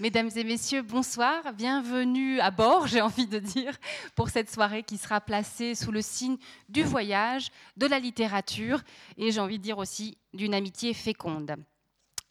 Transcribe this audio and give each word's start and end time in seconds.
Mesdames 0.00 0.30
et 0.34 0.44
messieurs, 0.44 0.80
bonsoir. 0.80 1.52
Bienvenue 1.52 2.40
à 2.40 2.50
bord, 2.50 2.86
j'ai 2.86 3.02
envie 3.02 3.26
de 3.26 3.38
dire, 3.38 3.76
pour 4.14 4.30
cette 4.30 4.50
soirée 4.50 4.82
qui 4.82 4.96
sera 4.96 5.20
placée 5.20 5.74
sous 5.74 5.92
le 5.92 6.00
signe 6.00 6.38
du 6.70 6.82
voyage, 6.82 7.50
de 7.76 7.84
la 7.84 7.98
littérature 7.98 8.80
et 9.18 9.30
j'ai 9.30 9.40
envie 9.40 9.58
de 9.58 9.62
dire 9.62 9.76
aussi 9.76 10.16
d'une 10.32 10.54
amitié 10.54 10.94
féconde. 10.94 11.54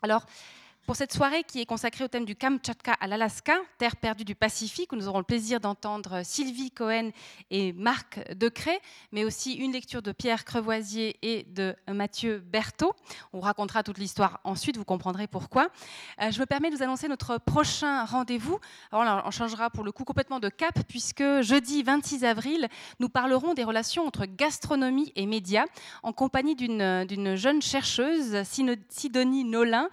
Alors, 0.02 0.26
pour 0.89 0.96
cette 0.96 1.13
soirée 1.13 1.44
qui 1.44 1.62
est 1.62 1.68
consacrée 1.68 2.04
au 2.04 2.07
thème 2.07 2.25
du 2.25 2.36
Kamchatka 2.36 2.93
à 2.93 3.05
l'Alaska, 3.05 3.54
terre 3.77 3.95
perdue 3.95 4.25
du 4.25 4.34
Pacifique, 4.34 4.91
où 4.91 4.96
nous 4.96 5.07
aurons 5.07 5.20
le 5.20 5.23
plaisir 5.23 5.59
d'entendre 5.59 6.21
Sylvie 6.23 6.71
Cohen 6.71 7.11
et 7.52 7.73
Marc 7.73 8.20
Decret, 8.34 8.82
mais 9.11 9.23
aussi 9.23 9.54
une 9.54 9.71
lecture 9.71 10.02
de 10.02 10.11
Pierre 10.11 10.46
Crevoisier 10.46 11.15
et 11.21 11.43
de 11.43 11.75
Mathieu 11.88 12.39
Berthaud. 12.39 12.91
On 13.33 13.39
racontera 13.39 13.83
toute 13.83 14.00
l'histoire 14.00 14.39
ensuite, 14.43 14.78
vous 14.78 14.83
comprendrez 14.83 15.28
pourquoi. 15.28 15.70
Euh, 16.23 16.32
je 16.32 16.39
me 16.39 16.47
permets 16.47 16.71
de 16.71 16.75
vous 16.75 16.82
annoncer 16.82 17.07
notre 17.07 17.37
prochain 17.37 18.04
rendez-vous. 18.06 18.57
On 18.92 19.29
changera 19.29 19.69
pour 19.69 19.83
le 19.83 19.92
coup 19.92 20.06
complètement 20.06 20.39
de 20.39 20.50
cap, 20.50 20.74
puisque 20.87 21.42
jeudi 21.42 21.83
26 21.83 22.25
avril, 22.25 22.68
nous 23.00 23.10
parlerons 23.10 23.54
des 23.54 23.64
relations 23.64 24.07
entre 24.07 24.25
gastronomie 24.25 25.14
et 25.15 25.28
médias, 25.28 25.65
en 26.01 26.14
compagnie 26.14 26.56
d'une 26.56 27.36
jeune 27.36 27.61
chercheuse, 27.61 28.42
Sidonie 28.89 29.43
Nolin, 29.43 29.87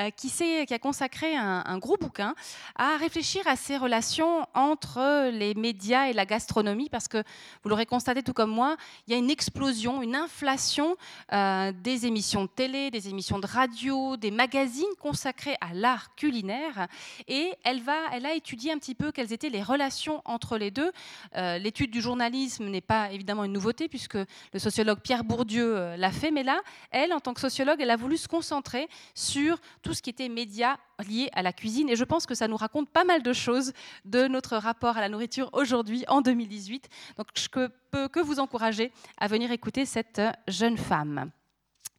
euh, 0.00 0.10
qui 0.40 0.74
a 0.74 0.78
consacré 0.78 1.36
un, 1.36 1.78
gros 1.78 1.96
bouquin 1.96 2.34
à 2.76 2.96
réfléchir 2.96 3.46
à 3.46 3.56
ces 3.56 3.76
relations 3.76 4.46
entre 4.54 5.30
les 5.30 5.54
médias 5.54 6.08
et 6.08 6.12
la 6.12 6.24
gastronomie, 6.24 6.88
parce 6.88 7.08
que 7.08 7.22
vous 7.62 7.68
l'aurez 7.68 7.86
constaté 7.86 8.22
tout 8.22 8.32
comme 8.32 8.50
moi, 8.50 8.76
il 9.06 9.12
y 9.12 9.14
a 9.14 9.18
une 9.18 9.30
explosion, 9.30 10.02
une 10.02 10.16
inflation 10.16 10.96
euh, 11.32 11.72
des 11.72 12.06
émissions 12.06 12.44
de 12.44 12.48
télé, 12.48 12.90
des 12.90 13.08
émissions 13.08 13.38
de 13.38 13.46
radio, 13.46 14.16
des 14.16 14.30
magazines 14.30 14.86
consacrés 14.98 15.56
à 15.60 15.74
l'art 15.74 16.14
culinaire, 16.14 16.88
et 17.28 17.52
elle, 17.64 17.82
va, 17.82 17.98
elle 18.12 18.24
a 18.24 18.34
étudié 18.34 18.72
un 18.72 18.78
petit 18.78 18.94
peu 18.94 19.12
quelles 19.12 19.32
étaient 19.32 19.50
les 19.50 19.62
relations 19.62 20.22
entre 20.24 20.56
les 20.56 20.70
deux. 20.70 20.90
Euh, 21.36 21.58
l'étude 21.58 21.90
du 21.90 22.00
journalisme 22.00 22.66
n'est 22.66 22.80
pas 22.80 23.12
évidemment 23.12 23.44
une 23.44 23.52
nouveauté, 23.52 23.88
puisque 23.88 24.16
le 24.16 24.58
sociologue 24.58 25.00
Pierre 25.00 25.24
Bourdieu 25.24 25.76
euh, 25.76 25.96
l'a 25.96 26.12
fait, 26.12 26.30
mais 26.30 26.44
là, 26.44 26.60
elle, 26.90 27.12
en 27.12 27.20
tant 27.20 27.34
que 27.34 27.40
sociologue, 27.40 27.80
elle 27.80 27.90
a 27.90 27.96
voulu 27.96 28.16
se 28.16 28.28
concentrer 28.28 28.88
sur 29.14 29.58
tout 29.82 29.92
ce 29.92 30.00
qui 30.00 30.10
était 30.10 30.29
médias 30.30 30.76
liés 31.06 31.28
à 31.32 31.42
la 31.42 31.52
cuisine. 31.52 31.88
Et 31.88 31.96
je 31.96 32.04
pense 32.04 32.26
que 32.26 32.34
ça 32.34 32.48
nous 32.48 32.56
raconte 32.56 32.88
pas 32.90 33.04
mal 33.04 33.22
de 33.22 33.32
choses 33.32 33.72
de 34.04 34.26
notre 34.28 34.56
rapport 34.56 34.96
à 34.96 35.00
la 35.00 35.08
nourriture 35.08 35.50
aujourd'hui, 35.52 36.04
en 36.08 36.20
2018. 36.20 36.88
Donc 37.16 37.28
je 37.34 37.48
peux 37.48 38.08
que 38.08 38.20
vous 38.20 38.40
encourager 38.40 38.92
à 39.18 39.26
venir 39.26 39.50
écouter 39.52 39.84
cette 39.84 40.22
jeune 40.48 40.76
femme. 40.76 41.30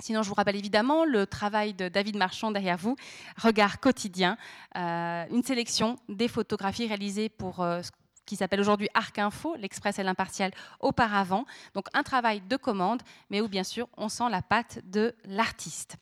Sinon, 0.02 0.24
je 0.24 0.30
vous 0.30 0.36
rappelle 0.36 0.56
évidemment 0.56 1.06
le 1.06 1.28
travail 1.28 1.74
de 1.76 1.88
David 1.88 2.18
Marchand 2.18 2.52
derrière 2.52 2.78
vous, 2.78 2.96
Regard 3.38 3.80
quotidien, 3.80 4.36
euh, 4.76 5.26
une 5.30 5.44
sélection 5.44 5.98
des 6.10 6.28
photographies 6.28 6.88
réalisées 6.88 7.30
pour 7.30 7.62
euh, 7.62 7.82
qui 8.26 8.36
s'appelle 8.36 8.60
aujourd'hui 8.60 8.88
Arc 8.94 9.20
Info, 9.20 9.56
l'Express 9.56 10.00
et 10.00 10.04
l'Impartial 10.04 10.52
auparavant. 10.80 11.46
Donc 11.74 11.88
un 11.94 12.04
travail 12.04 12.42
de 12.42 12.56
commande, 12.56 13.02
mais 13.30 13.42
où 13.42 13.48
bien 13.48 13.64
sûr 13.64 13.88
on 13.98 14.10
sent 14.10 14.30
la 14.30 14.42
patte 14.42 14.80
de 14.86 15.16
l'artiste. 15.26 15.98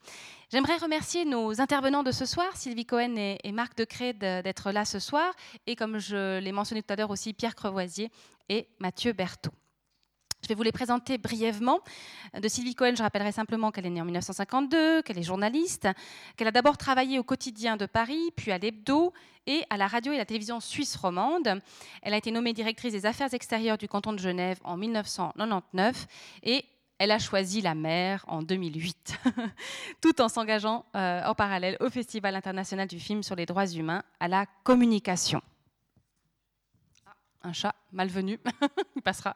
J'aimerais 0.52 0.78
remercier 0.78 1.26
nos 1.26 1.61
intervenants 1.61 2.03
de 2.03 2.11
ce 2.11 2.26
soir, 2.26 2.56
Sylvie 2.56 2.86
Cohen 2.86 3.16
et, 3.17 3.52
Marc 3.52 3.78
Decré 3.78 4.14
d'être 4.14 4.72
là 4.72 4.84
ce 4.84 4.98
soir, 4.98 5.31
et 5.67 5.76
comme 5.76 6.00
je 6.00 6.39
l'ai 6.39 6.52
mentionné 6.52 6.81
tout 6.81 6.92
à 6.92 6.95
l'heure 6.95 7.11
aussi, 7.11 7.34
Pierre 7.34 7.56
Crevoisier 7.56 8.11
et 8.50 8.67
Mathieu 8.80 9.14
Berthaud. 9.14 9.52
Je 10.50 10.55
vais 10.55 10.58
vous 10.58 10.64
les 10.64 10.72
présenter 10.72 11.19
brièvement. 11.19 11.80
De 12.33 12.47
Sylvie 12.47 12.73
Cohen, 12.73 12.95
je 12.97 13.03
rappellerai 13.03 13.31
simplement 13.31 13.69
qu'elle 13.69 13.86
est 13.86 13.92
née 13.92 14.02
en 14.02 14.05
1952, 14.05 15.03
qu'elle 15.03 15.19
est 15.19 15.23
journaliste, 15.23 15.88
qu'elle 16.36 16.47
a 16.47 16.52
d'abord 16.52 16.75
travaillé 16.75 17.19
au 17.19 17.23
quotidien 17.23 17.78
de 17.78 17.86
Paris, 17.86 18.31
puis 18.36 18.52
à 18.52 18.58
l'Hebdo 18.58 19.14
et 19.45 19.61
à 19.70 19.77
la 19.77 19.86
radio 19.86 20.11
et 20.11 20.17
la 20.17 20.25
télévision 20.25 20.59
suisse 20.59 20.95
romande. 20.95 21.61
Elle 22.02 22.16
a 22.16 22.17
été 22.17 22.31
nommée 22.31 22.53
directrice 22.53 22.94
des 22.94 23.05
affaires 23.05 23.31
extérieures 23.31 23.77
du 23.77 23.88
canton 23.88 24.11
de 24.11 24.17
Genève 24.17 24.59
en 24.64 24.75
1999 24.75 26.08
et 26.42 26.66
elle 26.98 27.11
a 27.11 27.20
choisi 27.20 27.61
la 27.61 27.76
mer 27.76 28.26
en 28.27 28.42
2008, 28.42 29.20
tout 30.02 30.20
en 30.20 30.30
s'engageant 30.30 30.83
euh, 30.95 31.23
en 31.26 31.36
parallèle 31.36 31.77
au 31.80 31.92
Festival 31.92 32.36
international 32.36 32.88
du 32.88 32.99
film 32.99 33.21
sur 33.21 33.36
les 33.36 33.45
droits 33.45 33.67
humains 33.67 34.02
à 34.20 34.27
la 34.27 34.48
communication. 34.64 35.43
Ah, 37.05 37.14
un 37.43 37.54
chat 37.54 37.76
malvenu, 37.92 38.39
il 38.95 39.04
passera. 39.04 39.36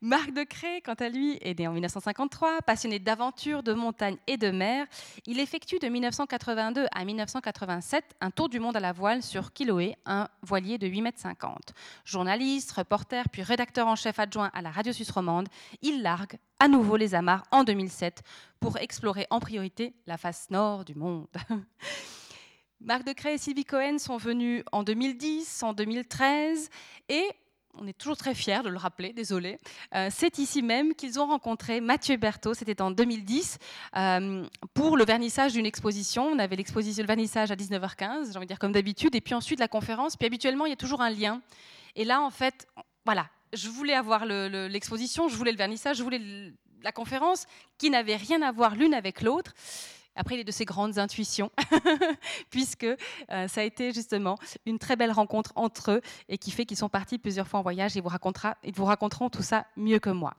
Marc 0.00 0.32
Decré, 0.32 0.80
quant 0.82 0.94
à 0.94 1.08
lui, 1.08 1.38
est 1.40 1.58
né 1.58 1.68
en 1.68 1.72
1953, 1.72 2.62
passionné 2.62 2.98
d'aventure, 2.98 3.62
de 3.62 3.72
montagne 3.72 4.16
et 4.26 4.36
de 4.36 4.50
mer. 4.50 4.86
Il 5.26 5.40
effectue 5.40 5.78
de 5.78 5.88
1982 5.88 6.86
à 6.92 7.04
1987 7.04 8.04
un 8.20 8.30
tour 8.30 8.48
du 8.48 8.60
monde 8.60 8.76
à 8.76 8.80
la 8.80 8.92
voile 8.92 9.22
sur 9.22 9.52
Kiloé, 9.52 9.96
un 10.06 10.28
voilier 10.42 10.78
de 10.78 10.86
8,50 10.86 11.02
mètres. 11.02 11.74
Journaliste, 12.04 12.72
reporter, 12.72 13.28
puis 13.28 13.42
rédacteur 13.42 13.86
en 13.86 13.96
chef 13.96 14.18
adjoint 14.18 14.50
à 14.52 14.62
la 14.62 14.70
radio 14.70 14.92
suisse 14.92 15.10
romande, 15.10 15.48
il 15.82 16.02
largue 16.02 16.38
à 16.58 16.68
nouveau 16.68 16.96
les 16.96 17.14
amarres 17.14 17.44
en 17.50 17.64
2007 17.64 18.22
pour 18.60 18.78
explorer 18.78 19.26
en 19.30 19.40
priorité 19.40 19.94
la 20.06 20.16
face 20.16 20.50
nord 20.50 20.84
du 20.84 20.94
monde. 20.94 21.28
Marc 22.80 23.04
Decré 23.04 23.34
et 23.34 23.38
Sylvie 23.38 23.64
Cohen 23.64 23.98
sont 23.98 24.18
venus 24.18 24.62
en 24.72 24.82
2010, 24.82 25.62
en 25.62 25.72
2013 25.72 26.68
et 27.08 27.28
on 27.78 27.86
est 27.86 27.96
toujours 27.96 28.16
très 28.16 28.34
fiers 28.34 28.62
de 28.62 28.68
le 28.68 28.76
rappeler, 28.76 29.12
désolé. 29.12 29.58
Euh, 29.94 30.08
c'est 30.10 30.38
ici 30.38 30.62
même 30.62 30.94
qu'ils 30.94 31.18
ont 31.18 31.26
rencontré 31.26 31.80
Mathieu 31.80 32.16
Berthaud, 32.16 32.54
c'était 32.54 32.80
en 32.80 32.90
2010, 32.90 33.58
euh, 33.96 34.46
pour 34.74 34.96
le 34.96 35.04
vernissage 35.04 35.52
d'une 35.52 35.66
exposition. 35.66 36.26
On 36.26 36.38
avait 36.38 36.56
l'exposition, 36.56 37.02
le 37.02 37.06
vernissage 37.06 37.50
à 37.50 37.56
19h15, 37.56 38.32
j'ai 38.32 38.36
envie 38.36 38.46
de 38.46 38.48
dire 38.48 38.58
comme 38.58 38.72
d'habitude, 38.72 39.14
et 39.14 39.20
puis 39.20 39.34
ensuite 39.34 39.60
la 39.60 39.68
conférence. 39.68 40.16
Puis 40.16 40.26
habituellement, 40.26 40.66
il 40.66 40.70
y 40.70 40.74
a 40.74 40.76
toujours 40.76 41.02
un 41.02 41.10
lien. 41.10 41.40
Et 41.96 42.04
là, 42.04 42.20
en 42.20 42.30
fait, 42.30 42.66
voilà, 43.04 43.28
je 43.52 43.68
voulais 43.68 43.94
avoir 43.94 44.24
l'exposition, 44.26 45.28
je 45.28 45.36
voulais 45.36 45.52
le 45.52 45.58
vernissage, 45.58 45.98
je 45.98 46.02
voulais 46.02 46.52
la 46.82 46.92
conférence, 46.92 47.46
qui 47.78 47.90
n'avaient 47.90 48.16
rien 48.16 48.42
à 48.42 48.52
voir 48.52 48.74
l'une 48.74 48.94
avec 48.94 49.22
l'autre. 49.22 49.54
Après, 50.16 50.36
il 50.36 50.40
est 50.40 50.44
de 50.44 50.52
ses 50.52 50.64
grandes 50.64 50.98
intuitions, 50.98 51.50
puisque 52.50 52.84
euh, 52.84 53.48
ça 53.48 53.60
a 53.60 53.64
été 53.64 53.92
justement 53.92 54.38
une 54.66 54.78
très 54.78 54.96
belle 54.96 55.12
rencontre 55.12 55.52
entre 55.56 55.92
eux 55.92 56.00
et 56.28 56.38
qui 56.38 56.50
fait 56.50 56.66
qu'ils 56.66 56.76
sont 56.76 56.88
partis 56.88 57.18
plusieurs 57.18 57.48
fois 57.48 57.60
en 57.60 57.62
voyage 57.62 57.96
et 57.96 58.00
vous, 58.00 58.08
racontera, 58.08 58.56
ils 58.64 58.74
vous 58.74 58.84
raconteront 58.84 59.30
tout 59.30 59.42
ça 59.42 59.66
mieux 59.76 59.98
que 59.98 60.10
moi. 60.10 60.34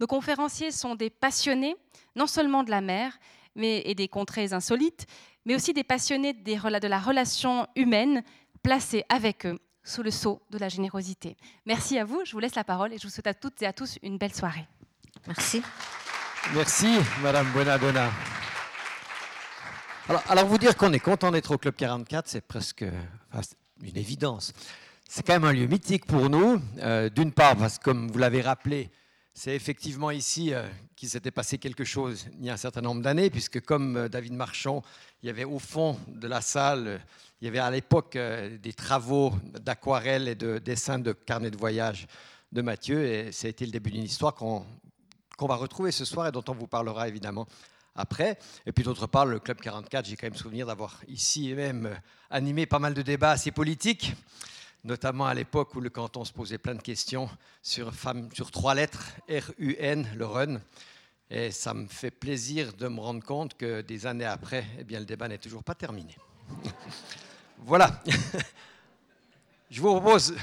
Nos 0.00 0.06
conférenciers 0.06 0.72
sont 0.72 0.94
des 0.94 1.10
passionnés, 1.10 1.76
non 2.16 2.26
seulement 2.26 2.62
de 2.62 2.70
la 2.70 2.80
mer 2.80 3.18
mais, 3.54 3.82
et 3.84 3.94
des 3.94 4.08
contrées 4.08 4.52
insolites, 4.52 5.06
mais 5.44 5.54
aussi 5.54 5.72
des 5.72 5.84
passionnés 5.84 6.32
des, 6.32 6.56
de 6.56 6.88
la 6.88 6.98
relation 6.98 7.66
humaine 7.76 8.22
placés 8.62 9.04
avec 9.08 9.46
eux 9.46 9.58
sous 9.82 10.02
le 10.02 10.10
sceau 10.10 10.42
de 10.50 10.58
la 10.58 10.68
générosité. 10.68 11.36
Merci 11.66 11.98
à 11.98 12.04
vous, 12.04 12.22
je 12.24 12.32
vous 12.32 12.38
laisse 12.38 12.54
la 12.54 12.64
parole 12.64 12.92
et 12.92 12.98
je 12.98 13.04
vous 13.04 13.12
souhaite 13.12 13.26
à 13.26 13.34
toutes 13.34 13.62
et 13.62 13.66
à 13.66 13.72
tous 13.72 13.98
une 14.02 14.18
belle 14.18 14.34
soirée. 14.34 14.66
Merci. 15.26 15.62
Merci, 16.54 16.88
Madame 17.22 17.50
Buenadonna. 17.52 18.10
Alors, 20.28 20.44
vous 20.46 20.58
dire 20.58 20.76
qu'on 20.76 20.92
est 20.92 20.98
content 20.98 21.30
d'être 21.30 21.52
au 21.52 21.58
Club 21.58 21.76
44, 21.76 22.26
c'est 22.26 22.40
presque 22.40 22.82
une 22.82 23.96
évidence. 23.96 24.52
C'est 25.08 25.24
quand 25.24 25.34
même 25.34 25.44
un 25.44 25.52
lieu 25.52 25.66
mythique 25.66 26.04
pour 26.04 26.28
nous. 26.28 26.60
Euh, 26.78 27.08
d'une 27.08 27.30
part, 27.30 27.54
parce 27.54 27.78
que 27.78 27.84
comme 27.84 28.10
vous 28.10 28.18
l'avez 28.18 28.40
rappelé, 28.40 28.90
c'est 29.34 29.54
effectivement 29.54 30.10
ici 30.10 30.52
euh, 30.52 30.66
qu'il 30.96 31.08
s'était 31.08 31.30
passé 31.30 31.58
quelque 31.58 31.84
chose 31.84 32.26
il 32.40 32.44
y 32.44 32.50
a 32.50 32.54
un 32.54 32.56
certain 32.56 32.80
nombre 32.80 33.02
d'années, 33.02 33.30
puisque 33.30 33.60
comme 33.60 33.96
euh, 33.96 34.08
David 34.08 34.32
Marchand, 34.32 34.82
il 35.22 35.28
y 35.28 35.30
avait 35.30 35.44
au 35.44 35.60
fond 35.60 35.96
de 36.08 36.26
la 36.26 36.40
salle, 36.40 37.00
il 37.40 37.44
y 37.44 37.48
avait 37.48 37.60
à 37.60 37.70
l'époque 37.70 38.18
des 38.18 38.72
travaux 38.72 39.32
d'aquarelle 39.60 40.26
et 40.26 40.34
de 40.34 40.58
dessin 40.58 40.98
de 40.98 41.12
carnet 41.12 41.52
de 41.52 41.56
voyage 41.56 42.08
de 42.50 42.62
Mathieu, 42.62 43.06
et 43.06 43.30
ça 43.30 43.46
a 43.46 43.50
été 43.50 43.64
le 43.64 43.70
début 43.70 43.92
d'une 43.92 44.02
histoire 44.02 44.34
qu'on 44.34 44.66
va 45.46 45.54
retrouver 45.54 45.92
ce 45.92 46.04
soir 46.04 46.26
et 46.26 46.32
dont 46.32 46.44
on 46.48 46.54
vous 46.54 46.66
parlera 46.66 47.06
évidemment 47.06 47.46
après. 48.00 48.38
Et 48.66 48.72
puis 48.72 48.84
d'autre 48.84 49.06
part, 49.06 49.26
le 49.26 49.38
Club 49.38 49.60
44, 49.60 50.06
j'ai 50.06 50.16
quand 50.16 50.26
même 50.26 50.34
souvenir 50.34 50.66
d'avoir 50.66 51.00
ici 51.08 51.54
même 51.54 51.86
euh, 51.86 51.94
animé 52.30 52.66
pas 52.66 52.78
mal 52.78 52.94
de 52.94 53.02
débats 53.02 53.32
assez 53.32 53.50
politiques, 53.50 54.14
notamment 54.84 55.26
à 55.26 55.34
l'époque 55.34 55.74
où 55.74 55.80
le 55.80 55.90
canton 55.90 56.24
se 56.24 56.32
posait 56.32 56.58
plein 56.58 56.74
de 56.74 56.82
questions 56.82 57.30
sur, 57.62 57.92
trois 58.50 58.74
lettres, 58.74 59.12
R-U-N, 59.28 60.08
le 60.16 60.26
run. 60.26 60.60
Et 61.30 61.52
ça 61.52 61.74
me 61.74 61.86
fait 61.86 62.10
plaisir 62.10 62.72
de 62.72 62.88
me 62.88 62.98
rendre 62.98 63.24
compte 63.24 63.56
que 63.56 63.82
des 63.82 64.06
années 64.06 64.24
après, 64.24 64.64
eh 64.78 64.84
bien, 64.84 64.98
le 64.98 65.06
débat 65.06 65.28
n'est 65.28 65.38
toujours 65.38 65.62
pas 65.62 65.74
terminé. 65.74 66.16
voilà. 67.58 68.02
Je 69.70 69.80
vous 69.80 69.92
propose, 70.00 70.34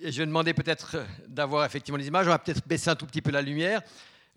et 0.00 0.12
je 0.12 0.18
vais 0.18 0.26
demander 0.26 0.52
peut-être 0.52 0.98
d'avoir 1.26 1.64
effectivement 1.64 1.96
les 1.96 2.06
images, 2.06 2.26
on 2.26 2.30
va 2.30 2.38
peut-être 2.38 2.66
baisser 2.68 2.90
un 2.90 2.96
tout 2.96 3.06
petit 3.06 3.22
peu 3.22 3.30
la 3.30 3.40
lumière. 3.42 3.80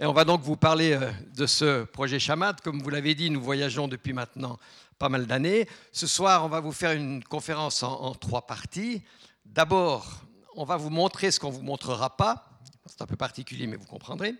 Et 0.01 0.05
on 0.07 0.13
va 0.13 0.25
donc 0.25 0.41
vous 0.41 0.57
parler 0.57 0.93
euh, 0.93 1.11
de 1.35 1.45
ce 1.45 1.83
projet 1.83 2.17
Chamad. 2.17 2.59
Comme 2.61 2.81
vous 2.81 2.89
l'avez 2.89 3.13
dit, 3.13 3.29
nous 3.29 3.39
voyageons 3.39 3.87
depuis 3.87 4.13
maintenant 4.13 4.57
pas 4.97 5.09
mal 5.09 5.27
d'années. 5.27 5.67
Ce 5.91 6.07
soir, 6.07 6.43
on 6.43 6.47
va 6.47 6.59
vous 6.59 6.71
faire 6.71 6.93
une 6.93 7.23
conférence 7.23 7.83
en, 7.83 8.15
trois 8.15 8.47
parties. 8.47 9.03
D'abord, 9.45 10.23
on 10.55 10.65
va 10.65 10.75
vous 10.75 10.89
montrer 10.89 11.29
ce 11.29 11.39
qu'on 11.39 11.51
ne 11.51 11.55
vous 11.55 11.61
montrera 11.61 12.17
pas. 12.17 12.49
C'est 12.87 13.03
un 13.03 13.05
peu 13.05 13.15
particulier, 13.15 13.67
mais 13.67 13.75
vous 13.75 13.85
comprendrez. 13.85 14.33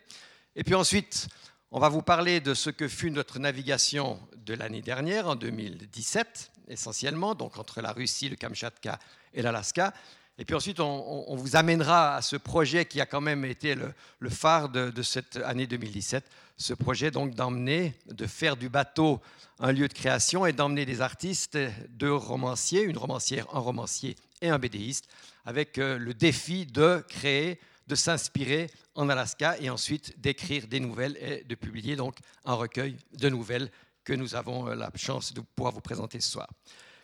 Et 0.56 0.64
puis 0.64 0.74
ensuite, 0.74 1.28
on 1.70 1.80
va 1.80 1.90
vous 1.90 2.02
parler 2.02 2.40
de 2.40 2.56
ce 2.56 2.72
que 2.72 2.88
fut 2.88 3.12
notre 3.12 3.38
navigation 3.38 4.20
de 4.36 4.56
l'année 4.56 4.82
dernière, 4.82 5.28
en 5.28 5.36
2017, 5.36 6.54
essentiellement, 6.70 7.36
donc 7.36 7.60
entre 7.60 7.82
la 7.82 7.92
Russie, 7.92 8.30
le 8.30 8.36
Kamchatka 8.36 8.98
et 9.32 9.44
l'Alaska. 9.44 9.94
Et 10.42 10.44
puis 10.44 10.56
ensuite, 10.56 10.80
on, 10.80 11.36
vous 11.36 11.56
amènera 11.56 12.16
à 12.16 12.24
ce 12.24 12.36
projet 12.36 12.86
qui 12.86 13.00
a 13.00 13.06
quand 13.06 13.22
même 13.22 13.46
été 13.46 13.76
le, 13.76 14.30
phare 14.32 14.70
de, 14.70 15.02
cette 15.04 15.36
année 15.36 15.68
2017, 15.68 16.26
ce 16.58 16.74
projet 16.74 17.12
donc 17.12 17.36
d'emmener, 17.36 17.94
de 18.08 18.26
faire 18.26 18.58
du 18.58 18.68
bateau 18.68 19.22
un 19.60 19.72
lieu 19.72 19.88
de 19.88 19.94
création 19.94 20.48
et 20.48 20.52
d'emmener 20.52 20.88
des 20.88 21.02
artistes, 21.02 21.60
deux 21.90 22.12
romanciers, 22.12 22.82
une 22.82 22.98
romancière, 22.98 23.46
un 23.54 23.60
romancier 23.60 24.16
et 24.42 24.50
un 24.50 24.58
bédéiste, 24.58 25.08
avec 25.46 25.78
euh, 25.78 26.00
le 26.00 26.16
défi 26.16 26.66
de 26.66 27.06
créer, 27.08 27.60
de 27.86 27.94
s'inspirer 27.94 28.72
en 28.96 29.10
Alaska 29.10 29.60
et 29.60 29.70
ensuite 29.70 30.20
d'écrire 30.20 30.66
des 30.66 30.80
nouvelles 30.80 31.18
et 31.22 31.44
de 31.44 31.54
publier 31.54 31.96
donc 31.96 32.18
un 32.46 32.56
recueil 32.56 32.98
de 33.14 33.30
nouvelles 33.30 33.70
que 34.04 34.14
nous 34.14 34.34
avons 34.34 34.68
euh, 34.68 34.74
la 34.74 34.90
chance 34.96 35.36
de 35.36 35.42
pouvoir 35.42 35.72
vous 35.72 35.82
présenter 35.82 36.20
ce 36.20 36.32
soir. 36.32 36.48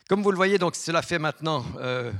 Comme 0.10 0.24
vous 0.24 0.32
le 0.32 0.38
voyez, 0.38 0.58
donc 0.58 0.76
cela 0.76 1.04
fait 1.04 1.20
maintenant 1.20 1.64
euh, 1.78 2.12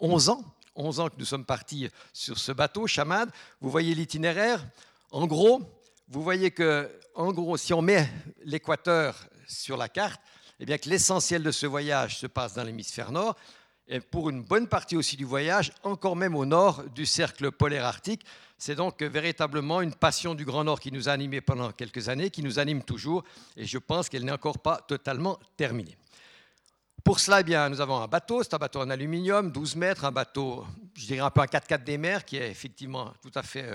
11 0.00 0.28
ans, 0.28 0.44
11 0.76 1.00
ans 1.00 1.08
que 1.08 1.16
nous 1.18 1.24
sommes 1.24 1.44
partis 1.44 1.88
sur 2.12 2.38
ce 2.38 2.52
bateau, 2.52 2.86
Chamad. 2.86 3.30
Vous 3.60 3.70
voyez 3.70 3.94
l'itinéraire. 3.94 4.64
En 5.10 5.26
gros, 5.26 5.62
vous 6.08 6.22
voyez 6.22 6.50
que, 6.50 6.90
en 7.14 7.32
gros, 7.32 7.56
si 7.56 7.72
on 7.72 7.82
met 7.82 8.08
l'équateur 8.44 9.26
sur 9.46 9.76
la 9.76 9.88
carte, 9.88 10.20
eh 10.60 10.66
bien 10.66 10.78
que 10.78 10.88
l'essentiel 10.88 11.42
de 11.42 11.50
ce 11.50 11.66
voyage 11.66 12.18
se 12.18 12.26
passe 12.26 12.54
dans 12.54 12.64
l'hémisphère 12.64 13.12
nord, 13.12 13.36
et 13.86 14.00
pour 14.00 14.30
une 14.30 14.42
bonne 14.42 14.66
partie 14.66 14.96
aussi 14.96 15.16
du 15.16 15.24
voyage, 15.24 15.72
encore 15.82 16.16
même 16.16 16.34
au 16.34 16.46
nord 16.46 16.84
du 16.94 17.04
cercle 17.04 17.52
polaire 17.52 17.84
arctique. 17.84 18.24
C'est 18.56 18.76
donc 18.76 19.02
véritablement 19.02 19.82
une 19.82 19.94
passion 19.94 20.34
du 20.34 20.44
Grand 20.44 20.64
Nord 20.64 20.80
qui 20.80 20.90
nous 20.90 21.08
a 21.08 21.12
animés 21.12 21.42
pendant 21.42 21.70
quelques 21.72 22.08
années, 22.08 22.30
qui 22.30 22.42
nous 22.42 22.58
anime 22.58 22.82
toujours, 22.82 23.24
et 23.56 23.66
je 23.66 23.78
pense 23.78 24.08
qu'elle 24.08 24.24
n'est 24.24 24.32
encore 24.32 24.60
pas 24.60 24.78
totalement 24.78 25.38
terminée. 25.56 25.96
Pour 27.04 27.20
cela, 27.20 27.40
eh 27.40 27.44
bien, 27.44 27.68
nous 27.68 27.82
avons 27.82 28.00
un 28.00 28.08
bateau, 28.08 28.42
c'est 28.42 28.54
un 28.54 28.58
bateau 28.58 28.80
en 28.80 28.88
aluminium, 28.88 29.52
12 29.52 29.76
mètres, 29.76 30.06
un 30.06 30.10
bateau, 30.10 30.64
je 30.94 31.04
dirais 31.04 31.20
un 31.20 31.28
peu 31.28 31.42
un 31.42 31.44
4x4 31.44 31.84
des 31.84 31.98
mers, 31.98 32.24
qui 32.24 32.38
est 32.38 32.50
effectivement 32.50 33.12
tout 33.20 33.30
à 33.34 33.42
fait 33.42 33.64
euh, 33.64 33.74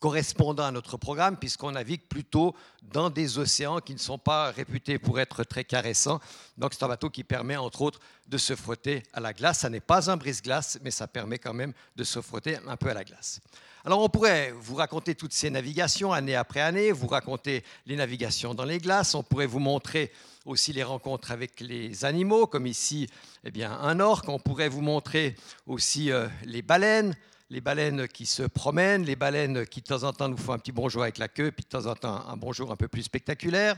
correspondant 0.00 0.64
à 0.64 0.72
notre 0.72 0.96
programme, 0.96 1.36
puisqu'on 1.36 1.70
navigue 1.70 2.02
plutôt 2.08 2.56
dans 2.82 3.08
des 3.08 3.38
océans 3.38 3.78
qui 3.78 3.92
ne 3.92 4.00
sont 4.00 4.18
pas 4.18 4.50
réputés 4.50 4.98
pour 4.98 5.20
être 5.20 5.44
très 5.44 5.62
caressants. 5.62 6.18
Donc 6.58 6.74
c'est 6.74 6.82
un 6.82 6.88
bateau 6.88 7.08
qui 7.08 7.22
permet, 7.22 7.56
entre 7.56 7.82
autres, 7.82 8.00
de 8.26 8.36
se 8.36 8.56
frotter 8.56 9.04
à 9.12 9.20
la 9.20 9.32
glace. 9.32 9.60
Ça 9.60 9.70
n'est 9.70 9.78
pas 9.78 10.10
un 10.10 10.16
brise-glace, 10.16 10.80
mais 10.82 10.90
ça 10.90 11.06
permet 11.06 11.38
quand 11.38 11.54
même 11.54 11.72
de 11.94 12.02
se 12.02 12.20
frotter 12.20 12.58
un 12.66 12.76
peu 12.76 12.90
à 12.90 12.94
la 12.94 13.04
glace. 13.04 13.40
Alors 13.86 14.02
on 14.02 14.08
pourrait 14.08 14.52
vous 14.58 14.74
raconter 14.74 15.14
toutes 15.14 15.32
ces 15.32 15.48
navigations 15.48 16.12
année 16.12 16.34
après 16.34 16.60
année, 16.60 16.90
vous 16.90 17.06
raconter 17.06 17.62
les 17.86 17.94
navigations 17.94 18.52
dans 18.52 18.64
les 18.64 18.78
glaces, 18.78 19.14
on 19.14 19.22
pourrait 19.22 19.46
vous 19.46 19.60
montrer 19.60 20.10
aussi 20.44 20.72
les 20.72 20.82
rencontres 20.82 21.30
avec 21.30 21.60
les 21.60 22.04
animaux, 22.04 22.48
comme 22.48 22.66
ici 22.66 23.08
eh 23.44 23.52
bien, 23.52 23.70
un 23.70 24.00
orque, 24.00 24.28
on 24.28 24.40
pourrait 24.40 24.68
vous 24.68 24.80
montrer 24.80 25.36
aussi 25.68 26.10
euh, 26.10 26.26
les 26.46 26.62
baleines, 26.62 27.14
les 27.48 27.60
baleines 27.60 28.08
qui 28.08 28.26
se 28.26 28.42
promènent, 28.42 29.04
les 29.04 29.14
baleines 29.14 29.64
qui 29.64 29.82
de 29.82 29.86
temps 29.86 30.02
en 30.02 30.12
temps 30.12 30.28
nous 30.28 30.36
font 30.36 30.54
un 30.54 30.58
petit 30.58 30.72
bonjour 30.72 31.04
avec 31.04 31.18
la 31.18 31.28
queue, 31.28 31.52
puis 31.52 31.62
de 31.62 31.68
temps 31.68 31.86
en 31.86 31.94
temps 31.94 32.26
un 32.26 32.36
bonjour 32.36 32.72
un 32.72 32.76
peu 32.76 32.88
plus 32.88 33.04
spectaculaire. 33.04 33.76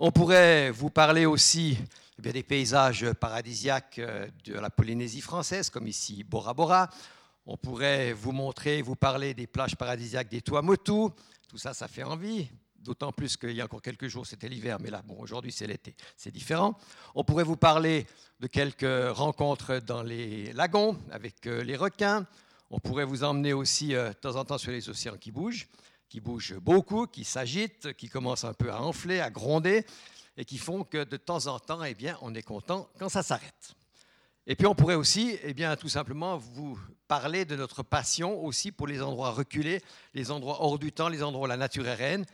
On 0.00 0.10
pourrait 0.10 0.72
vous 0.72 0.90
parler 0.90 1.24
aussi 1.24 1.78
eh 2.18 2.32
des 2.32 2.42
paysages 2.42 3.12
paradisiaques 3.12 4.00
euh, 4.00 4.26
de 4.44 4.54
la 4.54 4.70
Polynésie 4.70 5.20
française, 5.20 5.70
comme 5.70 5.86
ici 5.86 6.24
Bora 6.24 6.52
Bora. 6.52 6.90
On 7.46 7.56
pourrait 7.56 8.12
vous 8.12 8.32
montrer, 8.32 8.82
vous 8.82 8.96
parler 8.96 9.34
des 9.34 9.46
plages 9.46 9.76
paradisiaques 9.76 10.28
des 10.28 10.42
Tuamotu. 10.42 11.08
Tout 11.48 11.58
ça, 11.58 11.74
ça 11.74 11.88
fait 11.88 12.02
envie. 12.02 12.48
D'autant 12.76 13.12
plus 13.12 13.36
qu'il 13.36 13.52
y 13.52 13.60
a 13.60 13.64
encore 13.64 13.82
quelques 13.82 14.08
jours, 14.08 14.26
c'était 14.26 14.48
l'hiver, 14.48 14.78
mais 14.80 14.88
là, 14.88 15.02
bon, 15.02 15.16
aujourd'hui, 15.18 15.52
c'est 15.52 15.66
l'été. 15.66 15.94
C'est 16.16 16.30
différent. 16.30 16.78
On 17.14 17.24
pourrait 17.24 17.44
vous 17.44 17.56
parler 17.56 18.06
de 18.40 18.46
quelques 18.46 19.14
rencontres 19.14 19.80
dans 19.80 20.02
les 20.02 20.52
lagons 20.54 20.98
avec 21.10 21.46
euh, 21.46 21.62
les 21.62 21.76
requins. 21.76 22.26
On 22.70 22.78
pourrait 22.78 23.04
vous 23.04 23.22
emmener 23.22 23.52
aussi 23.52 23.94
euh, 23.94 24.08
de 24.08 24.14
temps 24.14 24.36
en 24.36 24.44
temps 24.44 24.56
sur 24.56 24.72
les 24.72 24.88
océans 24.88 25.18
qui 25.18 25.30
bougent, 25.30 25.68
qui 26.08 26.20
bougent 26.20 26.56
beaucoup, 26.56 27.06
qui 27.06 27.24
s'agitent, 27.24 27.92
qui 27.94 28.08
commencent 28.08 28.44
un 28.44 28.54
peu 28.54 28.72
à 28.72 28.80
enfler, 28.80 29.20
à 29.20 29.28
gronder, 29.28 29.84
et 30.38 30.46
qui 30.46 30.56
font 30.56 30.84
que 30.84 31.04
de 31.04 31.16
temps 31.18 31.48
en 31.48 31.58
temps, 31.58 31.84
eh 31.84 31.94
bien, 31.94 32.16
on 32.22 32.34
est 32.34 32.42
content 32.42 32.88
quand 32.98 33.10
ça 33.10 33.22
s'arrête. 33.22 33.74
Et 34.46 34.56
puis 34.56 34.66
on 34.66 34.74
pourrait 34.74 34.94
aussi, 34.94 35.38
eh 35.42 35.54
bien, 35.54 35.76
tout 35.76 35.88
simplement 35.88 36.36
vous 36.38 36.78
parler 37.06 37.44
de 37.44 37.56
notre 37.56 37.82
passion 37.82 38.42
aussi 38.44 38.72
pour 38.72 38.86
les 38.86 39.02
endroits 39.02 39.30
reculés, 39.30 39.82
les 40.14 40.30
endroits 40.30 40.62
hors 40.62 40.78
du 40.78 40.92
temps, 40.92 41.08
les 41.08 41.22
endroits 41.22 41.46
où 41.46 41.48
la 41.48 41.56
nature 41.56 41.86
est 41.86 41.94
reine, 41.94 42.24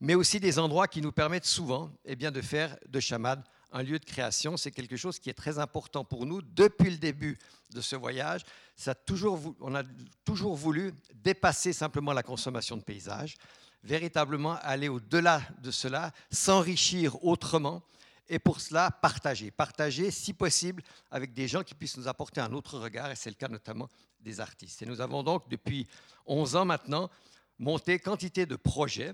mais 0.00 0.14
aussi 0.14 0.40
des 0.40 0.58
endroits 0.58 0.88
qui 0.88 1.00
nous 1.00 1.12
permettent 1.12 1.46
souvent 1.46 1.90
eh 2.04 2.16
bien, 2.16 2.30
de 2.30 2.40
faire 2.40 2.76
de 2.88 3.00
Chamad 3.00 3.42
un 3.72 3.82
lieu 3.82 3.98
de 3.98 4.04
création. 4.04 4.56
C'est 4.56 4.70
quelque 4.70 4.96
chose 4.96 5.18
qui 5.18 5.30
est 5.30 5.34
très 5.34 5.58
important 5.58 6.04
pour 6.04 6.26
nous 6.26 6.42
depuis 6.42 6.90
le 6.90 6.96
début 6.96 7.38
de 7.72 7.80
ce 7.80 7.96
voyage. 7.96 8.42
Ça 8.76 8.94
toujours, 8.94 9.54
on 9.60 9.74
a 9.74 9.82
toujours 10.24 10.54
voulu 10.54 10.92
dépasser 11.14 11.72
simplement 11.72 12.12
la 12.12 12.22
consommation 12.22 12.76
de 12.76 12.82
paysages, 12.82 13.36
véritablement 13.82 14.56
aller 14.62 14.88
au-delà 14.88 15.42
de 15.60 15.70
cela, 15.70 16.12
s'enrichir 16.30 17.22
autrement 17.24 17.82
et 18.28 18.38
pour 18.38 18.60
cela, 18.60 18.90
partager. 18.90 19.50
Partager, 19.50 20.10
si 20.10 20.32
possible, 20.32 20.82
avec 21.10 21.32
des 21.32 21.46
gens 21.46 21.62
qui 21.62 21.74
puissent 21.74 21.96
nous 21.96 22.08
apporter 22.08 22.40
un 22.40 22.52
autre 22.52 22.78
regard, 22.78 23.10
et 23.10 23.16
c'est 23.16 23.30
le 23.30 23.36
cas 23.36 23.48
notamment 23.48 23.88
des 24.20 24.40
artistes. 24.40 24.82
Et 24.82 24.86
nous 24.86 25.00
avons 25.00 25.22
donc, 25.22 25.48
depuis 25.48 25.86
11 26.26 26.56
ans 26.56 26.64
maintenant, 26.64 27.10
monté 27.58 27.98
quantité 27.98 28.46
de 28.46 28.56
projets, 28.56 29.12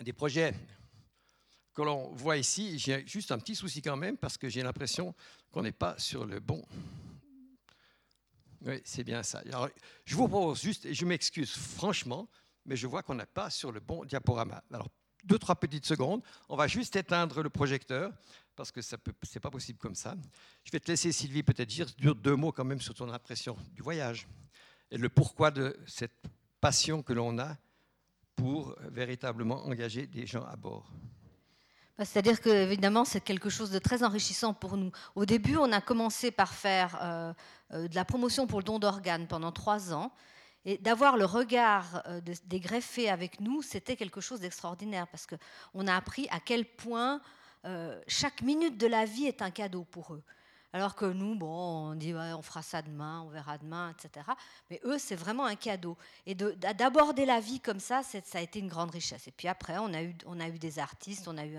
des 0.00 0.12
projets 0.12 0.54
que 1.74 1.82
l'on 1.82 2.12
voit 2.14 2.36
ici. 2.36 2.78
J'ai 2.78 3.06
juste 3.06 3.32
un 3.32 3.38
petit 3.38 3.56
souci 3.56 3.82
quand 3.82 3.96
même, 3.96 4.16
parce 4.16 4.38
que 4.38 4.48
j'ai 4.48 4.62
l'impression 4.62 5.14
qu'on 5.50 5.62
n'est 5.62 5.72
pas 5.72 5.98
sur 5.98 6.24
le 6.24 6.40
bon. 6.40 6.64
Oui, 8.62 8.80
c'est 8.84 9.04
bien 9.04 9.22
ça. 9.22 9.40
Alors, 9.46 9.68
je 10.04 10.14
vous 10.16 10.28
propose 10.28 10.60
juste, 10.60 10.86
et 10.86 10.94
je 10.94 11.04
m'excuse 11.04 11.52
franchement, 11.52 12.28
mais 12.64 12.76
je 12.76 12.86
vois 12.86 13.02
qu'on 13.02 13.14
n'est 13.14 13.26
pas 13.26 13.50
sur 13.50 13.72
le 13.72 13.80
bon 13.80 14.04
diaporama. 14.04 14.62
Alors, 14.72 14.88
deux, 15.26 15.38
trois 15.38 15.56
petites 15.56 15.86
secondes. 15.86 16.22
On 16.48 16.56
va 16.56 16.66
juste 16.66 16.96
éteindre 16.96 17.42
le 17.42 17.50
projecteur 17.50 18.12
parce 18.54 18.72
que 18.72 18.80
ce 18.80 18.96
n'est 18.96 19.40
pas 19.40 19.50
possible 19.50 19.78
comme 19.78 19.94
ça. 19.94 20.14
Je 20.64 20.70
vais 20.70 20.80
te 20.80 20.90
laisser, 20.90 21.12
Sylvie, 21.12 21.42
peut-être 21.42 21.68
dire 21.68 21.86
deux 21.98 22.36
mots 22.36 22.52
quand 22.52 22.64
même 22.64 22.80
sur 22.80 22.94
ton 22.94 23.10
impression 23.12 23.56
du 23.74 23.82
voyage 23.82 24.26
et 24.90 24.98
le 24.98 25.08
pourquoi 25.08 25.50
de 25.50 25.78
cette 25.86 26.26
passion 26.60 27.02
que 27.02 27.12
l'on 27.12 27.38
a 27.38 27.56
pour 28.34 28.76
véritablement 28.90 29.64
engager 29.66 30.06
des 30.06 30.26
gens 30.26 30.44
à 30.44 30.56
bord. 30.56 30.90
Bah, 31.98 32.04
c'est-à-dire 32.04 32.40
que 32.40 32.50
évidemment 32.50 33.04
c'est 33.06 33.22
quelque 33.22 33.48
chose 33.48 33.70
de 33.70 33.78
très 33.78 34.02
enrichissant 34.02 34.52
pour 34.52 34.76
nous. 34.76 34.92
Au 35.14 35.24
début, 35.24 35.56
on 35.56 35.72
a 35.72 35.80
commencé 35.80 36.30
par 36.30 36.52
faire 36.52 36.98
euh, 37.02 37.32
euh, 37.72 37.88
de 37.88 37.94
la 37.94 38.04
promotion 38.04 38.46
pour 38.46 38.58
le 38.58 38.64
don 38.64 38.78
d'organes 38.78 39.26
pendant 39.26 39.52
trois 39.52 39.94
ans. 39.94 40.12
Et 40.68 40.78
d'avoir 40.78 41.16
le 41.16 41.24
regard 41.24 42.02
euh, 42.06 42.20
des 42.44 42.58
greffés 42.58 43.08
avec 43.08 43.40
nous, 43.40 43.62
c'était 43.62 43.94
quelque 43.94 44.20
chose 44.20 44.40
d'extraordinaire 44.40 45.06
parce 45.06 45.26
qu'on 45.26 45.86
a 45.86 45.94
appris 45.94 46.26
à 46.32 46.40
quel 46.40 46.64
point 46.64 47.20
euh, 47.64 48.00
chaque 48.08 48.42
minute 48.42 48.76
de 48.76 48.88
la 48.88 49.04
vie 49.04 49.26
est 49.26 49.42
un 49.42 49.52
cadeau 49.52 49.84
pour 49.84 50.12
eux. 50.12 50.22
Alors 50.76 50.94
que 50.94 51.06
nous, 51.06 51.34
bon, 51.36 51.48
on 51.48 51.94
dit 51.94 52.12
on 52.14 52.42
fera 52.42 52.60
ça 52.60 52.82
demain, 52.82 53.22
on 53.22 53.30
verra 53.30 53.56
demain, 53.56 53.94
etc. 53.98 54.26
Mais 54.68 54.78
eux, 54.84 54.98
c'est 54.98 55.16
vraiment 55.16 55.46
un 55.46 55.54
cadeau. 55.54 55.96
Et 56.26 56.34
d'aborder 56.34 57.24
la 57.24 57.40
vie 57.40 57.60
comme 57.60 57.80
ça, 57.80 58.02
ça 58.02 58.20
a 58.34 58.42
été 58.42 58.58
une 58.58 58.68
grande 58.68 58.90
richesse. 58.90 59.26
Et 59.26 59.30
puis 59.30 59.48
après, 59.48 59.78
on 59.78 59.94
a 59.94 60.02
eu, 60.02 60.14
on 60.26 60.38
a 60.38 60.48
eu 60.48 60.58
des 60.58 60.78
artistes, 60.78 61.28
on 61.28 61.38
a 61.38 61.46
eu 61.46 61.56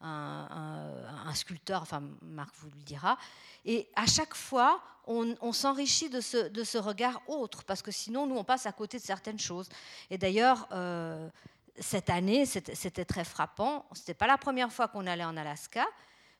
un, 0.00 1.34
sculpteur, 1.34 1.82
enfin 1.82 2.02
Marc 2.22 2.54
vous 2.56 2.70
le 2.70 2.82
dira. 2.84 3.18
Et 3.66 3.86
à 3.96 4.06
chaque 4.06 4.34
fois, 4.34 4.80
on, 5.06 5.52
s'enrichit 5.52 6.08
de 6.08 6.22
ce, 6.22 6.48
de 6.48 6.64
ce, 6.64 6.78
regard 6.78 7.20
autre, 7.26 7.64
parce 7.64 7.82
que 7.82 7.90
sinon, 7.90 8.26
nous, 8.26 8.36
on 8.36 8.44
passe 8.44 8.64
à 8.64 8.72
côté 8.72 8.96
de 8.96 9.02
certaines 9.02 9.38
choses. 9.38 9.68
Et 10.08 10.16
d'ailleurs, 10.16 10.66
euh, 10.72 11.28
cette 11.78 12.08
année, 12.08 12.46
c'était 12.46 13.04
très 13.04 13.24
frappant. 13.24 13.84
Ce 13.92 14.00
n'était 14.00 14.14
pas 14.14 14.26
la 14.26 14.38
première 14.38 14.72
fois 14.72 14.88
qu'on 14.88 15.06
allait 15.06 15.22
en 15.22 15.36
Alaska, 15.36 15.84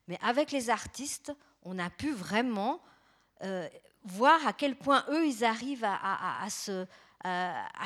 mais 0.07 0.17
avec 0.23 0.51
les 0.51 0.71
artistes, 0.71 1.31
on 1.65 1.77
a 1.79 1.89
pu 1.89 2.13
vraiment 2.13 2.79
euh, 3.43 3.67
voir 4.03 4.45
à 4.47 4.53
quel 4.53 4.75
point 4.75 5.03
eux, 5.09 5.27
ils 5.27 5.43
arrivent 5.43 5.83
à, 5.83 6.47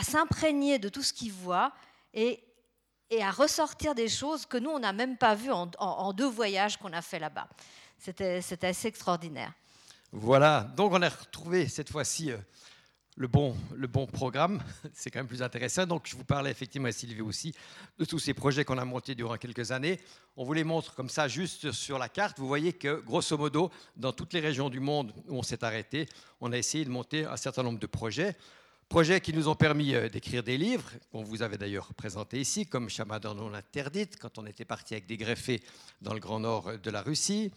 s'imprégner 0.04 0.78
de 0.78 0.90
tout 0.90 1.02
ce 1.02 1.14
qu'ils 1.14 1.32
voient 1.32 1.72
et 2.14 2.44
à 3.22 3.32
ressortir 3.32 3.96
des 3.96 4.10
choses 4.10 4.46
que 4.46 4.58
nous, 4.58 4.70
on 4.70 4.80
n'a 4.80 4.94
même 4.94 5.18
pas 5.18 5.34
vues 5.34 5.52
en, 5.52 6.14
deux 6.14 6.30
voyages 6.30 6.78
qu'on 6.78 6.94
a 6.94 7.02
fait 7.02 7.20
là-bas. 7.20 7.48
C'était 7.98 8.68
assez 8.68 8.88
extraordinaire. 8.88 9.54
Voilà, 10.12 10.62
donc 10.76 10.92
on 10.94 11.02
a 11.02 11.10
retrouvé 11.10 11.68
cette 11.68 11.92
fois-ci 11.92 12.32
euh, 12.32 12.38
le, 13.20 13.28
bon, 13.28 13.56
le 13.76 13.88
bon 13.88 14.08
programme. 14.08 14.64
C'est 14.94 15.12
quand 15.12 15.20
même 15.20 15.28
plus 15.28 15.44
intéressant. 15.44 15.86
Donc 15.86 16.08
je 16.08 16.16
vous 16.16 16.24
parlais 16.24 16.50
effectivement, 16.50 16.88
et 16.88 16.94
Sylvie 16.94 17.22
aussi, 17.22 17.54
de 18.00 18.06
tous 18.06 18.18
ces 18.18 18.34
projets 18.34 18.64
qu'on 18.64 18.78
a 18.78 18.86
montés 18.86 19.14
durant 19.14 19.36
quelques 19.36 19.72
années. 19.72 20.00
On 20.38 20.46
vous 20.46 20.54
les 20.54 20.64
montre 20.64 20.96
comme 20.96 21.10
ça 21.10 21.28
juste 21.28 21.72
sur 21.74 22.00
la 22.00 22.08
carte. 22.08 22.40
Vous 22.40 22.48
voyez 22.48 22.74
que 22.74 23.02
grosso 23.02 23.38
modo, 23.38 23.72
dans 23.98 24.14
toutes 24.14 24.34
les 24.34 24.40
régions 24.40 24.70
du 24.70 24.80
monde 24.80 25.14
où 25.28 25.38
on 25.38 25.44
s'est 25.44 25.64
arrêté, 25.66 26.08
on 26.40 26.54
a 26.54 26.58
essayé 26.58 26.86
de 26.86 26.90
monter 26.90 27.26
un 27.26 27.38
certain 27.38 27.62
nombre 27.62 27.80
de 27.80 27.88
projets. 27.88 28.36
Projets 28.88 29.20
qui 29.22 29.34
nous 29.34 29.50
ont 29.50 29.56
permis 29.56 29.94
euh, 29.94 30.10
d'écrire 30.10 30.42
des 30.42 30.58
livres, 30.58 30.90
qu'on 31.12 31.22
vous 31.22 31.44
avait 31.44 31.58
d'ailleurs 31.60 31.94
présentés 31.94 32.40
ici, 32.40 32.66
comme 32.66 32.90
Chamadan 32.90 33.36
non 33.36 33.54
interdite, 33.54 34.18
quand 34.18 34.40
on 34.40 34.46
était 34.48 34.66
parti 34.66 34.94
avec 34.96 35.06
des 35.06 35.18
greffés 35.18 35.62
dans 36.02 36.14
le 36.14 36.20
Grand 36.20 36.40
Nord 36.40 36.72
de 36.82 36.90
la 36.90 37.02
Russie, 37.02 37.52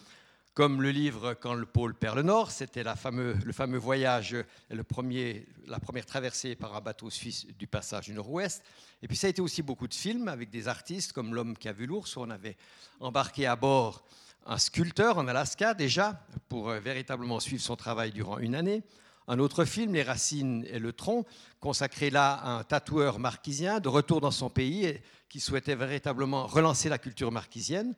comme 0.54 0.82
le 0.82 0.90
livre 0.90 1.34
Quand 1.34 1.54
le 1.54 1.66
pôle 1.66 1.94
perd 1.94 2.16
le 2.16 2.22
nord, 2.22 2.50
c'était 2.50 2.84
le 2.84 3.52
fameux 3.52 3.78
voyage, 3.78 4.36
la 4.70 4.84
première 4.84 6.06
traversée 6.06 6.54
par 6.54 6.76
un 6.76 6.80
bateau 6.80 7.10
suisse 7.10 7.46
du 7.58 7.66
passage 7.66 8.06
du 8.06 8.12
nord-ouest. 8.12 8.62
Et 9.02 9.08
puis 9.08 9.16
ça 9.16 9.26
a 9.28 9.30
été 9.30 9.40
aussi 9.40 9.62
beaucoup 9.62 9.88
de 9.88 9.94
films 9.94 10.28
avec 10.28 10.50
des 10.50 10.68
artistes 10.68 11.12
comme 11.12 11.34
L'homme 11.34 11.56
qui 11.56 11.68
a 11.68 11.72
vu 11.72 11.86
l'ours, 11.86 12.16
où 12.16 12.20
on 12.20 12.30
avait 12.30 12.56
embarqué 13.00 13.46
à 13.46 13.56
bord 13.56 14.04
un 14.44 14.58
sculpteur 14.58 15.18
en 15.18 15.28
Alaska 15.28 15.72
déjà, 15.72 16.20
pour 16.48 16.70
euh, 16.70 16.80
véritablement 16.80 17.40
suivre 17.40 17.62
son 17.62 17.76
travail 17.76 18.12
durant 18.12 18.38
une 18.38 18.54
année. 18.54 18.82
Un 19.28 19.38
autre 19.38 19.64
film, 19.64 19.94
Les 19.94 20.02
Racines 20.02 20.66
et 20.68 20.80
le 20.80 20.92
Tronc, 20.92 21.24
consacré 21.60 22.10
là 22.10 22.34
à 22.34 22.50
un 22.50 22.64
tatoueur 22.64 23.20
marquisien 23.20 23.78
de 23.78 23.88
retour 23.88 24.20
dans 24.20 24.32
son 24.32 24.50
pays 24.50 24.84
et 24.84 25.02
qui 25.28 25.38
souhaitait 25.38 25.76
véritablement 25.76 26.46
relancer 26.46 26.88
la 26.88 26.98
culture 26.98 27.30
marquisienne. 27.30 27.94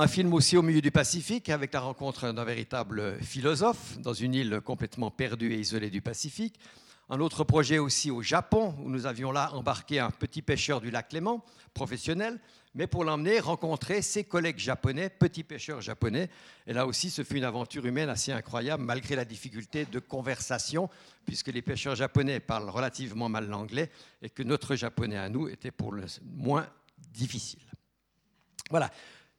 Un 0.00 0.06
film 0.06 0.32
aussi 0.32 0.56
au 0.56 0.62
milieu 0.62 0.80
du 0.80 0.92
Pacifique 0.92 1.48
avec 1.48 1.72
la 1.72 1.80
rencontre 1.80 2.30
d'un 2.30 2.44
véritable 2.44 3.20
philosophe 3.20 3.98
dans 3.98 4.12
une 4.12 4.32
île 4.32 4.60
complètement 4.64 5.10
perdue 5.10 5.52
et 5.52 5.58
isolée 5.58 5.90
du 5.90 6.00
Pacifique. 6.00 6.60
Un 7.10 7.18
autre 7.18 7.42
projet 7.42 7.78
aussi 7.78 8.12
au 8.12 8.22
Japon 8.22 8.76
où 8.78 8.90
nous 8.90 9.06
avions 9.06 9.32
là 9.32 9.52
embarqué 9.54 9.98
un 9.98 10.12
petit 10.12 10.40
pêcheur 10.40 10.80
du 10.80 10.92
lac 10.92 11.12
Léman, 11.12 11.44
professionnel, 11.74 12.38
mais 12.76 12.86
pour 12.86 13.02
l'emmener 13.02 13.40
rencontrer 13.40 14.00
ses 14.00 14.22
collègues 14.22 14.60
japonais, 14.60 15.10
petits 15.10 15.42
pêcheurs 15.42 15.80
japonais. 15.80 16.30
Et 16.68 16.74
là 16.74 16.86
aussi, 16.86 17.10
ce 17.10 17.24
fut 17.24 17.38
une 17.38 17.42
aventure 17.42 17.84
humaine 17.84 18.08
assez 18.08 18.30
incroyable, 18.30 18.84
malgré 18.84 19.16
la 19.16 19.24
difficulté 19.24 19.84
de 19.84 19.98
conversation, 19.98 20.88
puisque 21.24 21.48
les 21.48 21.60
pêcheurs 21.60 21.96
japonais 21.96 22.38
parlent 22.38 22.70
relativement 22.70 23.28
mal 23.28 23.48
l'anglais 23.48 23.90
et 24.22 24.30
que 24.30 24.44
notre 24.44 24.76
japonais 24.76 25.18
à 25.18 25.28
nous 25.28 25.48
était 25.48 25.72
pour 25.72 25.90
le 25.90 26.04
moins 26.22 26.68
difficile. 27.12 27.68
Voilà. 28.70 28.92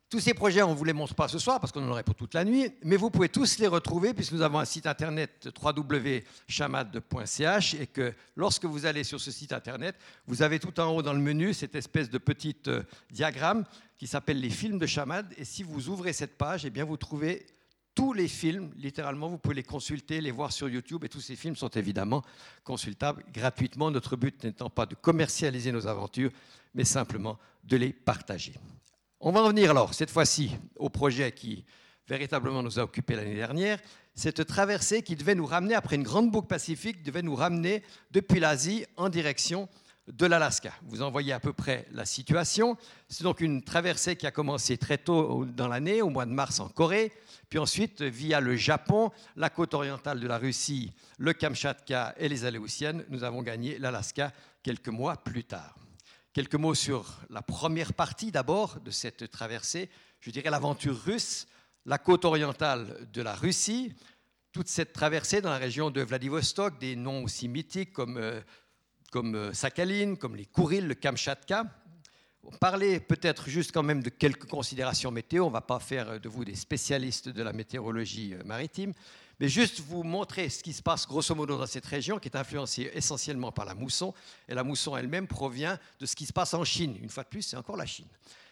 Tous 0.10 0.20
ces 0.20 0.34
projets, 0.34 0.64
on 0.64 0.72
ne 0.72 0.76
vous 0.76 0.86
les 0.86 0.94
montre 0.94 1.14
pas 1.14 1.28
ce 1.28 1.38
soir 1.38 1.60
parce 1.60 1.72
qu'on 1.72 1.88
en 1.88 1.92
aurait 1.92 2.02
pour 2.02 2.16
toute 2.16 2.34
la 2.34 2.44
nuit, 2.44 2.74
mais 2.84 2.98
vous 2.98 3.12
pouvez 3.12 3.30
tous 3.30 3.60
les 3.60 3.68
retrouver 3.68 4.16
puisque 4.16 4.32
nous 4.32 4.42
avons 4.42 4.58
un 4.58 4.66
site 4.66 4.88
internet 4.88 5.50
www.chamad.ch 5.62 7.74
et 7.76 7.86
que 7.86 8.16
lorsque 8.36 8.66
vous 8.66 8.88
allez 8.88 9.04
sur 9.04 9.22
ce 9.22 9.30
site 9.30 9.54
internet, 9.54 9.96
vous 10.26 10.42
avez 10.42 10.58
tout 10.58 10.80
en 10.80 10.96
haut 10.96 11.04
dans 11.04 11.14
le 11.14 11.20
menu 11.20 11.54
cette 11.54 11.76
espèce 11.76 12.10
de 12.10 12.18
petit 12.18 12.56
euh, 12.66 12.82
diagramme 13.12 13.66
qui 14.00 14.08
s'appelle 14.08 14.40
les 14.40 14.50
films 14.50 14.80
de 14.80 14.88
Chamad. 14.88 15.32
Et 15.38 15.46
si 15.46 15.62
vous 15.62 15.90
ouvrez 15.90 16.14
cette 16.14 16.40
page, 16.40 16.66
eh 16.66 16.72
bien 16.72 16.86
vous 16.86 16.98
trouvez 16.98 17.46
tous 17.94 18.14
les 18.14 18.28
films, 18.28 18.72
littéralement, 18.78 19.28
vous 19.28 19.38
pouvez 19.38 19.56
les 19.56 19.64
consulter, 19.64 20.22
les 20.22 20.32
voir 20.32 20.52
sur 20.52 20.70
YouTube, 20.70 21.04
et 21.04 21.10
tous 21.10 21.22
ces 21.22 21.36
films 21.36 21.56
sont 21.56 21.70
évidemment 21.70 22.24
consultables 22.64 23.24
gratuitement, 23.32 23.92
notre 23.92 24.16
but 24.16 24.44
n'étant 24.44 24.72
pas 24.72 24.88
de 24.88 24.96
commercialiser 24.96 25.72
nos 25.72 25.86
aventures, 25.86 26.32
mais 26.74 26.86
simplement 26.86 27.38
de 27.64 27.78
les 27.78 27.94
partager. 27.94 28.56
On 29.22 29.34
va 29.34 29.42
revenir 29.42 29.72
alors, 29.72 29.94
cette 29.94 30.12
fois-ci, 30.12 30.56
au 30.78 30.88
projet 30.90 31.34
qui 31.34 31.66
véritablement 32.08 32.64
nous 32.64 32.80
a 32.80 32.84
occupé 32.84 33.18
l'année 33.18 33.36
dernière, 33.36 33.78
cette 34.16 34.46
traversée 34.46 35.04
qui 35.04 35.18
devait 35.18 35.36
nous 35.36 35.46
ramener, 35.46 35.76
après 35.76 35.98
une 35.98 36.04
grande 36.04 36.32
boucle 36.32 36.48
pacifique, 36.48 37.04
devait 37.04 37.22
nous 37.22 37.36
ramener 37.36 37.84
depuis 38.12 38.40
l'Asie 38.40 38.86
en 38.96 39.10
direction 39.10 39.68
de 40.08 40.26
l'Alaska. 40.26 40.72
Vous 40.84 41.02
en 41.02 41.12
voyez 41.12 41.34
à 41.34 41.42
peu 41.42 41.52
près 41.52 41.86
la 41.92 42.06
situation. 42.06 42.78
C'est 43.10 43.26
donc 43.26 43.42
une 43.42 43.62
traversée 43.62 44.16
qui 44.16 44.26
a 44.26 44.32
commencé 44.32 44.78
très 44.78 44.98
tôt 44.98 45.44
dans 45.46 45.68
l'année, 45.68 46.02
au 46.02 46.10
mois 46.10 46.26
de 46.26 46.32
mars 46.32 46.62
en 46.62 46.70
Corée, 46.70 47.12
puis 47.50 47.60
ensuite 47.60 48.02
via 48.02 48.40
le 48.40 48.56
Japon, 48.56 49.12
la 49.36 49.50
côte 49.50 49.74
orientale 49.74 50.22
de 50.22 50.28
la 50.28 50.38
Russie, 50.38 50.94
le 51.18 51.34
Kamchatka 51.34 52.16
et 52.18 52.30
les 52.30 52.46
Aléoutiennes, 52.46 53.04
nous 53.10 53.26
avons 53.26 53.42
gagné 53.42 53.80
l'Alaska 53.80 54.32
quelques 54.64 54.88
mois 54.88 55.18
plus 55.18 55.44
tard. 55.44 55.76
Quelques 56.40 56.56
mots 56.56 56.74
sur 56.74 57.20
la 57.30 57.42
première 57.42 57.92
partie 57.92 58.32
d'abord 58.32 58.80
de 58.80 58.92
cette 58.92 59.30
traversée, 59.30 59.90
je 60.22 60.32
dirais 60.32 60.50
l'aventure 60.50 60.98
russe, 60.98 61.48
la 61.86 61.98
côte 61.98 62.24
orientale 62.24 63.10
de 63.12 63.22
la 63.22 63.36
Russie, 63.36 63.94
toute 64.54 64.70
cette 64.70 64.94
traversée 64.94 65.42
dans 65.42 65.50
la 65.50 65.58
région 65.58 65.92
de 65.92 66.00
Vladivostok, 66.00 66.80
des 66.80 66.96
noms 66.96 67.26
aussi 67.26 67.50
mythiques 67.50 67.92
comme, 67.92 68.16
euh, 68.16 68.40
comme 69.12 69.36
euh, 69.36 69.52
Sakhaline, 69.52 70.16
comme 70.16 70.38
les 70.38 70.46
Kourils, 70.46 70.88
le 70.88 70.96
Kamchatka. 70.96 71.66
On 72.44 72.56
parlait 72.56 73.02
peut-être 73.02 73.50
juste 73.50 73.74
quand 73.74 73.84
même 73.84 74.02
de 74.02 74.10
quelques 74.10 74.48
considérations 74.48 75.12
météo, 75.12 75.44
on 75.44 75.48
ne 75.48 75.54
va 75.54 75.60
pas 75.60 75.80
faire 75.80 76.22
de 76.22 76.30
vous 76.30 76.46
des 76.46 76.56
spécialistes 76.56 77.28
de 77.28 77.44
la 77.44 77.52
météorologie 77.52 78.34
euh, 78.34 78.42
maritime, 78.46 78.94
mais 79.40 79.48
juste 79.48 79.80
vous 79.80 80.04
montrer 80.04 80.50
ce 80.50 80.62
qui 80.62 80.74
se 80.74 80.82
passe 80.82 81.08
grosso 81.08 81.34
modo 81.34 81.58
dans 81.58 81.66
cette 81.66 81.86
région 81.86 82.20
qui 82.20 82.28
est 82.28 82.36
influencée 82.36 82.92
essentiellement 82.94 83.52
par 83.52 83.66
la 83.66 83.74
mousson. 83.74 84.14
Et 84.48 84.54
la 84.54 84.64
mousson 84.64 84.98
elle-même 84.98 85.28
provient 85.28 85.80
de 86.00 86.06
ce 86.06 86.16
qui 86.16 86.26
se 86.26 86.34
passe 86.34 86.54
en 86.54 86.64
Chine. 86.64 86.98
Une 87.02 87.10
fois 87.10 87.24
de 87.24 87.30
plus, 87.30 87.44
c'est 87.44 87.58
encore 87.58 87.78
la 87.78 87.86
Chine. 87.86 88.08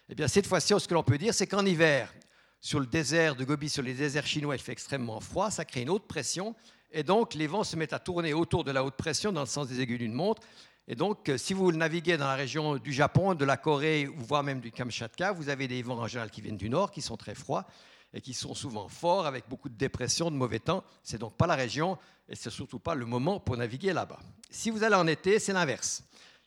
Eh 0.10 0.16
bien 0.16 0.28
cette 0.28 0.48
fois-ci, 0.48 0.74
ce 0.80 0.88
que 0.88 0.94
l'on 0.94 1.04
peut 1.04 1.18
dire, 1.18 1.34
c'est 1.34 1.48
qu'en 1.48 1.66
hiver, 1.66 2.14
sur 2.62 2.80
le 2.80 2.86
désert 2.86 3.36
de 3.36 3.44
Gobi, 3.44 3.68
sur 3.68 3.84
les 3.84 3.94
déserts 3.94 4.26
chinois, 4.26 4.56
il 4.56 4.62
fait 4.62 4.72
extrêmement 4.72 5.20
froid, 5.20 5.52
ça 5.52 5.66
crée 5.66 5.82
une 5.82 5.90
haute 5.90 6.08
pression. 6.08 6.56
Et 6.92 7.04
donc 7.04 7.34
les 7.34 7.48
vents 7.48 7.66
se 7.66 7.76
mettent 7.76 7.94
à 7.94 8.00
tourner 8.00 8.34
autour 8.34 8.64
de 8.64 8.72
la 8.72 8.84
haute 8.84 8.96
pression 8.96 9.34
dans 9.34 9.42
le 9.42 9.48
sens 9.48 9.68
des 9.68 9.82
aiguilles 9.82 9.98
d'une 9.98 10.14
montre. 10.14 10.42
Et 10.90 10.96
donc, 10.96 11.30
si 11.36 11.54
vous 11.54 11.70
naviguez 11.74 12.16
dans 12.16 12.28
la 12.28 12.36
région 12.36 12.78
du 12.78 12.94
Japon, 12.94 13.36
de 13.36 13.44
la 13.44 13.58
Corée, 13.58 14.10
voire 14.16 14.42
même 14.42 14.62
du 14.62 14.72
Kamchatka, 14.72 15.34
vous 15.34 15.50
avez 15.50 15.68
des 15.68 15.84
vents 15.84 16.00
en 16.00 16.08
général 16.08 16.32
qui 16.32 16.40
viennent 16.40 16.56
du 16.56 16.70
nord, 16.70 16.92
qui 16.92 17.02
sont 17.02 17.18
très 17.18 17.36
froids 17.36 17.68
et 18.18 18.22
qui 18.22 18.34
sont 18.34 18.56
souvent 18.56 18.88
forts 18.90 19.28
avec 19.28 19.48
beaucoup 19.48 19.70
de 19.70 19.76
dépression, 19.76 20.32
de 20.32 20.36
mauvais 20.36 20.58
temps. 20.58 20.84
C'est 21.04 21.20
donc 21.20 21.38
pas 21.38 21.46
la 21.46 21.54
région 21.54 22.00
et 22.28 22.36
c'est 22.36 22.50
surtout 22.50 22.80
pas 22.80 22.96
le 22.96 23.06
moment 23.06 23.40
pour 23.40 23.56
naviguer 23.56 23.94
là-bas. 23.94 24.18
Si 24.50 24.72
vous 24.72 24.84
allez 24.84 24.96
en 24.96 25.06
été, 25.06 25.38
c'est 25.38 25.54
l'inverse. 25.54 26.02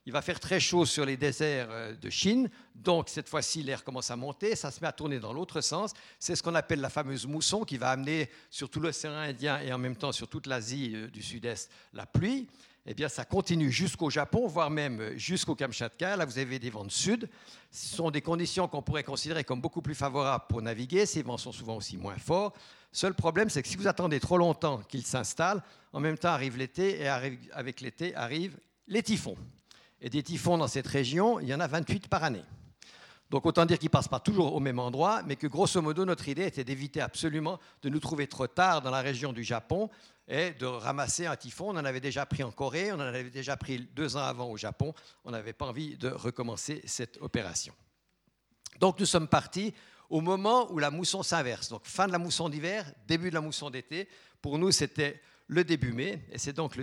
Il 0.04 0.12
va 0.12 0.20
faire 0.20 0.40
très 0.40 0.58
chaud 0.58 0.84
sur 0.84 1.04
les 1.04 1.16
déserts 1.16 1.68
euh, 1.70 1.94
de 1.94 2.10
Chine, 2.10 2.50
donc 2.74 3.08
cette 3.08 3.28
fois-ci 3.28 3.62
l'air 3.62 3.84
commence 3.84 4.10
à 4.10 4.16
monter, 4.16 4.56
ça 4.56 4.72
se 4.72 4.80
met 4.80 4.88
à 4.88 4.92
tourner 4.92 5.20
dans 5.20 5.32
l'autre 5.32 5.60
sens. 5.60 5.92
C'est 6.18 6.34
ce 6.34 6.42
qu'on 6.42 6.56
appelle 6.56 6.80
la 6.80 6.90
fameuse 6.90 7.24
mousson 7.24 7.64
qui 7.64 7.76
va 7.76 7.90
amener 7.90 8.28
sur 8.50 8.68
tout 8.68 8.80
l'océan 8.80 9.12
Indien 9.12 9.60
et 9.60 9.72
en 9.72 9.78
même 9.78 9.94
temps 9.94 10.10
sur 10.10 10.26
toute 10.26 10.48
l'Asie 10.48 10.90
euh, 10.96 11.06
du 11.06 11.22
Sud-Est 11.22 11.70
la 11.92 12.04
pluie 12.04 12.48
eh 12.86 12.94
bien, 12.94 13.08
ça 13.08 13.24
continue 13.24 13.70
jusqu'au 13.70 14.08
Japon, 14.08 14.46
voire 14.46 14.70
même 14.70 15.16
jusqu'au 15.16 15.54
Kamchatka. 15.54 16.16
Là, 16.16 16.24
vous 16.24 16.38
avez 16.38 16.58
des 16.58 16.70
vents 16.70 16.84
de 16.84 16.90
sud. 16.90 17.28
Ce 17.70 17.96
sont 17.96 18.10
des 18.10 18.22
conditions 18.22 18.68
qu'on 18.68 18.82
pourrait 18.82 19.04
considérer 19.04 19.44
comme 19.44 19.60
beaucoup 19.60 19.82
plus 19.82 19.94
favorables 19.94 20.44
pour 20.48 20.62
naviguer. 20.62 21.04
Ces 21.04 21.22
vents 21.22 21.36
sont 21.36 21.52
souvent 21.52 21.76
aussi 21.76 21.98
moins 21.98 22.16
forts. 22.16 22.54
Seul 22.90 23.14
problème, 23.14 23.50
c'est 23.50 23.62
que 23.62 23.68
si 23.68 23.76
vous 23.76 23.86
attendez 23.86 24.18
trop 24.18 24.38
longtemps 24.38 24.78
qu'ils 24.88 25.06
s'installent, 25.06 25.62
en 25.92 26.00
même 26.00 26.16
temps 26.16 26.30
arrive 26.30 26.56
l'été, 26.56 27.00
et 27.00 27.08
avec 27.08 27.80
l'été 27.80 28.14
arrivent 28.16 28.58
les 28.88 29.02
typhons. 29.02 29.36
Et 30.00 30.08
des 30.08 30.22
typhons 30.22 30.56
dans 30.56 30.68
cette 30.68 30.86
région, 30.86 31.38
il 31.38 31.48
y 31.48 31.54
en 31.54 31.60
a 31.60 31.66
28 31.66 32.08
par 32.08 32.24
année. 32.24 32.44
Donc 33.30 33.46
autant 33.46 33.64
dire 33.64 33.78
qu'ils 33.78 33.86
ne 33.86 33.92
passent 33.92 34.08
pas 34.08 34.18
toujours 34.18 34.54
au 34.54 34.60
même 34.60 34.80
endroit, 34.80 35.22
mais 35.24 35.36
que 35.36 35.46
grosso 35.46 35.80
modo, 35.80 36.04
notre 36.04 36.28
idée 36.28 36.46
était 36.46 36.64
d'éviter 36.64 37.00
absolument 37.00 37.60
de 37.82 37.88
nous 37.88 38.00
trouver 38.00 38.26
trop 38.26 38.48
tard 38.48 38.82
dans 38.82 38.90
la 38.90 39.02
région 39.02 39.32
du 39.32 39.44
Japon 39.44 39.88
et 40.30 40.52
de 40.52 40.64
ramasser 40.64 41.26
un 41.26 41.36
typhon. 41.36 41.70
On 41.70 41.76
en 41.76 41.84
avait 41.84 42.00
déjà 42.00 42.24
pris 42.24 42.42
en 42.42 42.52
Corée, 42.52 42.92
on 42.92 42.96
en 42.96 43.00
avait 43.00 43.24
déjà 43.24 43.56
pris 43.56 43.80
deux 43.94 44.16
ans 44.16 44.22
avant 44.22 44.48
au 44.48 44.56
Japon. 44.56 44.94
On 45.24 45.32
n'avait 45.32 45.52
pas 45.52 45.66
envie 45.66 45.96
de 45.96 46.08
recommencer 46.08 46.80
cette 46.86 47.18
opération. 47.20 47.74
Donc 48.78 48.98
nous 49.00 49.06
sommes 49.06 49.28
partis 49.28 49.74
au 50.08 50.20
moment 50.20 50.70
où 50.72 50.78
la 50.78 50.90
mousson 50.90 51.22
s'inverse. 51.22 51.68
Donc 51.68 51.82
fin 51.84 52.06
de 52.06 52.12
la 52.12 52.18
mousson 52.18 52.48
d'hiver, 52.48 52.90
début 53.06 53.30
de 53.30 53.34
la 53.34 53.40
mousson 53.40 53.70
d'été. 53.70 54.08
Pour 54.40 54.58
nous, 54.58 54.70
c'était 54.70 55.20
le 55.48 55.64
début 55.64 55.92
mai, 55.92 56.24
et 56.30 56.38
c'est 56.38 56.52
donc 56.52 56.78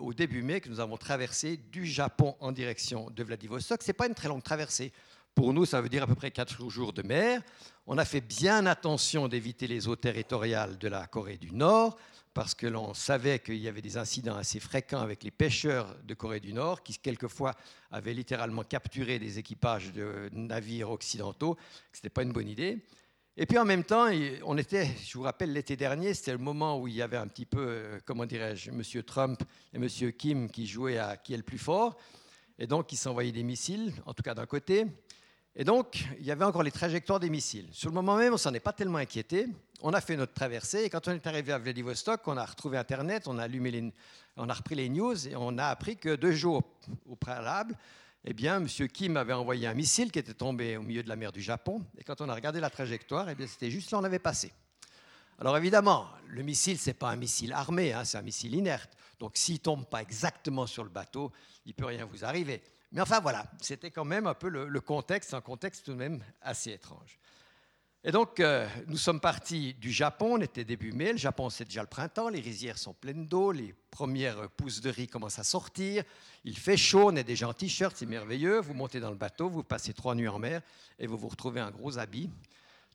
au 0.00 0.12
début 0.12 0.42
mai 0.42 0.60
que 0.60 0.68
nous 0.68 0.80
avons 0.80 0.96
traversé 0.96 1.56
du 1.56 1.86
Japon 1.86 2.34
en 2.40 2.50
direction 2.50 3.10
de 3.10 3.22
Vladivostok. 3.22 3.80
Ce 3.80 3.86
n'est 3.86 3.92
pas 3.94 4.08
une 4.08 4.14
très 4.14 4.26
longue 4.26 4.42
traversée. 4.42 4.92
Pour 5.36 5.54
nous, 5.54 5.64
ça 5.64 5.80
veut 5.80 5.88
dire 5.88 6.02
à 6.02 6.06
peu 6.08 6.16
près 6.16 6.32
quatre 6.32 6.68
jours 6.68 6.92
de 6.92 7.02
mer. 7.02 7.42
On 7.86 7.96
a 7.96 8.04
fait 8.04 8.20
bien 8.20 8.66
attention 8.66 9.28
d'éviter 9.28 9.68
les 9.68 9.86
eaux 9.86 9.94
territoriales 9.94 10.78
de 10.78 10.88
la 10.88 11.06
Corée 11.06 11.36
du 11.36 11.52
Nord 11.52 11.96
parce 12.38 12.54
que 12.54 12.68
l'on 12.68 12.94
savait 12.94 13.40
qu'il 13.40 13.56
y 13.56 13.66
avait 13.66 13.82
des 13.82 13.96
incidents 13.96 14.36
assez 14.36 14.60
fréquents 14.60 15.00
avec 15.00 15.24
les 15.24 15.32
pêcheurs 15.32 15.96
de 16.04 16.14
Corée 16.14 16.38
du 16.38 16.52
Nord 16.52 16.84
qui 16.84 16.96
quelquefois 16.96 17.52
avaient 17.90 18.14
littéralement 18.14 18.62
capturé 18.62 19.18
des 19.18 19.40
équipages 19.40 19.92
de 19.92 20.30
navires 20.30 20.88
occidentaux, 20.92 21.56
ce 21.92 21.98
n'était 21.98 22.10
pas 22.10 22.22
une 22.22 22.32
bonne 22.32 22.46
idée. 22.46 22.78
Et 23.36 23.44
puis 23.44 23.58
en 23.58 23.64
même 23.64 23.82
temps, 23.82 24.08
on 24.44 24.56
était, 24.56 24.86
je 25.04 25.18
vous 25.18 25.24
rappelle, 25.24 25.52
l'été 25.52 25.74
dernier, 25.74 26.14
c'était 26.14 26.30
le 26.30 26.38
moment 26.38 26.80
où 26.80 26.86
il 26.86 26.94
y 26.94 27.02
avait 27.02 27.16
un 27.16 27.26
petit 27.26 27.44
peu, 27.44 27.58
euh, 27.58 27.98
comment 28.04 28.24
dirais-je, 28.24 28.70
M. 28.70 29.02
Trump 29.02 29.42
et 29.74 29.76
M. 29.78 30.12
Kim 30.12 30.48
qui 30.48 30.68
jouaient 30.68 30.98
à 30.98 31.16
qui 31.16 31.34
est 31.34 31.38
le 31.38 31.42
plus 31.42 31.58
fort, 31.58 31.96
et 32.56 32.68
donc 32.68 32.92
ils 32.92 32.96
s'envoyaient 32.96 33.32
des 33.32 33.42
missiles, 33.42 33.92
en 34.06 34.14
tout 34.14 34.22
cas 34.22 34.34
d'un 34.34 34.46
côté. 34.46 34.86
Et 35.60 35.64
donc, 35.64 36.04
il 36.20 36.24
y 36.24 36.30
avait 36.30 36.44
encore 36.44 36.62
les 36.62 36.70
trajectoires 36.70 37.18
des 37.18 37.30
missiles. 37.30 37.66
Sur 37.72 37.90
le 37.90 37.94
moment 37.94 38.16
même, 38.16 38.32
on 38.32 38.36
s'en 38.36 38.54
est 38.54 38.60
pas 38.60 38.72
tellement 38.72 38.98
inquiété. 38.98 39.48
On 39.82 39.92
a 39.92 40.00
fait 40.00 40.16
notre 40.16 40.32
traversée 40.32 40.84
et 40.84 40.88
quand 40.88 41.08
on 41.08 41.10
est 41.10 41.26
arrivé 41.26 41.52
à 41.52 41.58
Vladivostok, 41.58 42.28
on 42.28 42.36
a 42.36 42.44
retrouvé 42.44 42.78
Internet, 42.78 43.26
on 43.26 43.38
a, 43.38 43.42
allumé 43.42 43.72
les, 43.72 43.92
on 44.36 44.48
a 44.48 44.54
repris 44.54 44.76
les 44.76 44.88
news 44.88 45.26
et 45.26 45.34
on 45.34 45.58
a 45.58 45.66
appris 45.66 45.96
que 45.96 46.14
deux 46.14 46.30
jours 46.30 46.62
au 47.08 47.16
préalable, 47.16 47.76
eh 48.24 48.34
bien, 48.34 48.58
M. 48.58 48.68
Kim 48.88 49.16
avait 49.16 49.32
envoyé 49.32 49.66
un 49.66 49.74
missile 49.74 50.12
qui 50.12 50.20
était 50.20 50.32
tombé 50.32 50.76
au 50.76 50.82
milieu 50.82 51.02
de 51.02 51.08
la 51.08 51.16
mer 51.16 51.32
du 51.32 51.42
Japon. 51.42 51.84
Et 51.98 52.04
quand 52.04 52.20
on 52.20 52.28
a 52.28 52.34
regardé 52.36 52.60
la 52.60 52.70
trajectoire, 52.70 53.28
eh 53.28 53.34
bien, 53.34 53.48
c'était 53.48 53.70
juste 53.70 53.90
là 53.90 53.98
on 53.98 54.04
avait 54.04 54.20
passé. 54.20 54.52
Alors 55.40 55.56
évidemment, 55.56 56.06
le 56.28 56.42
missile, 56.42 56.78
ce 56.78 56.90
n'est 56.90 56.94
pas 56.94 57.10
un 57.10 57.16
missile 57.16 57.52
armé, 57.52 57.92
hein, 57.92 58.04
c'est 58.04 58.18
un 58.18 58.22
missile 58.22 58.54
inerte. 58.54 58.90
Donc 59.18 59.32
s'il 59.34 59.54
ne 59.54 59.58
tombe 59.58 59.86
pas 59.86 60.02
exactement 60.02 60.66
sur 60.66 60.84
le 60.84 60.90
bateau, 60.90 61.32
il 61.66 61.70
ne 61.70 61.74
peut 61.74 61.86
rien 61.86 62.04
vous 62.04 62.24
arriver. 62.24 62.62
Mais 62.92 63.00
enfin 63.02 63.20
voilà, 63.20 63.44
c'était 63.60 63.90
quand 63.90 64.04
même 64.04 64.26
un 64.26 64.34
peu 64.34 64.48
le, 64.48 64.80
contexte, 64.80 65.34
un 65.34 65.40
contexte 65.40 65.84
tout 65.84 65.92
de 65.92 65.98
même 65.98 66.24
assez 66.40 66.72
étrange. 66.72 67.18
Et 68.04 68.12
donc, 68.12 68.40
euh, 68.40 68.66
nous 68.86 68.96
sommes 68.96 69.20
partis 69.20 69.74
du 69.74 69.90
Japon, 69.90 70.36
on 70.38 70.40
était 70.40 70.64
début 70.64 70.92
mai, 70.92 71.12
le 71.12 71.18
Japon 71.18 71.50
c'est 71.50 71.64
déjà 71.64 71.82
le 71.82 71.88
printemps, 71.88 72.28
les 72.28 72.40
rizières 72.40 72.78
sont 72.78 72.94
pleines 72.94 73.26
d'eau, 73.26 73.50
les 73.52 73.74
premières 73.90 74.48
pousses 74.50 74.80
de 74.80 74.88
riz 74.88 75.08
commencent 75.08 75.40
à 75.40 75.44
sortir, 75.44 76.04
il 76.44 76.56
fait 76.56 76.76
chaud, 76.76 77.10
on 77.10 77.16
est 77.16 77.24
déjà 77.24 77.48
en 77.48 77.52
t-shirt, 77.52 77.94
c'est 77.96 78.06
merveilleux, 78.06 78.60
vous 78.60 78.72
montez 78.72 79.00
dans 79.00 79.10
le 79.10 79.16
bateau, 79.16 79.50
vous 79.50 79.64
passez 79.64 79.92
trois 79.92 80.14
nuits 80.14 80.28
en 80.28 80.38
mer 80.38 80.62
et 80.98 81.06
vous 81.08 81.18
vous 81.18 81.28
retrouvez 81.28 81.60
un 81.60 81.72
gros 81.72 81.98
habit. 81.98 82.30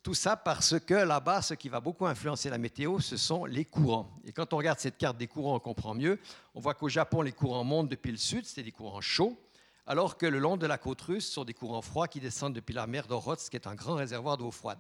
Tout 0.02 0.14
ça 0.14 0.36
parce 0.38 0.80
que 0.80 0.94
là-bas, 0.94 1.42
ce 1.42 1.54
qui 1.54 1.70
va 1.70 1.80
beaucoup 1.80 2.08
influencer 2.08 2.50
la 2.50 2.58
météo, 2.58 3.00
ce 3.00 3.16
sont 3.16 3.46
les 3.46 3.66
courants. 3.66 4.10
Et 4.26 4.32
quand 4.32 4.54
on 4.54 4.58
regarde 4.58 4.80
cette 4.80 4.98
carte 4.98 5.18
des 5.18 5.28
courants, 5.28 5.56
on 5.56 5.60
comprend 5.60 5.94
mieux. 5.94 6.20
On 6.56 6.60
voit 6.60 6.74
qu'au 6.74 6.90
Japon, 6.90 7.22
les 7.22 7.32
courants 7.32 7.64
montent 7.64 7.88
depuis 7.88 8.12
le 8.12 8.18
sud, 8.18 8.46
c'est 8.46 8.64
des 8.64 8.74
courants 8.74 9.00
chauds 9.00 9.38
alors 9.86 10.18
que 10.18 10.26
le 10.26 10.40
long 10.40 10.58
de 10.58 10.66
la 10.66 10.78
côte 10.78 11.02
russe 11.02 11.30
sont 11.30 11.44
des 11.44 11.54
courants 11.54 11.82
froids 11.82 12.08
qui 12.08 12.20
descendent 12.20 12.54
depuis 12.54 12.74
la 12.74 12.88
mer 12.88 13.08
d'Orotsk, 13.08 13.50
qui 13.50 13.58
est 13.58 13.68
un 13.68 13.76
grand 13.76 13.96
réservoir 13.96 14.38
d'eau 14.38 14.52
froide. 14.52 14.80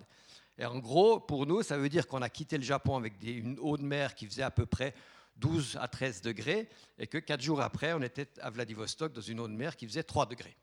Et 0.57 0.65
en 0.65 0.79
gros, 0.79 1.19
pour 1.19 1.45
nous, 1.45 1.63
ça 1.63 1.77
veut 1.77 1.89
dire 1.89 2.07
qu'on 2.07 2.21
a 2.21 2.29
quitté 2.29 2.57
le 2.57 2.63
Japon 2.63 2.95
avec 2.95 3.15
une 3.23 3.57
eau 3.59 3.77
de 3.77 3.83
mer 3.83 4.15
qui 4.15 4.25
faisait 4.25 4.43
à 4.43 4.51
peu 4.51 4.65
près 4.65 4.93
12 5.37 5.77
à 5.81 5.87
13 5.87 6.21
degrés, 6.21 6.69
et 6.99 7.07
que 7.07 7.17
quatre 7.17 7.41
jours 7.41 7.59
après, 7.61 7.93
on 7.93 8.01
était 8.01 8.29
à 8.39 8.49
Vladivostok 8.49 9.13
dans 9.13 9.21
une 9.21 9.39
eau 9.39 9.47
de 9.47 9.53
mer 9.53 9.75
qui 9.75 9.87
faisait 9.87 10.03
3 10.03 10.27
degrés. 10.27 10.55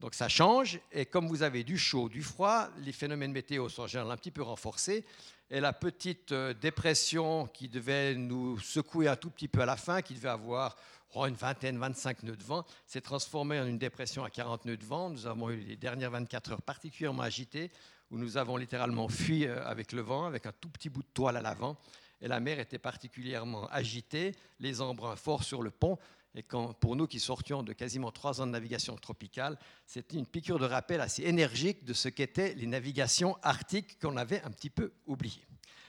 Donc 0.00 0.14
ça 0.14 0.28
change, 0.28 0.80
et 0.92 1.04
comme 1.04 1.28
vous 1.28 1.42
avez 1.42 1.62
du 1.62 1.76
chaud, 1.76 2.08
du 2.08 2.22
froid, 2.22 2.68
les 2.78 2.92
phénomènes 2.92 3.32
météo 3.32 3.68
sont 3.68 3.82
en 3.82 4.10
un 4.10 4.16
petit 4.16 4.30
peu 4.30 4.42
renforcés, 4.42 5.04
et 5.50 5.60
la 5.60 5.74
petite 5.74 6.32
euh, 6.32 6.54
dépression 6.54 7.46
qui 7.48 7.68
devait 7.68 8.14
nous 8.14 8.58
secouer 8.60 9.08
un 9.08 9.16
tout 9.16 9.28
petit 9.28 9.48
peu 9.48 9.60
à 9.60 9.66
la 9.66 9.76
fin, 9.76 10.00
qui 10.00 10.14
devait 10.14 10.30
avoir 10.30 10.76
oh, 11.14 11.26
une 11.26 11.34
vingtaine, 11.34 11.76
25 11.76 12.22
nœuds 12.22 12.36
de 12.36 12.42
vent, 12.42 12.64
s'est 12.86 13.02
transformée 13.02 13.60
en 13.60 13.66
une 13.66 13.76
dépression 13.76 14.24
à 14.24 14.30
40 14.30 14.64
nœuds 14.64 14.78
de 14.78 14.84
vent. 14.86 15.10
Nous 15.10 15.26
avons 15.26 15.50
eu 15.50 15.58
les 15.58 15.76
dernières 15.76 16.12
24 16.12 16.52
heures 16.52 16.62
particulièrement 16.62 17.22
agitées, 17.22 17.70
où 18.10 18.16
nous 18.16 18.38
avons 18.38 18.56
littéralement 18.56 19.08
fui 19.08 19.46
euh, 19.46 19.62
avec 19.66 19.92
le 19.92 20.00
vent, 20.00 20.24
avec 20.24 20.46
un 20.46 20.52
tout 20.52 20.70
petit 20.70 20.88
bout 20.88 21.02
de 21.02 21.08
toile 21.12 21.36
à 21.36 21.42
l'avant, 21.42 21.76
et 22.22 22.28
la 22.28 22.40
mer 22.40 22.58
était 22.58 22.78
particulièrement 22.78 23.66
agitée, 23.68 24.32
les 24.60 24.80
embruns 24.80 25.16
forts 25.16 25.44
sur 25.44 25.62
le 25.62 25.70
pont. 25.70 25.98
Et 26.34 26.42
quand, 26.42 26.72
pour 26.74 26.94
nous 26.94 27.06
qui 27.06 27.18
sortions 27.18 27.62
de 27.62 27.72
quasiment 27.72 28.12
trois 28.12 28.40
ans 28.40 28.46
de 28.46 28.52
navigation 28.52 28.94
tropicale, 28.96 29.58
c'était 29.84 30.16
une 30.16 30.26
piqûre 30.26 30.58
de 30.58 30.64
rappel 30.64 31.00
assez 31.00 31.24
énergique 31.24 31.84
de 31.84 31.92
ce 31.92 32.08
qu'étaient 32.08 32.54
les 32.54 32.66
navigations 32.66 33.36
arctiques 33.42 33.98
qu'on 34.00 34.16
avait 34.16 34.42
un 34.42 34.50
petit 34.50 34.70
peu 34.70 34.92
oubliées. 35.06 35.44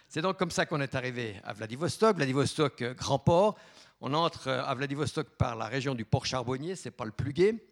C'est 0.10 0.22
donc 0.22 0.38
comme 0.38 0.52
ça 0.52 0.66
qu'on 0.66 0.82
est 0.82 0.96
arrivé 0.96 1.40
à 1.44 1.54
Vladivostok. 1.54 2.18
Vladivostok, 2.18 2.82
euh, 2.82 2.94
grand 2.94 3.20
port. 3.20 3.58
On 4.02 4.14
entre 4.14 4.48
euh, 4.48 4.64
à 4.64 4.74
Vladivostok 4.74 5.30
par 5.38 5.56
la 5.56 5.68
région 5.68 5.96
du 5.96 6.04
port 6.04 6.26
charbonnier, 6.26 6.76
c'est 6.76 6.92
pas 6.92 7.06
le 7.06 7.12
plus 7.12 7.34
gai. 7.34 7.64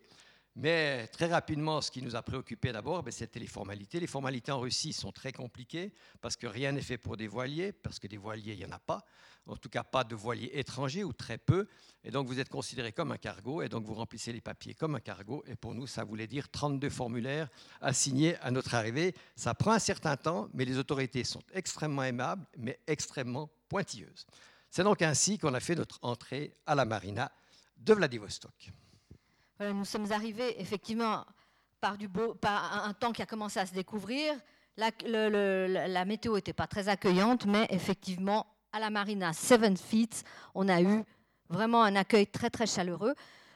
Mais 0.62 1.08
très 1.08 1.28
rapidement, 1.28 1.80
ce 1.80 1.90
qui 1.90 2.02
nous 2.02 2.18
a 2.18 2.22
préoccupé 2.22 2.74
d'abord, 2.74 3.02
ben, 3.02 3.12
c'était 3.12 3.40
les 3.40 3.48
formalités. 3.48 3.98
Les 3.98 4.08
formalités 4.08 4.52
en 4.52 4.60
Russie 4.60 4.92
sont 4.92 5.14
très 5.14 5.32
compliquées 5.32 5.94
parce 6.20 6.36
que 6.36 6.48
rien 6.48 6.74
n'est 6.74 6.82
fait 6.82 6.98
pour 6.98 7.16
des 7.16 7.28
voiliers, 7.28 7.72
parce 7.72 7.98
que 7.98 8.08
des 8.08 8.18
voiliers, 8.18 8.52
il 8.52 8.60
n'y 8.60 8.66
en 8.66 8.76
a 8.76 8.80
pas. 8.80 9.06
En 9.46 9.56
tout 9.56 9.70
cas, 9.70 9.86
pas 9.86 10.04
de 10.04 10.16
voiliers 10.16 10.52
étrangers 10.56 11.06
ou 11.06 11.14
très 11.14 11.38
peu. 11.38 11.66
Et 12.04 12.12
donc, 12.12 12.28
vous 12.28 12.42
êtes 12.42 12.50
considéré 12.50 12.92
comme 12.92 13.14
un 13.14 13.18
cargo 13.18 13.62
et 13.62 13.70
donc 13.70 13.86
vous 13.86 13.94
remplissez 13.94 14.34
les 14.34 14.42
papiers 14.42 14.74
comme 14.74 14.96
un 14.96 15.00
cargo. 15.00 15.46
Et 15.48 15.56
pour 15.56 15.74
nous, 15.74 15.88
ça 15.88 16.04
voulait 16.04 16.28
dire 16.28 16.50
32 16.50 16.90
formulaires 16.90 17.48
à 17.80 17.94
signer 17.94 18.36
à 18.40 18.52
notre 18.52 18.76
arrivée. 18.76 19.16
Ça 19.38 19.54
prend 19.54 19.72
un 19.72 19.80
certain 19.80 20.18
temps, 20.18 20.50
mais 20.54 20.66
les 20.66 20.78
autorités 20.78 21.24
sont 21.24 21.42
extrêmement 21.54 22.04
aimables, 22.04 22.46
mais 22.58 22.82
extrêmement 22.86 23.50
pointilleuses. 23.70 24.28
C'est 24.70 24.84
donc 24.84 25.02
ainsi 25.04 25.38
qu'on 25.38 25.54
a 25.54 25.62
fait 25.62 25.76
notre 25.76 26.00
entrée 26.02 26.54
à 26.66 26.76
la 26.76 26.84
marina 26.84 27.32
de 27.78 27.94
Vladivostok 27.94 28.74
nous 29.60 29.86
sommes 29.86 30.12
arrivés 30.12 30.60
effectivement 30.62 31.26
par, 31.80 31.98
un, 32.86 32.94
temps 32.94 33.12
qui 33.12 33.22
a 33.22 33.26
commencé 33.26 33.60
à 33.60 33.66
se 33.66 33.74
découvrir. 33.74 34.34
La, 34.78 36.06
météo 36.06 36.36
n'était 36.36 36.54
pas 36.54 36.68
très 36.68 36.88
accueillante, 36.88 37.46
mais 37.46 37.68
effectivement, 37.70 38.48
à 38.72 38.80
la 38.80 38.90
marina 38.90 39.34
Seven 39.34 39.76
Feet, 39.76 40.24
on 40.56 40.70
a 40.70 40.82
eu 40.82 41.04
vraiment 41.50 41.84
un 41.84 41.96
accueil 41.96 42.28
très 42.28 42.50
très 42.50 42.68
chaleureux. 42.68 43.16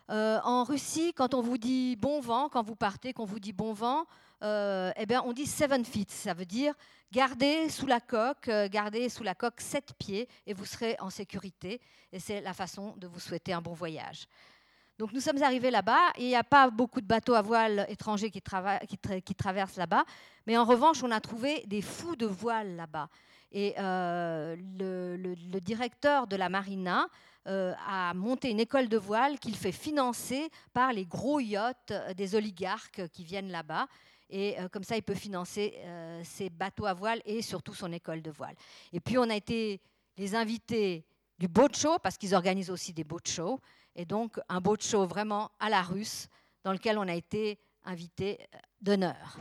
Euh, 0.10 0.40
en 0.44 0.64
Russie, 0.64 1.14
quand 1.14 1.34
on 1.34 1.42
vous 1.42 1.58
dit 1.58 1.96
bon 1.96 2.20
vent, 2.20 2.50
quand 2.50 2.64
vous 2.64 2.76
partez, 2.76 3.14
qu'on 3.14 3.26
vous 3.26 3.40
dit 3.40 3.54
bon 3.54 3.74
vent, 3.74 4.06
euh, 4.44 4.92
eh 4.98 5.06
bien, 5.06 5.24
on 5.26 5.32
dit 5.32 5.46
seven 5.46 5.86
feet. 5.86 6.12
Ça 6.12 6.34
veut 6.34 6.46
dire 6.46 6.74
gardez 7.14 7.70
sous 7.70 7.86
la 7.86 8.02
coque, 8.02 8.50
euh, 8.50 8.68
gardez 8.68 9.08
sous 9.08 9.24
la 9.24 9.36
coque 9.36 9.62
sept 9.62 9.94
pieds 9.98 10.28
et 10.46 10.54
vous 10.54 10.66
serez 10.66 10.98
en 11.00 11.10
sécurité. 11.10 11.80
Et 12.12 12.20
c'est 12.20 12.42
la 12.42 12.54
façon 12.54 12.96
de 12.98 13.08
vous 13.08 13.20
souhaiter 13.20 13.54
un 13.54 13.62
bon 13.62 13.74
voyage. 13.74 14.28
Donc 15.04 15.12
nous 15.12 15.20
sommes 15.20 15.44
arrivés 15.44 15.70
là-bas 15.70 16.14
il 16.18 16.28
n'y 16.28 16.36
a 16.38 16.46
pas 16.46 16.70
beaucoup 16.70 17.02
de 17.02 17.06
bateaux 17.06 17.34
à 17.34 17.42
voile 17.42 17.86
étrangers 17.90 18.32
qui, 18.32 18.42
traversent 18.42 19.76
là-bas, 19.76 20.06
mais 20.48 20.56
en 20.56 20.64
revanche 20.64 21.04
on 21.04 21.12
a 21.12 21.20
trouvé 21.20 21.62
des 21.68 21.82
fous 21.82 22.16
de 22.16 22.26
voile 22.26 22.78
là-bas. 22.78 23.10
Et 23.52 23.74
euh, 23.80 24.56
le, 24.80 25.60
directeur 25.60 26.26
de 26.26 26.38
la 26.38 26.48
marina 26.48 27.10
euh, 27.50 27.74
a 27.86 28.14
monté 28.14 28.50
une 28.50 28.62
école 28.62 28.88
de 28.88 28.96
voile 28.96 29.40
qu'il 29.40 29.58
fait 29.58 29.74
financer 29.74 30.50
par 30.72 30.94
les 30.94 31.06
gros 31.06 31.42
yachts 31.42 31.92
des 32.16 32.36
oligarques 32.36 33.10
qui 33.10 33.26
viennent 33.26 33.52
là-bas. 33.52 33.88
Et 34.30 34.58
euh, 34.58 34.70
comme 34.70 34.86
ça, 34.86 34.96
il 34.96 35.04
peut 35.04 35.16
financer 35.16 35.82
ses 36.24 36.50
bateaux 36.50 36.86
à 36.86 36.94
voile 36.94 37.22
et 37.26 37.42
surtout 37.42 37.74
son 37.74 37.92
école 37.92 38.22
de 38.22 38.32
voile. 38.32 38.56
Et 38.94 39.02
puis 39.02 39.18
on 39.18 39.30
a 39.30 39.36
été 39.36 39.82
les 40.16 40.34
invités 40.34 41.06
du 41.38 41.50
boat 41.50 41.74
show, 41.74 41.98
parce 42.02 42.18
qu'ils 42.18 42.36
organisent 42.36 42.70
aussi 42.70 42.94
des 42.94 43.04
boat 43.04 43.28
shows 43.28 43.60
et 43.96 44.06
donc 44.06 44.40
un 44.50 44.62
boat 44.62 44.78
show 44.80 45.06
vraiment 45.06 45.52
à 45.60 45.70
la 45.70 45.82
russe 45.82 46.28
dans 46.64 46.72
lequel 46.72 46.98
on 46.98 47.08
a 47.08 47.16
été 47.16 47.60
invité 47.86 48.40
euh, 48.42 48.58
d'honneur. 48.82 49.40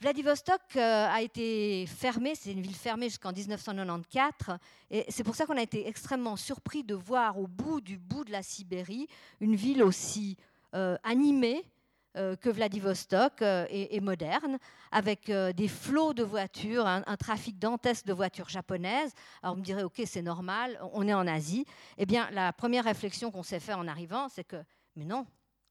Vladivostok 0.00 0.60
euh, 0.76 1.06
a 1.10 1.20
été 1.20 1.86
fermé, 1.86 2.34
c'est 2.34 2.52
une 2.52 2.62
ville 2.62 2.74
fermée 2.74 3.10
jusqu'en 3.10 3.32
1994, 3.32 4.58
et 4.90 5.04
c'est 5.10 5.24
pour 5.24 5.34
ça 5.34 5.44
qu'on 5.44 5.58
a 5.58 5.62
été 5.62 5.86
extrêmement 5.86 6.36
surpris 6.36 6.82
de 6.84 6.94
voir 6.94 7.38
au 7.38 7.46
bout 7.46 7.82
du 7.82 7.98
bout 7.98 8.24
de 8.24 8.32
la 8.32 8.42
Sibérie 8.42 9.08
une 9.40 9.56
ville 9.56 9.82
aussi 9.82 10.38
euh, 10.74 10.96
animée, 11.02 11.64
que 12.14 12.50
Vladivostok 12.50 13.42
euh, 13.42 13.66
est, 13.70 14.00
moderne, 14.00 14.58
avec 14.90 15.30
euh, 15.30 15.52
des 15.52 15.68
flots 15.68 16.12
de 16.12 16.24
voitures, 16.24 16.86
un, 16.86 17.02
trafic 17.16 17.58
dantesque 17.58 18.06
de 18.06 18.12
voitures 18.12 18.48
japonaises. 18.48 19.12
Alors 19.42 19.54
on 19.54 19.58
me 19.58 19.64
dirait, 19.64 19.84
ok, 19.84 20.02
c'est 20.06 20.22
normal, 20.22 20.80
on 20.92 21.06
est 21.06 21.14
en 21.14 21.26
Asie. 21.26 21.64
Eh 21.98 22.06
bien, 22.06 22.28
la 22.32 22.52
première 22.52 22.84
réflexion 22.84 23.30
qu'on 23.30 23.44
s'est 23.44 23.60
fait 23.60 23.74
en 23.74 23.86
arrivant, 23.86 24.28
c'est 24.28 24.44
que, 24.44 24.56
mais 24.96 25.04
non, 25.04 25.26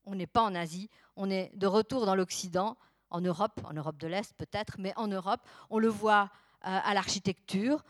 on 0.06 0.15
n'est 0.15 0.28
pas 0.28 0.41
en 0.41 0.56
Asie, 0.56 0.89
on 1.15 1.30
est 1.30 1.52
de 1.56 1.67
retour 1.67 2.06
dans 2.06 2.15
l'Occident, 2.15 2.78
en 3.10 3.21
Europe, 3.21 3.60
en 3.65 3.73
Europe 3.73 3.97
de 3.97 4.08
l'Est 4.08 4.34
peut-être, 4.38 4.78
mais 4.80 4.93
en 4.95 5.08
Europe, 5.08 5.41
on 5.69 5.80
le 5.80 5.89
voit 5.89 6.30
à 6.62 6.93
l'architecture, 6.93 7.84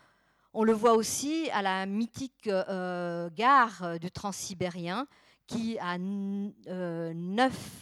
on 0.54 0.64
le 0.64 0.72
voit 0.72 0.94
aussi 0.94 1.50
à 1.52 1.62
la 1.62 1.86
mythique 1.86 2.48
gare 2.48 3.98
du 4.00 4.10
Transsibérien, 4.10 5.06
qui 5.50 5.78
a 5.80 5.98
9, 5.98 7.14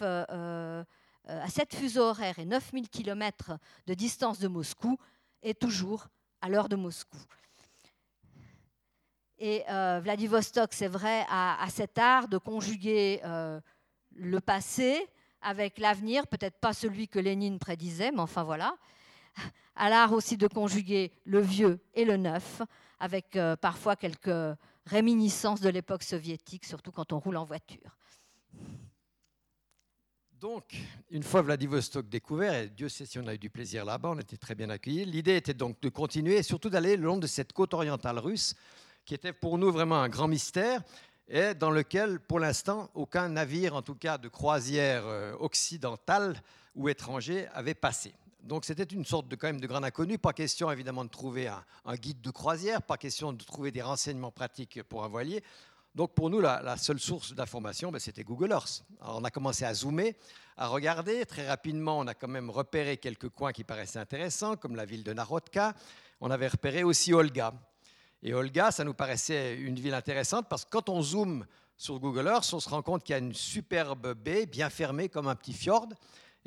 euh, 0.00 0.24
euh, 0.30 0.84
à 1.26 1.48
7 1.48 1.74
fuseaux 1.74 2.04
horaires 2.04 2.38
et 2.38 2.46
9000 2.46 2.88
km 2.88 3.58
de 3.86 3.94
distance 3.94 4.38
de 4.38 4.48
Moscou, 4.48 4.96
est 5.42 5.60
toujours 5.60 6.08
à 6.40 6.48
l'heure 6.48 6.68
de 6.70 6.76
Moscou. 6.76 7.18
Et 9.38 9.64
euh, 9.68 10.00
Vladivostok, 10.02 10.72
c'est 10.72 10.88
vrai, 10.88 11.26
a, 11.28 11.64
cet 11.70 11.98
art 11.98 12.28
de 12.28 12.38
conjuguer 12.38 13.20
le 14.14 14.40
passé 14.40 15.06
avec 15.42 15.78
l'avenir, 15.78 16.26
peut-être 16.26 16.58
pas 16.58 16.72
celui 16.72 17.06
que 17.06 17.20
Lénine 17.20 17.58
prédisait, 17.58 18.10
mais 18.10 18.20
enfin 18.20 18.42
voilà, 18.42 18.74
à 19.76 19.90
l'art 19.90 20.12
aussi 20.12 20.36
de 20.36 20.48
conjuguer 20.48 21.12
le 21.24 21.40
vieux 21.40 21.78
et 21.94 22.04
le 22.04 22.16
neuf, 22.16 22.62
avec 22.98 23.38
parfois 23.60 23.94
quelques 23.94 24.56
réminiscence 24.88 25.60
de 25.60 25.68
l'époque 25.68 26.02
soviétique, 26.02 26.64
surtout 26.64 26.90
quand 26.90 27.12
on 27.12 27.20
roule 27.20 27.36
en 27.36 27.44
voiture. 27.44 27.96
Donc, 30.40 30.76
une 31.10 31.24
fois 31.24 31.42
Vladivostok 31.42 32.08
découvert, 32.08 32.54
et 32.54 32.68
Dieu 32.68 32.88
sait 32.88 33.06
si 33.06 33.18
on 33.18 33.26
a 33.26 33.34
eu 33.34 33.38
du 33.38 33.50
plaisir 33.50 33.84
là-bas, 33.84 34.10
on 34.10 34.18
était 34.20 34.36
très 34.36 34.54
bien 34.54 34.70
accueillis, 34.70 35.04
l'idée 35.04 35.36
était 35.36 35.54
donc 35.54 35.80
de 35.80 35.88
continuer 35.88 36.36
et 36.36 36.42
surtout 36.44 36.70
d'aller 36.70 36.96
le 36.96 37.02
long 37.02 37.16
de 37.16 37.26
cette 37.26 37.52
côte 37.52 37.74
orientale 37.74 38.20
russe, 38.20 38.54
qui 39.04 39.14
était 39.14 39.32
pour 39.32 39.58
nous 39.58 39.72
vraiment 39.72 40.00
un 40.00 40.08
grand 40.08 40.28
mystère, 40.28 40.82
et 41.26 41.54
dans 41.54 41.70
lequel, 41.70 42.20
pour 42.20 42.38
l'instant, 42.38 42.88
aucun 42.94 43.28
navire, 43.28 43.74
en 43.74 43.82
tout 43.82 43.96
cas 43.96 44.16
de 44.16 44.28
croisière 44.28 45.06
euh, 45.06 45.34
occidentale 45.40 46.40
ou 46.74 46.88
étranger, 46.88 47.48
avait 47.52 47.74
passé. 47.74 48.14
Donc 48.42 48.64
c'était 48.64 48.84
une 48.84 49.04
sorte 49.04 49.28
de 49.28 49.36
quand 49.36 49.48
même 49.48 49.60
de 49.60 49.66
grand 49.66 49.82
inconnu. 49.82 50.18
Pas 50.18 50.32
question 50.32 50.70
évidemment 50.70 51.04
de 51.04 51.10
trouver 51.10 51.48
un, 51.48 51.94
guide 51.96 52.20
de 52.20 52.30
croisière, 52.30 52.82
pas 52.82 52.96
question 52.96 53.32
de 53.32 53.42
trouver 53.44 53.70
des 53.70 53.82
renseignements 53.82 54.30
pratiques 54.30 54.82
pour 54.84 55.04
un 55.04 55.08
voilier. 55.08 55.42
Donc 55.94 56.14
pour 56.14 56.30
nous, 56.30 56.40
la, 56.40 56.76
seule 56.76 57.00
source 57.00 57.34
d'information, 57.34 57.90
ben, 57.90 57.98
c'était 57.98 58.22
Google 58.22 58.52
Earth. 58.52 58.84
Alors 59.00 59.18
on 59.18 59.24
a 59.24 59.30
commencé 59.30 59.64
à 59.64 59.74
zoomer, 59.74 60.14
à 60.56 60.68
regarder. 60.68 61.26
Très 61.26 61.48
rapidement, 61.48 61.98
on 61.98 62.06
a 62.06 62.14
quand 62.14 62.28
même 62.28 62.50
repéré 62.50 62.96
quelques 62.96 63.28
coins 63.28 63.52
qui 63.52 63.64
paraissaient 63.64 63.98
intéressants, 63.98 64.56
comme 64.56 64.76
la 64.76 64.84
ville 64.84 65.02
de 65.02 65.12
Narodka. 65.12 65.74
On 66.20 66.30
avait 66.30 66.48
repéré 66.48 66.84
aussi 66.84 67.12
Olga. 67.12 67.52
Et 68.22 68.34
Olga, 68.34 68.70
ça 68.70 68.84
nous 68.84 68.94
paraissait 68.94 69.56
une 69.56 69.78
ville 69.78 69.94
intéressante 69.94 70.48
parce 70.48 70.64
que 70.64 70.70
quand 70.70 70.88
on 70.88 71.02
zoome 71.02 71.46
sur 71.76 71.98
Google 72.00 72.26
Earth, 72.26 72.52
on 72.52 72.60
se 72.60 72.68
rend 72.68 72.82
compte 72.82 73.04
qu'il 73.04 73.12
y 73.12 73.16
a 73.16 73.18
une 73.18 73.34
superbe 73.34 74.14
baie 74.14 74.46
bien 74.46 74.70
fermée 74.70 75.08
comme 75.08 75.28
un 75.28 75.36
petit 75.36 75.52
fjord 75.52 75.88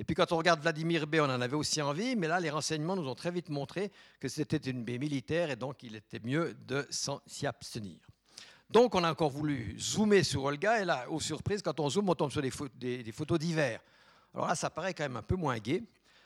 Et 0.02 0.04
puis 0.04 0.16
quand 0.16 0.32
on 0.32 0.38
regarde 0.38 0.60
Vladimir 0.62 1.06
B, 1.06 1.18
on 1.20 1.26
en 1.26 1.42
avait 1.42 1.56
aussi 1.56 1.80
envie, 1.80 2.16
mais 2.16 2.28
là, 2.28 2.40
les 2.40 2.50
renseignements 2.50 2.96
nous 2.96 3.08
ont 3.08 3.14
très 3.14 3.30
vite 3.30 3.50
montré 3.50 3.92
que 4.20 4.28
c'était 4.30 4.58
une 4.58 4.84
baie 4.84 4.98
militaire 4.98 5.52
et 5.52 5.56
donc 5.56 5.84
il 5.84 5.96
était 5.96 6.20
mieux 6.24 6.56
de 6.66 6.88
s'y 7.28 7.46
abstenir. 7.46 8.00
Donc 8.68 8.96
on 8.96 9.04
a 9.04 9.12
encore 9.12 9.30
voulu 9.30 9.76
zoomer 9.78 10.24
sur 10.24 10.46
Olga 10.46 10.82
et 10.82 10.86
là, 10.86 11.06
aux 11.08 11.20
surprises, 11.20 11.62
quand 11.62 11.80
on 11.80 11.88
zoome, 11.88 12.10
on 12.10 12.16
tombe 12.16 12.32
sur 12.32 12.42
des, 12.42 13.12
photos 13.12 13.38
d'hiver. 13.38 13.80
Alors 14.34 14.48
là, 14.48 14.56
ça 14.56 14.72
paraît 14.72 14.96
quand 14.96 15.04
même 15.04 15.18
un 15.18 15.22
peu 15.22 15.36
moins 15.36 15.60
gai. 15.60 15.84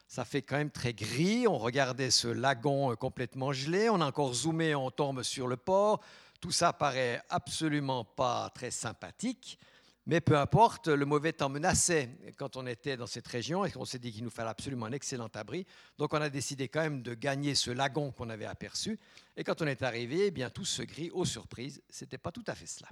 Ça 0.08 0.24
fait 0.24 0.42
quand 0.42 0.56
même 0.56 0.72
très 0.72 0.94
gris. 0.94 1.46
On 1.46 1.58
regardait 1.58 2.12
ce 2.12 2.30
lagon 2.30 2.94
euh, 2.94 2.96
complètement 2.96 3.52
gelé. 3.52 3.90
On 3.90 4.00
a 4.00 4.06
encore 4.06 4.34
zoomé, 4.34 4.74
on 4.74 4.90
tombe 4.90 5.22
sur 5.22 5.48
le 5.48 5.58
port. 5.58 6.00
Tout 6.40 6.52
ça 6.52 6.72
paraît 6.72 7.22
absolument 7.30 8.06
pas 8.06 8.50
très 8.56 8.72
sympathique. 8.72 9.60
Mais 10.08 10.22
peu 10.22 10.38
importe, 10.38 10.88
le 10.88 11.06
mauvais 11.06 11.34
temps 11.34 11.50
menaçait 11.50 12.10
quand 12.38 12.58
on 12.58 12.68
était 12.68 12.96
dans 12.96 13.08
cette 13.08 13.28
région 13.28 13.66
et 13.66 13.72
on 13.76 13.86
s'est 13.86 13.98
dit 13.98 14.12
qu'il 14.12 14.24
nous 14.24 14.30
fallait 14.30 14.50
absolument 14.50 14.86
un 14.86 14.92
excellent 14.92 15.30
abri. 15.34 15.66
Donc 15.98 16.14
on 16.14 16.22
a 16.22 16.30
décidé 16.30 16.68
quand 16.68 16.82
même 16.82 17.02
de 17.02 17.16
gagner 17.16 17.56
ce 17.56 17.72
lagon 17.72 18.12
qu'on 18.12 18.30
avait 18.30 18.46
aperçu. 18.46 19.00
Et 19.36 19.44
quand 19.44 19.64
on 19.64 19.68
est 19.68 19.82
arrivé, 19.82 20.28
eh 20.28 20.32
bien 20.32 20.52
tout 20.52 20.66
ce 20.66 20.84
gris, 20.84 21.10
aux 21.10 21.26
surprises, 21.26 21.82
ce 21.90 22.04
n'était 22.04 22.20
pas 22.20 22.32
tout 22.32 22.44
à 22.46 22.54
fait 22.54 22.68
cela. 22.68 22.88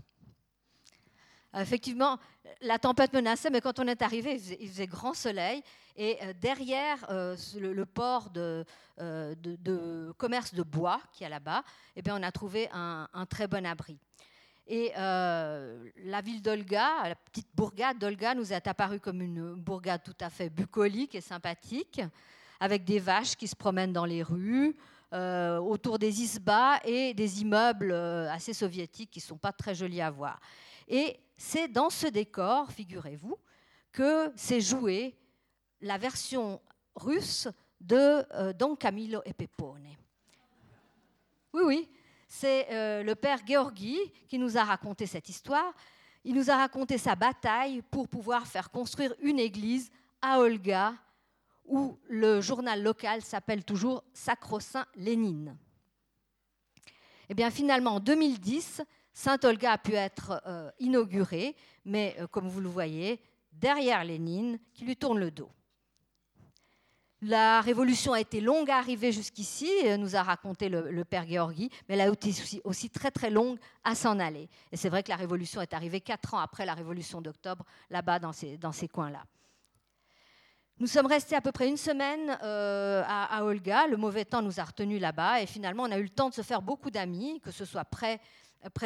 Effectivement, 1.55 2.17
la 2.61 2.79
tempête 2.79 3.13
menaçait, 3.13 3.51
mais 3.51 3.61
quand 3.61 3.77
on 3.77 3.87
est 3.87 4.01
arrivé, 4.01 4.41
il 4.59 4.67
faisait, 4.67 4.87
grand 4.87 5.13
soleil. 5.13 5.61
Et 5.95 6.17
euh, 6.23 6.33
derrière 6.33 7.05
euh, 7.11 7.35
le, 7.59 7.85
port 7.85 8.31
euh, 8.35 8.63
de, 8.97 10.11
commerce 10.17 10.55
de 10.55 10.63
bois 10.63 10.99
qui 11.11 11.23
est 11.23 11.29
là-bas, 11.29 11.63
eh 11.95 12.01
bien, 12.01 12.19
on 12.19 12.23
a 12.23 12.31
trouvé 12.31 12.69
un 12.71 13.25
très 13.29 13.47
bon 13.47 13.67
abri. 13.67 13.99
Et 14.67 14.93
euh, 14.97 15.89
la 16.05 16.21
ville 16.21 16.41
d'Olga, 16.41 17.09
la 17.09 17.15
petite 17.15 17.49
bourgade 17.53 17.99
d'Olga, 17.99 18.33
nous 18.33 18.53
est 18.53 18.65
apparue 18.67 18.99
comme 18.99 19.21
une 19.21 19.55
bourgade 19.55 20.03
tout 20.03 20.15
à 20.21 20.29
fait 20.29 20.49
bucolique 20.49 21.15
et 21.15 21.21
sympathique, 21.21 22.01
avec 22.59 22.85
des 22.85 22.99
vaches 22.99 23.35
qui 23.35 23.47
se 23.47 23.55
promènent 23.55 23.91
dans 23.91 24.05
les 24.05 24.23
rues, 24.23 24.75
euh, 25.11 25.57
autour 25.57 25.99
des 25.99 26.21
isbas 26.21 26.79
et 26.85 27.13
des 27.13 27.41
immeubles 27.41 27.91
euh, 27.91 28.31
assez 28.31 28.53
soviétiques 28.53 29.11
qui 29.11 29.19
ne 29.19 29.23
sont 29.23 29.37
pas 29.37 29.51
très 29.51 29.75
jolis 29.75 30.01
à 30.01 30.09
voir. 30.09 30.39
Et 30.87 31.19
c'est 31.35 31.67
dans 31.67 31.89
ce 31.89 32.07
décor, 32.07 32.71
figurez-vous, 32.71 33.37
que 33.91 34.31
s'est 34.35 34.61
jouée 34.61 35.15
la 35.81 35.97
version 35.97 36.61
russe 36.95 37.47
de 37.81 38.53
Don 38.53 38.75
Camillo 38.75 39.19
e 39.27 39.33
Pepone. 39.33 39.89
Oui, 41.53 41.61
oui, 41.65 41.89
c'est 42.33 42.67
euh, 42.71 43.03
le 43.03 43.13
père 43.13 43.37
Georgi 43.45 43.99
qui 44.27 44.39
nous 44.39 44.57
a 44.57 44.63
raconté 44.63 45.05
cette 45.05 45.29
histoire. 45.29 45.71
Il 46.23 46.33
nous 46.33 46.49
a 46.49 46.57
raconté 46.57 46.97
sa 46.97 47.15
bataille 47.15 47.83
pour 47.91 48.07
pouvoir 48.07 48.47
faire 48.47 48.71
construire 48.71 49.13
une 49.21 49.37
église 49.37 49.91
à 50.19 50.39
Olga, 50.39 50.95
où 51.65 51.99
le 52.09 52.41
journal 52.41 52.81
local 52.81 53.21
s'appelle 53.21 53.63
toujours 53.63 54.03
Sacro-Saint 54.13 54.87
Lénine. 54.95 55.55
Et 56.85 56.91
eh 57.29 57.33
bien 57.35 57.51
finalement, 57.51 57.95
en 57.95 57.99
2010, 57.99 58.81
Sainte 59.13 59.45
Olga 59.45 59.73
a 59.73 59.77
pu 59.77 59.93
être 59.93 60.41
euh, 60.47 60.71
inaugurée, 60.79 61.55
mais 61.85 62.15
euh, 62.19 62.25
comme 62.25 62.49
vous 62.49 62.61
le 62.61 62.69
voyez, 62.69 63.21
derrière 63.51 64.03
Lénine, 64.03 64.57
qui 64.73 64.85
lui 64.85 64.97
tourne 64.97 65.19
le 65.19 65.29
dos. 65.29 65.51
La 67.25 67.61
révolution 67.61 68.11
a 68.11 68.19
été 68.19 68.41
longue 68.41 68.69
à 68.69 68.77
arriver 68.77 69.13
jusqu'ici, 69.13 69.71
euh, 69.85 69.95
nous 69.95 70.17
a 70.17 70.23
raconté 70.23 70.67
le, 70.67 71.05
père 71.05 71.25
Georgi, 71.25 71.69
mais 71.87 71.95
elle 71.95 72.01
a 72.01 72.07
été 72.09 72.33
aussi, 72.65 72.89
très 72.89 73.11
très 73.11 73.29
longue 73.29 73.57
à 73.85 73.95
s'en 73.95 74.19
aller. 74.19 74.49
Et 74.73 74.77
c'est 74.77 74.89
vrai 74.89 75.03
que 75.03 75.09
la 75.09 75.15
révolution 75.15 75.61
est 75.61 75.73
arrivée 75.73 76.01
quatre 76.01 76.33
ans 76.33 76.39
après 76.39 76.65
la 76.65 76.73
révolution 76.73 77.21
d'octobre, 77.21 77.63
là-bas 77.89 78.19
dans 78.19 78.33
ces, 78.33 78.87
coins-là. 78.91 79.23
Nous 80.79 80.87
sommes 80.87 81.05
restés 81.05 81.37
à 81.37 81.41
peu 81.41 81.53
près 81.53 81.69
une 81.69 81.77
semaine 81.77 82.37
euh, 82.43 83.03
à, 83.07 83.45
Olga. 83.45 83.87
Le 83.87 83.95
mauvais 83.95 84.25
temps 84.25 84.41
nous 84.41 84.59
a 84.59 84.63
retenus 84.65 84.99
là-bas 84.99 85.41
et 85.41 85.45
finalement 85.45 85.83
on 85.83 85.91
a 85.91 85.99
eu 85.99 86.03
le 86.03 86.09
temps 86.09 86.27
de 86.27 86.33
se 86.33 86.41
faire 86.41 86.61
beaucoup 86.61 86.91
d'amis, 86.91 87.39
que 87.39 87.51
ce 87.51 87.63
soit 87.63 87.85
près 87.85 88.19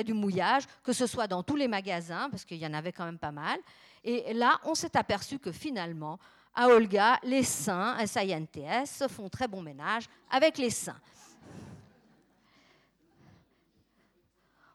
du 0.03 0.13
mouillage, 0.13 0.63
que 0.83 0.93
ce 0.93 1.07
soit 1.07 1.25
dans 1.25 1.41
tous 1.41 1.55
les 1.55 1.67
magasins, 1.67 2.29
parce 2.29 2.45
qu'il 2.45 2.57
y 2.57 2.67
en 2.67 2.73
avait 2.75 2.91
quand 2.91 3.05
même 3.05 3.17
pas 3.17 3.31
mal. 3.31 3.57
Et 4.03 4.31
là, 4.33 4.59
on 4.63 4.75
s'est 4.75 4.95
aperçu 4.95 5.39
que 5.39 5.51
finalement, 5.51 6.19
à 6.57 6.69
Olga, 6.69 7.19
les 7.23 7.43
saints, 7.43 7.95
S-I-N-T-S, 7.99 9.03
font 9.09 9.29
très 9.29 9.47
bon 9.47 9.61
ménage 9.61 10.05
avec 10.27 10.57
les 10.57 10.71
saints. 10.71 10.99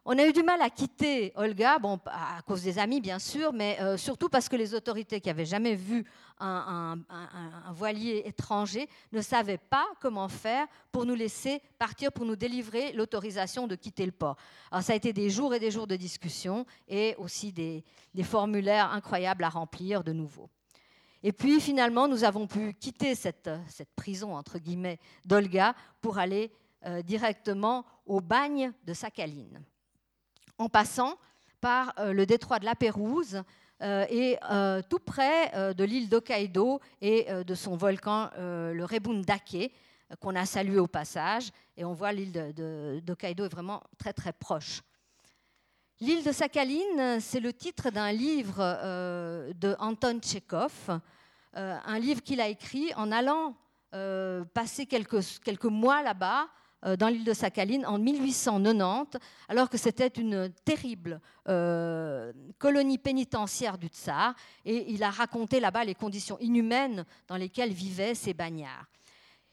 On 0.05 0.17
a 0.17 0.25
eu 0.25 0.31
du 0.31 0.43
mal 0.43 0.61
à 0.61 0.69
quitter 0.69 1.33
Olga, 1.35 1.79
bon, 1.79 1.99
à 2.05 2.41
cause 2.41 2.63
des 2.63 2.79
amis 2.79 3.01
bien 3.01 3.19
sûr, 3.19 3.51
mais 3.51 3.77
euh, 3.81 3.97
surtout 3.97 4.29
parce 4.29 4.47
que 4.47 4.55
les 4.55 4.73
autorités 4.73 5.19
qui 5.19 5.27
n'avaient 5.27 5.45
jamais 5.45 5.75
vu 5.75 6.05
un, 6.39 6.97
voilier 7.71 8.23
étranger 8.25 8.89
ne 9.11 9.21
savaient 9.21 9.57
pas 9.57 9.85
comment 10.01 10.27
faire 10.27 10.67
pour 10.91 11.05
nous 11.05 11.15
laisser 11.15 11.61
partir, 11.79 12.11
pour 12.11 12.25
nous 12.25 12.35
délivrer 12.35 12.93
l'autorisation 12.93 13.67
de 13.67 13.75
quitter 13.75 14.05
le 14.05 14.11
port. 14.11 14.37
Alors 14.71 14.83
ça 14.83 14.93
a 14.93 14.95
été 14.95 15.11
des 15.11 15.29
jours 15.29 15.53
et 15.53 15.59
des 15.59 15.71
jours 15.71 15.87
de 15.87 15.95
discussion 15.95 16.65
et 16.87 17.15
aussi 17.17 17.51
des 17.51 17.83
formulaires 18.23 18.91
incroyables 18.91 19.43
à 19.43 19.49
remplir 19.49 20.03
de 20.03 20.13
nouveau. 20.13 20.49
Et 21.23 21.31
puis 21.31 21.61
finalement, 21.61 22.09
nous 22.09 22.25
avons 22.25 22.47
pu 22.47 22.73
quitter 22.73 23.15
cette, 23.15 23.49
prison, 23.95 24.35
entre 24.35 24.59
guillemets, 24.59 24.99
d'Olga 25.25 25.73
pour 26.01 26.17
aller 26.17 26.51
euh, 26.85 27.01
directement 27.01 27.85
au 28.05 28.19
bagne 28.19 28.73
de 28.85 28.93
Sakhaline, 28.93 29.63
en 30.57 30.67
passant 30.67 31.17
par 31.61 31.93
euh, 31.97 32.11
le 32.11 32.25
détroit 32.25 32.59
de 32.59 32.65
la 32.65 32.75
Pérouse 32.75 33.41
euh, 33.81 34.05
et 34.09 34.37
tout 34.89 34.99
près 34.99 35.73
de 35.73 35.83
l'île 35.83 36.09
d'Hokkaido 36.09 36.81
et 37.01 37.27
de 37.45 37.55
son 37.55 37.75
volcan, 37.75 38.29
le 38.37 38.83
Rebundake, 38.83 39.71
qu'on 40.19 40.35
a 40.35 40.45
salué 40.45 40.79
au 40.79 40.87
passage. 40.87 41.51
Et 41.75 41.83
on 41.83 41.93
voit 41.93 42.11
l'île 42.11 42.53
d'Hokkaido 43.03 43.45
est 43.45 43.49
vraiment 43.49 43.81
très 43.97 44.13
très 44.13 44.31
proche. 44.31 44.81
L'île 46.03 46.25
de 46.25 46.33
Sakhaline, 46.33 47.21
c'est 47.21 47.39
le 47.39 47.53
titre 47.53 47.89
d'un 47.89 48.11
livre 48.11 48.57
de 49.53 49.73
Anton 49.79 50.19
Tchekhov, 50.19 50.99
euh, 51.55 51.77
un 51.85 51.97
livre 51.97 52.21
qu'il 52.21 52.41
a 52.41 52.49
écrit 52.49 52.93
en 52.97 53.09
allant 53.09 53.55
euh, 53.95 54.43
passer 54.53 54.85
quelques, 54.85 55.21
quelques 55.45 55.63
mois 55.63 56.03
là-bas, 56.03 56.49
euh, 56.83 56.97
dans 56.97 57.07
l'île 57.07 57.23
de 57.23 57.31
Sakhaline, 57.31 57.85
en 57.85 57.99
1890, 57.99 59.17
alors 59.47 59.69
que 59.69 59.77
c'était 59.77 60.09
une 60.09 60.51
terrible 60.65 61.21
colonie 62.59 62.97
pénitentiaire 62.97 63.77
du 63.77 63.87
tsar, 63.87 64.35
et 64.65 64.91
il 64.91 65.03
a 65.03 65.09
raconté 65.09 65.61
là-bas 65.61 65.85
les 65.85 65.95
conditions 65.95 66.37
inhumaines 66.41 67.05
dans 67.29 67.37
lesquelles 67.37 67.71
vivaient 67.71 68.13
ces 68.13 68.33
bagnards. 68.33 68.87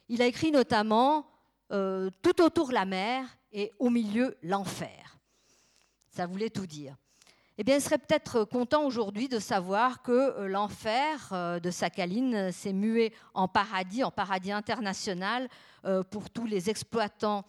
Il 0.09 0.21
a 0.21 0.27
écrit 0.27 0.51
notamment 0.51 1.29
Tout 1.69 2.43
autour 2.43 2.73
la 2.73 2.87
mer 2.87 3.25
et 3.53 3.71
au 3.79 3.89
milieu 3.89 4.37
l'enfer. 4.43 5.20
Ça 6.21 6.27
voulait 6.27 6.51
tout 6.51 6.67
dire 6.67 6.99
eh 7.57 7.65
bien, 7.65 7.77
il 7.77 7.81
serait 7.81 7.97
peut-être 7.97 8.45
content 8.45 8.85
aujourd'hui 8.85 9.27
de 9.27 9.39
savoir 9.39 10.03
que 10.03 10.13
euh, 10.13 10.49
l'enfer 10.49 11.31
euh, 11.33 11.61
de 11.61 11.71
Sakhaline 11.71 12.53
s'est 12.53 12.75
mué 12.75 13.15
en 13.33 13.49
paradis, 13.49 14.05
en 14.05 14.11
paradis 14.11 14.53
international 14.53 15.49
euh, 15.87 16.03
pour 16.03 16.29
tous 16.29 16.45
les 16.45 16.69
exploitants 16.69 17.47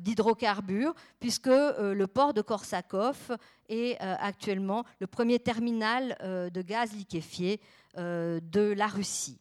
d'hydrocarbures, 0.00 0.94
puisque 1.20 1.48
le 1.48 2.06
port 2.06 2.32
de 2.32 2.40
Korsakov 2.40 3.36
est 3.68 4.00
actuellement 4.00 4.84
le 5.00 5.06
premier 5.06 5.38
terminal 5.38 6.16
de 6.22 6.62
gaz 6.62 6.94
liquéfié 6.94 7.60
de 7.94 8.72
la 8.72 8.86
Russie. 8.86 9.38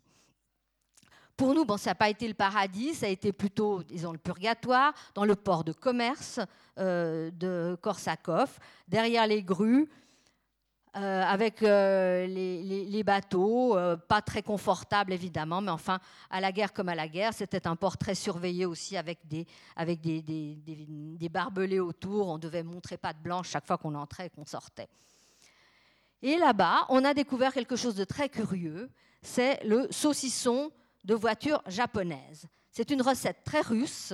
Pour 1.37 1.53
nous, 1.53 1.65
bon, 1.65 1.77
ça 1.77 1.91
n'a 1.91 1.95
pas 1.95 2.09
été 2.09 2.27
le 2.27 2.33
paradis, 2.33 2.93
ça 2.93 3.07
a 3.07 3.09
été 3.09 3.33
plutôt, 3.33 3.83
disons, 3.83 4.11
le 4.11 4.17
purgatoire, 4.17 4.93
dans 5.13 5.25
le 5.25 5.35
port 5.35 5.63
de 5.63 5.73
commerce 5.73 6.39
de 6.77 7.77
Korsakov, 7.81 8.57
derrière 8.87 9.27
les 9.27 9.43
grues, 9.43 9.89
euh, 10.97 11.23
avec 11.23 11.61
euh, 11.61 12.25
les, 12.25 13.03
bateaux, 13.03 13.75
euh, 13.75 13.97
pas 13.97 14.21
très 14.21 14.41
confortables 14.41 15.11
évidemment, 15.11 15.59
mais 15.59 15.71
enfin, 15.71 15.99
à 16.29 16.39
la 16.39 16.53
guerre 16.53 16.71
comme 16.71 16.87
à 16.87 16.95
la 16.95 17.09
guerre, 17.09 17.33
c'était 17.33 17.67
un 17.67 17.75
port 17.75 17.97
très 17.97 18.15
surveillé 18.15 18.65
aussi 18.65 18.95
avec 18.95 19.19
des, 19.27 19.45
avec 19.75 19.99
des, 19.99 20.21
des, 20.21 21.29
barbelés 21.29 21.81
autour. 21.81 22.29
On 22.29 22.37
devait 22.37 22.63
montrer 22.63 22.95
pas 22.95 23.11
de 23.11 23.19
blanche 23.19 23.49
chaque 23.49 23.67
fois 23.67 23.77
qu'on 23.77 23.93
entrait 23.93 24.27
et 24.27 24.29
qu'on 24.29 24.45
sortait. 24.45 24.87
Et 26.21 26.37
là-bas, 26.37 26.85
on 26.87 27.03
a 27.03 27.13
découvert 27.13 27.53
quelque 27.53 27.75
chose 27.75 27.95
de 27.95 28.05
très 28.05 28.29
curieux, 28.29 28.89
c'est 29.21 29.61
le 29.65 29.87
saucisson 29.91 30.71
de 31.05 31.15
voiture 31.15 31.61
japonaise. 31.67 32.47
C'est 32.71 32.91
une 32.91 33.01
recette 33.01 33.43
très 33.45 33.61
russe. 33.61 34.13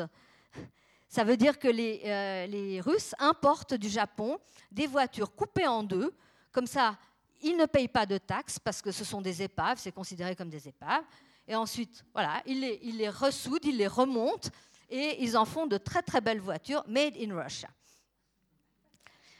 Ça 1.07 1.23
veut 1.23 1.37
dire 1.37 1.57
que 1.57 1.67
les, 1.67 2.47
les 2.47 2.79
Russes 2.79 3.15
importent 3.17 3.73
du 3.73 3.89
Japon 3.89 4.37
des 4.71 4.87
voitures 4.87 5.33
coupées 5.33 5.67
en 5.67 5.83
deux, 5.83 6.13
comme 6.51 6.67
ça, 6.67 6.97
ils 7.41 7.57
ne 7.57 7.65
payent 7.65 7.87
pas 7.87 8.05
de 8.05 8.17
taxes 8.17 8.59
parce 8.59 8.81
que 8.81 8.91
ce 8.91 9.03
sont 9.03 9.21
des 9.21 9.41
épaves, 9.41 9.79
c'est 9.79 9.91
considéré 9.91 10.35
comme 10.35 10.49
des 10.49 10.67
épaves. 10.67 11.03
Et 11.47 11.55
ensuite, 11.55 12.05
voilà, 12.13 12.41
ils 12.45 12.61
les, 12.61 12.79
ils 12.83 12.97
les 12.97 13.09
ressoudent, 13.09 13.65
ils 13.65 13.77
les 13.77 13.87
remontent 13.87 14.49
et 14.89 15.23
ils 15.23 15.35
en 15.37 15.45
font 15.45 15.65
de 15.65 15.77
très 15.77 16.01
très 16.01 16.21
belles 16.21 16.39
voitures 16.39 16.83
made 16.87 17.15
in 17.17 17.35
Russia. 17.41 17.69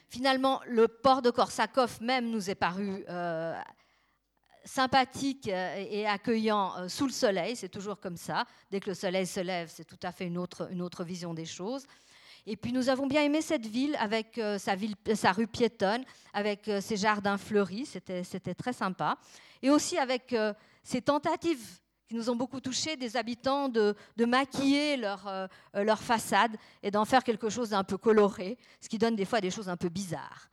Finalement, 0.10 0.62
le 0.68 0.88
port 0.88 1.22
de 1.22 1.30
Korsakov 1.30 2.02
même 2.02 2.30
nous 2.30 2.50
est 2.50 2.56
paru 2.56 3.06
euh, 3.08 3.58
sympathique 4.64 5.48
et 5.48 6.06
accueillant 6.08 6.88
sous 6.88 7.06
le 7.06 7.12
soleil, 7.12 7.56
c'est 7.56 7.70
toujours 7.70 8.00
comme 8.00 8.18
ça. 8.18 8.46
Dès 8.70 8.80
que 8.80 8.90
le 8.90 8.96
soleil 8.96 9.26
se 9.26 9.40
lève, 9.40 9.72
c'est 9.74 9.86
tout 9.86 10.00
à 10.04 10.12
fait 10.12 10.26
une 10.26 10.38
autre, 10.38 10.70
une 10.72 10.82
autre 10.82 11.04
vision 11.04 11.34
des 11.34 11.46
choses. 11.46 11.86
Et 12.46 12.56
puis 12.56 12.72
nous 12.72 12.90
avons 12.90 13.08
bien 13.08 13.24
aimé 13.24 13.42
cette 13.42 13.68
ville 13.68 13.96
avec 14.00 14.40
sa, 14.58 14.76
ville, 14.76 14.96
sa 15.16 15.32
rue 15.32 15.48
piétonne, 15.48 16.04
avec 16.34 16.70
ses 16.82 16.98
jardins 16.98 17.38
fleuris, 17.38 17.86
c'était 17.86 18.56
très 18.56 18.74
sympa. 18.74 19.18
Et 19.62 19.70
aussi 19.70 19.98
avec 19.98 20.36
ces 20.84 21.02
tentatives 21.02 21.82
qui 22.12 22.18
nous 22.18 22.30
ont 22.30 22.36
beaucoup 22.36 22.60
touchés, 22.60 22.98
des 22.98 23.16
habitants, 23.16 23.70
de, 23.70 23.96
maquiller 24.28 24.98
leur, 24.98 25.26
euh, 25.28 25.48
leur 25.74 26.02
façade 26.02 26.58
et 26.84 26.92
d'en 26.92 27.06
faire 27.06 27.24
quelque 27.24 27.50
chose 27.50 27.70
d'un 27.70 27.86
peu 27.86 27.98
coloré, 27.98 28.58
ce 28.82 28.90
qui 28.90 28.98
donne 28.98 29.16
des 29.16 29.24
fois 29.24 29.40
des 29.40 29.50
choses 29.50 29.70
un 29.70 29.78
peu 29.78 29.88
bizarres. 29.88 30.50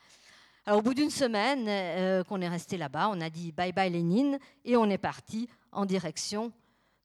Alors, 0.68 0.80
au 0.80 0.82
bout 0.82 0.92
d'une 0.92 1.08
semaine 1.08 1.64
euh, 1.66 2.22
qu'on 2.24 2.42
est 2.42 2.48
resté 2.48 2.76
là-bas, 2.76 3.08
on 3.10 3.22
a 3.22 3.30
dit 3.30 3.52
bye 3.52 3.72
bye 3.72 3.90
Lénine 3.90 4.38
et 4.66 4.76
on 4.76 4.84
est 4.90 4.98
parti 4.98 5.48
en 5.72 5.86
direction 5.86 6.52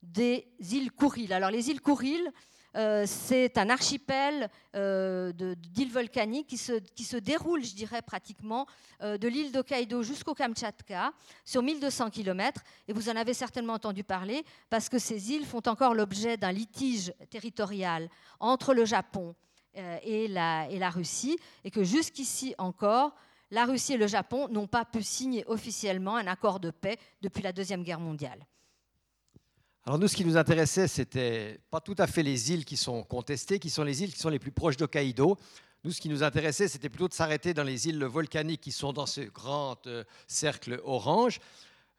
des 0.02 0.50
îles 0.60 0.92
Kouril. 0.92 1.32
Alors, 1.32 1.50
les 1.50 1.70
îles 1.70 1.80
Kouril, 1.80 2.30
euh, 2.76 3.06
c'est 3.08 3.58
un 3.58 3.70
archipel 3.70 4.50
euh, 4.76 5.32
d'îles 5.32 5.94
volcaniques 5.94 6.48
qui 6.48 6.58
se, 6.58 6.74
qui 6.74 7.06
se, 7.06 7.16
déroule, 7.16 7.64
je 7.64 7.74
dirais, 7.74 8.02
pratiquement 8.02 8.68
euh, 9.02 9.18
de 9.18 9.30
l'île 9.30 9.54
d'Hokkaido 9.54 10.04
jusqu'au 10.04 10.34
Kamtchatka, 10.34 11.14
sur 11.46 11.64
1200 11.64 12.10
km. 12.10 12.62
Et 12.90 12.92
vous 12.92 13.08
en 13.08 13.16
avez 13.16 13.34
certainement 13.34 13.76
entendu 13.76 14.04
parler, 14.04 14.44
parce 14.70 14.90
que 14.90 15.00
ces 15.00 15.32
îles 15.32 15.46
font 15.46 15.64
encore 15.68 15.94
l'objet 15.94 16.36
d'un 16.36 16.52
litige 16.52 17.14
territorial 17.30 18.10
entre 18.42 18.74
le 18.74 18.84
Japon 18.84 19.34
et 20.04 20.28
la, 20.28 20.70
et 20.70 20.80
la 20.80 20.90
Russie, 20.90 21.40
et 21.64 21.72
que 21.72 21.86
jusqu'ici 21.86 22.54
encore, 22.58 23.16
la 23.54 23.66
Russie 23.66 23.94
et 23.94 23.98
le 23.98 24.08
Japon 24.08 24.48
n'ont 24.50 24.66
pas 24.66 24.84
pu 24.84 25.04
signer 25.04 25.46
officiellement 25.48 26.16
un 26.16 26.26
accord 26.26 26.60
de 26.60 26.72
paix 26.72 26.98
depuis 27.22 27.44
la 27.44 27.54
Deuxième 27.54 27.84
Guerre 27.84 28.00
mondiale. 28.00 28.46
Alors 29.86 30.00
nous, 30.00 30.08
ce 30.08 30.16
qui 30.16 30.26
nous 30.26 30.38
intéressait, 30.38 30.88
c'était 30.88 31.60
pas 31.70 31.80
tout 31.80 31.96
à 32.00 32.08
fait 32.08 32.24
les 32.24 32.52
îles 32.52 32.66
qui 32.66 32.78
sont 32.78 33.04
contestées, 33.04 33.60
qui 33.60 33.70
sont 33.70 33.84
les 33.84 34.02
îles 34.02 34.12
qui 34.12 34.20
sont 34.20 34.30
les 34.30 34.40
plus 34.40 34.52
proches 34.52 34.78
d'Hokkaido. 34.78 35.38
Nous, 35.84 35.92
ce 35.92 36.02
qui 36.02 36.10
nous 36.10 36.24
intéressait, 36.24 36.68
c'était 36.68 36.90
plutôt 36.90 37.08
de 37.08 37.14
s'arrêter 37.14 37.54
dans 37.54 37.64
les 37.64 37.88
îles 37.88 38.04
volcaniques 38.04 38.62
qui 38.62 38.72
sont 38.72 38.92
dans 38.92 39.06
ce 39.06 39.22
grand 39.22 39.86
euh, 39.86 40.04
cercle 40.26 40.82
orange. 40.84 41.40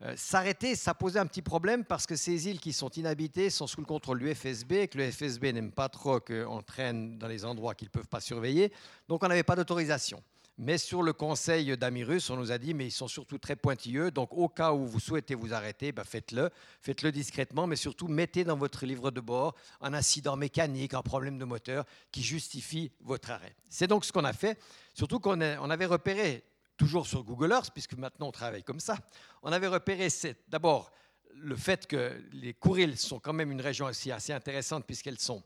Euh, 0.02 0.14
s'arrêter, 0.16 0.74
ça 0.74 0.92
posait 0.92 1.20
un 1.20 1.26
petit 1.26 1.42
problème 1.42 1.84
parce 1.84 2.06
que 2.06 2.16
ces 2.16 2.48
îles 2.48 2.58
qui 2.58 2.72
sont 2.72 2.90
inhabitées 2.90 3.48
sont 3.48 3.68
sous 3.68 3.80
le 3.80 3.86
contrôle 3.86 4.18
du 4.18 4.34
FSB 4.34 4.72
et 4.72 4.88
que 4.88 4.98
le 4.98 5.08
FSB 5.08 5.52
n'aime 5.52 5.70
pas 5.70 5.88
trop 5.88 6.18
qu'on 6.18 6.62
traîne 6.62 7.16
dans 7.16 7.28
les 7.28 7.44
endroits 7.44 7.76
qu'ils 7.76 7.88
ne 7.88 7.92
peuvent 7.92 8.08
pas 8.08 8.20
surveiller. 8.20 8.72
Donc 9.06 9.22
on 9.22 9.28
n'avait 9.28 9.44
pas 9.44 9.54
d'autorisation. 9.54 10.20
Mais 10.56 10.78
sur 10.78 11.02
le 11.02 11.12
conseil 11.12 11.76
d'Amirus, 11.76 12.30
on 12.30 12.36
nous 12.36 12.52
a 12.52 12.58
dit, 12.58 12.74
mais 12.74 12.86
ils 12.86 12.92
sont 12.92 13.08
surtout 13.08 13.38
très 13.38 13.56
pointilleux, 13.56 14.12
donc 14.12 14.32
au 14.32 14.48
cas 14.48 14.72
où 14.72 14.86
vous 14.86 15.00
souhaitez 15.00 15.34
vous 15.34 15.52
arrêter, 15.52 15.90
ben 15.90 16.04
faites-le, 16.04 16.48
faites-le 16.80 17.10
discrètement, 17.10 17.66
mais 17.66 17.74
surtout 17.74 18.06
mettez 18.06 18.44
dans 18.44 18.56
votre 18.56 18.86
livre 18.86 19.10
de 19.10 19.20
bord 19.20 19.56
un 19.80 19.94
incident 19.94 20.36
mécanique, 20.36 20.94
un 20.94 21.02
problème 21.02 21.38
de 21.38 21.44
moteur 21.44 21.84
qui 22.12 22.22
justifie 22.22 22.92
votre 23.00 23.32
arrêt. 23.32 23.56
C'est 23.68 23.88
donc 23.88 24.04
ce 24.04 24.12
qu'on 24.12 24.24
a 24.24 24.32
fait, 24.32 24.60
surtout 24.94 25.18
qu'on 25.18 25.40
on 25.40 25.70
avait 25.70 25.86
repéré, 25.86 26.44
toujours 26.76 27.08
sur 27.08 27.24
Google 27.24 27.50
Earth, 27.50 27.72
puisque 27.72 27.94
maintenant 27.94 28.28
on 28.28 28.32
travaille 28.32 28.62
comme 28.62 28.80
ça, 28.80 28.96
on 29.42 29.50
avait 29.50 29.66
repéré 29.68 30.08
d'abord 30.46 30.92
le 31.34 31.56
fait 31.56 31.88
que 31.88 32.22
les 32.32 32.54
Kourils 32.54 32.96
sont 32.96 33.18
quand 33.18 33.32
même 33.32 33.50
une 33.50 33.60
région 33.60 33.86
assez 33.86 34.32
intéressante, 34.32 34.86
puisqu'elles 34.86 35.18
sont 35.18 35.42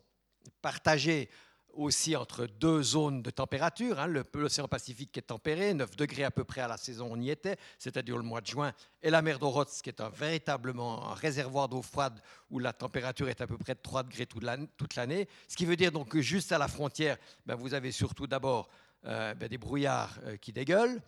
partagées 0.60 1.30
aussi 1.78 2.16
entre 2.16 2.46
deux 2.46 2.82
zones 2.82 3.22
de 3.22 3.30
température. 3.30 3.98
Hein, 4.00 4.08
L'océan 4.34 4.68
Pacifique 4.68 5.12
qui 5.12 5.20
est 5.20 5.22
tempéré, 5.22 5.74
9 5.74 5.96
degrés 5.96 6.24
à 6.24 6.30
peu 6.30 6.44
près 6.44 6.60
à 6.60 6.68
la 6.68 6.76
saison 6.76 7.08
on 7.10 7.20
y 7.20 7.30
était, 7.30 7.56
c'est-à-dire 7.78 8.16
le 8.16 8.22
mois 8.22 8.40
de 8.40 8.46
juin, 8.46 8.72
et 9.02 9.10
la 9.10 9.22
mer 9.22 9.38
d'Orotz 9.38 9.80
qui 9.80 9.88
est 9.88 10.00
un, 10.00 10.10
véritablement 10.10 11.10
un 11.10 11.14
réservoir 11.14 11.68
d'eau 11.68 11.82
froide 11.82 12.20
où 12.50 12.58
la 12.58 12.72
température 12.72 13.28
est 13.28 13.40
à 13.40 13.46
peu 13.46 13.56
près 13.56 13.74
de 13.74 13.80
3 13.80 14.02
degrés 14.02 14.26
toute 14.26 14.96
l'année. 14.96 15.28
Ce 15.46 15.56
qui 15.56 15.64
veut 15.64 15.76
dire 15.76 15.92
donc 15.92 16.08
que 16.08 16.20
juste 16.20 16.52
à 16.52 16.58
la 16.58 16.68
frontière, 16.68 17.16
ben, 17.46 17.54
vous 17.54 17.74
avez 17.74 17.92
surtout 17.92 18.26
d'abord 18.26 18.68
euh, 19.06 19.34
ben, 19.34 19.48
des 19.48 19.58
brouillards 19.58 20.18
euh, 20.24 20.36
qui 20.36 20.52
dégueulent, 20.52 21.00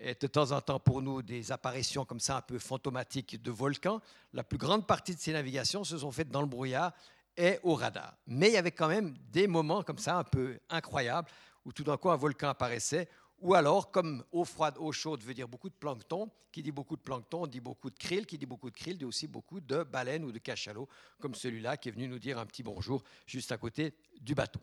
et 0.00 0.14
de 0.14 0.26
temps 0.26 0.50
en 0.50 0.60
temps 0.60 0.80
pour 0.80 1.02
nous 1.02 1.22
des 1.22 1.52
apparitions 1.52 2.04
comme 2.04 2.18
ça 2.18 2.38
un 2.38 2.40
peu 2.40 2.58
fantomatiques 2.58 3.40
de 3.40 3.50
volcans. 3.50 4.00
La 4.32 4.42
plus 4.42 4.58
grande 4.58 4.86
partie 4.86 5.14
de 5.14 5.20
ces 5.20 5.32
navigations 5.32 5.84
se 5.84 5.98
sont 5.98 6.10
faites 6.10 6.30
dans 6.30 6.40
le 6.40 6.48
brouillard 6.48 6.92
est 7.36 7.60
au 7.62 7.74
radar. 7.74 8.16
Mais 8.26 8.48
il 8.48 8.54
y 8.54 8.56
avait 8.56 8.72
quand 8.72 8.88
même 8.88 9.14
des 9.30 9.46
moments 9.46 9.82
comme 9.82 9.98
ça 9.98 10.16
un 10.18 10.24
peu 10.24 10.58
incroyables 10.68 11.28
où 11.64 11.72
tout 11.72 11.84
d'un 11.84 11.96
coup 11.96 12.10
un 12.10 12.16
volcan 12.16 12.48
apparaissait, 12.48 13.08
ou 13.38 13.54
alors 13.54 13.90
comme 13.90 14.24
eau 14.32 14.44
froide, 14.44 14.76
eau 14.78 14.92
chaude 14.92 15.22
veut 15.22 15.34
dire 15.34 15.48
beaucoup 15.48 15.68
de 15.68 15.74
plancton, 15.74 16.30
qui 16.52 16.62
dit 16.62 16.72
beaucoup 16.72 16.96
de 16.96 17.02
plancton 17.02 17.46
dit 17.46 17.60
beaucoup 17.60 17.90
de 17.90 17.98
krill, 17.98 18.26
qui 18.26 18.38
dit 18.38 18.46
beaucoup 18.46 18.70
de 18.70 18.76
krill 18.76 18.96
dit 18.96 19.04
aussi 19.04 19.26
beaucoup 19.26 19.60
de 19.60 19.82
baleines 19.82 20.24
ou 20.24 20.32
de 20.32 20.38
cachalots, 20.38 20.88
comme 21.20 21.34
celui-là 21.34 21.76
qui 21.76 21.88
est 21.88 21.92
venu 21.92 22.06
nous 22.06 22.18
dire 22.18 22.38
un 22.38 22.46
petit 22.46 22.62
bonjour 22.62 23.02
juste 23.26 23.50
à 23.50 23.58
côté 23.58 23.94
du 24.20 24.34
bateau. 24.34 24.60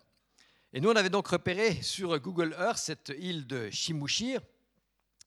Et 0.73 0.79
nous, 0.79 0.89
on 0.89 0.95
avait 0.95 1.09
donc 1.09 1.27
repéré 1.27 1.81
sur 1.81 2.17
Google 2.19 2.55
Earth 2.57 2.77
cette 2.77 3.11
île 3.19 3.45
de 3.45 3.69
Shimushir. 3.69 4.39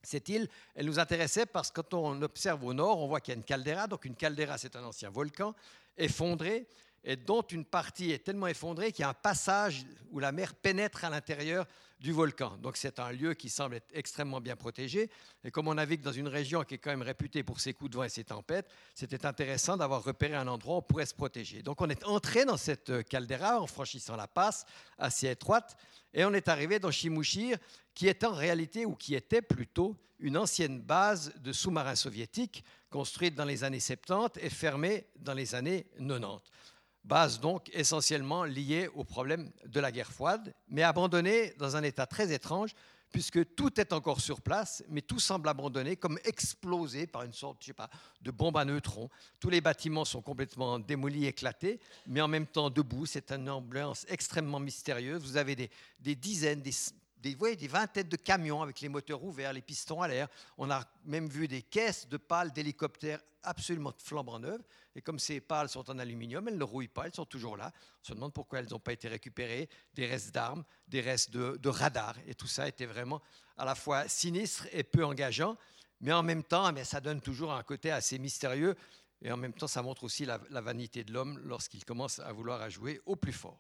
Cette 0.03 0.29
île, 0.31 0.49
elle 0.75 0.87
nous 0.87 0.99
intéressait 0.99 1.45
parce 1.45 1.71
que 1.71 1.83
quand 1.83 1.95
on 1.95 2.23
observe 2.23 2.65
au 2.65 2.73
nord, 2.73 3.01
on 3.01 3.09
voit 3.09 3.21
qu'il 3.21 3.33
y 3.33 3.37
a 3.37 3.39
une 3.39 3.45
caldeira. 3.45 3.87
Donc 3.87 4.07
une 4.07 4.17
caldeira, 4.17 4.57
c'est 4.57 4.75
un 4.75 4.85
ancien 4.85 5.11
volcan 5.11 5.55
effondré 5.99 6.67
et 7.05 7.17
dont 7.17 7.43
une 7.43 7.65
partie 7.65 8.11
est 8.11 8.25
tellement 8.25 8.47
effondrée 8.47 8.93
qu'il 8.93 9.03
y 9.03 9.05
a 9.05 9.11
un 9.11 9.15
passage 9.15 9.85
où 10.11 10.19
la 10.19 10.33
mer 10.33 10.55
pénètre 10.55 11.05
à 11.05 11.11
l'intérieur 11.11 11.67
du 12.01 12.13
volcan. 12.13 12.57
Donc 12.63 12.77
c'est 12.77 12.99
un 12.99 13.13
lieu 13.13 13.35
qui 13.35 13.49
semble 13.49 13.77
être 13.77 13.91
extrêmement 13.93 14.41
bien 14.41 14.57
protégé. 14.57 15.11
Et 15.45 15.51
comme 15.51 15.69
on 15.69 15.75
navigue 15.75 16.01
dans 16.01 16.13
une 16.13 16.29
région 16.29 16.63
qui 16.65 16.75
est 16.75 16.79
quand 16.79 16.91
même 16.91 17.03
réputée 17.03 17.43
pour 17.43 17.61
ses 17.61 17.73
coups 17.73 17.91
de 17.91 17.97
vent 17.97 18.05
et 18.05 18.09
ses 18.09 18.25
tempêtes, 18.25 18.69
c'était 18.95 19.27
intéressant 19.27 19.77
d'avoir 19.77 20.03
repéré 20.03 20.35
un 20.35 20.49
endroit 20.49 20.77
où 20.77 20.79
on 20.79 20.83
pourrait 20.83 21.07
se 21.07 21.15
protéger. 21.15 21.63
Donc 21.63 21.81
on 21.81 21.89
est 21.89 22.05
entré 22.05 22.45
dans 22.45 22.57
cette 22.57 23.07
caldeira 23.09 23.61
en 23.61 23.67
franchissant 23.67 24.17
la 24.17 24.29
passe 24.29 24.67
assez 24.99 25.29
étroite 25.29 25.77
et 26.13 26.25
on 26.25 26.33
est 26.33 26.49
arrivé 26.49 26.79
dans 26.79 26.91
Shimushir, 26.91 27.59
qui 27.95 28.07
est 28.07 28.25
en 28.25 28.33
réalité, 28.33 28.87
ou 28.87 28.95
qui 28.95 29.15
était 29.15 29.43
plutôt, 29.43 29.97
une 30.21 30.39
ancienne 30.39 30.81
base 30.81 31.35
de 31.43 31.53
sous-marins 31.53 31.97
soviétiques 31.97 32.65
construite 32.89 33.35
dans 33.35 33.45
les 33.45 33.65
années 33.65 33.81
70 33.81 34.41
et 34.41 34.49
fermée 34.49 35.07
dans 35.17 35.35
les 35.35 35.55
années 35.57 35.87
90 35.99 36.41
base 37.05 37.39
donc 37.39 37.71
essentiellement 37.73 38.45
liée 38.45 38.89
au 38.95 39.05
problème 39.05 39.51
de 39.67 39.81
la 39.81 39.93
guerre 39.93 40.13
froide, 40.13 40.55
mais 40.69 40.83
abandonnée 40.83 41.55
dans 41.59 41.77
un 41.77 41.83
état 41.83 42.07
très 42.07 42.33
étrange, 42.33 42.75
puisque 43.15 43.55
tout 43.55 43.81
est 43.81 43.93
encore 43.93 44.21
sur 44.21 44.41
place, 44.41 44.83
mais 44.89 45.01
tout 45.01 45.21
semble 45.21 45.49
abandonné, 45.49 45.95
comme 45.95 46.19
explosé 46.25 47.07
par 47.07 47.23
une 47.23 47.33
sorte, 47.33 47.65
de 48.23 48.31
bombe 48.33 48.57
à 48.57 48.65
neutrons. 48.65 49.09
Tous 49.39 49.51
les 49.51 49.61
bâtiments 49.61 50.05
sont 50.05 50.21
complètement 50.21 50.81
démolis, 50.81 51.27
éclatés, 51.27 51.79
mais 52.09 52.21
en 52.21 52.27
même 52.27 52.47
temps 52.47 52.71
debout. 52.71 53.07
C'est 53.07 53.31
une 53.31 53.49
ambiance 53.49 54.05
extrêmement 54.09 54.59
mystérieuse. 54.59 55.23
Vous 55.23 55.37
avez 55.37 55.55
des, 55.55 55.71
des 56.01 56.17
dizaines, 56.17 56.61
des, 56.61 56.73
des, 57.19 57.37
voyez, 57.37 57.55
des 57.55 57.69
vingtaines 57.69 58.09
de 58.09 58.17
camions 58.17 58.63
avec 58.63 58.81
les 58.81 58.89
moteurs 58.89 59.23
ouverts, 59.23 59.53
les 59.53 59.63
pistons 59.63 60.03
à 60.03 60.09
l'air. 60.09 60.27
On 60.59 60.69
a 60.69 60.85
même 61.05 61.29
vu 61.29 61.47
des 61.47 61.63
caisses 61.63 62.09
de 62.09 62.17
pales 62.17 62.53
d'hélicoptères 62.53 63.21
absolument 63.45 63.93
flambant 63.99 64.39
neuves. 64.39 64.63
Et 64.95 65.03
comme 65.03 65.19
ces 65.19 65.41
pales 65.41 65.69
sont 65.69 65.89
en 65.91 65.99
aluminium, 65.99 66.49
elles 66.49 66.59
ne 66.59 66.65
rouillent 66.65 66.89
pas, 66.89 67.07
elles 67.07 67.15
sont 67.15 67.25
toujours 67.25 67.57
là. 67.57 67.73
On 68.03 68.05
se 68.09 68.15
demande 68.15 68.33
pourquoi 68.33 68.59
elles 68.59 68.71
n'ont 68.71 68.79
pas 68.79 68.93
été 68.93 69.09
récupérées. 69.09 69.69
Des 69.95 70.07
restes 70.07 70.35
d'armes, 70.35 70.65
des 70.89 71.01
restes 71.01 71.31
de, 71.31 71.57
de 71.57 71.69
radars. 71.69 72.17
Et 72.27 72.35
tout 72.35 72.47
ça 72.47 72.69
était 72.69 72.87
vraiment 72.87 73.23
à 73.57 73.65
la 73.65 73.75
fois 73.75 74.09
sinistre 74.09 74.67
et 74.73 74.83
peu 74.83 75.05
engageant. 75.05 75.57
Mais 76.01 76.13
en 76.13 76.23
même 76.23 76.43
temps, 76.43 76.73
mais 76.73 76.85
ça 76.85 77.01
donne 77.01 77.21
toujours 77.21 77.53
un 77.53 77.63
côté 77.63 77.91
assez 77.91 78.19
mystérieux. 78.19 78.75
Et 79.23 79.33
en 79.33 79.37
même 79.37 79.53
temps, 79.55 79.69
ça 79.69 79.83
montre 79.83 80.05
aussi 80.05 80.27
la, 80.27 80.41
la 80.51 80.61
vanité 80.61 81.05
de 81.05 81.13
l'homme 81.13 81.39
lorsqu'il 81.45 81.85
commence 81.85 82.19
à 82.19 82.33
vouloir 82.33 82.61
à 82.61 82.69
jouer 82.69 83.01
au 83.07 83.17
plus 83.17 83.33
fort. 83.33 83.59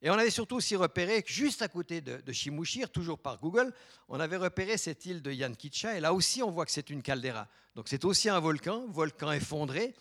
Et 0.00 0.10
on 0.10 0.14
avait 0.14 0.30
surtout 0.30 0.56
aussi 0.56 0.76
repéré 0.76 1.24
juste 1.26 1.60
à 1.62 1.68
côté 1.68 2.00
de, 2.00 2.20
de 2.20 2.86
toujours 2.86 3.18
par 3.18 3.38
Google, 3.40 3.72
on 4.08 4.20
avait 4.20 4.36
repéré 4.36 4.76
cette 4.76 5.04
île 5.06 5.22
de 5.22 5.32
Yankicha. 5.32 5.96
Et 5.96 6.00
là 6.00 6.14
aussi, 6.14 6.42
on 6.42 6.50
voit 6.50 6.64
que 6.64 6.70
c'est 6.70 6.90
une 6.90 7.02
caldeira. 7.02 7.48
Donc 7.74 7.88
c'est 7.88 8.04
aussi 8.04 8.28
un 8.28 8.38
volcan, 8.38 8.86
volcan 8.88 9.32
effondré, 9.32 9.94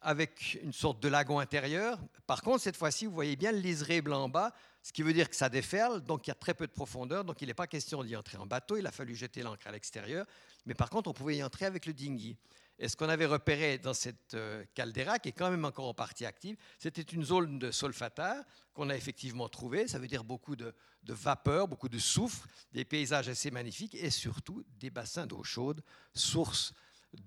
avec 0.00 0.58
une 0.62 0.72
sorte 0.72 1.00
de 1.00 1.08
lagon 1.08 1.38
intérieur. 1.38 1.98
Par 2.26 2.42
contre, 2.42 2.62
cette 2.62 2.76
fois-ci, 2.76 3.06
vous 3.06 3.12
voyez 3.12 3.36
bien 3.36 3.52
le 3.52 3.58
liseré 3.58 4.00
blanc 4.00 4.24
en 4.24 4.28
bas, 4.28 4.54
ce 4.82 4.92
qui 4.92 5.02
veut 5.02 5.12
dire 5.12 5.28
que 5.28 5.36
ça 5.36 5.48
déferle, 5.48 6.02
donc 6.02 6.26
il 6.26 6.30
y 6.30 6.32
a 6.32 6.36
très 6.36 6.54
peu 6.54 6.66
de 6.66 6.72
profondeur, 6.72 7.24
donc 7.24 7.42
il 7.42 7.48
n'est 7.48 7.54
pas 7.54 7.66
question 7.66 8.04
d'y 8.04 8.14
entrer 8.14 8.38
en 8.38 8.46
bateau, 8.46 8.76
il 8.76 8.86
a 8.86 8.92
fallu 8.92 9.14
jeter 9.14 9.42
l'ancre 9.42 9.66
à 9.66 9.72
l'extérieur, 9.72 10.24
mais 10.66 10.74
par 10.74 10.88
contre, 10.88 11.10
on 11.10 11.12
pouvait 11.12 11.36
y 11.36 11.42
entrer 11.42 11.66
avec 11.66 11.86
le 11.86 11.92
dinghy. 11.92 12.36
Et 12.78 12.88
ce 12.88 12.96
qu'on 12.96 13.08
avait 13.08 13.26
repéré 13.26 13.78
dans 13.78 13.94
cette 13.94 14.34
euh, 14.34 14.64
caldeira, 14.74 15.18
qui 15.18 15.30
est 15.30 15.32
quand 15.32 15.50
même 15.50 15.64
encore 15.64 15.88
en 15.88 15.94
partie 15.94 16.24
active, 16.24 16.56
c'était 16.78 17.02
une 17.02 17.24
zone 17.24 17.58
de 17.58 17.72
solfataire 17.72 18.44
qu'on 18.72 18.88
a 18.88 18.96
effectivement 18.96 19.48
trouvée. 19.48 19.88
Ça 19.88 19.98
veut 19.98 20.06
dire 20.06 20.22
beaucoup 20.22 20.54
de, 20.54 20.72
de, 21.02 21.12
vapeur, 21.12 21.66
beaucoup 21.66 21.88
de 21.88 21.98
soufre, 21.98 22.46
des 22.72 22.84
paysages 22.84 23.28
assez 23.28 23.50
magnifiques 23.50 23.96
et 23.96 24.10
surtout 24.10 24.64
des 24.78 24.90
bassins 24.90 25.26
d'eau 25.26 25.42
chaude, 25.42 25.82
source 26.14 26.72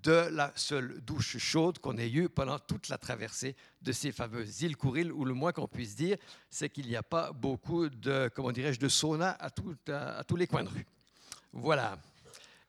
de 0.04 0.30
la 0.32 0.54
seule 0.56 1.02
douche 1.02 1.38
chaude 1.38 1.80
qu'on 1.80 1.98
ait 1.98 2.10
eue 2.10 2.30
pendant 2.30 2.60
toute 2.60 2.88
la 2.88 2.98
traversée 2.98 3.56
de 3.82 3.92
ces 3.92 4.12
fameuses 4.12 4.62
îles 4.62 4.78
Kouril, 4.78 5.12
où 5.12 5.26
le 5.26 5.34
moins 5.34 5.52
qu'on 5.52 5.68
puisse 5.68 5.96
dire, 5.96 6.18
c'est 6.50 6.70
qu'il 6.70 6.88
n'y 6.88 6.96
a 6.96 7.04
pas 7.04 7.32
beaucoup 7.34 7.90
de, 7.90 8.30
comment 8.34 8.52
dirais-je, 8.52 8.80
de 8.80 8.88
sauna 8.88 9.32
à, 9.32 9.48
à 9.48 10.24
tous 10.24 10.36
les 10.36 10.48
coins 10.48 10.64
de 10.64 10.70
rue. 10.70 10.86
Voilà. 11.52 11.98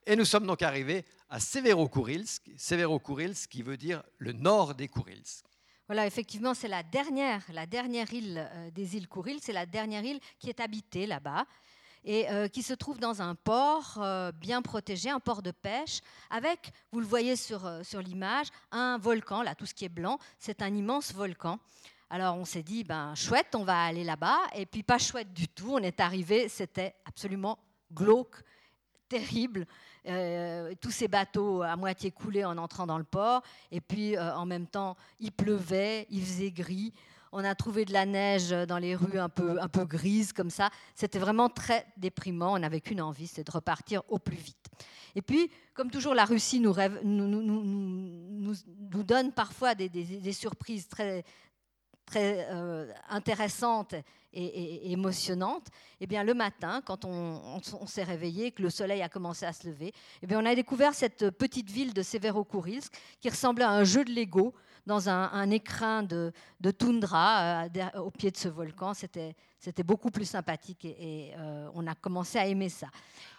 Et 0.07 0.17
nous 0.17 0.25
sommes 0.25 0.47
donc 0.47 0.63
arrivés 0.63 1.05
à 1.33 1.41
Severokurilsk, 1.41 2.51
Severokurilsk 2.59 3.49
qui 3.49 3.63
veut 3.63 3.79
dire 3.79 4.03
le 4.19 4.33
nord 4.33 4.75
des 4.75 4.87
Kurilsk. 4.87 5.47
Voilà, 5.87 6.07
effectivement, 6.07 6.53
c'est 6.53 6.69
la 6.69 6.83
dernière, 6.83 7.43
la 7.55 7.65
dernière 7.65 8.13
île 8.13 8.47
euh, 8.53 8.71
des 8.71 8.97
îles 8.97 9.09
Kouril, 9.09 9.39
c'est 9.41 9.55
la 9.55 9.65
dernière 9.65 10.05
île 10.05 10.21
qui 10.39 10.51
est 10.51 10.61
habitée 10.61 11.07
là-bas 11.07 11.47
et 12.05 12.29
euh, 12.31 12.49
qui 12.49 12.63
se 12.63 12.75
trouve 12.75 12.99
dans 12.99 13.23
un 13.23 13.35
port 13.35 13.95
euh, 13.97 14.31
bien 14.31 14.61
protégé, 14.61 15.09
un 15.09 15.21
port 15.21 15.41
de 15.41 15.53
pêche, 15.53 16.01
avec, 16.29 16.71
vous 16.93 17.01
le 17.01 17.07
voyez 17.07 17.37
sur, 17.37 17.67
sur 17.83 18.03
l'image, 18.03 18.49
un 18.71 18.99
volcan, 18.99 19.41
là 19.41 19.55
tout 19.55 19.65
ce 19.65 19.73
qui 19.73 19.87
est 19.87 19.89
blanc, 19.89 20.19
c'est 20.39 20.61
un 20.61 20.75
immense 20.75 21.15
volcan. 21.15 21.59
Alors 22.11 22.37
on 22.37 22.45
s'est 22.45 22.63
dit, 22.63 22.85
ben 22.85 23.15
chouette, 23.15 23.55
on 23.55 23.65
va 23.65 23.85
aller 23.85 24.05
là-bas, 24.05 24.39
et 24.55 24.67
puis 24.67 24.83
pas 24.83 24.99
chouette 24.99 25.33
du 25.33 25.49
tout, 25.49 25.71
on 25.73 25.79
est 25.79 25.99
arrivé, 25.99 26.51
c'était 26.51 26.95
absolument 27.07 27.59
glauque, 27.91 28.37
terrible. 29.09 29.67
Euh, 30.09 30.75
tous 30.81 30.91
ces 30.91 31.07
bateaux 31.07 31.63
à 31.63 31.77
moitié 31.77 32.11
coulés 32.11 32.45
en 32.45 32.59
entrant 32.59 32.87
dans 32.87 32.99
le 32.99 33.05
port. 33.05 33.43
Et 33.71 33.81
puis 33.81 34.17
euh, 34.17 34.35
en 34.35 34.47
même 34.47 34.67
temps, 34.67 34.97
il 35.21 35.31
pleuvait, 35.31 36.07
il 36.11 36.25
faisait 36.25 36.51
gris. 36.51 36.93
On 37.31 37.45
a 37.45 37.55
trouvé 37.55 37.85
de 37.85 37.93
la 37.93 38.05
neige 38.05 38.51
dans 38.51 38.79
les 38.79 38.95
rues 38.95 39.19
un 39.19 39.29
peu, 39.29 39.61
un 39.61 39.69
peu 39.69 39.85
grises 39.85 40.33
comme 40.33 40.51
ça. 40.51 40.71
C'était 40.95 41.19
vraiment 41.19 41.49
très 41.49 41.87
déprimant. 41.97 42.55
On 42.55 42.59
n'avait 42.59 42.81
qu'une 42.81 43.01
envie, 43.01 43.27
c'est 43.27 43.47
de 43.47 43.51
repartir 43.51 44.03
au 44.09 44.19
plus 44.19 44.37
vite. 44.37 44.69
Et 45.15 45.23
puis, 45.23 45.51
comme 45.73 45.91
toujours, 45.91 46.15
la 46.15 46.25
Russie 46.25 46.61
nous, 46.61 46.73
rêve, 46.73 47.01
nous, 47.05 48.55
donne 49.05 49.33
parfois 49.33 49.75
des, 49.75 50.33
surprises 50.33 50.89
très, 50.89 51.25
très 52.13 52.47
euh, 52.51 52.93
intéressante 53.09 53.95
et, 54.35 54.93
émotionnante, 54.93 55.69
eh 56.01 56.07
bien, 56.07 56.25
le 56.25 56.35
matin, 56.35 56.83
quand 56.85 57.05
on, 57.05 57.61
s'est 57.87 58.03
réveillé, 58.03 58.51
que 58.51 58.63
le 58.63 58.71
soleil 58.71 59.03
a 59.03 59.09
commencé 59.09 59.47
à 59.47 59.53
se 59.53 59.67
lever, 59.67 59.93
eh 60.23 60.27
bien, 60.27 60.41
on 60.41 60.47
a 60.47 60.55
découvert 60.55 60.95
cette 60.95 61.31
petite 61.31 61.71
ville 61.71 61.95
de 61.95 62.03
Severokurilsk 62.03 62.93
qui 63.21 63.29
ressemblait 63.29 63.65
à 63.65 63.71
un 63.71 63.85
jeu 63.85 64.05
de 64.05 64.11
Lego 64.11 64.55
dans 64.87 65.09
un, 65.09 65.51
écrin 65.51 66.03
de, 66.03 66.33
toundra 66.79 67.65
euh, 67.65 68.01
au 68.01 68.11
pied 68.11 68.31
de 68.31 68.37
ce 68.37 68.49
volcan. 68.49 68.95
C'était, 68.95 69.35
c'était 69.59 69.85
beaucoup 69.85 70.11
plus 70.11 70.25
sympathique 70.25 70.85
et, 70.85 71.33
euh, 71.39 71.69
on 71.75 71.87
a 71.87 71.95
commencé 71.95 72.39
à 72.39 72.47
aimer 72.47 72.69
ça. 72.69 72.89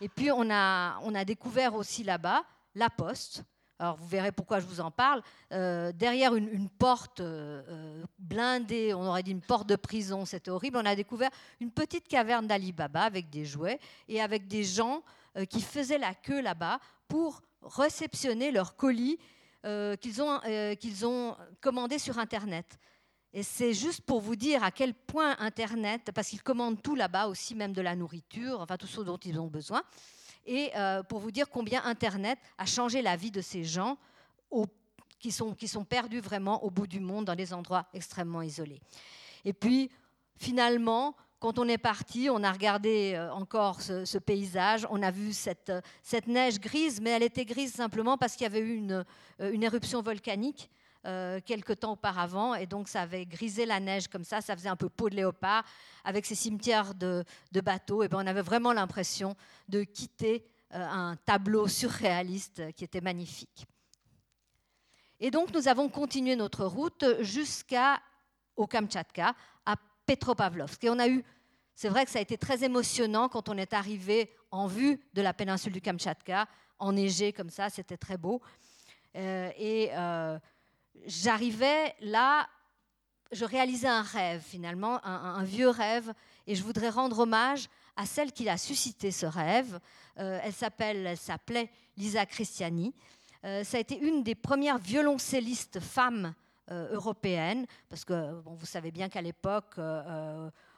Et 0.01 0.09
puis, 0.09 0.31
on 0.31 0.49
a, 0.49 0.99
on 1.03 1.13
a 1.13 1.25
découvert 1.25 1.75
aussi 1.75 2.03
là-bas 2.03 2.43
la 2.75 2.89
poste 2.89 3.43
alors 3.79 3.97
vous 3.97 4.07
verrez 4.07 4.31
pourquoi 4.31 4.59
je 4.59 4.65
vous 4.65 4.79
en 4.79 4.91
parle, 4.91 5.21
euh, 5.51 5.91
derrière 5.91 6.35
une, 6.35 6.69
porte 6.69 7.19
euh, 7.19 7.61
euh, 7.67 8.03
blindée, 8.19 8.93
on 8.93 9.05
aurait 9.05 9.23
dit 9.23 9.31
une 9.31 9.41
porte 9.41 9.67
de 9.67 9.75
prison, 9.75 10.25
c'était 10.25 10.51
horrible, 10.51 10.77
on 10.77 10.85
a 10.85 10.95
découvert 10.95 11.29
une 11.59 11.71
petite 11.71 12.07
caverne 12.07 12.47
d'Ali 12.47 12.71
Baba 12.71 13.01
avec 13.01 13.29
des 13.29 13.45
jouets 13.45 13.79
et 14.07 14.21
avec 14.21 14.47
des 14.47 14.63
gens 14.63 15.03
qui 15.49 15.61
faisaient 15.61 15.97
la 15.97 16.13
queue 16.13 16.41
là-bas 16.41 16.79
pour 17.07 17.41
réceptionner 17.63 18.51
leurs 18.51 18.75
colis 18.75 19.17
qu'ils 19.63 20.21
ont, 20.21 20.39
qu'ils 20.79 21.05
ont 21.07 21.35
commandés 21.59 21.97
sur 21.97 22.19
Internet. 22.19 22.77
Et 23.33 23.41
c'est 23.41 23.73
juste 23.73 24.01
pour 24.01 24.21
vous 24.21 24.35
dire 24.35 24.63
à 24.63 24.69
quel 24.69 24.93
point 24.93 25.35
Internet, 25.39 26.11
parce 26.13 26.27
qu'ils 26.27 26.43
commandent 26.43 26.81
tout 26.83 26.93
là-bas 26.93 27.25
aussi, 27.25 27.55
même 27.55 27.73
de 27.73 27.81
la 27.81 27.95
nourriture, 27.95 28.61
enfin 28.61 28.77
tout 28.77 28.85
ce 28.85 29.01
dont 29.01 29.17
ils 29.17 29.39
ont 29.39 29.47
besoin, 29.47 29.81
et 30.45 30.71
euh, 30.75 31.03
pour 31.03 31.19
vous 31.19 31.31
dire 31.31 31.49
combien 31.49 31.83
Internet 31.85 32.39
a 32.57 32.65
changé 32.65 33.01
la 33.01 33.15
vie 33.15 33.31
de 33.31 33.41
ces 33.41 33.63
gens 33.63 33.97
qui, 35.19 35.31
sont, 35.31 35.85
perdus 35.85 36.19
vraiment 36.19 36.63
au 36.63 36.69
bout 36.69 36.87
du 36.87 36.99
monde, 36.99 37.25
dans 37.25 37.35
des 37.35 37.53
endroits 37.53 37.85
extrêmement 37.93 38.41
isolés. 38.41 38.81
Et 39.45 39.53
puis, 39.53 39.89
finalement, 40.37 41.15
quand 41.39 41.59
on 41.59 41.67
est 41.67 41.77
parti, 41.77 42.29
on 42.29 42.43
a 42.43 42.51
regardé 42.51 43.13
euh, 43.15 43.31
encore 43.31 43.81
ce, 43.81 44.17
paysage, 44.17 44.85
on 44.89 45.01
a 45.01 45.11
vu 45.11 45.33
cette, 45.33 45.71
cette, 46.01 46.27
neige 46.27 46.59
grise, 46.59 46.99
mais 47.01 47.11
elle 47.11 47.23
était 47.23 47.45
grise 47.45 47.73
simplement 47.73 48.17
parce 48.17 48.35
qu'il 48.35 48.43
y 48.43 48.47
avait 48.47 48.59
eu 48.59 48.85
euh, 48.91 49.03
une 49.39 49.63
éruption 49.63 50.01
volcanique 50.01 50.69
euh, 51.05 51.39
quelques 51.45 51.79
temps 51.79 51.93
auparavant, 51.93 52.55
et 52.55 52.65
donc 52.65 52.87
ça 52.87 53.01
avait 53.01 53.25
grisé 53.25 53.65
la 53.65 53.79
neige 53.79 54.07
comme 54.07 54.23
ça, 54.23 54.39
ça 54.39 54.55
faisait 54.55 54.69
un 54.69 54.75
peu 54.75 54.89
peau 54.89 55.09
de 55.09 55.15
léopard, 55.15 55.65
avec 56.03 56.25
ces 56.25 56.35
cimetières 56.35 56.95
de, 56.95 57.25
bateaux, 57.61 58.03
et 58.03 58.07
ben 58.07 58.19
on 58.23 58.27
avait 58.27 58.41
vraiment 58.41 58.71
l'impression 58.71 59.35
de 59.67 59.83
quitter 59.83 60.45
euh, 60.73 60.85
un 60.85 61.15
tableau 61.25 61.67
surréaliste 61.67 62.71
qui 62.73 62.83
était 62.83 63.01
magnifique. 63.01 63.65
Et 65.19 65.29
donc 65.29 65.53
nous 65.53 65.67
avons 65.67 65.89
continué 65.89 66.35
notre 66.35 66.65
route 66.65 67.05
jusqu'à 67.19 68.01
au 68.55 68.67
Kamtchatka, 68.67 69.35
à 69.65 69.75
Petropavlovsk. 70.05 70.83
Et 70.83 70.89
on 70.89 70.99
a 70.99 71.07
eu, 71.07 71.23
c'est 71.75 71.89
vrai 71.89 72.05
que 72.05 72.11
ça 72.11 72.19
a 72.19 72.21
été 72.21 72.37
très 72.37 72.63
émotionnant 72.63 73.29
quand 73.29 73.49
on 73.49 73.57
est 73.57 73.73
arrivé 73.73 74.31
en 74.51 74.67
vue 74.67 75.01
de 75.13 75.21
la 75.21 75.33
péninsule 75.33 75.73
du 75.73 75.81
Kamtchatka, 75.81 76.47
enneigé 76.79 77.33
comme 77.33 77.49
ça, 77.49 77.69
c'était 77.69 77.97
très 77.97 78.17
beau. 78.17 78.41
Euh, 79.15 79.51
et 79.57 79.89
j'arrivais 81.05 81.95
là, 82.01 82.47
je 83.31 83.45
réalisais 83.45 83.87
un 83.87 84.01
rêve 84.01 84.41
finalement, 84.41 85.03
un, 85.05 85.43
vieux 85.43 85.69
rêve, 85.69 86.13
et 86.47 86.55
je 86.55 86.63
voudrais 86.63 86.89
rendre 86.89 87.19
hommage 87.19 87.67
à 87.95 88.05
celle 88.05 88.31
qui 88.31 88.47
a 88.49 88.57
suscité 88.57 89.11
ce 89.11 89.25
rêve. 89.25 89.79
Euh, 90.19 90.39
elle 90.43 90.53
s'appelle, 90.53 91.17
s'appelait 91.17 91.69
Lisa 91.97 92.25
Christiani. 92.25 92.93
Euh, 93.45 93.63
ça 93.63 93.77
a 93.77 93.79
été 93.79 93.97
une 93.97 94.23
des 94.23 94.35
premières 94.35 94.77
violoncellistes 94.77 95.79
femmes 95.79 96.33
euh, 96.71 96.93
européennes, 96.93 97.65
parce 97.89 98.05
que 98.05 98.41
vous 98.45 98.65
savez 98.65 98.91
bien 98.91 99.09
qu'à 99.09 99.21
l'époque, 99.21 99.79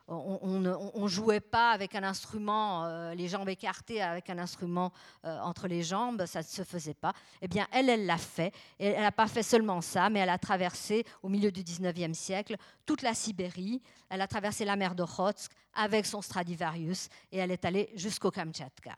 on 0.07 0.59
ne 0.59 1.07
jouait 1.07 1.39
pas 1.39 1.71
avec 1.71 1.95
un 1.95 2.03
instrument, 2.03 2.85
euh, 2.85 3.15
les 3.15 3.27
jambes 3.27 3.49
écartées 3.49 4.01
avec 4.01 4.29
un 4.29 4.37
instrument 4.37 4.91
euh, 5.25 5.39
entre 5.39 5.67
les 5.67 5.81
jambes, 5.81 6.25
ça 6.25 6.39
ne 6.39 6.43
se 6.43 6.63
faisait 6.63 6.93
pas. 6.93 7.13
Eh 7.41 7.47
bien, 7.47 7.67
elle, 7.71 7.89
elle 7.89 8.05
l'a 8.05 8.17
fait. 8.17 8.53
Et 8.79 8.87
elle 8.87 9.01
n'a 9.01 9.11
pas 9.11 9.27
fait 9.27 9.41
seulement 9.41 9.81
ça, 9.81 10.09
mais 10.09 10.19
elle 10.19 10.29
a 10.29 10.37
traversé 10.37 11.05
au 11.23 11.29
milieu 11.29 11.51
du 11.51 11.63
19e 11.63 12.13
siècle 12.13 12.55
toute 12.85 13.01
la 13.01 13.13
Sibérie. 13.13 13.81
Elle 14.09 14.21
a 14.21 14.27
traversé 14.27 14.63
la 14.63 14.75
mer 14.75 14.93
d'Okhotsk 14.93 15.51
avec 15.73 16.05
son 16.05 16.21
Stradivarius 16.21 17.09
et 17.31 17.39
elle 17.39 17.51
est 17.51 17.65
allée 17.65 17.89
jusqu'au 17.95 18.31
Kamtchatka. 18.31 18.95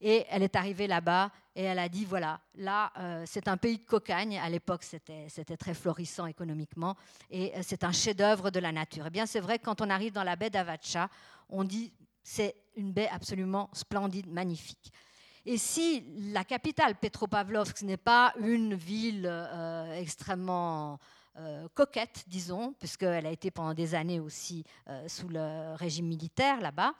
Et 0.00 0.24
elle 0.30 0.42
est 0.42 0.56
arrivée 0.56 0.86
là-bas 0.86 1.30
et 1.60 1.64
elle 1.64 1.78
a 1.78 1.90
dit, 1.90 2.06
voilà, 2.06 2.40
là, 2.54 2.90
euh, 2.96 3.24
c'est 3.26 3.46
un 3.46 3.58
pays 3.58 3.76
de 3.76 3.84
cocagne. 3.84 4.38
À 4.38 4.48
l'époque, 4.48 4.82
c'était 4.82 5.56
très 5.58 5.74
florissant 5.74 6.24
économiquement. 6.24 6.96
Et 7.30 7.54
euh, 7.54 7.60
c'est 7.60 7.84
un 7.84 7.92
chef-d'œuvre 7.92 8.50
de 8.50 8.58
la 8.60 8.72
nature. 8.72 9.04
Eh 9.06 9.10
bien, 9.10 9.26
c'est 9.26 9.40
vrai 9.40 9.58
quand 9.58 9.82
on 9.82 9.90
arrive 9.90 10.14
dans 10.14 10.24
la 10.24 10.36
baie 10.36 10.48
d'Avacha, 10.48 11.10
on 11.50 11.64
dit, 11.64 11.92
c'est 12.22 12.56
une 12.76 12.92
baie 12.92 13.10
absolument 13.12 13.68
splendide, 13.74 14.26
magnifique. 14.32 14.90
Et 15.44 15.58
si 15.58 16.02
la 16.32 16.44
capitale, 16.44 16.94
Petropavlovsk, 16.94 17.82
n'est 17.82 17.98
pas 17.98 18.32
une 18.40 18.74
ville 18.74 19.28
euh, 19.30 19.92
extrêmement 20.00 20.98
coquette, 21.74 22.24
disons, 22.26 22.74
puisqu'elle 22.78 23.24
a 23.24 23.30
été 23.30 23.50
pendant 23.50 23.72
des 23.72 23.94
années 23.94 24.20
aussi 24.20 24.62
sous 25.06 25.28
le 25.28 25.74
régime 25.74 26.06
militaire 26.06 26.60
là-bas, 26.60 26.92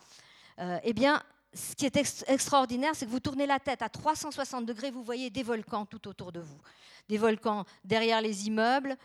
eh 0.82 0.94
bien, 0.94 1.22
ce 1.52 1.74
qui 1.74 1.84
est 1.84 1.96
extraordinaire, 2.28 2.94
c'est 2.94 3.06
que 3.06 3.10
vous 3.10 3.20
tournez 3.20 3.46
la 3.46 3.58
tête 3.58 3.82
à 3.82 3.88
360 3.88 4.66
degrés, 4.66 4.90
vous 4.90 5.02
voyez 5.02 5.30
des 5.30 5.42
volcans 5.42 5.84
tout 5.84 6.06
autour 6.06 6.32
de 6.32 6.40
vous. 6.40 6.60
Des 7.08 7.18
volcans 7.18 7.64
derrière 7.84 8.20
les 8.20 8.46
immeubles, 8.46 8.96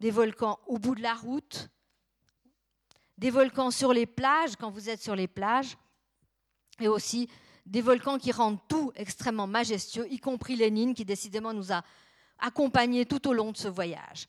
des 0.00 0.10
volcans 0.10 0.58
au 0.66 0.78
bout 0.78 0.94
de 0.96 1.02
la 1.02 1.14
route, 1.14 1.68
des 3.18 3.30
volcans 3.30 3.70
sur 3.70 3.92
les 3.92 4.06
plages, 4.06 4.56
quand 4.56 4.70
vous 4.70 4.88
êtes 4.88 5.00
sur 5.00 5.14
les 5.14 5.28
plages, 5.28 5.76
et 6.80 6.88
aussi 6.88 7.28
des 7.66 7.80
volcans 7.80 8.18
qui 8.18 8.32
rendent 8.32 8.58
tout 8.66 8.90
extrêmement 8.96 9.46
majestueux, 9.46 10.10
y 10.10 10.18
compris 10.18 10.56
Lénine, 10.56 10.94
qui 10.94 11.04
décidément 11.04 11.52
nous 11.52 11.72
a 11.72 11.82
accompagnés 12.40 13.06
tout 13.06 13.28
au 13.28 13.32
long 13.32 13.52
de 13.52 13.56
ce 13.56 13.68
voyage. 13.68 14.26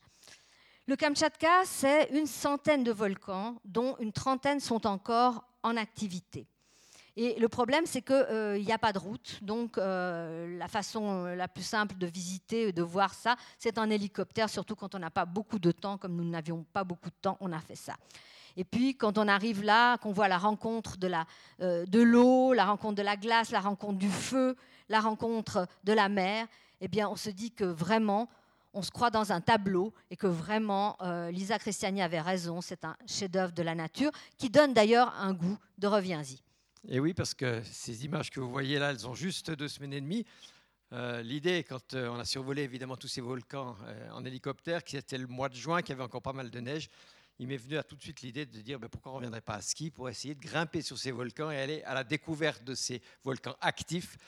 Le 0.86 0.94
Kamtchatka, 0.94 1.64
c'est 1.64 2.10
une 2.12 2.26
centaine 2.26 2.84
de 2.84 2.92
volcans, 2.92 3.56
dont 3.64 3.96
une 3.98 4.12
trentaine 4.12 4.60
sont 4.60 4.86
encore 4.86 5.44
en 5.64 5.76
activité. 5.76 6.46
Et 7.16 7.38
le 7.38 7.48
problème, 7.48 7.86
c'est 7.86 8.02
qu'il 8.02 8.26
euh, 8.30 8.58
n'y 8.58 8.72
a 8.72 8.78
pas 8.78 8.92
de 8.92 8.98
route. 8.98 9.38
Donc, 9.40 9.78
euh, 9.78 10.58
la 10.58 10.66
façon 10.66 11.26
la 11.26 11.46
plus 11.46 11.62
simple 11.62 11.96
de 11.96 12.06
visiter, 12.06 12.72
de 12.72 12.82
voir 12.82 13.14
ça, 13.14 13.36
c'est 13.56 13.78
en 13.78 13.88
hélicoptère, 13.88 14.50
surtout 14.50 14.74
quand 14.74 14.96
on 14.96 14.98
n'a 14.98 15.10
pas 15.10 15.24
beaucoup 15.24 15.60
de 15.60 15.70
temps. 15.70 15.96
Comme 15.96 16.16
nous 16.16 16.28
n'avions 16.28 16.64
pas 16.72 16.82
beaucoup 16.82 17.10
de 17.10 17.14
temps, 17.22 17.36
on 17.40 17.52
a 17.52 17.60
fait 17.60 17.76
ça. 17.76 17.94
Et 18.56 18.64
puis, 18.64 18.96
quand 18.96 19.16
on 19.16 19.28
arrive 19.28 19.62
là, 19.62 19.96
qu'on 19.98 20.10
voit 20.10 20.26
la 20.26 20.38
rencontre 20.38 20.96
de, 20.96 21.06
la, 21.06 21.24
euh, 21.60 21.86
l'eau, 21.92 22.52
la 22.52 22.64
rencontre 22.64 22.96
de 22.96 23.02
la 23.02 23.16
glace, 23.16 23.52
la 23.52 23.60
rencontre 23.60 23.98
du 23.98 24.10
feu, 24.10 24.56
la 24.88 24.98
rencontre 24.98 25.68
de 25.84 25.92
la 25.92 26.08
mer, 26.08 26.48
eh 26.80 26.88
bien, 26.88 27.08
on 27.08 27.16
se 27.16 27.30
dit 27.30 27.52
que 27.52 27.64
vraiment, 27.64 28.28
on 28.72 28.82
se 28.82 28.90
croit 28.90 29.10
dans 29.10 29.30
un 29.30 29.40
tableau 29.40 29.92
et 30.10 30.16
que 30.16 30.26
vraiment, 30.26 30.98
Lisa 31.30 31.60
Christiani 31.60 32.02
avait 32.02 32.20
raison. 32.20 32.60
C'est 32.60 32.84
un 32.84 32.96
chef-d'œuvre 33.06 33.52
de 33.52 33.62
la 33.62 33.76
nature 33.76 34.10
qui 34.36 34.50
donne 34.50 34.74
d'ailleurs 34.74 35.14
un 35.20 35.32
goût 35.32 35.56
de 35.78 35.86
reviens-y. 35.86 36.42
Et 36.88 37.00
oui, 37.00 37.14
parce 37.14 37.32
que 37.32 37.62
ces 37.64 38.04
images 38.04 38.30
que 38.30 38.40
vous 38.40 38.50
voyez 38.50 38.78
là, 38.78 38.90
elles 38.90 39.08
ont 39.08 39.14
juste 39.14 39.50
deux 39.50 39.68
semaines 39.68 39.94
et 39.94 40.00
demie. 40.00 40.26
Euh, 40.92 41.22
l'idée, 41.22 41.64
quand 41.64 41.94
euh, 41.94 42.08
on 42.08 42.18
a 42.18 42.26
survolé 42.26 42.62
évidemment 42.62 42.96
tous 42.96 43.08
ces 43.08 43.22
volcans 43.22 43.74
euh, 43.84 44.10
en 44.10 44.22
hélicoptère, 44.24 44.84
qui 44.84 44.98
était 44.98 45.16
le 45.16 45.26
mois 45.26 45.48
de 45.48 45.54
juin, 45.54 45.80
qui 45.80 45.92
avait 45.92 46.02
encore 46.02 46.20
pas 46.20 46.34
mal 46.34 46.50
de 46.50 46.60
neige, 46.60 46.90
il 47.38 47.48
m'est 47.48 47.56
venu 47.56 47.78
à 47.78 47.82
tout 47.82 47.96
de 47.96 48.02
suite 48.02 48.20
l'idée 48.20 48.44
de 48.44 48.60
dire 48.60 48.78
ben, 48.78 48.88
pourquoi 48.88 49.12
on 49.12 49.14
ne 49.14 49.18
reviendrait 49.20 49.40
pas 49.40 49.54
à 49.54 49.62
ski 49.62 49.90
pour 49.90 50.10
essayer 50.10 50.34
de 50.34 50.40
grimper 50.40 50.82
sur 50.82 50.98
ces 50.98 51.10
volcans 51.10 51.50
et 51.50 51.58
aller 51.58 51.82
à 51.84 51.94
la 51.94 52.04
découverte 52.04 52.62
de 52.62 52.74
ces 52.74 53.00
volcans 53.24 53.56
actifs 53.62 54.18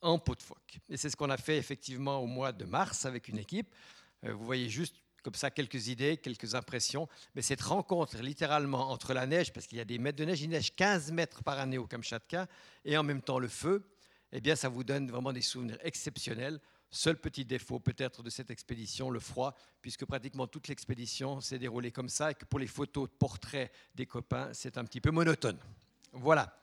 en 0.00 0.18
peau 0.18 0.36
de 0.36 0.42
phoque. 0.42 0.78
Et 0.88 0.96
c'est 0.96 1.10
ce 1.10 1.16
qu'on 1.16 1.30
a 1.30 1.36
fait 1.36 1.56
effectivement 1.56 2.18
au 2.18 2.26
mois 2.26 2.52
de 2.52 2.64
mars 2.64 3.06
avec 3.06 3.28
une 3.28 3.38
équipe. 3.38 3.74
Vous 4.22 4.44
voyez 4.44 4.70
juste 4.70 5.03
comme 5.24 5.34
ça 5.34 5.50
quelques 5.50 5.88
idées, 5.88 6.18
quelques 6.18 6.54
impressions. 6.54 7.08
Mais 7.34 7.42
cette 7.42 7.62
rencontre 7.62 8.18
littéralement 8.18 8.90
entre 8.90 9.14
la 9.14 9.26
neige, 9.26 9.52
parce 9.52 9.66
qu'il 9.66 9.78
y 9.78 9.80
a 9.80 9.84
des 9.84 9.98
mètres 9.98 10.18
de 10.18 10.24
neige, 10.24 10.42
il 10.42 10.50
neige 10.50 10.76
15 10.76 11.10
mètres 11.10 11.42
par 11.42 11.58
année 11.58 11.78
au 11.78 11.86
Kamchatka, 11.86 12.46
et 12.84 12.96
en 12.96 13.02
même 13.02 13.22
temps 13.22 13.38
le 13.38 13.48
feu, 13.48 13.88
eh 14.30 14.40
bien 14.40 14.54
ça 14.54 14.68
vous 14.68 14.84
donne 14.84 15.10
vraiment 15.10 15.32
des 15.32 15.40
souvenirs 15.40 15.78
exceptionnels. 15.82 16.60
Seul 16.90 17.16
petit 17.16 17.44
défaut 17.44 17.80
peut-être 17.80 18.22
de 18.22 18.30
cette 18.30 18.50
expédition, 18.50 19.10
le 19.10 19.18
froid, 19.18 19.56
puisque 19.80 20.04
pratiquement 20.04 20.46
toute 20.46 20.68
l'expédition 20.68 21.40
s'est 21.40 21.58
déroulée 21.58 21.90
comme 21.90 22.10
ça, 22.10 22.30
et 22.30 22.34
que 22.34 22.44
pour 22.44 22.60
les 22.60 22.68
photos 22.68 23.08
de 23.08 23.14
portraits 23.14 23.72
des 23.94 24.06
copains, 24.06 24.50
c'est 24.52 24.78
un 24.78 24.84
petit 24.84 25.00
peu 25.00 25.10
monotone. 25.10 25.58
Voilà. 26.12 26.60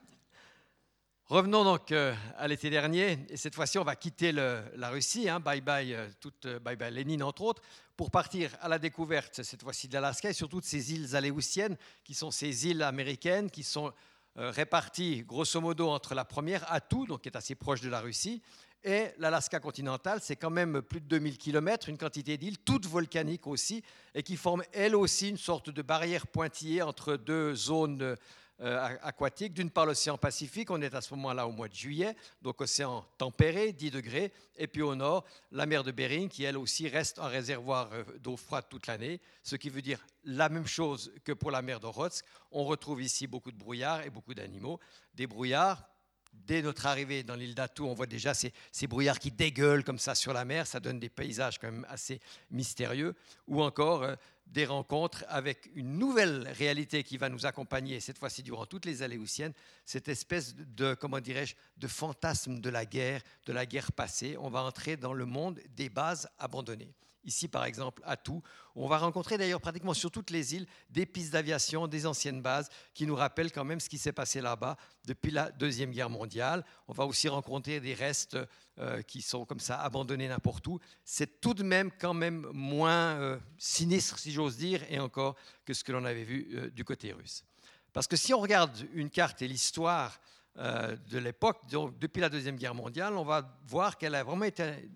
Revenons 1.32 1.64
donc 1.64 1.94
euh, 1.94 2.14
à 2.38 2.50
l'été 2.50 2.70
dernier, 2.70 3.18
et 3.30 3.38
cette 3.38 3.56
fois-ci, 3.56 3.78
on 3.78 3.86
va 3.86 3.96
quitter 3.96 4.34
la 4.34 4.90
Russie, 4.90 5.30
hein, 5.30 5.40
bye 5.40 5.62
bye, 5.62 5.94
euh, 5.94 6.10
toute, 6.20 6.46
euh, 6.46 6.60
bye 6.60 6.76
bye 6.76 6.94
Lénine 6.94 7.24
entre 7.24 7.44
autres, 7.44 7.62
pour 7.96 8.12
partir 8.12 8.52
à 8.60 8.68
la 8.68 8.78
découverte, 8.78 9.42
cette 9.42 9.64
fois-ci 9.64 9.88
de 9.88 9.94
l'Alaska, 9.94 10.32
et 10.32 10.34
surtout 10.34 10.60
de 10.60 10.66
ces 10.66 10.94
îles 10.94 11.16
aléoutiennes, 11.16 11.78
qui 12.04 12.16
sont 12.16 12.32
ces 12.32 12.68
îles 12.68 12.84
américaines, 12.84 13.50
qui 13.50 13.64
sont 13.64 13.94
réparties 14.36 15.24
grosso 15.24 15.62
modo 15.62 15.88
entre 15.88 16.16
la 16.16 16.26
première, 16.26 16.70
Atou, 16.70 17.06
donc 17.06 17.22
qui 17.22 17.30
est 17.30 17.38
assez 17.38 17.56
proche 17.56 17.80
de 17.80 17.90
la 17.90 18.02
Russie, 18.02 18.42
et 18.84 19.12
l'Alaska 19.18 19.62
continentale, 19.62 20.20
c'est 20.22 20.36
quand 20.36 20.50
même 20.50 20.82
plus 20.82 21.00
de 21.00 21.06
2000 21.06 21.38
km, 21.38 21.88
une 21.88 21.98
quantité 21.98 22.38
d'îles, 22.38 22.58
toutes 22.58 22.88
volcaniques 22.88 23.48
aussi, 23.48 23.84
et 24.16 24.22
qui 24.22 24.36
forment 24.36 24.64
elles 24.74 24.98
aussi 24.98 25.30
une 25.30 25.38
sorte 25.38 25.70
de 25.70 25.82
barrière 25.82 26.28
pointillée 26.28 26.82
entre 26.82 27.16
deux 27.16 27.56
zones 27.56 28.18
aquatique. 28.62 29.54
D'une 29.54 29.72
part, 29.72 29.86
l'océan 29.86 30.18
Pacifique, 30.18 30.70
on 30.70 30.82
est 30.82 30.94
à 30.94 31.02
ce 31.02 31.14
moment-là 31.16 31.48
au 31.48 31.52
mois 31.52 31.68
de 31.68 31.74
juillet, 31.74 32.16
donc 32.42 32.62
océan 32.62 33.06
tempéré, 33.18 33.72
10 33.72 33.92
degrés. 33.92 34.32
Et 34.58 34.68
puis 34.68 34.82
au 34.82 34.96
nord, 34.96 35.26
la 35.52 35.66
mer 35.66 35.84
de 35.84 35.92
Bering, 35.92 36.30
qui 36.30 36.44
elle 36.44 36.58
aussi 36.58 36.88
reste 36.88 37.20
un 37.20 37.28
réservoir 37.28 37.90
euh, 37.94 38.04
d'eau 38.20 38.38
froide 38.38 38.66
toute 38.70 38.88
l'année, 38.88 39.20
ce 39.44 39.56
qui 39.56 39.70
veut 39.70 39.82
dire 39.82 40.06
la 40.24 40.50
même 40.50 40.68
chose 40.68 41.12
que 41.24 41.32
pour 41.32 41.52
la 41.52 41.62
mer 41.62 41.80
d'Orotsk. 41.80 42.26
On 42.52 42.64
retrouve 42.66 43.02
ici 43.02 43.28
beaucoup 43.28 43.52
de 43.52 43.58
brouillards 43.58 44.04
et 44.04 44.10
beaucoup 44.10 44.34
d'animaux. 44.34 44.80
Des 45.16 45.28
brouillards 45.28 45.91
dès 46.34 46.62
notre 46.62 46.86
arrivée 46.86 47.24
dans 47.24 47.36
l'île 47.36 47.56
d'Atou, 47.56 47.86
on 47.86 47.94
voit 47.94 48.08
déjà 48.08 48.34
ces, 48.34 48.54
ces, 48.72 48.88
brouillards 48.88 49.20
qui 49.20 49.32
dégueulent 49.32 49.84
comme 49.84 50.00
ça 50.00 50.16
sur 50.16 50.34
la 50.34 50.46
mer. 50.46 50.68
Ça 50.68 50.80
donne 50.80 51.00
des 51.00 51.10
paysages 51.10 51.60
quand 51.60 51.72
même 51.72 51.86
assez 51.90 52.20
mystérieux. 52.50 53.16
Ou 53.48 53.62
encore 53.62 54.04
euh, 54.04 54.16
des 54.48 54.66
rencontres 54.66 55.24
avec 55.30 55.70
une 55.76 55.98
nouvelle 55.98 56.48
réalité 56.58 57.04
qui 57.04 57.18
va 57.18 57.30
nous 57.30 57.46
accompagner, 57.46 58.00
cette 58.00 58.18
fois-ci 58.18 58.44
durant 58.44 58.66
toutes 58.66 58.86
les 58.86 59.02
Aléoutiennes, 59.02 59.54
cette 59.86 60.10
espèce 60.10 60.56
de, 60.56 60.94
comment 60.94 61.20
dirais-je, 61.20 61.56
de 61.78 61.88
fantasme 61.88 62.60
de 62.60 62.70
la 62.70 62.86
guerre, 62.86 63.22
de 63.46 63.54
la 63.54 63.66
guerre 63.66 63.92
passée. 63.92 64.36
On 64.38 64.50
va 64.50 64.64
entrer 64.64 64.98
dans 64.98 65.14
le 65.14 65.26
monde 65.26 65.62
des 65.70 65.90
bases 65.90 66.30
abandonnées. 66.38 66.94
Ici, 67.24 67.48
par 67.48 67.66
exemple, 67.66 68.02
à 68.06 68.18
Tout. 68.18 68.42
On 68.76 68.88
va 68.88 68.98
rencontrer 68.98 69.38
d'ailleurs 69.38 69.62
pratiquement 69.62 69.94
sur 69.94 70.10
toutes 70.10 70.32
les 70.32 70.56
îles 70.56 70.66
des 70.90 71.06
pistes 71.06 71.34
d'aviation, 71.34 71.88
des 71.88 72.08
anciennes 72.08 72.42
bases 72.42 72.70
qui 72.94 73.06
nous 73.06 73.16
rappellent 73.16 73.52
quand 73.52 73.64
même 73.64 73.80
ce 73.80 73.90
qui 73.90 74.00
s'est 74.00 74.12
passé 74.12 74.42
là-bas 74.42 74.76
depuis 75.06 75.30
la 75.30 75.52
Deuxième 75.52 75.92
Guerre 75.92 76.10
mondiale. 76.10 76.66
On 76.88 76.94
va 76.94 77.06
aussi 77.06 77.30
rencontrer 77.30 77.80
des 77.80 77.94
restes 77.94 78.38
euh, 78.80 79.04
qui 79.04 79.22
sont 79.22 79.46
comme 79.46 79.60
ça 79.60 79.80
abandonnés 79.82 80.28
n'importe 80.28 80.66
où. 80.68 80.80
C'est 81.04 81.42
tout 81.42 81.54
de 81.54 81.62
même 81.64 81.92
quand 82.00 82.16
même 82.16 82.48
moins 82.54 83.16
euh, 83.20 83.38
sinistre, 83.58 84.18
si 84.18 84.32
j'ose 84.32 84.58
dire, 84.58 84.82
et 84.90 85.00
encore 85.00 85.36
que 85.66 85.74
ce 85.74 85.84
que 85.84 85.92
l'on 85.92 86.06
avait 86.06 86.24
vu 86.24 86.50
euh, 86.54 86.70
du 86.72 86.84
côté 86.84 87.14
russe. 87.14 87.44
Parce 87.94 88.08
que 88.08 88.16
si 88.16 88.34
on 88.34 88.40
regarde 88.40 88.76
une 88.94 89.10
carte 89.10 89.42
et 89.42 89.48
l'histoire 89.48 90.20
de 90.56 91.18
l'époque, 91.18 91.62
depuis 91.70 92.20
la 92.20 92.28
Deuxième 92.28 92.58
Guerre 92.58 92.76
mondiale, 92.76 93.14
on 93.14 93.24
va 93.24 93.58
voir 93.68 93.98
qu'elle 93.98 94.16
a 94.16 94.24
vraiment 94.24 94.44
été 94.44 94.90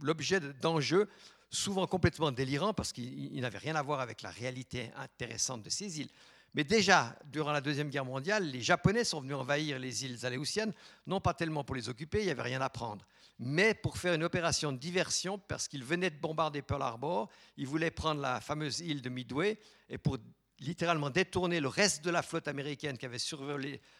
l'objet 0.00 0.40
d'enjeux 0.40 1.08
souvent 1.50 1.86
complètement 1.86 2.32
délirant 2.32 2.74
parce 2.74 2.92
qu'il 2.92 3.40
n'avait 3.40 3.58
rien 3.58 3.76
à 3.76 3.82
voir 3.82 4.00
avec 4.00 4.22
la 4.22 4.30
réalité 4.30 4.90
intéressante 4.96 5.62
de 5.62 5.70
ces 5.70 6.00
îles. 6.00 6.10
Mais 6.54 6.64
déjà, 6.64 7.14
durant 7.26 7.52
la 7.52 7.60
Deuxième 7.60 7.90
Guerre 7.90 8.06
mondiale, 8.06 8.50
les 8.50 8.62
Japonais 8.62 9.04
sont 9.04 9.20
venus 9.20 9.36
envahir 9.36 9.78
les 9.78 10.04
îles 10.06 10.24
aléoutiennes, 10.24 10.72
non 11.06 11.20
pas 11.20 11.34
tellement 11.34 11.64
pour 11.64 11.76
les 11.76 11.90
occuper, 11.90 12.20
il 12.20 12.24
n'y 12.24 12.30
avait 12.30 12.42
rien 12.42 12.62
à 12.62 12.70
prendre, 12.70 13.04
mais 13.38 13.74
pour 13.74 13.98
faire 13.98 14.14
une 14.14 14.24
opération 14.24 14.72
de 14.72 14.78
diversion 14.78 15.38
parce 15.38 15.68
qu'ils 15.68 15.84
venaient 15.84 16.08
de 16.08 16.18
bombarder 16.18 16.62
Pearl 16.62 16.80
Harbor, 16.80 17.28
ils 17.58 17.66
voulaient 17.66 17.90
prendre 17.90 18.22
la 18.22 18.40
fameuse 18.40 18.80
île 18.80 19.02
de 19.02 19.10
Midway, 19.10 19.58
et 19.90 19.98
pour 19.98 20.16
littéralement 20.60 21.10
détourner 21.10 21.60
le 21.60 21.68
reste 21.68 22.02
de 22.04 22.10
la 22.10 22.22
flotte 22.22 22.48
américaine 22.48 22.96
qui 22.96 23.06
avait 23.06 23.18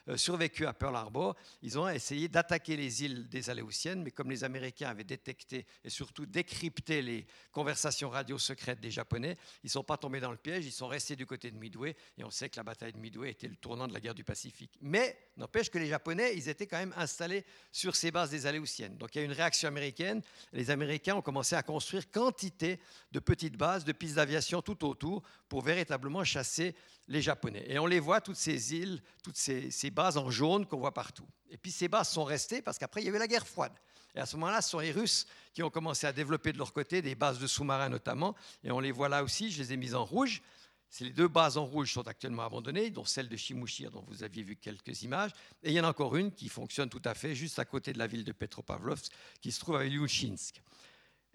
euh, 0.08 0.16
survécu 0.16 0.66
à 0.66 0.72
Pearl 0.72 0.96
Harbor. 0.96 1.36
Ils 1.62 1.78
ont 1.78 1.88
essayé 1.88 2.28
d'attaquer 2.28 2.76
les 2.76 3.04
îles 3.04 3.28
des 3.28 3.50
Aléoutiennes, 3.50 4.02
mais 4.02 4.10
comme 4.10 4.30
les 4.30 4.42
Américains 4.42 4.88
avaient 4.88 5.04
détecté 5.04 5.66
et 5.84 5.90
surtout 5.90 6.24
décrypté 6.24 7.02
les 7.02 7.26
conversations 7.52 8.08
radio 8.08 8.38
secrètes 8.38 8.80
des 8.80 8.90
Japonais, 8.90 9.36
ils 9.62 9.66
ne 9.66 9.70
sont 9.70 9.84
pas 9.84 9.98
tombés 9.98 10.20
dans 10.20 10.30
le 10.30 10.38
piège, 10.38 10.64
ils 10.64 10.72
sont 10.72 10.88
restés 10.88 11.16
du 11.16 11.26
côté 11.26 11.50
de 11.50 11.58
Midway, 11.58 11.94
et 12.16 12.24
on 12.24 12.30
sait 12.30 12.48
que 12.48 12.56
la 12.56 12.62
bataille 12.62 12.92
de 12.92 12.98
Midway 12.98 13.30
était 13.30 13.48
le 13.48 13.56
tournant 13.56 13.86
de 13.86 13.92
la 13.92 14.00
guerre 14.00 14.14
du 14.14 14.24
Pacifique. 14.24 14.72
Mais 14.80 15.18
n'empêche 15.36 15.70
que 15.70 15.78
les 15.78 15.88
Japonais, 15.88 16.34
ils 16.36 16.48
étaient 16.48 16.66
quand 16.66 16.78
même 16.78 16.94
installés 16.96 17.44
sur 17.70 17.94
ces 17.94 18.10
bases 18.10 18.30
des 18.30 18.46
Aléoutiennes. 18.46 18.96
Donc 18.96 19.14
il 19.14 19.18
y 19.18 19.22
a 19.22 19.24
une 19.24 19.32
réaction 19.32 19.68
américaine, 19.68 20.22
les 20.52 20.70
Américains 20.70 21.16
ont 21.16 21.22
commencé 21.22 21.54
à 21.54 21.62
construire 21.62 22.10
quantité 22.10 22.80
de 23.12 23.18
petites 23.18 23.56
bases, 23.56 23.84
de 23.84 23.92
pistes 23.92 24.16
d'aviation 24.16 24.62
tout 24.62 24.86
autour 24.86 25.22
pour 25.48 25.62
véritablement 25.62 26.24
chasser 26.24 26.45
les 27.08 27.22
Japonais. 27.22 27.64
Et 27.68 27.78
on 27.78 27.86
les 27.86 28.00
voit, 28.00 28.20
toutes 28.20 28.36
ces 28.36 28.74
îles, 28.74 29.00
toutes 29.22 29.36
ces, 29.36 29.90
bases 29.90 30.16
en 30.16 30.30
jaune 30.30 30.66
qu'on 30.66 30.78
voit 30.78 30.94
partout. 30.94 31.26
Et 31.50 31.56
puis 31.56 31.70
ces 31.70 31.88
bases 31.88 32.08
sont 32.08 32.24
restées 32.24 32.62
parce 32.62 32.78
qu'après, 32.78 33.02
il 33.02 33.06
y 33.06 33.08
avait 33.08 33.18
la 33.18 33.28
guerre 33.28 33.46
froide. 33.46 33.72
Et 34.14 34.18
à 34.20 34.26
ce 34.26 34.36
moment-là, 34.36 34.62
ce 34.62 34.70
sont 34.70 34.78
les 34.78 34.92
Russes 34.92 35.26
qui 35.52 35.62
ont 35.62 35.70
commencé 35.70 36.06
à 36.06 36.12
développer 36.12 36.52
de 36.52 36.58
leur 36.58 36.72
côté 36.72 37.02
des 37.02 37.14
bases 37.14 37.38
de 37.38 37.46
sous-marins 37.46 37.90
notamment. 37.90 38.34
Et 38.64 38.70
on 38.70 38.80
les 38.80 38.92
voit 38.92 39.08
là 39.08 39.22
aussi, 39.22 39.50
je 39.50 39.62
les 39.62 39.72
ai 39.74 39.76
mises 39.76 39.94
en 39.94 40.04
rouge. 40.04 40.42
Ces 40.88 41.10
deux 41.10 41.28
bases 41.28 41.58
en 41.58 41.66
rouge 41.66 41.92
sont 41.92 42.06
actuellement 42.06 42.44
abandonnées, 42.44 42.90
dont 42.90 43.04
celle 43.04 43.28
de 43.28 43.36
Chimushir, 43.36 43.90
dont 43.90 44.04
vous 44.08 44.22
aviez 44.22 44.42
vu 44.42 44.56
quelques 44.56 45.02
images. 45.02 45.32
Et 45.62 45.70
il 45.70 45.74
y 45.74 45.80
en 45.80 45.84
a 45.84 45.90
encore 45.90 46.16
une 46.16 46.32
qui 46.32 46.48
fonctionne 46.48 46.88
tout 46.88 47.02
à 47.04 47.14
fait 47.14 47.34
juste 47.34 47.58
à 47.58 47.64
côté 47.64 47.92
de 47.92 47.98
la 47.98 48.06
ville 48.06 48.24
de 48.24 48.32
Petropavlovsk, 48.32 49.12
qui 49.40 49.52
se 49.52 49.60
trouve 49.60 49.76
à 49.76 49.84
Ilyushinsk. 49.84 50.62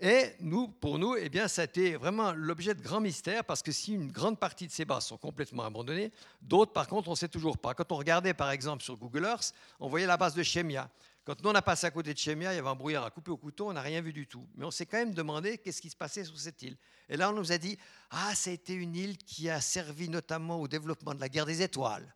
Et 0.03 0.33
nous, 0.39 0.67
pour 0.67 0.97
nous, 0.97 1.15
eh 1.15 1.29
bien, 1.29 1.47
ça 1.47 1.61
a 1.61 1.65
été 1.65 1.95
vraiment 1.95 2.31
l'objet 2.31 2.73
de 2.73 2.81
grands 2.81 2.99
mystères 2.99 3.45
parce 3.45 3.61
que 3.61 3.71
si 3.71 3.93
une 3.93 4.11
grande 4.11 4.39
partie 4.39 4.65
de 4.65 4.71
ces 4.71 4.83
bases 4.83 5.05
sont 5.05 5.17
complètement 5.17 5.63
abandonnées, 5.63 6.11
d'autres, 6.41 6.73
par 6.73 6.87
contre, 6.87 7.09
on 7.09 7.11
ne 7.11 7.15
sait 7.15 7.27
toujours 7.27 7.59
pas. 7.59 7.75
Quand 7.75 7.91
on 7.91 7.97
regardait, 7.97 8.33
par 8.33 8.49
exemple, 8.49 8.81
sur 8.81 8.97
Google 8.97 9.25
Earth, 9.25 9.53
on 9.79 9.89
voyait 9.89 10.07
la 10.07 10.17
base 10.17 10.33
de 10.33 10.41
Chemia. 10.41 10.89
Quand 11.23 11.39
nous, 11.43 11.51
on 11.51 11.53
a 11.53 11.61
passé 11.61 11.85
à 11.85 11.91
côté 11.91 12.15
de 12.15 12.17
Chemia, 12.17 12.51
il 12.51 12.55
y 12.55 12.59
avait 12.59 12.67
un 12.67 12.73
brouillard 12.73 13.05
à 13.05 13.11
couper 13.11 13.29
au 13.29 13.37
couteau, 13.37 13.69
on 13.69 13.73
n'a 13.73 13.81
rien 13.81 14.01
vu 14.01 14.11
du 14.11 14.25
tout. 14.25 14.43
Mais 14.55 14.65
on 14.65 14.71
s'est 14.71 14.87
quand 14.87 14.97
même 14.97 15.13
demandé 15.13 15.59
qu'est-ce 15.59 15.79
qui 15.79 15.91
se 15.91 15.95
passait 15.95 16.23
sur 16.23 16.39
cette 16.39 16.59
île. 16.63 16.77
Et 17.07 17.15
là, 17.15 17.29
on 17.29 17.33
nous 17.33 17.51
a 17.51 17.59
dit, 17.59 17.77
ah, 18.09 18.33
ça 18.33 18.49
a 18.49 18.53
été 18.53 18.73
une 18.73 18.95
île 18.95 19.19
qui 19.19 19.51
a 19.51 19.61
servi 19.61 20.09
notamment 20.09 20.59
au 20.59 20.67
développement 20.67 21.13
de 21.13 21.19
la 21.19 21.29
guerre 21.29 21.45
des 21.45 21.61
étoiles. 21.61 22.11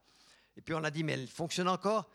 Et 0.58 0.62
puis 0.62 0.74
on 0.74 0.84
a 0.84 0.90
dit, 0.90 1.04
mais 1.04 1.14
elle 1.14 1.28
fonctionne 1.28 1.68
encore? 1.68 2.10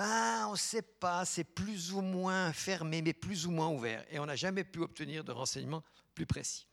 Ah, 0.00 0.46
on 0.48 0.52
ne 0.52 0.56
sait 0.56 0.82
pas, 0.82 1.24
c'est 1.24 1.42
plus 1.42 1.92
ou 1.92 2.00
moins 2.00 2.52
fermé, 2.52 3.02
mais 3.02 3.12
plus 3.12 3.46
ou 3.46 3.50
moins 3.50 3.68
ouvert. 3.68 4.04
Et 4.10 4.20
on 4.20 4.26
n'a 4.26 4.36
jamais 4.36 4.62
pu 4.62 4.78
obtenir 4.80 5.24
de 5.24 5.32
renseignements 5.32 5.82
plus 6.14 6.24
précis. 6.24 6.68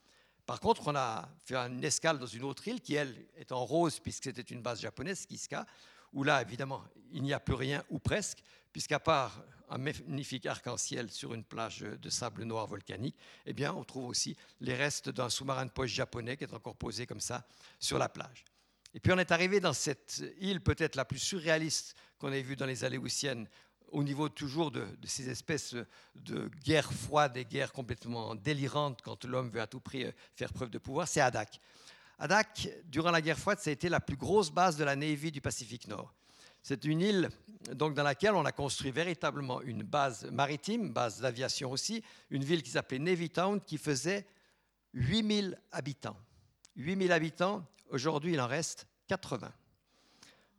Par 0.46 0.60
contre, 0.60 0.88
on 0.88 0.96
a 0.96 1.28
fait 1.44 1.56
une 1.56 1.84
escale 1.84 2.20
dans 2.20 2.28
une 2.28 2.44
autre 2.44 2.68
île 2.68 2.82
qui, 2.82 2.94
elle, 2.94 3.26
est 3.36 3.52
en 3.52 3.66
rose, 3.66 4.00
puisque 4.00 4.26
c'était 4.26 4.44
une 4.44 4.62
base 4.62 4.82
japonaise, 4.82 5.26
Kiska, 5.26 5.66
où 6.14 6.24
là, 6.24 6.42
évidemment, 6.44 6.84
il 7.12 7.24
n'y 7.24 7.34
a 7.34 7.40
plus 7.40 7.56
rien, 7.56 7.84
ou 7.90 7.98
presque, 7.98 8.44
puisqu'à 8.72 9.00
part 9.00 9.44
un 9.70 9.80
magnifique 9.80 10.46
arc-en-ciel 10.46 11.10
sur 11.10 11.34
une 11.34 11.44
plage 11.44 11.80
de 11.80 12.10
sable 12.12 12.44
noir 12.44 12.68
volcanique, 12.68 13.18
eh 13.48 13.54
bien, 13.54 13.74
on 13.74 13.84
trouve 13.84 14.06
aussi 14.06 14.38
les 14.60 14.76
restes 14.76 15.10
d'un 15.10 15.30
sous-marin 15.30 15.66
de 15.66 15.72
poche 15.72 15.90
japonais 15.92 16.38
qui 16.38 16.44
est 16.44 16.54
encore 16.54 16.76
posé 16.76 17.08
comme 17.08 17.22
ça 17.22 17.44
sur 17.80 17.98
la 17.98 18.08
plage. 18.08 18.46
Et 18.96 19.00
puis 19.02 19.12
on 19.12 19.18
est 19.18 19.34
arrivé 19.34 19.60
dans 19.60 19.74
cette 19.74 20.24
île 20.40 20.62
peut-être 20.62 20.96
la 20.96 21.04
plus 21.04 21.20
surréaliste 21.20 21.96
qu'on 22.18 22.32
ait 22.32 22.42
vue 22.42 22.56
dans 22.56 22.66
les 22.66 22.86
Aléoutiennes, 22.86 23.46
au 23.90 24.04
niveau 24.04 24.30
toujours 24.30 24.72
de, 24.72 24.88
ces 25.04 25.30
espèces 25.30 25.76
de 26.16 26.50
guerres 26.64 26.94
froides 26.94 27.36
et 27.36 27.44
guerres 27.44 27.74
complètement 27.74 28.36
délirantes 28.36 29.02
quand 29.02 29.26
l'homme 29.26 29.50
veut 29.50 29.60
à 29.60 29.68
tout 29.68 29.82
prix 29.82 30.06
euh, 30.06 30.12
faire 30.34 30.54
preuve 30.54 30.70
de 30.70 30.78
pouvoir, 30.78 31.10
c'est 31.10 31.20
Adak. 31.20 31.60
Adak, 32.20 32.70
durant 32.86 33.12
la 33.12 33.22
guerre 33.22 33.38
froide, 33.38 33.60
ça 33.60 33.70
a 33.70 33.74
été 33.74 33.90
la 33.90 34.00
plus 34.00 34.16
grosse 34.16 34.50
base 34.50 34.78
de 34.78 34.86
la 34.86 34.96
Navy 34.96 35.30
du 35.30 35.42
Pacifique 35.42 35.90
Nord. 35.90 36.14
C'est 36.64 36.86
une 36.86 37.02
île 37.02 37.30
donc, 37.74 37.96
dans 37.96 38.04
laquelle 38.04 38.34
on 38.34 38.46
a 38.46 38.54
construit 38.54 38.92
véritablement 38.92 39.62
une 39.62 39.84
base 39.84 40.26
maritime, 40.32 40.94
base 40.94 41.20
d'aviation 41.20 41.70
aussi, 41.70 42.02
une 42.30 42.46
ville 42.46 42.64
qui 42.64 42.72
s'appelait 42.72 43.00
Navy 43.00 43.30
Town 43.30 43.60
qui 43.60 43.78
faisait 43.78 44.26
8000 44.94 45.60
habitants. 45.74 46.18
8000 46.78 47.12
habitants, 47.12 47.66
Aujourd'hui, 47.90 48.34
il 48.34 48.42
en 48.42 48.48
reste 48.48 48.88
80. 49.08 49.52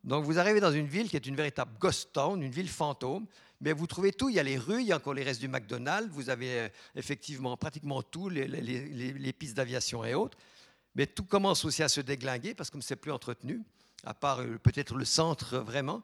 Donc 0.03 0.23
vous 0.23 0.39
arrivez 0.39 0.59
dans 0.59 0.71
une 0.71 0.87
ville 0.87 1.09
qui 1.09 1.15
est 1.15 1.25
une 1.25 1.35
véritable 1.35 1.71
ghost 1.79 2.13
town, 2.13 2.41
une 2.41 2.51
ville 2.51 2.69
fantôme, 2.69 3.25
mais 3.59 3.73
vous 3.73 3.87
trouvez 3.87 4.13
tout. 4.13 4.29
Il 4.29 4.35
y 4.35 4.39
a 4.39 4.43
les 4.43 4.57
rues, 4.57 4.81
il 4.81 4.87
y 4.87 4.91
a 4.93 4.97
encore 4.97 5.13
les 5.13 5.23
restes 5.23 5.41
du 5.41 5.47
McDonald's, 5.47 6.09
vous 6.11 6.29
avez 6.29 6.59
euh, 6.59 6.69
effectivement 6.95 7.57
pratiquement 7.57 8.01
tout, 8.01 8.29
les, 8.29 9.33
pistes 9.33 9.57
d'aviation 9.57 10.05
et 10.05 10.13
autres. 10.13 10.37
Mais 10.95 11.07
tout 11.07 11.23
commence 11.23 11.65
aussi 11.65 11.83
à 11.83 11.89
se 11.89 12.01
déglinguer 12.01 12.53
parce 12.53 12.69
que 12.69 12.79
ce 12.79 12.93
n'est 12.93 12.97
plus 12.99 13.11
entretenu, 13.11 13.61
à 14.05 14.13
part 14.13 14.39
euh, 14.39 14.57
peut-être 14.57 14.95
le 14.95 15.05
centre 15.05 15.57
vraiment. 15.57 16.03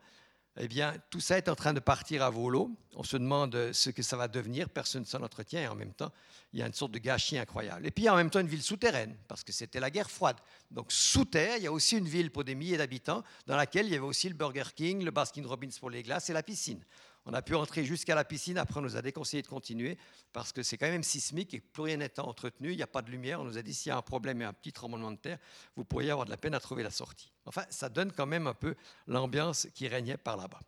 Eh 0.58 0.68
bien, 0.68 0.94
tout 1.10 1.20
ça 1.20 1.38
est 1.38 1.50
en 1.50 1.56
train 1.56 1.74
de 1.74 1.80
partir 1.80 2.22
à 2.22 2.30
volo. 2.30 2.72
On 2.96 3.04
se 3.04 3.18
demande 3.18 3.72
ce 3.74 3.90
que 3.90 4.04
ça 4.04 4.16
va 4.18 4.28
devenir, 4.28 4.70
personne 4.70 5.02
ne 5.02 5.08
s'en 5.08 5.24
entretient, 5.24 5.62
et 5.62 5.68
en 5.68 5.76
même 5.76 5.94
temps, 5.94 6.12
il 6.54 6.60
y 6.60 6.64
a 6.64 6.68
une 6.68 6.74
sorte 6.74 6.92
de 6.92 7.00
gâchis 7.00 7.40
incroyable. 7.40 7.88
Et 7.88 7.92
puis, 7.92 8.04
il 8.04 8.06
y 8.06 8.10
a 8.10 8.14
en 8.14 8.18
même 8.18 8.30
temps 8.30 8.40
une 8.40 8.48
ville 8.48 8.62
souterraine, 8.62 9.16
parce 9.28 9.44
que 9.44 9.52
c'était 9.52 9.80
la 9.80 9.90
guerre 9.90 10.12
froide. 10.12 10.38
Donc, 10.70 10.92
sous 10.92 11.26
terre, 11.26 11.58
il 11.58 11.64
y 11.64 11.68
a 11.68 11.72
aussi 11.72 11.98
une 11.98 12.08
ville 12.08 12.30
pour 12.30 12.44
des 12.44 12.54
milliers 12.54 12.78
d'habitants, 12.78 13.24
dans 13.48 13.56
laquelle 13.56 13.88
il 13.88 13.94
y 13.94 13.96
avait 13.96 14.06
aussi 14.06 14.30
le 14.30 14.36
Burger 14.36 14.66
King, 14.76 15.04
le 15.04 15.12
Baskin 15.12 15.46
Robbins 15.46 15.70
pour 15.80 15.90
les 15.90 16.04
glaces 16.04 16.30
et 16.30 16.34
la 16.34 16.44
piscine. 16.44 16.84
On 17.26 17.34
a 17.34 17.42
pu 17.42 17.56
entrer 17.56 17.86
jusqu'à 17.86 18.16
la 18.16 18.26
piscine, 18.26 18.58
après 18.58 18.80
on 18.80 18.84
nous 18.84 18.98
a 18.98 19.02
déconseillé 19.02 19.42
de 19.42 19.48
continuer, 19.48 19.98
parce 20.34 20.52
que 20.52 20.62
c'est 20.62 20.78
quand 20.78 20.90
même 20.90 21.04
sismique 21.04 21.54
et 21.54 21.62
plus 21.62 21.84
rien 21.84 21.98
n'est 21.98 22.20
entretenu, 22.20 22.72
il 22.72 22.76
n'y 22.76 22.84
a 22.84 22.88
pas 22.88 23.02
de 23.02 23.10
lumière. 23.10 23.40
On 23.40 23.46
nous 23.46 23.58
a 23.58 23.62
dit 23.62 23.74
s'il 23.74 23.90
y 23.90 23.94
a 23.94 23.98
un 23.98 24.02
problème 24.02 24.42
et 24.42 24.46
un 24.46 24.54
petit 24.54 24.74
tremblement 24.74 25.12
de 25.12 25.18
terre, 25.18 25.38
vous 25.76 25.86
pourriez 25.86 26.12
avoir 26.12 26.26
de 26.26 26.32
la 26.32 26.38
peine 26.38 26.54
à 26.54 26.60
trouver 26.60 26.84
la 26.84 26.92
sortie. 26.92 27.32
Enfin, 27.46 27.64
ça 27.70 27.88
donne 27.88 28.12
quand 28.12 28.26
même 28.26 28.48
un 28.48 28.54
peu 28.54 28.76
l'ambiance 29.08 29.68
qui 29.74 29.88
régnait 29.88 30.18
par 30.18 30.36
là-bas. 30.36 30.60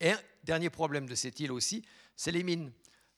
Et 0.00 0.10
un 0.10 0.20
dernier 0.44 0.70
problème 0.70 1.06
de 1.06 1.14
cette 1.14 1.38
île 1.40 1.52
aussi, 1.52 1.84
c'est 2.16 2.32
les 2.32 2.42
mines. 2.42 2.72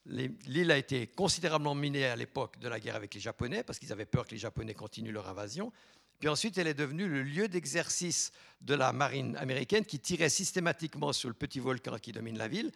L'île 0.07 0.71
a 0.71 0.79
été 0.79 1.07
considérablement 1.07 1.75
minée 1.75 2.07
à 2.07 2.17
l'époque 2.17 2.59
de 2.59 2.69
la 2.69 2.81
guerre 2.81 2.97
avec 2.97 3.15
les 3.15 3.21
Japonais, 3.21 3.63
parce 3.63 3.79
qu'ils 3.79 3.93
avaient 3.93 4.07
peur 4.07 4.27
que 4.27 4.33
les 4.33 4.39
Japonais 4.39 4.75
continuent 4.75 5.13
leur 5.13 5.29
invasion. 5.29 5.73
Puis 6.21 6.29
ensuite, 6.29 6.59
elle 6.59 6.67
est 6.67 6.75
devenue 6.75 7.09
le 7.09 7.23
lieu 7.23 7.49
d'exercice 7.49 8.31
de 8.61 8.75
la 8.75 8.93
marine 8.93 9.37
américaine 9.37 9.87
qui 9.87 9.99
tirait 9.99 10.29
systématiquement 10.29 11.15
sur 11.15 11.31
le 11.31 11.35
petit 11.35 11.61
volcan 11.61 11.97
qui 11.99 12.13
domine 12.13 12.37
la 12.37 12.47
ville. 12.47 12.71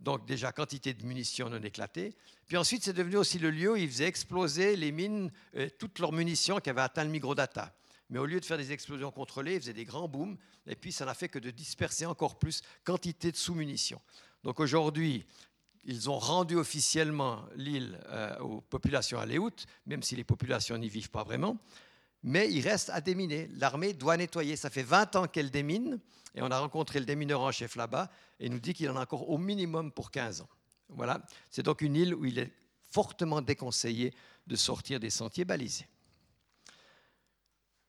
Donc 0.00 0.26
déjà 0.26 0.52
quantité 0.52 0.92
de 0.92 1.04
munitions 1.04 1.48
non 1.48 1.62
éclatées. 1.62 2.14
Puis 2.46 2.58
ensuite, 2.58 2.84
c'est 2.84 2.92
devenu 2.92 3.16
aussi 3.16 3.38
le 3.38 3.50
lieu 3.50 3.72
où 3.72 3.76
ils 3.76 3.88
faisaient 3.88 4.06
exploser 4.06 4.76
les 4.76 4.92
mines, 4.92 5.30
euh, 5.56 5.68
toutes 5.78 5.98
leurs 5.98 6.12
munitions 6.12 6.60
qui 6.60 6.68
avaient 6.68 6.82
atteint 6.82 7.04
le 7.04 7.10
microdata. 7.10 7.74
Mais 8.10 8.18
au 8.18 8.26
lieu 8.26 8.38
de 8.38 8.44
faire 8.44 8.58
des 8.58 8.72
explosions 8.72 9.10
contrôlées, 9.10 9.54
ils 9.54 9.60
faisaient 9.60 9.72
des 9.72 9.84
grands 9.84 10.08
booms. 10.08 10.36
Et 10.66 10.76
puis 10.76 10.92
ça 10.92 11.06
n'a 11.06 11.14
fait 11.14 11.28
que 11.28 11.38
de 11.38 11.50
disperser 11.50 12.04
encore 12.04 12.38
plus 12.38 12.60
quantité 12.84 13.32
de 13.32 13.36
sous-munitions. 13.36 14.00
Donc 14.44 14.60
aujourd'hui, 14.60 15.24
ils 15.84 16.10
ont 16.10 16.18
rendu 16.18 16.56
officiellement 16.56 17.46
l'île 17.56 17.98
euh, 18.08 18.38
aux 18.40 18.60
populations 18.60 19.18
aléoutes, 19.18 19.64
même 19.86 20.02
si 20.02 20.16
les 20.16 20.24
populations 20.24 20.76
n'y 20.76 20.90
vivent 20.90 21.10
pas 21.10 21.24
vraiment 21.24 21.58
mais 22.22 22.50
il 22.50 22.60
reste 22.60 22.90
à 22.90 23.00
déminer. 23.00 23.48
L'armée 23.54 23.92
doit 23.92 24.16
nettoyer. 24.16 24.56
Ça 24.56 24.70
fait 24.70 24.82
20 24.82 25.16
ans 25.16 25.26
qu'elle 25.26 25.50
démine, 25.50 25.98
et 26.34 26.42
on 26.42 26.50
a 26.50 26.58
rencontré 26.58 27.00
le 27.00 27.06
démineur 27.06 27.40
en 27.40 27.52
chef 27.52 27.76
là-bas, 27.76 28.10
et 28.38 28.46
il 28.46 28.52
nous 28.52 28.60
dit 28.60 28.74
qu'il 28.74 28.88
en 28.90 28.96
a 28.96 29.02
encore 29.02 29.28
au 29.28 29.38
minimum 29.38 29.92
pour 29.92 30.10
15 30.10 30.42
ans. 30.42 30.48
Voilà, 30.88 31.22
c'est 31.50 31.62
donc 31.62 31.82
une 31.82 31.96
île 31.96 32.14
où 32.14 32.24
il 32.24 32.38
est 32.38 32.52
fortement 32.90 33.40
déconseillé 33.40 34.12
de 34.46 34.56
sortir 34.56 34.98
des 34.98 35.10
sentiers 35.10 35.44
balisés. 35.44 35.86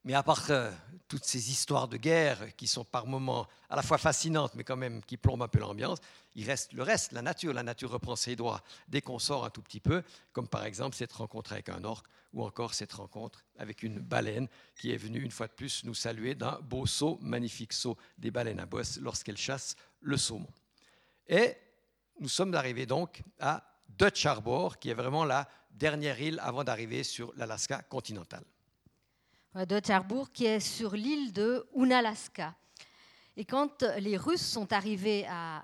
Mais 0.04 0.14
à 0.16 0.24
part 0.24 0.50
euh, 0.50 0.72
toutes 1.08 1.26
ces 1.26 1.52
histoires 1.52 1.88
de 1.88 1.98
guerre 1.98 2.56
qui 2.56 2.66
sont 2.66 2.84
par 2.84 3.06
moments 3.06 3.48
à 3.70 3.76
la 3.76 3.84
fois 3.84 4.00
fascinantes, 4.00 4.56
mais 4.56 4.64
quand 4.64 4.78
même 4.78 5.04
qui 5.04 5.16
plombent 5.16 5.44
un 5.44 5.48
peu 5.48 5.60
l'ambiance, 5.60 6.00
il 6.36 6.46
reste 6.46 6.74
le 6.74 6.82
reste, 6.82 7.12
la 7.12 7.22
nature. 7.22 7.54
La 7.54 7.64
nature 7.64 7.92
reprend 7.92 8.16
ses 8.16 8.36
droits 8.36 8.62
dès 8.88 9.02
qu'on 9.02 9.20
sort 9.20 9.46
un 9.46 9.52
tout 9.52 9.62
petit 9.62 9.80
peu, 9.80 10.04
comme 10.32 10.48
par 10.48 10.66
exemple 10.66 10.96
cette 10.96 11.12
rencontre 11.12 11.54
avec 11.54 11.70
un 11.70 11.84
orque 11.84 12.08
ou 12.34 12.44
encore 12.44 12.74
cette 12.74 12.94
rencontre 12.94 13.44
avec 13.58 13.84
une 13.84 14.00
baleine 14.00 14.48
qui 14.76 14.92
est 14.92 14.98
venue 14.98 15.22
une 15.22 15.32
fois 15.32 15.48
de 15.48 15.54
plus 15.54 15.84
nous 15.84 15.94
saluer 15.94 16.34
d'un 16.34 16.60
beau 16.62 16.86
saut, 16.86 17.20
magnifique 17.22 17.74
saut 17.74 17.98
des 18.18 18.32
baleines 18.32 18.60
à 18.60 18.66
bosse 18.66 18.98
lorsqu'elles 18.98 19.38
chassent 19.38 19.76
le 20.00 20.18
saumon. 20.18 20.50
Et 21.28 21.56
nous 22.20 22.30
sommes 22.30 22.56
arrivés 22.56 22.86
donc 22.86 23.22
à 23.40 23.64
Dutch 23.90 24.26
Harbor, 24.26 24.80
qui 24.80 24.90
est 24.90 24.96
vraiment 24.96 25.26
la 25.26 25.48
dernière 25.70 26.20
île 26.20 26.40
avant 26.42 26.64
d'arriver 26.64 27.04
sur 27.04 27.34
l'Alaska 27.36 27.82
continental. 27.84 28.44
Dutch 29.56 29.90
Harbor, 29.90 30.32
qui 30.32 30.46
est 30.46 30.60
sur 30.60 30.96
l'île 30.96 31.34
de 31.34 31.66
Unalaska. 31.76 32.56
Et 33.38 33.46
quand 33.46 33.84
les 34.00 34.18
Russes 34.18 34.46
sont 34.46 34.72
arrivés 34.74 35.26
à, 35.30 35.64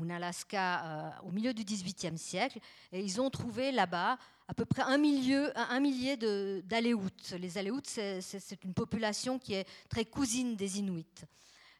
Unalaska 0.00 0.84
euh, 0.84 1.10
au 1.24 1.30
milieu 1.30 1.54
du 1.54 1.64
XVIIIe 1.64 2.18
siècle, 2.18 2.58
et 2.92 3.00
ils 3.00 3.20
ont 3.20 3.30
trouvé 3.30 3.72
là-bas 3.72 4.18
à 4.48 4.54
peu 4.54 4.64
près 4.64 4.82
un, 4.82 4.98
millier, 4.98 6.16
d'Aléoutes. 6.62 7.34
Les 7.38 7.56
Aléoutes, 7.58 7.86
c'est 7.86 8.64
une 8.64 8.74
population 8.74 9.38
qui 9.38 9.54
est 9.54 9.66
très 9.88 10.04
cousine 10.04 10.56
des 10.56 10.78
Inuits. 10.78 11.06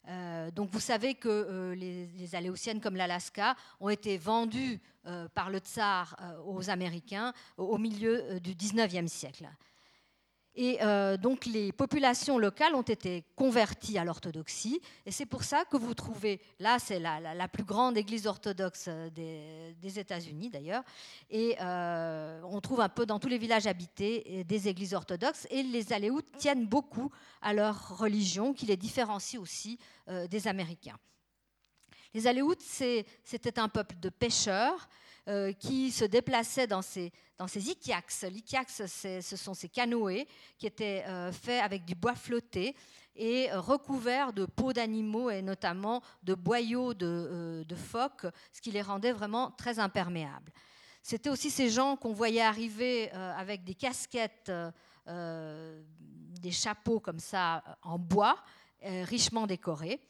Euh, 0.08 0.50
donc 0.52 0.70
vous 0.70 0.80
savez 0.80 1.14
que 1.14 1.28
euh, 1.28 1.74
les, 1.74 2.34
Aléoutiennes 2.34 2.80
comme 2.80 2.96
l'Alaska 2.96 3.56
ont 3.80 3.88
été 3.88 4.18
vendues 4.18 4.80
par 5.34 5.50
le 5.50 5.58
tsar 5.58 6.16
aux 6.46 6.68
Américains 6.68 7.32
au 7.56 7.78
milieu 7.78 8.40
du 8.40 8.54
19e 8.54 9.06
siècle. 9.06 9.48
Et 10.56 10.78
euh, 10.80 11.18
donc 11.18 11.44
les 11.44 11.70
populations 11.70 12.38
locales 12.38 12.74
ont 12.74 12.82
été 12.82 13.24
converties 13.36 13.98
à 13.98 14.04
l'orthodoxie. 14.04 14.80
Et 15.04 15.10
c'est 15.10 15.26
pour 15.26 15.44
ça 15.44 15.64
que 15.66 15.76
vous 15.76 15.92
trouvez, 15.92 16.40
là 16.58 16.78
c'est 16.78 16.98
la, 16.98 17.48
plus 17.48 17.64
grande 17.64 17.98
église 17.98 18.26
orthodoxe 18.26 18.88
des, 19.14 19.98
États-Unis 19.98 20.48
d'ailleurs. 20.48 20.82
Et 21.30 21.56
euh, 21.60 22.40
on 22.44 22.60
trouve 22.60 22.80
un 22.80 22.88
peu 22.88 23.04
dans 23.04 23.18
tous 23.18 23.28
les 23.28 23.38
villages 23.38 23.66
habités 23.66 24.44
des 24.44 24.68
églises 24.68 24.94
orthodoxes. 24.94 25.46
Et 25.50 25.62
les 25.62 25.92
Aléoutes 25.92 26.30
tiennent 26.38 26.66
beaucoup 26.66 27.12
à 27.42 27.52
leur 27.52 27.98
religion 27.98 28.54
qui 28.54 28.64
les 28.64 28.78
différencie 28.78 29.40
aussi 29.40 29.78
euh, 30.08 30.26
des 30.26 30.48
Américains. 30.48 30.98
Les 32.14 32.26
Aléoutes, 32.26 32.62
c'était 32.62 33.58
un 33.58 33.68
peuple 33.68 33.96
de 34.00 34.08
pêcheurs 34.08 34.88
euh, 35.28 35.52
qui 35.52 35.90
se 35.90 36.04
déplaçaient 36.04 36.68
dans 36.68 36.82
ces, 36.82 37.12
dans 37.36 37.48
ces 37.48 37.68
ikiaks. 37.68 38.22
L'ikiaks, 38.30 38.70
ce 38.70 39.36
sont 39.36 39.54
ces 39.54 39.68
canoës 39.68 40.24
qui 40.56 40.68
étaient 40.68 41.02
euh, 41.08 41.32
faits 41.32 41.64
avec 41.64 41.84
du 41.84 41.96
bois 41.96 42.14
flotté 42.14 42.76
et 43.16 43.50
recouverts 43.52 44.32
de 44.32 44.46
peaux 44.46 44.72
d'animaux 44.72 45.28
et 45.30 45.42
notamment 45.42 46.00
de 46.22 46.34
boyaux 46.34 46.94
de, 46.94 47.06
euh, 47.06 47.64
de, 47.64 47.74
phoques, 47.74 48.26
ce 48.52 48.60
qui 48.60 48.70
les 48.70 48.82
rendait 48.82 49.10
vraiment 49.10 49.50
très 49.50 49.80
imperméables. 49.80 50.52
C'était 51.02 51.30
aussi 51.30 51.50
ces 51.50 51.70
gens 51.70 51.96
qu'on 51.96 52.12
voyait 52.12 52.42
arriver 52.42 53.10
avec 53.10 53.64
des 53.64 53.74
casquettes, 53.74 54.50
des 55.06 56.50
chapeaux 56.52 56.98
comme 56.98 57.20
ça 57.20 57.62
en 57.82 57.96
bois, 57.96 58.36
richement 58.82 59.46
décorés. 59.48 60.00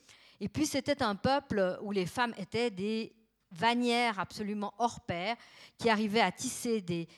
Et 0.40 0.48
puis 0.48 0.64
c'était 0.64 1.02
un 1.02 1.14
peuple 1.14 1.78
où 1.82 1.92
les 1.92 2.06
femmes 2.06 2.32
étaient 2.38 2.70
des 2.70 3.14
vanières 3.56 4.18
absolument 4.18 4.74
hors 4.78 5.00
pair, 5.00 5.36
qui 5.78 5.90
arrivaient 5.90 6.20
à 6.20 6.32
tisser 6.32 6.80
des, 6.80 7.08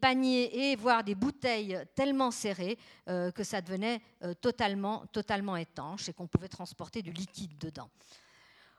paniers 0.00 0.70
et 0.70 0.76
voire 0.76 1.04
des 1.04 1.14
bouteilles 1.14 1.78
tellement 1.94 2.30
serrées 2.30 2.78
euh, 3.08 3.30
que 3.30 3.44
ça 3.44 3.60
devenait 3.60 4.00
euh, 4.22 4.34
totalement, 4.34 5.04
totalement 5.12 5.56
étanche 5.56 6.08
et 6.08 6.12
qu'on 6.12 6.26
pouvait 6.26 6.48
transporter 6.48 7.02
du 7.02 7.12
liquide 7.12 7.58
dedans. 7.58 7.90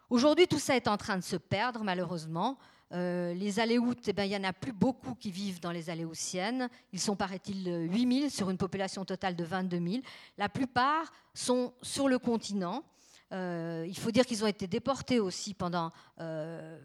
Aujourd'hui, 0.10 0.48
tout 0.48 0.60
ça 0.60 0.76
est 0.76 0.88
en 0.88 0.98
train 0.98 1.18
de 1.18 1.24
se 1.24 1.36
perdre, 1.36 1.84
malheureusement. 1.84 2.58
Euh, 2.91 3.34
les 3.34 3.60
Aléoutes, 3.60 4.08
eh 4.08 4.14
ben, 4.14 4.24
il 4.24 4.30
n'y 4.30 4.38
en 4.38 4.43
a 4.43 4.54
plus 4.54 4.72
beaucoup 4.72 5.16
qui 5.16 5.32
vivent 5.32 5.60
dans 5.60 5.72
les 5.72 5.89
Aléoutiennes. 5.89 6.70
Ils 6.93 7.00
sont, 7.00 7.16
paraît-il, 7.16 7.89
8000 7.91 8.30
sur 8.30 8.50
une 8.50 8.58
population 8.58 9.04
totale 9.06 9.36
de 9.36 9.43
22 9.43 9.78
000. 9.78 10.04
La 10.38 10.50
plupart 10.50 11.12
sont 11.34 11.74
sur 11.82 12.08
le 12.08 12.20
continent. 12.20 12.84
Euh, 13.32 13.86
il 13.88 13.98
faut 13.98 14.12
dire 14.12 14.26
qu'ils 14.26 14.44
ont 14.44 14.48
été 14.48 14.68
déportés 14.68 15.20
aussi 15.20 15.54
pendant, 15.54 15.92
euh, 16.20 16.80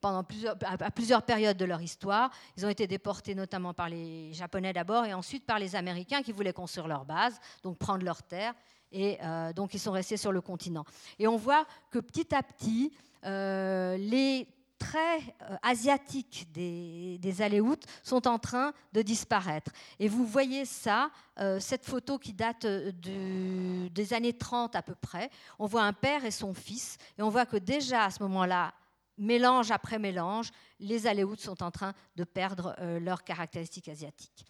pendant 0.00 0.26
à, 0.64 0.90
plusieurs 0.90 1.22
périodes 1.22 1.56
de 1.56 1.64
leur 1.64 1.80
histoire. 1.80 2.30
Ils 2.56 2.66
ont 2.66 2.68
été 2.68 2.86
déportés 2.86 3.34
notamment 3.34 3.72
par 3.72 3.88
les 3.88 4.32
Japonais 4.32 4.72
d'abord 4.72 5.04
et 5.04 5.14
ensuite 5.14 5.46
par 5.46 5.58
les 5.58 5.76
Américains 5.76 6.22
qui 6.22 6.32
voulaient 6.32 6.52
construire 6.52 6.88
leur 6.88 7.04
base, 7.04 7.38
donc 7.62 7.78
prendre 7.78 8.04
leurs 8.04 8.22
terres. 8.22 8.54
Et 8.92 9.18
euh, 9.22 9.52
donc 9.52 9.74
ils 9.74 9.80
sont 9.80 9.92
restés 9.92 10.16
sur 10.16 10.32
le 10.32 10.40
continent. 10.40 10.84
Et 11.18 11.26
on 11.28 11.36
voit 11.36 11.66
que 11.90 11.98
petit 11.98 12.34
à 12.34 12.42
petit, 12.42 12.92
les 13.22 14.46
très 14.78 15.18
euh, 15.18 15.56
asiatiques 15.62 16.46
des, 16.52 17.18
des 17.18 17.42
Aléoutes 17.42 17.84
sont 18.02 18.26
en 18.26 18.38
train 18.38 18.72
de 18.92 19.02
disparaître. 19.02 19.72
Et 19.98 20.08
vous 20.08 20.26
voyez 20.26 20.64
ça, 20.64 21.10
euh, 21.38 21.60
cette 21.60 21.84
photo 21.84 22.18
qui 22.18 22.32
date 22.32 22.64
euh, 22.64 23.88
des 23.90 24.14
années 24.14 24.32
30 24.32 24.76
à 24.76 24.82
peu 24.82 24.94
près. 24.94 25.30
On 25.58 25.66
voit 25.66 25.82
un 25.82 25.92
père 25.92 26.24
et 26.24 26.30
son 26.30 26.54
fils, 26.54 26.98
et 27.18 27.22
on 27.22 27.28
voit 27.28 27.46
que 27.46 27.56
déjà 27.56 28.04
à 28.04 28.10
ce 28.10 28.22
moment-là, 28.22 28.74
mélange 29.18 29.70
après 29.70 29.98
mélange, 29.98 30.50
les 30.78 31.06
Aléoutes 31.06 31.40
sont 31.40 31.62
en 31.62 31.70
train 31.70 31.94
de 32.16 32.24
perdre 32.24 32.76
leurs 33.00 33.24
caractéristiques 33.24 33.88
asiatiques. 33.88 34.44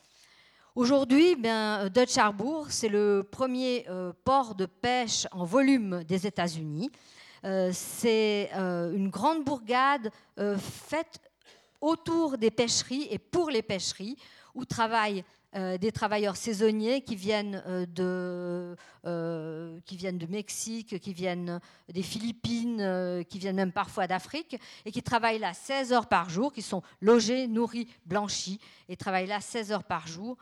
Aujourd'hui, 0.74 1.36
ben, 1.36 1.88
Dutch 1.88 2.18
Harbor, 2.18 2.66
c'est 2.70 2.88
le 2.88 3.22
premier 3.22 3.86
port 4.24 4.56
de 4.56 4.66
pêche 4.66 5.28
en 5.30 5.44
volume 5.44 6.02
des 6.02 6.26
États-Unis. 6.26 6.90
Euh, 7.45 7.70
c'est 7.72 8.51
euh, 8.55 8.93
une 8.93 9.09
grande 9.09 9.45
bourgade 9.45 10.11
euh, 10.39 10.57
faite 10.59 11.20
autour 11.80 12.39
des 12.39 12.51
pêcheries 12.51 13.07
et 13.11 13.18
pour 13.18 13.51
les 13.51 13.62
pêcheries, 13.62 14.16
où 14.55 14.64
travaillent 14.64 15.24
des 15.80 15.91
travailleurs 15.91 16.37
saisonniers 16.37 17.01
qui 17.01 17.16
viennent, 17.16 17.62
de, 17.95 18.76
qui 19.87 19.97
viennent 19.97 20.18
de 20.18 20.26
Mexique, 20.26 21.01
qui 21.01 21.14
viennent 21.14 21.61
des 21.89 22.03
Philippines, 22.03 23.24
qui 23.26 23.39
viennent 23.39 23.57
même 23.57 23.72
parfois 23.72 24.07
d'Afrique, 24.07 24.61
et 24.84 24.93
qui 24.93 25.03
travaillent 25.03 25.39
là 25.39 25.55
16 25.55 25.95
heures 25.95 26.09
par 26.09 26.28
jour, 26.28 26.53
qui 26.53 26.61
sont 26.61 26.82
logés, 27.01 27.47
nourris, 27.47 27.89
blanchis, 28.05 28.61
et 28.91 28.97
travaillent 28.97 29.28
là 29.28 29.41
16 29.41 29.72
heures 29.72 29.84
par 29.84 30.07
jour. 30.07 30.37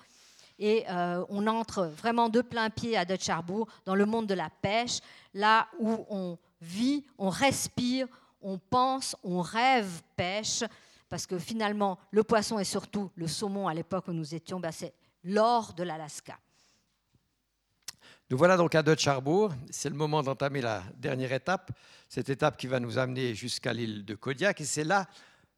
Et 0.59 0.85
on 0.89 1.47
entre 1.47 1.85
vraiment 1.85 2.29
de 2.29 2.41
plein 2.41 2.71
pied 2.71 2.97
à 2.97 3.05
Dutch 3.05 3.29
Harbor 3.29 3.69
dans 3.85 3.95
le 3.95 4.07
monde 4.07 4.27
de 4.27 4.35
la 4.35 4.51
pêche, 4.51 4.99
là 5.33 5.69
où 5.79 6.07
on 6.11 6.39
vit, 6.61 7.05
on 7.19 7.29
respire, 7.29 8.07
on 8.41 8.59
pense, 8.59 9.17
on 9.23 9.41
rêve 9.41 10.03
pêche, 10.17 10.65
parce 11.09 11.27
que 11.27 11.39
finalement, 11.39 11.99
le 12.11 12.25
poisson 12.25 12.59
et 12.59 12.65
surtout 12.65 13.11
le 13.15 13.29
saumon 13.29 13.69
à 13.69 13.75
l'époque 13.75 14.09
où 14.09 14.13
nous 14.13 14.35
étions, 14.35 14.61
ben, 14.61 14.73
c'est 14.73 14.95
l'or 15.23 15.73
de 15.75 15.83
l'Alaska. 15.83 16.39
Nous 18.31 18.39
voilà 18.39 18.57
donc 18.57 18.75
à 18.75 18.83
Dutch 18.83 19.07
Harbour. 19.07 19.53
C'est 19.71 19.91
le 19.91 19.95
moment 19.95 20.23
d'entamer 20.23 20.63
la 20.63 20.83
dernière 20.97 21.33
étape, 21.33 21.71
cette 22.09 22.31
étape 22.31 22.57
qui 22.57 22.67
va 22.67 22.81
nous 22.81 22.99
amener 22.99 23.35
jusqu'à 23.35 23.73
l'île 23.73 24.05
de 24.05 24.15
Kodiak. 24.15 24.61
Et 24.61 24.65
c'est 24.65 24.85
là 24.85 25.07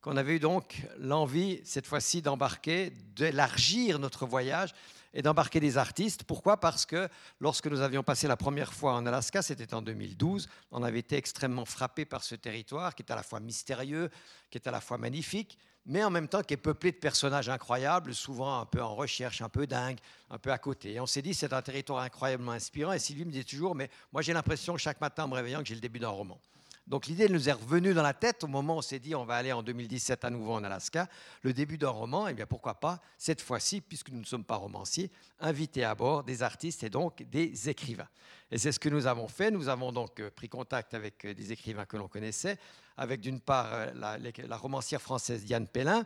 qu'on 0.00 0.16
avait 0.16 0.36
eu 0.36 0.40
donc 0.40 0.82
l'envie, 0.98 1.60
cette 1.64 1.86
fois-ci, 1.86 2.22
d'embarquer, 2.22 2.90
d'élargir 3.14 3.98
notre 3.98 4.26
voyage 4.26 4.74
et 5.14 5.22
d'embarquer 5.22 5.60
des 5.60 5.78
artistes. 5.78 6.24
Pourquoi? 6.24 6.58
Parce 6.58 6.86
que 6.86 7.08
lorsque 7.40 7.66
nous 7.66 7.80
avions 7.80 8.02
passé 8.02 8.28
la 8.28 8.36
première 8.36 8.72
fois 8.72 8.94
en 8.94 9.06
Alaska, 9.06 9.42
c'était 9.42 9.74
en 9.74 9.82
2012, 9.82 10.48
on 10.70 10.82
avait 10.82 11.00
été 11.00 11.16
extrêmement 11.16 11.64
frappé 11.64 12.04
par 12.04 12.22
ce 12.24 12.34
territoire 12.34 12.94
qui 12.94 13.02
est 13.02 13.12
à 13.12 13.16
la 13.16 13.22
fois 13.22 13.40
mystérieux, 13.40 14.10
qui 14.50 14.58
est 14.58 14.66
à 14.68 14.70
la 14.70 14.80
fois 14.80 14.98
magnifique, 14.98 15.58
mais 15.86 16.02
en 16.02 16.10
même 16.10 16.28
temps 16.28 16.42
qui 16.42 16.54
est 16.54 16.58
peuplé 16.58 16.92
de 16.92 16.96
personnages 16.96 17.48
incroyables, 17.48 18.14
souvent 18.14 18.60
un 18.60 18.66
peu 18.66 18.82
en 18.82 18.94
recherche, 18.94 19.40
un 19.40 19.48
peu 19.48 19.66
dingue, 19.66 19.98
un 20.30 20.38
peu 20.38 20.50
à 20.50 20.58
côté. 20.58 20.94
Et 20.94 21.00
on 21.00 21.06
s'est 21.06 21.22
dit, 21.22 21.32
c'est 21.32 21.52
un 21.52 21.62
territoire 21.62 22.02
incroyablement 22.02 22.52
inspirant. 22.52 22.92
Et 22.92 22.98
Sylvie 22.98 23.24
me 23.24 23.30
dit 23.30 23.44
toujours, 23.44 23.74
mais 23.74 23.88
moi 24.12 24.22
j'ai 24.22 24.32
l'impression 24.32 24.76
chaque 24.76 25.00
matin 25.00 25.24
en 25.24 25.28
me 25.28 25.34
réveillant 25.34 25.60
que 25.60 25.68
j'ai 25.68 25.74
le 25.74 25.80
début 25.80 26.00
d'un 26.00 26.08
roman. 26.08 26.40
Donc 26.86 27.06
l'idée 27.06 27.28
nous 27.28 27.48
est 27.48 27.52
revenue 27.52 27.94
dans 27.94 28.02
la 28.02 28.14
tête 28.14 28.44
au 28.44 28.46
moment 28.46 28.76
où 28.76 28.78
on 28.78 28.82
s'est 28.82 29.00
dit 29.00 29.14
on 29.16 29.24
va 29.24 29.34
aller 29.34 29.52
en 29.52 29.62
2017 29.62 30.24
à 30.24 30.30
nouveau 30.30 30.52
en 30.52 30.62
Alaska. 30.62 31.08
Le 31.42 31.52
début 31.52 31.78
d'un 31.78 31.88
roman, 31.88 32.28
et 32.28 32.30
eh 32.30 32.34
bien 32.34 32.46
pourquoi 32.46 32.74
pas, 32.74 33.00
cette 33.18 33.40
fois-ci, 33.40 33.80
puisque 33.80 34.10
nous 34.10 34.20
ne 34.20 34.24
sommes 34.24 34.44
pas 34.44 34.54
romanciers, 34.54 35.10
inviter 35.40 35.82
à 35.82 35.96
bord 35.96 36.22
des 36.22 36.44
artistes 36.44 36.84
et 36.84 36.90
donc 36.90 37.24
des 37.24 37.68
écrivains. 37.68 38.08
Et 38.52 38.58
c'est 38.58 38.70
ce 38.70 38.78
que 38.78 38.88
nous 38.88 39.08
avons 39.08 39.26
fait. 39.26 39.50
Nous 39.50 39.68
avons 39.68 39.90
donc 39.90 40.20
euh, 40.20 40.30
pris 40.30 40.48
contact 40.48 40.94
avec 40.94 41.24
euh, 41.24 41.34
des 41.34 41.50
écrivains 41.50 41.84
que 41.84 41.96
l'on 41.96 42.06
connaissait, 42.06 42.56
avec 42.96 43.20
d'une 43.20 43.40
part 43.40 43.72
euh, 43.72 43.90
la, 43.94 44.18
la, 44.18 44.56
romancière 44.56 45.02
française 45.02 45.44
Diane 45.44 45.66
Pellin, 45.66 46.04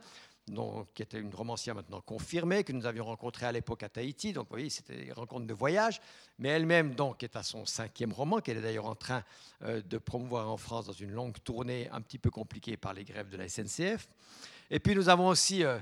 qui 0.94 1.02
était 1.02 1.18
une 1.18 1.34
romancière 1.34 1.74
maintenant 1.74 2.00
confirmée, 2.00 2.64
que 2.64 2.72
nous 2.72 2.86
avions 2.86 3.04
rencontrée 3.04 3.46
à 3.46 3.52
l'époque 3.52 3.82
à 3.82 3.88
Tahiti. 3.88 4.32
Donc, 4.32 4.44
vous 4.44 4.54
voyez, 4.54 4.70
c'était 4.70 4.96
des 4.96 5.12
rencontres 5.12 5.46
de 5.46 5.54
voyage. 5.54 6.00
Mais 6.38 6.48
elle-même, 6.48 6.94
donc, 6.94 7.22
est 7.22 7.36
à 7.36 7.42
son 7.42 7.66
cinquième 7.66 8.12
roman, 8.12 8.40
qu'elle 8.40 8.58
est 8.58 8.62
d'ailleurs 8.62 8.86
en 8.86 8.94
train 8.94 9.22
euh, 9.62 9.82
de 9.82 9.98
promouvoir 9.98 10.50
en 10.50 10.56
France 10.56 10.86
dans 10.86 10.92
une 10.92 11.12
longue 11.12 11.36
tournée 11.44 11.88
un 11.92 12.00
petit 12.00 12.18
peu 12.18 12.30
compliquée 12.30 12.76
par 12.76 12.94
les 12.94 13.04
grèves 13.04 13.28
de 13.28 13.36
la 13.36 13.48
SNCF. 13.48 14.08
Et 14.70 14.80
puis, 14.80 14.94
nous 14.94 15.08
avons 15.08 15.28
aussi 15.28 15.64
euh, 15.64 15.78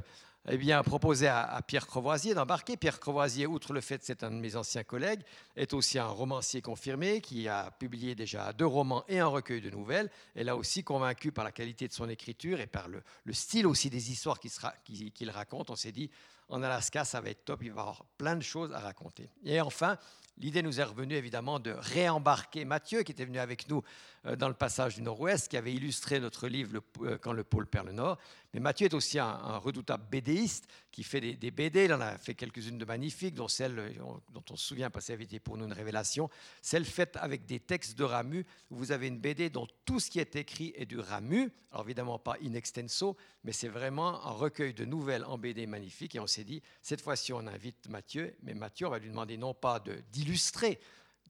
eh 0.50 0.56
bien, 0.56 0.82
proposé 0.82 1.26
à, 1.26 1.60
Pierre 1.66 1.86
Crevoisier 1.86 2.34
d'embarquer. 2.34 2.76
Pierre 2.76 3.00
Crevoisier, 3.00 3.46
outre 3.46 3.72
le 3.72 3.80
fait 3.80 3.98
que 3.98 4.04
c'est 4.06 4.22
un 4.22 4.30
de 4.30 4.36
mes 4.36 4.56
anciens 4.56 4.84
collègues, 4.84 5.20
est 5.56 5.74
aussi 5.74 5.98
un 5.98 6.06
romancier 6.06 6.62
confirmé 6.62 7.20
qui 7.20 7.48
a 7.48 7.70
publié 7.72 8.14
déjà 8.14 8.52
deux 8.52 8.66
romans 8.66 9.04
et 9.08 9.18
un 9.18 9.26
recueil 9.26 9.60
de 9.60 9.70
nouvelles. 9.70 10.10
Et 10.36 10.44
là 10.44 10.56
aussi, 10.56 10.84
convaincu 10.84 11.32
par 11.32 11.44
la 11.44 11.52
qualité 11.52 11.86
de 11.86 11.92
son 11.92 12.08
écriture 12.08 12.60
et 12.60 12.66
par 12.66 12.88
le, 12.88 13.02
style 13.32 13.66
aussi 13.66 13.90
des 13.90 14.10
histoires 14.10 14.40
qu'il 14.40 15.30
raconte, 15.30 15.70
on 15.70 15.76
s'est 15.76 15.92
dit, 15.92 16.10
en 16.48 16.62
Alaska, 16.62 17.04
ça 17.04 17.20
va 17.20 17.28
être 17.28 17.44
top, 17.44 17.62
il 17.62 17.72
va 17.72 17.82
avoir 17.82 18.04
plein 18.16 18.36
de 18.36 18.42
choses 18.42 18.72
à 18.72 18.78
raconter. 18.78 19.28
Et 19.44 19.60
enfin, 19.60 19.98
l'idée 20.38 20.62
nous 20.62 20.80
est 20.80 20.84
revenue 20.84 21.14
évidemment 21.14 21.58
de 21.58 21.72
réembarquer 21.72 22.64
Mathieu, 22.64 23.02
qui 23.02 23.12
était 23.12 23.24
venu 23.24 23.38
avec 23.38 23.68
nous 23.68 23.82
euh, 24.26 24.36
dans 24.36 24.48
le 24.48 24.54
passage 24.54 24.94
du 24.94 25.02
Nord-Ouest, 25.02 25.48
qui 25.48 25.56
avait 25.56 25.74
illustré 25.74 26.20
notre 26.20 26.48
livre 26.48 26.80
euh, 27.02 27.18
Quand 27.18 27.32
le 27.32 27.44
pôle 27.44 27.66
perd 27.66 27.86
le 27.86 27.92
Nord. 27.92 28.18
Mais 28.54 28.60
Mathieu 28.60 28.86
est 28.86 28.94
aussi 28.94 29.18
un, 29.18 29.58
redoutable 29.58 30.04
BDiste 30.10 30.68
qui 30.90 31.02
fait 31.02 31.20
des, 31.20 31.50
BD. 31.50 31.84
Il 31.84 31.92
en 31.92 32.00
a 32.00 32.16
fait 32.16 32.34
quelques-unes 32.34 32.78
de 32.78 32.84
magnifiques, 32.86 33.34
dont 33.34 33.48
celle 33.48 33.94
dont 34.32 34.44
on 34.50 34.56
se 34.56 34.66
souvient 34.66 34.88
parce 34.88 35.06
qu'elle 35.06 35.20
été 35.20 35.38
pour 35.38 35.58
nous 35.58 35.66
une 35.66 35.72
révélation, 35.72 36.30
celle 36.62 36.86
faite 36.86 37.16
avec 37.16 37.44
des 37.44 37.60
textes 37.60 37.98
de 37.98 38.04
Ramu. 38.04 38.46
Vous 38.70 38.90
avez 38.90 39.08
une 39.08 39.18
BD 39.18 39.50
dont 39.50 39.66
tout 39.84 40.00
ce 40.00 40.10
qui 40.10 40.18
est 40.18 40.34
écrit 40.34 40.72
est 40.76 40.86
du 40.86 40.98
Ramu. 40.98 41.52
Alors 41.72 41.84
évidemment 41.84 42.18
pas 42.18 42.36
in 42.42 42.54
extenso, 42.54 43.16
mais 43.44 43.52
c'est 43.52 43.68
vraiment 43.68 44.24
un 44.24 44.30
recueil 44.30 44.72
de 44.72 44.86
nouvelles 44.86 45.24
en 45.26 45.36
BD 45.36 45.66
magnifique. 45.66 46.14
Et 46.14 46.20
on 46.20 46.26
s'est 46.26 46.44
dit, 46.44 46.62
cette 46.80 47.02
fois-ci, 47.02 47.34
on 47.34 47.46
invite 47.46 47.88
Mathieu, 47.88 48.34
mais 48.42 48.54
Mathieu, 48.54 48.86
on 48.86 48.90
va 48.90 48.98
lui 48.98 49.10
demander 49.10 49.36
non 49.36 49.52
pas 49.52 49.78
d'illustrer, 50.10 50.80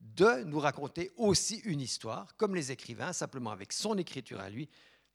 de 0.01 0.43
nous 0.45 0.59
raconter 0.59 1.11
aussi 1.17 1.57
une 1.65 1.81
histoire, 1.81 2.35
comme 2.37 2.55
les 2.55 2.71
écrivains, 2.71 3.11
simplement 3.11 3.51
avec 3.51 3.73
son 3.73 3.97
écriture 3.97 4.39
à 4.39 4.49
lui, 4.49 4.69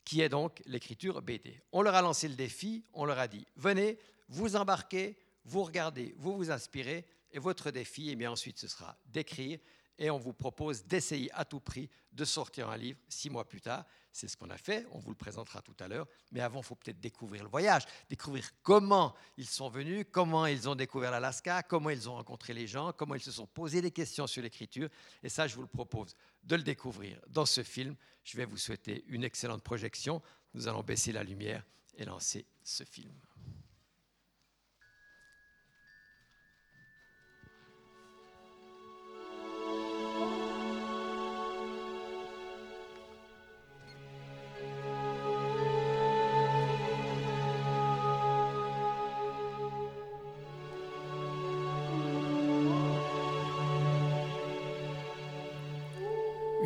qui 0.05 0.21
est 0.21 0.29
donc 0.29 0.63
l'écriture 0.67 1.23
BD. 1.23 1.61
On 1.73 1.83
leur 1.83 1.95
a 1.95 2.03
lancé 2.03 2.29
le 2.29 2.35
défi, 2.35 2.85
on 2.93 3.05
leur 3.05 3.19
a 3.19 3.29
dit, 3.29 3.47
venez, 3.57 3.99
vous 4.29 4.57
embarquez, 4.57 5.17
vous 5.45 5.63
regardez, 5.63 6.15
vous 6.19 6.37
vous 6.37 6.51
inspirez, 6.51 7.07
et 7.33 7.39
votre 7.39 7.71
défi, 7.71 8.11
eh 8.11 8.17
bien 8.17 8.31
ensuite, 8.31 8.59
ce 8.59 8.69
sera 8.69 8.97
d'écrire, 9.07 9.59
et 9.99 10.11
on 10.11 10.18
vous 10.18 10.32
propose 10.32 10.84
d'essayer 10.84 11.30
à 11.32 11.45
tout 11.45 11.61
prix 11.61 11.88
de 12.12 12.24
sortir 12.24 12.68
un 12.68 12.76
livre 12.76 12.99
six 13.09 13.30
mois 13.30 13.47
plus 13.47 13.61
tard. 13.61 13.84
C'est 14.12 14.28
ce 14.28 14.36
qu'on 14.36 14.51
a 14.51 14.57
fait, 14.57 14.86
on 14.92 15.01
vous 15.01 15.11
le 15.11 15.16
présentera 15.16 15.61
tout 15.61 15.74
à 15.80 15.88
l'heure, 15.88 16.07
mais 16.30 16.40
avant, 16.40 16.61
il 16.61 16.64
faut 16.64 16.76
peut-être 16.76 17.01
découvrir 17.01 17.42
le 17.42 17.49
voyage, 17.49 17.82
découvrir 18.09 18.49
comment 18.62 19.12
ils 19.36 19.49
sont 19.49 19.68
venus, 19.68 20.07
comment 20.12 20.47
ils 20.47 20.68
ont 20.68 20.76
découvert 20.76 21.11
l'Alaska, 21.11 21.64
comment 21.64 21.90
ils 21.90 22.09
ont 22.09 22.14
rencontré 22.14 22.55
les 22.55 22.68
gens, 22.68 22.92
comment 22.92 23.16
ils 23.16 23.20
se 23.20 23.32
sont 23.32 23.47
posés 23.47 23.82
des 23.82 23.90
questions 23.90 24.28
sur 24.28 24.42
l'écriture. 24.42 24.88
Et 25.22 25.28
ça, 25.28 25.49
je 25.49 25.57
vous 25.57 25.62
le 25.62 25.68
propose 25.68 26.14
de 26.45 26.55
le 26.55 26.62
découvrir 26.62 27.20
dans 27.28 27.47
ce 27.47 27.64
film. 27.64 27.97
Je 28.22 28.36
vais 28.36 28.45
vous 28.45 28.57
souhaiter 28.57 29.05
une 29.09 29.24
excellente 29.24 29.64
projection. 29.64 30.22
Nous 30.55 30.68
allons 30.68 30.84
baisser 30.84 31.11
la 31.11 31.24
lumière 31.24 31.64
et 31.97 32.05
lancer 32.05 32.47
ce 32.62 32.84
film. 32.84 33.12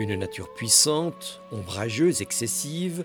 Une 0.08 0.20
nature 0.20 0.54
puissante, 0.54 1.42
ombrageuse, 1.52 2.22
excessive, 2.22 3.04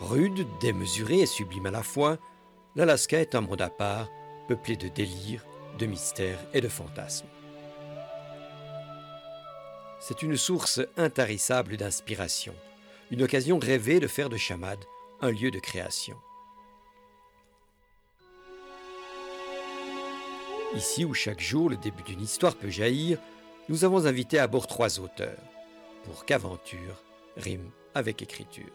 rude, 0.00 0.48
démesurée 0.58 1.20
et 1.20 1.26
sublime 1.26 1.66
à 1.66 1.70
la 1.70 1.84
fois, 1.84 2.18
l'Alaska 2.74 3.20
est 3.20 3.36
un 3.36 3.40
monde 3.40 3.62
à 3.62 3.70
part, 3.70 4.08
peuplé 4.48 4.74
de 4.74 4.88
délires, 4.88 5.46
de 5.78 5.86
mystères 5.86 6.44
et 6.52 6.60
de 6.60 6.66
fantasmes. 6.66 7.28
C'est 10.00 10.24
une 10.24 10.36
source 10.36 10.80
intarissable 10.96 11.76
d'inspiration, 11.76 12.54
une 13.12 13.22
occasion 13.22 13.60
rêvée 13.60 14.00
de 14.00 14.08
faire 14.08 14.28
de 14.28 14.36
Chamad 14.36 14.80
un 15.20 15.30
lieu 15.30 15.52
de 15.52 15.60
création. 15.60 16.16
Ici 20.74 21.04
où 21.04 21.14
chaque 21.14 21.40
jour 21.40 21.70
le 21.70 21.76
début 21.76 22.02
d'une 22.02 22.22
histoire 22.22 22.56
peut 22.56 22.70
jaillir, 22.70 23.20
nous 23.68 23.84
avons 23.84 24.06
invité 24.06 24.40
à 24.40 24.48
bord 24.48 24.66
trois 24.66 24.98
auteurs 24.98 25.38
pour 26.04 26.24
qu'aventure 26.24 27.02
rime 27.36 27.70
avec 27.94 28.22
écriture. 28.22 28.72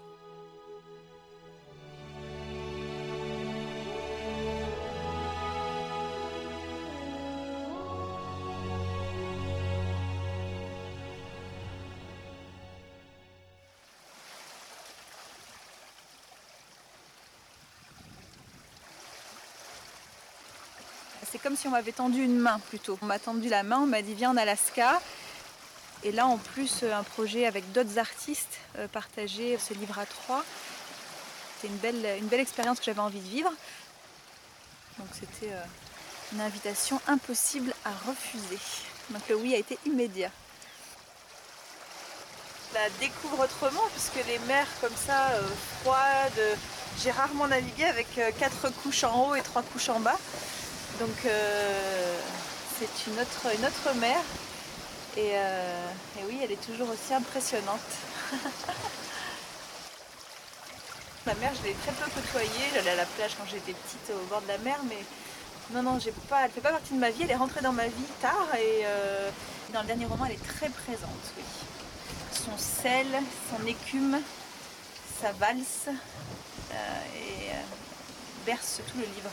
C'est 21.32 21.41
comme 21.41 21.57
si 21.57 21.67
on 21.67 21.71
m'avait 21.71 21.91
tendu 21.91 22.23
une 22.23 22.38
main 22.38 22.59
plutôt. 22.69 22.97
On 23.01 23.05
m'a 23.05 23.19
tendu 23.19 23.49
la 23.49 23.63
main, 23.63 23.80
on 23.80 23.86
m'a 23.86 24.01
dit 24.01 24.13
viens 24.13 24.32
en 24.32 24.38
Alaska. 24.38 25.01
Et 26.06 26.12
là, 26.12 26.28
en 26.28 26.38
plus, 26.38 26.84
un 26.84 27.01
projet 27.01 27.47
avec 27.47 27.72
d'autres 27.72 27.97
artistes, 27.97 28.60
euh, 28.78 28.88
partager 28.88 29.58
ce 29.58 29.74
livre 29.74 29.97
à 29.97 30.06
trois. 30.06 30.45
C'était 31.56 31.74
une 31.74 31.80
belle, 31.80 32.20
une 32.20 32.28
belle 32.28 32.41
expérience 32.41 32.78
que 32.78 32.86
j'avais 32.86 32.99
envie 32.99 33.20
de 33.20 33.28
vivre. 33.28 33.51
Donc 34.99 35.08
c'était 35.14 35.51
euh, 35.51 35.64
une 36.34 36.41
invitation 36.41 37.01
impossible 37.08 37.74
à 37.84 37.89
refuser. 38.08 38.60
Donc 39.10 39.28
le 39.30 39.36
oui 39.36 39.56
a 39.56 39.58
été 39.58 39.80
immédiat. 39.88 40.30
La 42.76 42.88
découvre 42.99 43.43
autrement 43.43 43.88
puisque 43.91 44.28
les 44.28 44.38
mers 44.45 44.68
comme 44.82 44.95
ça, 45.08 45.30
euh, 45.30 45.41
froides, 45.82 46.60
j'ai 47.01 47.10
rarement 47.10 47.47
navigué 47.47 47.86
avec 47.86 48.08
quatre 48.38 48.70
couches 48.84 49.06
en 49.06 49.30
haut 49.30 49.36
et 49.36 49.41
trois 49.41 49.64
couches 49.64 49.89
en 49.89 49.99
bas. 49.99 50.20
Donc 50.99 51.18
c'est 51.24 53.08
une 53.12 53.20
autre, 53.20 53.56
une 53.58 53.66
autre 53.66 53.93
mer 53.95 54.18
euh, 55.18 55.91
et, 56.20 56.24
oui, 56.26 56.39
elle 56.43 56.51
est 56.51 56.66
toujours 56.66 56.89
aussi 56.89 57.13
impressionnante. 57.13 57.80
la 61.26 61.34
mer, 61.36 61.51
je 61.57 61.63
l'ai 61.68 61.74
très 61.74 61.91
peu 61.93 62.09
côtoyée. 62.11 62.49
J'allais 62.74 62.91
à 62.91 62.95
la 62.95 63.05
plage 63.05 63.32
quand 63.38 63.45
j'étais 63.49 63.74
petite 63.74 64.11
au 64.11 64.26
bord 64.26 64.41
de 64.41 64.47
la 64.47 64.57
mer, 64.59 64.78
mais 64.88 65.03
non, 65.72 65.84
non, 65.84 65.99
j'ai 65.99 66.11
pas, 66.11 66.41
elle 66.41 66.49
ne 66.49 66.53
fait 66.53 66.61
pas 66.61 66.72
partie 66.72 66.93
de 66.93 66.99
ma 66.99 67.09
vie. 67.09 67.24
Elle 67.24 67.32
est 67.32 67.36
rentrée 67.36 67.61
dans 67.61 67.74
ma 67.74 67.88
vie 67.88 68.11
tard 68.22 68.47
et 68.55 68.82
euh, 68.86 69.30
dans 69.74 69.82
le 69.82 69.88
dernier 69.88 70.05
roman, 70.05 70.26
elle 70.26 70.34
est 70.34 70.47
très 70.47 70.70
présente, 70.70 71.09
oui. 71.38 71.43
son 72.34 72.57
sel, 72.57 73.07
son 73.49 73.66
écume, 73.66 74.20
sa 75.22 75.32
valse 75.34 75.88
et 77.16 77.51
berce 78.45 78.82
tout 78.88 78.97
le 78.97 79.05
livre. 79.05 79.32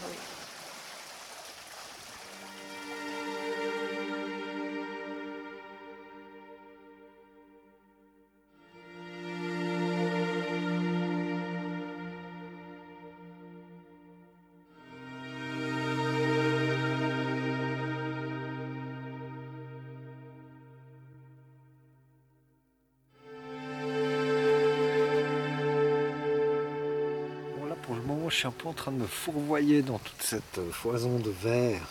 Je 28.32 28.38
suis 28.38 28.46
un 28.46 28.50
peu 28.50 28.68
en 28.68 28.72
train 28.72 28.92
de 28.92 28.96
me 28.96 29.06
fourvoyer 29.06 29.82
dans 29.82 29.98
toute 29.98 30.22
cette 30.22 30.58
euh, 30.58 30.72
foison 30.72 31.18
de 31.18 31.30
verre. 31.30 31.86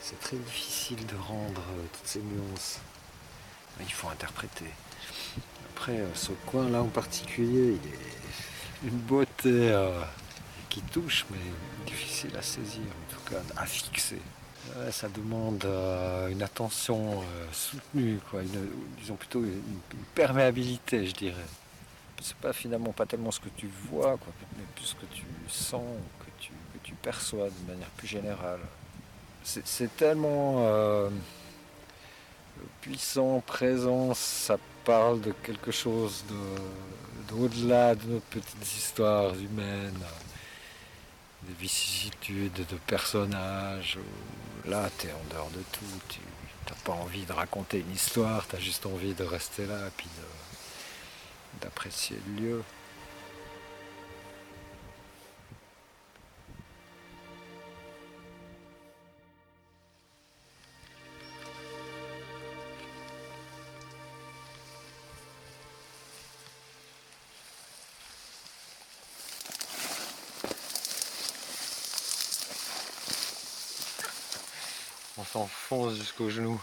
C'est 0.00 0.18
très 0.18 0.38
difficile 0.38 1.04
de 1.04 1.16
rendre 1.16 1.60
euh, 1.60 1.84
toutes 1.92 2.06
ces 2.06 2.20
nuances. 2.20 2.80
Il 3.80 3.92
faut 3.92 4.08
interpréter. 4.08 4.64
Après, 5.74 5.98
euh, 5.98 6.14
ce 6.14 6.32
coin-là 6.46 6.82
en 6.82 6.88
particulier, 6.88 7.78
il 7.82 8.88
est 8.88 8.88
une 8.90 8.98
beauté 8.98 9.70
qui 10.68 10.80
touche, 10.80 11.26
mais 11.30 11.38
difficile 11.86 12.34
à 12.36 12.42
saisir, 12.42 12.82
en 12.82 13.14
tout 13.14 13.30
cas 13.30 13.40
à 13.56 13.64
fixer. 13.64 14.18
ça 14.90 15.08
demande 15.08 15.64
une 16.28 16.42
attention 16.42 17.22
soutenue, 17.52 18.18
quoi. 18.28 18.40
disons 18.98 19.14
plutôt 19.14 19.40
une 19.40 19.80
perméabilité, 20.14 21.06
je 21.06 21.14
dirais 21.14 21.46
c'est 22.22 22.36
pas 22.36 22.52
finalement 22.52 22.92
pas 22.92 23.06
tellement 23.06 23.30
ce 23.30 23.40
que 23.40 23.48
tu 23.56 23.68
vois, 23.90 24.16
quoi, 24.16 24.32
mais 24.56 24.64
plus 24.74 24.86
ce 24.86 24.94
que 24.94 25.06
tu 25.12 25.24
sens, 25.48 25.82
que 26.20 26.42
tu, 26.42 26.50
que 26.50 26.78
tu 26.82 26.94
perçois 26.94 27.48
de 27.48 27.70
manière 27.70 27.90
plus 27.90 28.06
générale. 28.06 28.60
C'est 29.44 29.96
tellement 29.96 30.56
euh, 30.58 31.10
puissant, 32.80 33.40
présent, 33.40 34.14
ça 34.14 34.56
parle 34.84 35.20
de 35.20 35.32
quelque 35.42 35.72
chose 35.72 36.24
d'au-delà 37.28 37.94
de, 37.96 38.06
nos 38.06 38.20
petites 38.20 38.76
histoires 38.76 39.34
humaines, 39.34 39.98
des 41.42 41.54
vicissitudes 41.54 42.54
de 42.54 42.76
personnages. 42.86 43.98
Là, 44.64 44.88
tu 44.98 45.08
es 45.08 45.12
en 45.12 45.34
dehors 45.34 45.50
de 45.50 45.62
tout, 45.72 45.84
tu 46.08 46.20
n'as 46.68 46.78
pas 46.84 46.92
envie 46.92 47.24
de 47.24 47.32
raconter 47.32 47.80
une 47.80 47.92
histoire, 47.92 48.46
tu 48.46 48.56
as 48.56 48.60
juste 48.60 48.86
envie 48.86 49.14
de 49.14 49.24
rester 49.24 49.66
là, 49.66 49.90
puis 49.96 50.06
de 50.06 50.31
d'apprécier 51.62 52.18
le 52.26 52.42
lieu. 52.42 52.62
On 75.18 75.24
s'enfonce 75.24 75.94
jusqu'aux 75.94 76.30
genoux. 76.30 76.60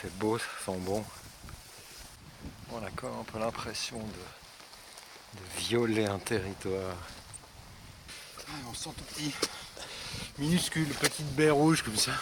C'est 0.00 0.16
beau, 0.18 0.38
ça 0.38 0.44
sent 0.64 0.78
bon. 0.78 1.04
On 2.74 2.82
a 2.82 2.90
quand 2.96 3.20
un 3.20 3.24
peu 3.24 3.38
l'impression 3.38 3.98
de, 3.98 5.40
violer 5.58 6.06
un 6.06 6.18
territoire. 6.18 6.96
Ah, 8.48 8.52
on 8.70 8.74
sent 8.74 8.90
tout 8.96 9.04
petit, 9.04 9.32
minuscule, 10.38 10.88
petite 10.88 11.26
baie 11.34 11.50
rouge 11.50 11.82
comme 11.82 11.96
ça, 11.96 12.12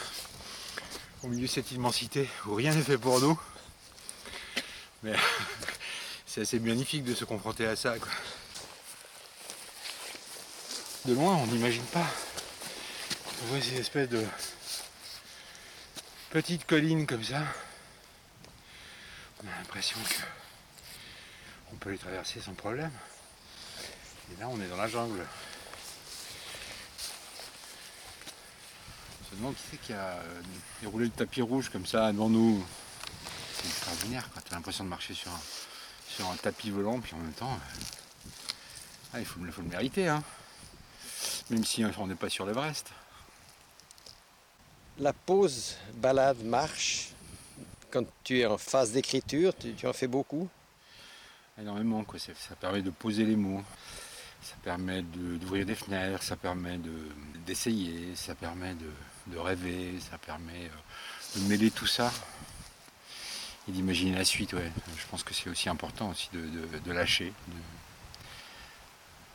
au 1.23 1.29
milieu 1.29 1.47
de 1.47 1.53
cette 1.53 1.71
immensité 1.71 2.29
où 2.47 2.55
rien 2.55 2.75
n'est 2.75 2.83
fait 2.83 2.99
pour 2.99 3.21
nous. 3.21 3.41
Mais 5.05 5.15
c'est 6.27 6.41
assez 6.41 6.59
magnifique 6.59 7.05
de 7.05 7.15
se 7.15 7.25
confronter 7.25 7.67
à 7.67 7.77
ça. 7.77 7.95
De 11.05 11.15
loin, 11.15 11.37
on 11.37 11.47
n'imagine 11.47 11.85
pas. 11.85 12.07
On 13.43 13.47
voit 13.47 13.61
ces 13.61 13.79
espèces 13.79 14.09
de 14.09 14.27
petites 16.31 16.67
collines 16.67 17.07
comme 17.07 17.23
ça. 17.23 17.43
On 19.43 19.49
a 19.49 19.57
l'impression 19.59 19.99
que 20.01 20.40
peut 21.81 21.91
les 21.91 21.99
traverser 21.99 22.41
sans 22.41 22.53
problème. 22.53 22.93
Et 24.33 24.41
là, 24.41 24.49
on 24.49 24.61
est 24.61 24.69
dans 24.69 24.77
la 24.77 24.87
jungle. 24.87 25.25
On 29.21 29.31
se 29.31 29.35
demande 29.37 29.55
qui 29.55 29.63
c'est 29.71 29.81
qui 29.81 29.93
a 29.95 29.97
euh, 29.97 30.41
déroulé 30.83 31.07
le 31.07 31.11
tapis 31.11 31.41
rouge 31.41 31.71
comme 31.71 31.87
ça 31.87 32.13
devant 32.13 32.29
nous. 32.29 32.65
C'est 33.55 33.67
extraordinaire 33.67 34.29
tu 34.47 34.53
as 34.53 34.57
l'impression 34.57 34.85
de 34.85 34.91
marcher 34.91 35.15
sur 35.15 35.31
un, 35.31 35.41
sur 36.09 36.31
un 36.31 36.37
tapis 36.37 36.71
volant, 36.71 37.01
puis 37.01 37.15
en 37.15 37.19
même 37.19 37.33
temps, 37.33 37.53
euh, 37.53 38.29
ah, 39.15 39.21
il 39.21 39.25
faut, 39.25 39.41
faut, 39.51 39.63
le 39.63 39.69
mériter. 39.69 40.09
Hein. 40.09 40.23
Même 41.49 41.65
si 41.65 41.85
on 41.99 42.07
n'est 42.07 42.15
pas 42.15 42.29
sur 42.29 42.47
l'Everest. 42.47 42.91
La 44.99 45.13
pause 45.13 45.77
balade 45.95 46.43
marche, 46.45 47.09
quand 47.91 48.05
tu 48.23 48.41
es 48.41 48.47
en 48.47 48.59
phase 48.59 48.93
d'écriture, 48.93 49.55
tu 49.57 49.87
en 49.87 49.93
fais 49.93 50.07
beaucoup 50.07 50.49
énormément. 51.59 52.05
Quoi. 52.05 52.19
Ça, 52.19 52.33
permet 52.61 52.83
de 52.83 52.91
poser 52.91 53.25
les 53.25 53.37
mots, 53.37 53.63
ça 54.43 54.55
permet 54.63 55.03
d'ouvrir 55.03 55.67
des 55.67 55.75
fenêtres, 55.75 56.23
ça 56.23 56.37
permet 56.37 56.79
d'essayer, 57.47 58.15
ça 58.15 58.35
permet 58.35 58.75
de, 58.75 59.39
rêver, 59.39 59.99
ça 60.11 60.19
permet 60.19 60.65
euh, 60.65 61.41
de 61.41 61.49
mêler 61.49 61.71
tout 61.71 61.87
ça 61.87 62.13
et 63.69 63.73
d'imaginer 63.73 64.17
la 64.17 64.25
suite. 64.25 64.53
Ouais. 64.53 64.73
Je 64.97 65.07
pense 65.07 65.23
que 65.23 65.35
c'est 65.35 65.49
aussi 65.49 65.69
important 65.69 66.11
aussi 66.11 66.29
de, 66.33 66.93
lâcher, 66.93 67.33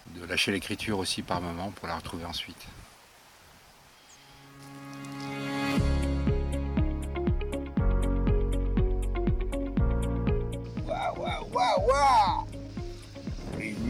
de 0.07 0.25
lâcher 0.25 0.51
l'écriture 0.51 0.99
aussi 0.99 1.21
par 1.21 1.41
moment 1.41 1.71
pour 1.71 1.87
la 1.87 1.95
retrouver 1.95 2.25
ensuite. 2.25 2.67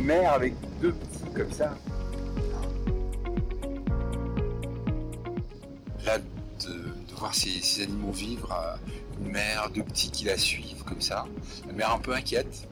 Mère 0.05 0.33
avec 0.33 0.53
deux 0.79 0.93
petits 0.93 1.33
comme 1.33 1.51
ça. 1.51 1.75
Là, 6.05 6.19
de, 6.19 7.15
voir 7.15 7.33
ces, 7.33 7.81
animaux 7.83 8.11
vivre, 8.11 8.51
euh, 8.51 8.75
une 9.19 9.31
mère, 9.31 9.69
deux 9.71 9.83
petits 9.83 10.11
qui 10.11 10.25
la 10.25 10.37
suivent 10.37 10.83
comme 10.83 11.01
ça. 11.01 11.25
La 11.67 11.73
mère 11.73 11.91
un 11.91 11.99
peu 11.99 12.13
inquiète. 12.13 12.67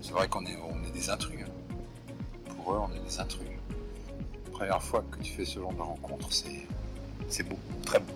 C'est 0.00 0.12
vrai 0.12 0.28
qu'on 0.28 0.44
est, 0.46 0.56
on 0.56 0.82
est 0.84 0.92
des 0.92 1.10
intrus. 1.10 1.40
Hein. 1.42 2.54
Pour 2.56 2.72
eux, 2.72 2.78
on 2.78 2.94
est 2.94 3.06
des 3.06 3.20
intrus. 3.20 3.46
La 4.46 4.50
première 4.52 4.82
fois 4.82 5.04
que 5.10 5.22
tu 5.22 5.32
fais 5.32 5.44
ce 5.44 5.60
genre 5.60 5.74
de 5.74 5.80
rencontre, 5.80 6.28
c'est 6.32 7.42
beau, 7.42 7.58
très 7.84 8.00
beau. 8.00 8.14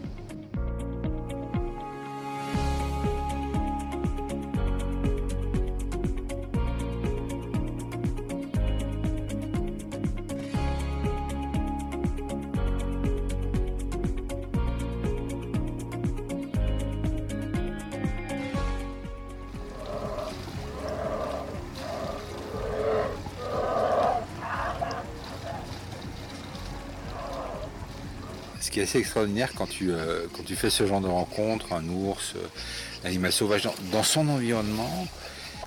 Est 28.83 28.85
assez 28.85 28.99
extraordinaire 28.99 29.53
quand 29.55 29.67
tu, 29.67 29.91
euh, 29.91 30.27
quand 30.33 30.43
tu 30.43 30.57
fais 30.57 30.71
ce 30.71 30.87
genre 30.87 31.01
de 31.01 31.09
rencontre, 31.09 31.73
un 31.73 31.89
ours, 31.89 32.33
euh, 32.37 32.47
un 33.05 33.09
animal 33.09 33.33
sauvage, 33.33 33.69
dans, 33.93 34.03
son 34.03 34.29
environnement, 34.29 35.07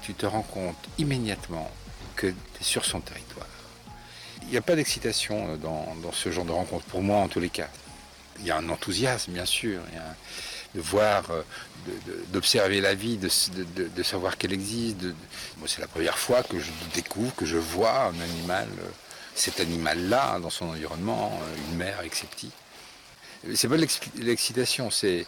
tu 0.02 0.14
te 0.14 0.26
rends 0.26 0.44
compte 0.44 0.78
immédiatement 0.98 1.72
que 2.16 2.28
tu 2.28 2.34
es 2.62 2.64
sur 2.64 2.86
son 2.86 3.00
territoire. 3.00 3.48
Il 4.44 4.50
n'y 4.50 4.58
a 4.58 4.62
pas 4.62 4.76
d'excitation 4.76 5.50
euh, 5.50 5.58
dans, 5.58 6.12
ce 6.12 6.32
genre 6.32 6.46
de 6.46 6.52
rencontre, 6.52 6.86
pour 6.86 7.02
moi 7.02 7.18
en 7.20 7.28
tous 7.28 7.40
les 7.40 7.50
cas. 7.50 7.70
Il 8.40 8.46
y 8.46 8.52
a 8.52 8.58
un 8.58 8.70
enthousiasme, 8.70 9.32
bien 9.32 9.46
sûr, 9.46 9.80
de 10.74 10.82
voir, 10.82 11.24
d'observer 12.34 12.82
la 12.82 12.94
vie, 12.94 13.18
de, 13.18 14.04
savoir 14.04 14.38
qu'elle 14.38 14.52
existe. 14.52 14.98
c'est 15.66 15.80
la 15.80 15.88
première 15.88 16.18
fois 16.18 16.44
que 16.44 16.60
je 16.60 16.70
découvre, 16.94 17.34
que 17.34 17.46
je 17.46 17.56
vois 17.56 18.08
un 18.08 18.20
animal, 18.20 18.68
cet 19.36 19.62
animal-là, 19.62 20.38
dans 20.42 20.50
son 20.50 20.66
environnement, 20.66 21.40
une 21.72 21.78
mère 21.78 21.98
avec 22.00 22.14
ses 22.14 22.28
petits 22.28 22.52
c'est 23.54 23.68
pas 23.68 23.78
l'excitation, 23.78 24.90
c'est 24.90 25.26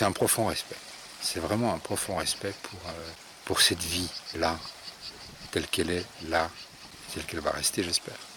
un 0.00 0.12
profond 0.12 0.46
respect. 0.46 0.76
c'est 1.20 1.40
vraiment 1.40 1.74
un 1.74 1.78
profond 1.78 2.16
respect 2.16 2.54
pour, 2.62 2.80
euh, 2.86 3.10
pour 3.44 3.60
cette 3.60 3.82
vie-là, 3.82 4.58
telle 5.50 5.66
qu'elle 5.66 5.90
est 5.90 6.06
là, 6.28 6.50
telle 7.12 7.24
qu'elle 7.24 7.40
va 7.40 7.50
rester, 7.50 7.82
j'espère. 7.82 8.27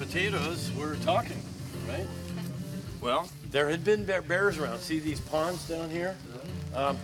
Potatoes, 0.00 0.70
we're 0.78 0.96
talking, 0.96 1.36
right? 1.86 2.06
Well, 3.02 3.28
there 3.50 3.68
had 3.68 3.84
been 3.84 4.06
bear- 4.06 4.22
bears 4.22 4.56
around. 4.56 4.80
See 4.80 4.98
these 4.98 5.20
ponds 5.20 5.68
down 5.68 5.90
here? 5.90 6.16
Um, 6.74 6.96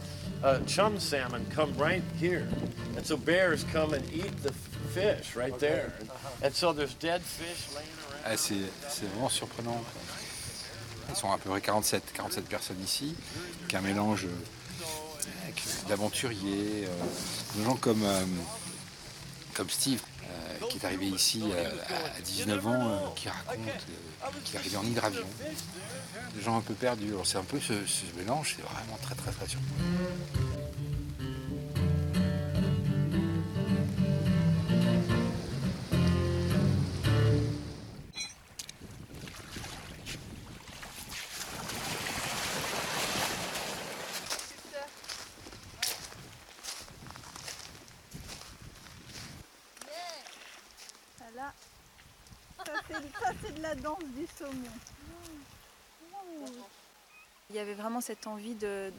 uh, 0.42 0.60
chum 0.66 0.98
salmon 0.98 1.44
come 1.50 1.76
right 1.76 2.02
here. 2.18 2.48
And 2.96 3.04
so 3.04 3.18
bears 3.18 3.64
come 3.64 3.92
and 3.92 4.02
eat 4.10 4.34
the 4.42 4.52
fish 4.94 5.36
right 5.36 5.58
there. 5.58 5.92
And, 6.00 6.10
and 6.42 6.54
so 6.54 6.72
there's 6.72 6.94
dead 6.94 7.20
fish 7.20 7.74
laying 7.74 7.88
around. 7.98 8.32
Ah, 8.32 8.36
c'est 8.36 9.06
vraiment 9.08 9.28
surprenant. 9.28 9.84
Ils 11.10 11.16
sont 11.16 11.30
à 11.30 11.36
peu 11.38 11.50
près 11.50 11.60
47, 11.60 12.02
47 12.14 12.44
personnes 12.48 12.82
ici, 12.82 13.14
qu'un 13.68 13.82
mélange 13.82 14.24
euh, 14.24 15.42
avec 15.44 15.62
d'aventuriers, 15.88 16.86
euh, 16.86 17.58
de 17.58 17.64
gens 17.64 17.76
comme, 17.76 18.02
euh, 18.02 18.24
comme 19.54 19.68
Steve, 19.68 20.02
euh, 20.24 20.26
qui 20.78 20.84
est 20.84 20.86
arrivé 20.86 21.06
ici 21.06 21.42
euh, 21.52 21.70
à 22.18 22.20
19 22.20 22.66
ans, 22.66 22.72
euh, 22.72 22.98
qui 23.14 23.28
raconte 23.28 23.58
euh, 23.58 24.26
qu'il 24.44 24.56
est 24.56 24.58
arrivé 24.58 24.76
en 24.76 24.84
hydravion. 24.84 25.26
Des 26.34 26.42
gens 26.42 26.58
un 26.58 26.60
peu 26.60 26.74
perdus. 26.74 27.12
C'est 27.24 27.38
un 27.38 27.44
peu 27.44 27.58
ce, 27.60 27.74
ce 27.86 28.04
mélange, 28.18 28.56
c'est 28.56 28.62
vraiment 28.62 28.98
très 29.02 29.14
très 29.14 29.30
très 29.32 29.46
surprenant. 29.48 30.65
Il 57.50 57.56
y 57.56 57.58
avait 57.60 57.74
vraiment 57.74 58.00
cette 58.00 58.26
envie 58.26 58.54
de, 58.54 58.92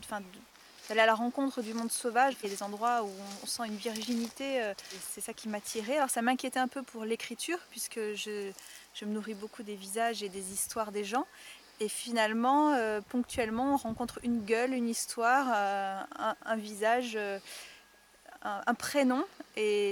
d'aller 0.87 1.01
à 1.01 1.05
la 1.05 1.15
rencontre 1.15 1.61
du 1.61 1.73
monde 1.73 1.91
sauvage. 1.91 2.35
Il 2.41 2.49
y 2.49 2.51
a 2.51 2.55
des 2.55 2.63
endroits 2.63 3.03
où 3.03 3.11
on 3.43 3.45
sent 3.45 3.63
une 3.67 3.75
virginité. 3.75 4.63
euh, 4.63 4.73
C'est 5.09 5.21
ça 5.21 5.33
qui 5.33 5.49
m'attirait. 5.49 5.97
Alors 5.97 6.09
ça 6.09 6.21
m'inquiétait 6.21 6.59
un 6.59 6.69
peu 6.69 6.81
pour 6.81 7.03
l'écriture, 7.03 7.59
puisque 7.69 7.99
je, 8.15 8.51
me 9.01 9.07
nourris 9.07 9.33
beaucoup 9.33 9.63
des 9.63 9.75
visages 9.75 10.23
et 10.23 10.29
des 10.29 10.53
histoires 10.53 10.91
des 10.93 11.03
gens. 11.03 11.27
Et 11.79 11.89
finalement, 11.89 12.73
euh, 12.73 13.01
ponctuellement, 13.01 13.73
on 13.73 13.77
rencontre 13.77 14.19
une 14.23 14.43
gueule, 14.45 14.73
une 14.73 14.89
histoire, 14.89 15.47
euh, 15.53 16.33
un, 16.45 16.55
visage, 16.55 17.17
un, 18.41 18.73
prénom, 18.73 19.23
et, 19.55 19.91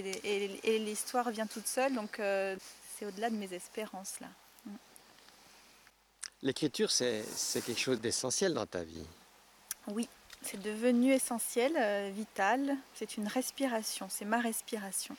et- 0.64 0.80
l'histoire 0.80 1.30
vient 1.30 1.46
toute 1.46 1.68
seule. 1.68 1.94
Donc 1.94 2.20
c'est 2.20 3.06
au-delà 3.06 3.30
de 3.30 3.36
mes 3.36 3.54
espérances 3.54 4.20
là. 4.22 4.28
L'écriture, 6.46 6.92
c'est 6.92 7.26
quelque 7.66 7.80
chose 7.80 8.00
d'essentiel 8.00 8.54
dans 8.54 8.68
ta 8.68 8.84
vie. 8.84 9.04
Oui, 9.88 10.08
c'est 10.44 10.62
devenu 10.62 11.12
essentiel, 11.12 11.74
euh, 11.76 12.12
vital. 12.14 12.78
C'est 12.94 13.18
une 13.18 13.28
respiration, 13.28 14.08
c'est 14.12 14.26
ma 14.26 14.40
respiration. 14.40 15.18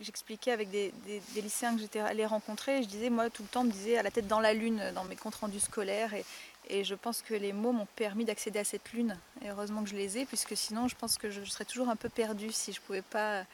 J'expliquais 0.00 0.50
avec 0.50 0.68
des, 0.70 0.92
des- 1.06 1.40
lycéens 1.40 1.76
que 1.76 1.80
j'étais 1.80 2.00
allée 2.00 2.26
rencontrer, 2.26 2.82
je 2.82 2.88
disais, 2.88 3.10
moi 3.10 3.30
tout 3.30 3.42
le 3.44 3.48
temps, 3.48 3.62
me 3.62 3.70
disait 3.70 3.96
à 3.96 4.02
la 4.02 4.10
tête 4.10 4.26
dans 4.26 4.40
la 4.40 4.54
lune 4.54 4.82
dans 4.92 5.04
mes 5.04 5.14
comptes 5.14 5.36
rendus 5.36 5.60
scolaires. 5.60 6.12
Et, 6.14 6.24
et 6.68 6.82
je 6.82 6.96
pense 6.96 7.22
que 7.22 7.34
les 7.34 7.52
mots 7.52 7.70
m'ont 7.70 7.86
permis 7.94 8.24
d'accéder 8.24 8.58
à 8.58 8.64
cette 8.64 8.92
lune. 8.92 9.16
Et 9.42 9.50
heureusement 9.50 9.84
que 9.84 9.88
je 9.88 9.94
les 9.94 10.18
ai, 10.18 10.26
puisque 10.26 10.56
sinon 10.56 10.88
je 10.88 10.96
pense 10.96 11.16
que 11.16 11.30
je 11.30 11.44
serais 11.44 11.64
toujours 11.64 11.90
un 11.90 11.96
peu 11.96 12.08
perdue 12.08 12.50
si 12.50 12.72
je 12.72 12.80
pouvais 12.80 13.02
pas, 13.02 13.44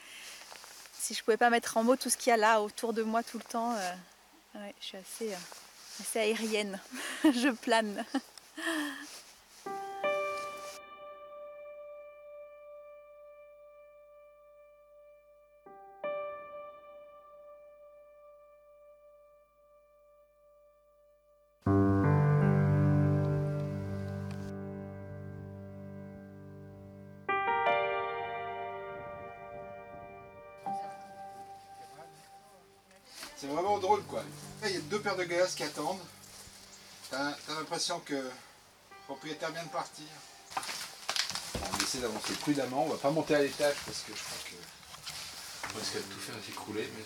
si 0.98 1.14
pouvais 1.22 1.36
pas 1.36 1.50
mettre 1.50 1.76
en 1.76 1.84
mots 1.84 1.96
tout 1.96 2.08
ce 2.08 2.16
qu'il 2.16 2.30
y 2.30 2.32
a 2.32 2.38
là 2.38 2.62
autour 2.62 2.94
de 2.94 3.02
moi 3.02 3.22
tout 3.22 3.36
le 3.36 3.44
temps. 3.44 3.74
euh, 3.76 3.92
je 4.80 4.86
suis 4.86 4.96
assez, 4.96 5.34
euh, 5.34 5.36
assez 6.00 6.18
aérienne, 6.20 6.78
je 7.24 7.50
plane. 7.50 8.04
De 35.16 35.24
gaz 35.24 35.54
qui 35.54 35.62
attendent. 35.62 36.00
T'as 37.10 37.34
l'impression 37.48 38.00
que 38.00 38.14
le 38.14 38.30
propriétaire 39.06 39.50
vient 39.52 39.62
de 39.64 39.68
partir. 39.68 40.06
On 40.56 41.78
essaie 41.82 41.98
d'avancer 41.98 42.32
prudemment, 42.34 42.84
on 42.86 42.88
va 42.88 42.96
pas 42.96 43.10
monter 43.10 43.34
à 43.34 43.42
l'étage 43.42 43.74
parce 43.84 43.98
que 44.00 44.12
je 44.14 44.22
crois 44.22 44.38
que 44.50 45.74
on 45.74 45.78
risque 45.78 45.96
de 45.96 46.00
tout 46.14 46.18
faire 46.20 46.34
s'écrouler. 46.46 46.90
Mais... 46.96 47.04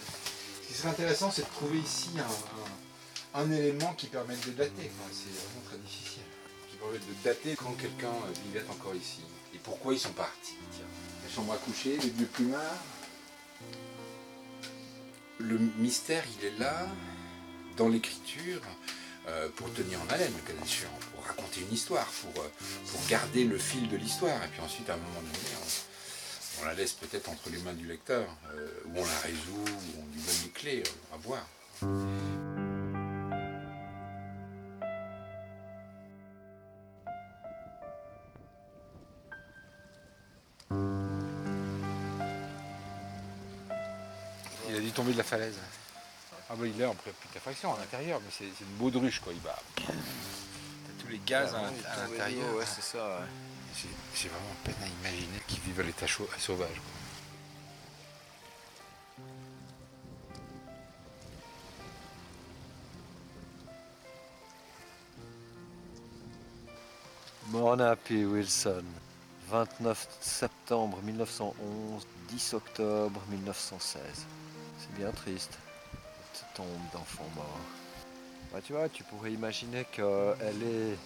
Ce 0.63 0.69
qui 0.69 0.75
serait 0.75 0.91
intéressant, 0.91 1.31
c'est 1.33 1.43
de 1.43 1.49
trouver 1.55 1.79
ici 1.79 2.11
un, 2.17 3.41
un- 3.41 3.43
un 3.45 3.53
élément 3.53 3.93
qui 3.95 4.07
permette 4.07 4.45
de 4.47 4.53
dater. 4.53 4.91
C'est 5.13 5.35
vraiment 5.49 5.67
très 5.69 5.79
difficile. 5.79 6.23
Qui 6.71 6.77
permette 6.77 7.07
de 7.09 7.15
dater 7.25 7.57
quand 7.57 7.73
quelqu'un 7.73 8.09
euh, 8.09 8.33
vivait 8.45 8.65
encore 8.71 8.95
ici. 8.95 9.23
Et 9.55 9.59
pourquoi 9.59 9.95
ils 9.95 10.01
sont 10.01 10.13
partis. 10.13 10.57
Tiens, 10.73 10.85
la 11.27 11.35
chambre 11.35 11.53
à 11.55 11.57
coucher, 11.57 11.97
les 11.97 12.11
vieux 12.11 12.27
plumards. 12.27 12.63
Le 15.39 15.59
mystère, 15.59 16.25
il 16.39 16.47
est 16.47 16.59
là, 16.59 16.87
dans 17.77 17.89
l'écriture 17.89 18.61
euh, 19.29 19.49
pour 19.57 19.72
tenir 19.72 20.01
en 20.01 20.09
haleine 20.12 20.33
le 20.33 20.53
cas 20.53 20.59
pour 21.12 21.24
raconter 21.24 21.61
une 21.61 21.72
histoire, 21.72 22.07
pour, 22.07 22.43
euh, 22.43 22.49
pour 22.91 23.01
garder 23.09 23.45
le 23.45 23.59
fil 23.59 23.89
de 23.89 23.97
l'histoire. 23.97 24.43
Et 24.45 24.49
puis 24.49 24.61
ensuite, 24.61 24.89
à 24.89 24.95
un 24.95 24.99
moment 24.99 25.20
donné, 25.20 25.39
on, 26.62 26.64
la 26.64 26.74
laisse 26.74 26.93
peut-être 26.93 27.29
entre 27.29 27.51
les 27.51 27.59
mains 27.59 27.74
du 27.74 27.87
lecteur, 27.87 28.27
euh, 28.55 28.68
ou 28.87 28.99
on 28.99 29.05
la 29.05 29.18
résout, 29.18 29.64
ou 29.64 30.01
on 30.01 30.14
lui 30.14 30.22
donne 30.22 30.43
les 30.45 30.51
clés, 30.51 30.83
euh, 30.87 31.14
à 31.14 31.18
voir. 31.18 31.47
Il 44.68 44.77
a 44.77 44.81
dû 44.81 44.91
tomber 44.93 45.12
de 45.12 45.18
la 45.18 45.24
falaise. 45.24 45.55
Ah 46.57 46.59
bah 46.59 46.67
il 46.67 46.81
est 46.81 46.87
en 46.87 46.95
putréfaction 46.95 47.75
à 47.75 47.79
l'intérieur, 47.79 48.19
mais 48.25 48.31
c'est 48.31 48.45
une 48.65 48.77
baudruche 48.79 49.21
quoi, 49.21 49.33
il 49.35 49.41
va. 49.41 49.59
T'as 49.77 49.83
tous 51.03 51.09
les 51.09 51.19
gaz 51.27 51.55
à, 51.55 51.59
à 51.59 52.07
l'intérieur. 52.09 52.55
Ouais, 52.55 52.65
c'est 52.65 52.83
ça. 52.83 52.99
ouais. 53.21 53.27
J'ai 54.15 54.29
vraiment 54.29 54.55
peine 54.65 54.75
à 54.83 54.87
imaginer 55.09 55.39
qu'ils 55.47 55.61
vivent 55.61 55.81
à 55.81 55.83
l'état 55.83 56.07
sauvage. 56.07 56.77
quoi. 56.77 56.93
Mona 67.51 67.95
P. 67.97 68.25
Wilson, 68.27 68.85
29 69.51 70.09
septembre 70.21 70.99
1911, 71.03 72.07
10 72.29 72.55
octobre 72.55 73.21
1916. 73.31 74.01
C'est 74.79 74.95
bien 74.99 75.11
triste, 75.13 75.59
tombe 76.57 76.67
d'enfant 76.93 77.27
mort. 77.35 77.61
Bah, 78.53 78.61
tu 78.65 78.73
vois, 78.73 78.89
tu 78.89 79.05
pourrais 79.05 79.33
imaginer 79.33 79.85
qu'elle 79.93 80.63
est... 80.63 80.97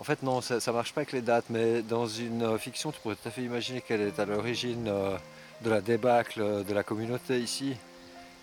En 0.00 0.04
fait, 0.04 0.22
non, 0.22 0.40
ça, 0.40 0.58
ça 0.58 0.72
marche 0.72 0.92
pas 0.92 1.02
avec 1.02 1.12
les 1.12 1.22
dates, 1.22 1.44
mais 1.50 1.82
dans 1.82 2.06
une 2.06 2.42
euh, 2.42 2.58
fiction, 2.58 2.90
tu 2.90 3.00
pourrais 3.00 3.14
tout 3.14 3.28
à 3.28 3.30
fait 3.30 3.42
imaginer 3.42 3.80
qu'elle 3.80 4.00
est 4.00 4.18
à 4.18 4.24
l'origine 4.24 4.88
euh, 4.88 5.16
de 5.60 5.70
la 5.70 5.80
débâcle 5.80 6.64
de 6.64 6.74
la 6.74 6.82
communauté 6.82 7.38
ici, 7.38 7.76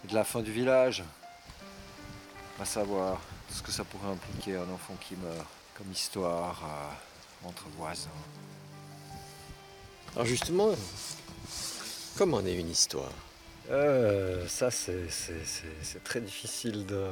de 0.08 0.16
la 0.16 0.24
fin 0.24 0.42
du 0.42 0.52
village. 0.52 1.04
À 2.62 2.66
savoir 2.66 3.20
ce 3.50 3.62
que 3.62 3.72
ça 3.72 3.84
pourrait 3.84 4.12
impliquer 4.12 4.56
un 4.56 4.70
enfant 4.74 4.96
qui 5.02 5.16
meurt 5.16 5.48
comme 5.76 5.92
histoire 5.92 6.62
euh, 6.64 7.48
entre 7.50 7.64
voisins. 7.78 8.10
Alors 10.16 10.26
justement, 10.26 10.70
comment 12.18 12.42
est 12.42 12.56
une 12.56 12.70
histoire? 12.70 13.12
Euh, 13.70 14.48
ça, 14.48 14.72
c'est 14.72 16.04
très 16.04 16.22
difficile 16.22 16.86
de, 16.86 17.04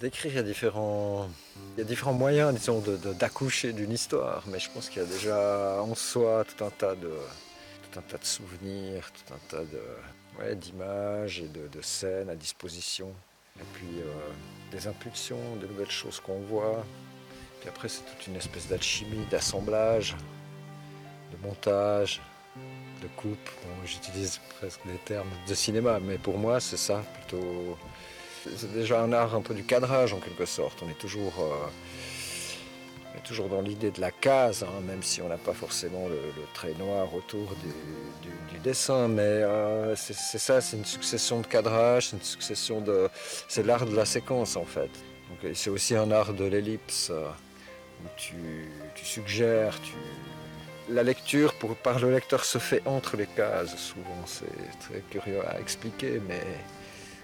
décrire. 0.00 0.32
Il 0.32 0.36
y, 0.36 0.38
a 0.38 1.84
différents, 1.84 2.12
moyens, 2.12 2.54
disons, 2.54 2.82
d'accoucher 3.18 3.72
d'une 3.72 3.92
histoire. 3.92 4.44
Mais 4.48 4.58
je 4.58 4.70
pense 4.70 4.88
qu'il 4.88 5.02
y 5.02 5.04
a 5.04 5.08
déjà 5.08 5.80
en 5.80 5.94
soi 5.94 6.44
tout 6.44 6.64
un 6.64 6.70
tas 6.70 6.94
de, 6.94 7.08
tout 7.08 7.98
un 7.98 8.02
tas 8.02 8.18
de 8.18 8.24
souvenirs, 8.24 9.10
tout 9.12 9.34
un 9.34 9.38
tas 9.48 10.54
d'images 10.54 11.40
et 11.40 11.48
de, 11.48 11.68
de 11.68 11.82
scènes 11.82 12.28
à 12.28 12.34
disposition. 12.34 13.14
Et 13.58 13.64
puis 13.74 14.00
euh, 14.00 14.12
des 14.72 14.86
impulsions, 14.86 15.56
des 15.60 15.68
nouvelles 15.68 15.90
choses 15.90 16.20
qu'on 16.20 16.40
voit. 16.40 16.84
Puis 17.60 17.68
après, 17.68 17.88
c'est 17.88 18.02
toute 18.02 18.26
une 18.26 18.36
espèce 18.36 18.68
d'alchimie, 18.68 19.24
d'assemblage, 19.30 20.16
de 21.32 21.46
montage, 21.46 22.20
de 23.02 23.08
coupe. 23.16 23.50
J'utilise 23.84 24.40
presque 24.58 24.80
des 24.86 24.98
termes 25.04 25.30
de 25.48 25.54
cinéma, 25.54 25.98
mais 26.00 26.18
pour 26.18 26.38
moi, 26.38 26.60
c'est 26.60 26.76
ça 26.76 27.02
plutôt. 27.14 27.76
C'est 28.56 28.72
déjà 28.72 29.00
un 29.00 29.12
art 29.12 29.34
un 29.34 29.40
peu 29.40 29.54
du 29.54 29.64
cadrage 29.64 30.12
en 30.12 30.18
quelque 30.18 30.44
sorte. 30.44 30.82
On 30.82 30.90
est 30.90 30.98
toujours, 30.98 31.32
euh, 31.40 33.18
toujours 33.24 33.48
dans 33.48 33.62
l'idée 33.62 33.90
de 33.90 34.00
la 34.00 34.10
case, 34.10 34.64
hein, 34.64 34.80
même 34.86 35.02
si 35.02 35.22
on 35.22 35.28
n'a 35.28 35.38
pas 35.38 35.54
forcément 35.54 36.08
le, 36.08 36.20
trait 36.52 36.74
noir 36.78 37.14
autour 37.14 37.54
du, 38.52 38.58
dessin. 38.58 39.08
Mais 39.08 39.22
euh, 39.22 39.96
c'est 39.96 40.38
ça, 40.38 40.60
c'est 40.60 40.76
une 40.76 40.84
succession 40.84 41.40
de 41.40 41.46
cadrage, 41.46 42.08
c'est 42.08 42.16
une 42.16 42.22
succession 42.22 42.80
de. 42.80 43.08
C'est 43.48 43.64
l'art 43.64 43.86
de 43.86 43.96
la 43.96 44.04
séquence 44.04 44.56
en 44.56 44.64
fait. 44.64 44.90
C'est 45.54 45.70
aussi 45.70 45.96
un 45.96 46.10
art 46.10 46.32
de 46.32 46.44
l'ellipse 46.44 47.10
euh, 47.10 47.28
où 48.02 48.08
tu, 48.16 48.70
tu 48.94 49.04
suggères, 49.04 49.80
tu, 49.82 49.92
la 50.88 51.02
lecture 51.02 51.54
pour, 51.54 51.76
par 51.76 51.98
le 51.98 52.10
lecteur 52.12 52.44
se 52.44 52.58
fait 52.58 52.82
entre 52.86 53.16
les 53.16 53.26
cases. 53.26 53.76
Souvent, 53.76 54.24
c'est 54.26 54.46
très 54.80 55.00
curieux 55.10 55.46
à 55.48 55.58
expliquer, 55.60 56.20
mais 56.28 56.42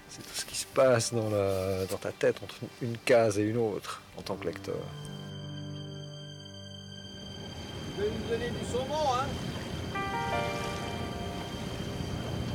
c'est 0.09 0.21
tout 0.23 0.33
ce 0.35 0.45
qui 0.45 0.55
se 0.55 0.65
passe 0.65 1.13
dans, 1.13 1.29
la- 1.29 1.85
dans 1.85 1.97
ta 1.97 2.11
tête 2.11 2.37
entre 2.43 2.55
une 2.81 2.97
case 2.97 3.39
et 3.39 3.43
une 3.43 3.57
autre 3.57 4.01
en 4.17 4.21
tant 4.21 4.35
que 4.35 4.45
lecteur. 4.45 4.75
Vous 7.95 8.01
allez 8.01 8.11
nous 8.11 8.29
donner 8.29 8.49
du 8.49 8.65
saumon, 8.71 9.13
hein 9.13 9.25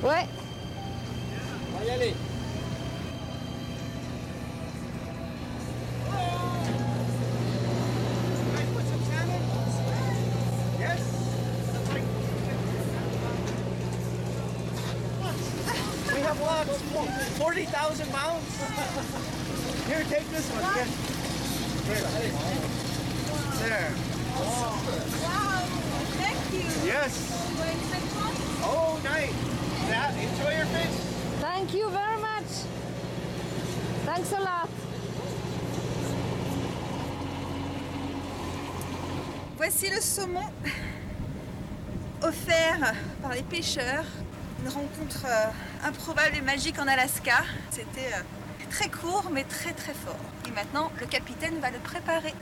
Ouais. 0.02 0.26
On 1.74 1.78
va 1.78 1.84
y 1.84 1.90
aller. 1.90 2.14
We 6.08 6.45
40,000 17.36 18.10
pounds. 18.12 18.56
Here, 19.86 20.04
take 20.08 20.28
this 20.30 20.48
one. 20.50 20.64
Here. 20.74 20.86
There. 23.60 23.92
Wow, 24.36 25.62
thank 26.16 26.52
you. 26.52 26.68
Yes. 26.86 27.12
Oh, 28.62 28.98
nice. 29.04 29.32
That, 29.88 30.14
enjoy 30.14 30.56
your 30.56 30.66
fish. 30.66 30.96
Thank 31.40 31.74
you 31.74 31.90
very 31.90 32.20
much. 32.20 32.50
Thanks 34.04 34.32
a 34.32 34.40
lot. 34.40 34.68
Voici 39.56 39.88
le 39.90 40.00
saumon 40.00 40.50
offert 42.22 42.94
par 43.22 43.32
les 43.34 43.42
pêcheurs. 43.42 44.04
Une 44.66 44.72
rencontre 44.72 45.26
euh, 45.26 45.86
improbable 45.86 46.34
et 46.36 46.40
magique 46.40 46.80
en 46.80 46.88
Alaska. 46.88 47.44
C'était 47.70 48.12
euh, 48.14 48.66
très 48.68 48.88
court 48.88 49.30
mais 49.32 49.44
très 49.44 49.72
très 49.72 49.94
fort. 49.94 50.18
Et 50.48 50.50
maintenant, 50.50 50.90
le 50.98 51.06
capitaine 51.06 51.60
va 51.60 51.70
le 51.70 51.78
préparer. 51.78 52.34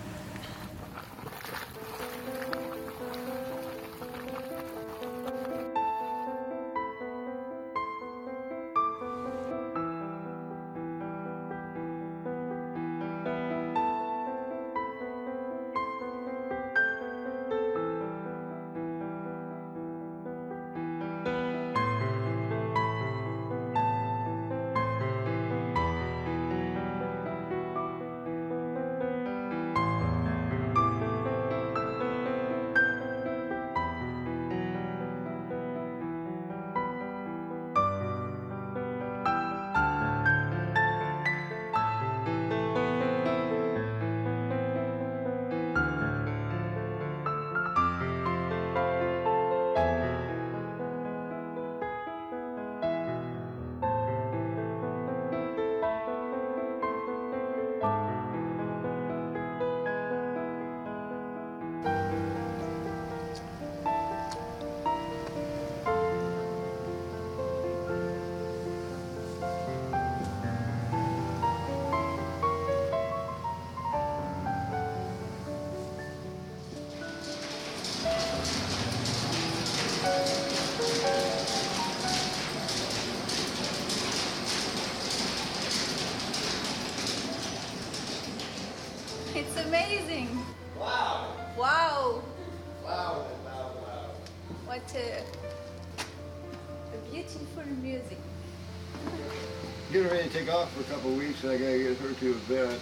Weeks. 101.45 101.55
I 101.55 101.65
gotta 101.65 101.79
get 101.79 101.99
her 101.99 102.13
to 102.13 102.31
a 102.31 102.35
vet. 102.35 102.69
And 102.69 102.81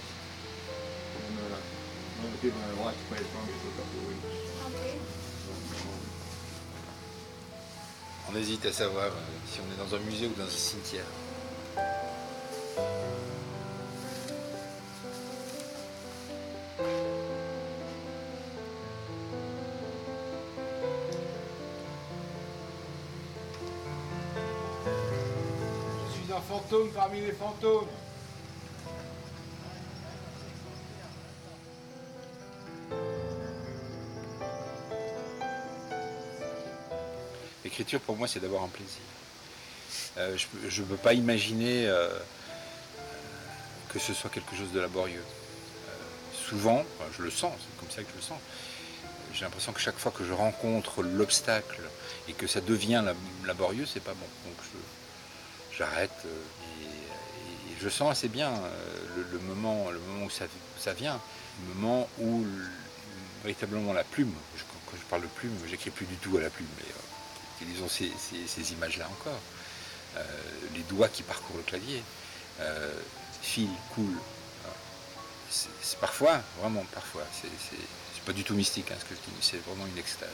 uh, 1.39 1.59
one 2.19 2.27
of 2.27 2.33
the 2.33 2.39
people 2.39 2.61
in 2.61 2.77
my 2.77 2.83
watch 2.85 2.97
plays 3.09 3.27
for 3.27 3.43
me 3.47 3.53
for 3.61 3.69
a 3.69 3.75
couple 3.79 3.99
of 4.01 4.07
weeks. 4.09 4.27
Okay. 4.67 4.99
On 8.29 8.37
hésite 8.37 8.65
à 8.67 8.73
savoir 8.73 9.07
euh, 9.07 9.11
si 9.47 9.61
on 9.61 9.65
est 9.73 9.77
dans 9.77 9.95
un 9.95 10.01
musée 10.01 10.27
ou 10.27 10.33
dans 10.39 10.45
un 10.45 10.49
cimetière. 10.49 11.05
Je 26.07 26.13
suis 26.13 26.33
un 26.33 26.41
fantôme 26.41 26.89
parmi 26.95 27.21
les 27.21 27.33
fantômes. 27.33 27.89
L'écriture, 37.83 38.01
pour 38.03 38.17
moi, 38.17 38.29
c'est 38.29 38.39
d'avoir 38.39 38.63
un 38.63 38.69
plaisir. 38.69 39.03
Euh, 40.17 40.37
je 40.69 40.83
ne 40.83 40.87
peux 40.87 40.97
pas 40.97 41.15
imaginer 41.15 41.89
euh, 41.89 42.17
que 43.93 43.99
ce 43.99 44.15
soit 44.15 44.31
quelque 44.31 44.55
chose 44.55 44.71
de 44.71 44.79
laborieux. 44.79 45.19
Euh, 45.19 45.93
souvent, 46.49 46.85
je 47.19 47.25
le 47.25 47.31
sens, 47.33 47.53
c'est 47.59 47.81
comme 47.81 47.91
ça 47.91 48.05
que 48.05 48.11
je 48.13 48.17
le 48.19 48.23
sens, 48.23 48.39
j'ai 49.35 49.45
l'impression 49.45 49.73
que 49.73 49.81
chaque 49.81 49.99
fois 49.99 50.13
que 50.13 50.25
je 50.25 50.33
rencontre 50.33 51.03
l'obstacle 51.03 51.81
et 52.29 52.35
que 52.35 52.47
ça 52.47 52.61
devient 52.61 53.03
lab- 53.05 53.17
laborieux, 53.47 53.85
c'est 53.85 53.99
pas 53.99 54.15
bon. 54.15 54.29
Donc 54.47 54.57
j'arrête 55.77 56.13
et, 56.25 57.83
je 57.83 57.89
sens 57.89 58.13
assez 58.13 58.29
bien 58.29 58.53
le, 59.17 59.39
moment, 59.41 59.91
le 59.91 59.99
moment 59.99 60.27
où 60.27 60.31
ça, 60.31 60.93
vient, 60.93 61.21
le 61.67 61.75
moment 61.75 62.09
où 62.21 62.45
le- 62.45 62.71
véritablement 63.43 63.93
la 63.93 64.05
plume, 64.05 64.33
quand, 64.87 64.97
je 64.97 65.03
parle 65.11 65.23
de 65.23 65.27
plume, 65.27 65.57
j'écris 65.69 65.91
plus 65.91 66.07
du 66.07 66.15
tout 66.15 66.37
à 66.37 66.43
la 66.43 66.49
plume, 66.51 66.69
euh, 67.63 67.71
utilisons 67.71 67.89
ces, 67.89 68.73
images-là 68.73 69.09
encore. 69.09 69.41
Euh, 70.17 70.23
les 70.75 70.83
doigts 70.83 71.09
qui 71.09 71.23
parcourent 71.23 71.57
le 71.57 71.63
clavier, 71.63 72.03
euh, 72.61 72.93
fil, 73.41 73.69
coule. 73.95 74.19
Voilà. 74.63 74.77
C'est 75.81 75.99
parfois, 75.99 76.41
vraiment 76.61 76.85
parfois, 76.93 77.23
c'est 77.41 78.25
pas 78.25 78.33
du 78.33 78.45
tout 78.45 78.55
mystique 78.55 78.91
hein, 78.93 78.97
ce 79.01 79.05
que 79.05 79.15
je 79.15 79.31
dis, 79.31 79.37
c'est 79.41 79.65
vraiment 79.67 79.87
une 79.87 79.99
extase. 79.99 80.29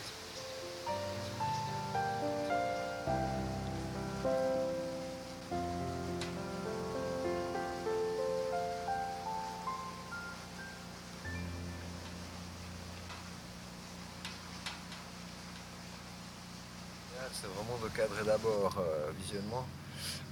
Cadrer 17.98 18.24
d'abord 18.24 18.76
euh, 18.78 19.10
visuellement. 19.20 19.66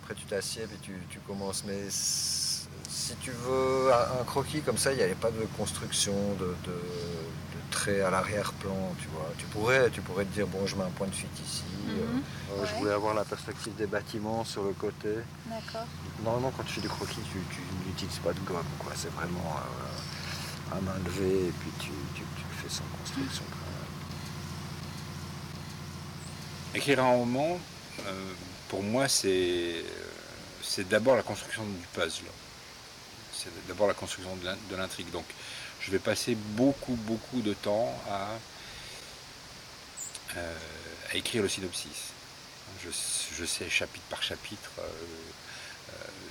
Après, 0.03 0.15
tu 0.15 0.25
t'assieds 0.27 0.63
et 0.63 0.79
tu, 0.83 0.93
tu 1.11 1.19
commences. 1.21 1.65
Mais 1.67 1.83
si 1.91 3.15
tu 3.21 3.33
veux 3.33 3.93
un, 3.93 4.21
un 4.21 4.25
croquis 4.25 4.61
comme 4.63 4.79
ça, 4.79 4.93
il 4.93 4.97
n'y 4.99 5.03
avait 5.03 5.15
pas 5.27 5.31
de 5.33 5.45
construction 5.59 6.13
de, 6.39 6.47
de, 6.65 6.71
de 6.71 7.61
traits 7.73 8.03
à 8.03 8.11
l'arrière-plan. 8.11 8.95
Tu 9.01 9.09
vois, 9.09 9.29
tu 9.39 9.47
pourrais, 9.47 9.91
tu 9.91 10.01
pourrais 10.01 10.25
te 10.25 10.33
dire 10.35 10.47
bon, 10.47 10.65
je 10.67 10.77
mets 10.77 10.85
un 10.85 10.91
point 10.99 11.09
de 11.09 11.15
fuite 11.15 11.39
ici. 11.45 11.65
euh, 11.89 12.05
Mhm. 12.07 12.23
euh, 12.53 12.67
Je 12.67 12.75
voulais 12.77 12.93
avoir 12.93 13.15
la 13.15 13.25
perspective 13.25 13.75
des 13.75 13.87
bâtiments 13.87 14.45
sur 14.45 14.63
le 14.63 14.73
côté. 14.73 15.15
D'accord. 15.47 15.87
Normalement, 16.25 16.53
quand 16.57 16.63
tu 16.65 16.75
fais 16.75 16.81
du 16.83 16.89
croquis, 16.89 17.21
tu, 17.33 17.39
tu 17.51 17.61
n'utilises 17.87 18.19
pas 18.21 18.33
de 18.33 18.41
gomme. 18.41 18.73
quoi. 18.79 18.93
C'est 18.95 19.13
vraiment 19.13 19.57
euh, 19.59 20.77
à 20.77 20.81
main 20.81 20.99
levée 21.05 21.49
et 21.49 21.53
puis 21.61 21.71
tu, 21.81 21.91
tu, 22.15 22.23
tu 22.37 22.45
le 22.49 22.57
fais 22.63 22.69
sans 22.73 22.85
construction. 22.99 23.45
Écrire 26.77 27.01
un 27.03 27.09
roman, 27.17 27.59
euh, 28.07 28.33
pour 28.69 28.83
moi, 28.83 29.09
c'est 29.09 29.83
d'abord 30.91 31.17
la 31.17 31.23
construction 31.23 31.65
du 31.65 31.87
puzzle. 31.95 32.27
C'est 33.33 33.49
d'abord 33.67 33.87
la 33.87 33.95
construction 33.95 34.37
de 34.37 34.45
l'in- 34.45 34.59
de 34.71 34.77
l'intrigue. 34.77 35.11
Donc, 35.11 35.25
je 35.81 35.91
vais 35.91 35.99
passer 35.99 36.35
beaucoup, 36.35 36.93
beaucoup 36.95 37.41
de 37.41 37.55
temps 37.55 37.99
à, 38.11 38.29
euh, 40.37 40.55
écrire 41.15 41.43
le 41.43 41.49
synopsis. 41.49 42.13
Je, 42.85 43.45
sais 43.47 43.71
chapitre 43.71 44.05
par 44.11 44.23
chapitre 44.23 44.71
euh, 44.79 44.83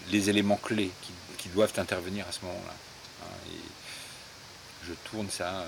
les 0.09 0.29
éléments 0.29 0.57
clés 0.57 0.91
qui, 1.39 1.49
doivent 1.49 1.73
intervenir 1.77 2.25
à 2.27 2.31
ce 2.31 2.41
moment-là. 2.41 2.73
hein. 3.23 3.51
je 4.87 4.93
tourne 5.09 5.29
ça 5.29 5.63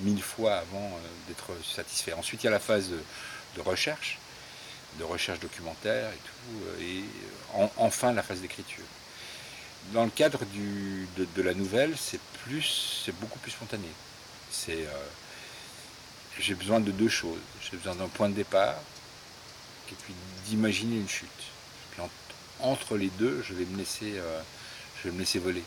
mille 0.00 0.22
fois 0.22 0.54
avant 0.54 0.98
d'être 1.26 1.50
satisfait. 1.64 2.12
Ensuite, 2.12 2.42
il 2.42 2.46
y 2.46 2.48
a 2.48 2.52
la 2.52 2.60
phase 2.60 2.92
de 3.56 3.60
recherche, 3.60 4.18
de 4.98 5.04
recherche 5.04 5.40
documentaire 5.40 6.10
et 6.10 6.16
tout, 6.16 6.64
euh, 6.66 6.82
et 6.82 7.04
en- 7.54 7.70
enfin 7.76 8.12
la 8.12 8.22
phase 8.22 8.40
d'écriture. 8.40 8.84
Dans 9.92 10.04
le 10.04 10.10
cadre 10.10 10.40
de, 11.36 11.42
la 11.42 11.54
nouvelle, 11.54 11.94
c'est 11.96 12.20
plus, 12.44 13.02
c'est 13.04 13.14
beaucoup 13.20 13.38
plus 13.38 13.52
spontané. 13.52 13.88
C'est, 14.50 14.86
euh, 14.86 15.06
j'ai 16.38 16.54
besoin 16.54 16.80
de 16.80 16.90
deux 16.90 17.08
choses. 17.08 17.40
J'ai 17.62 17.76
besoin 17.76 17.94
d'un 17.94 18.08
point 18.08 18.28
de 18.28 18.34
départ 18.34 18.74
et 19.90 19.94
puis 19.94 20.14
d'imaginer 20.46 20.96
une 20.96 21.08
chute. 21.08 21.28
Entre 22.60 22.96
les 22.96 23.08
deux, 23.10 23.40
je 23.46 23.54
vais 23.54 23.64
me 23.66 23.78
laisser, 23.78 24.14
euh, 24.18 24.40
je 24.98 25.08
vais 25.08 25.14
me 25.14 25.20
laisser 25.20 25.38
voler. 25.38 25.62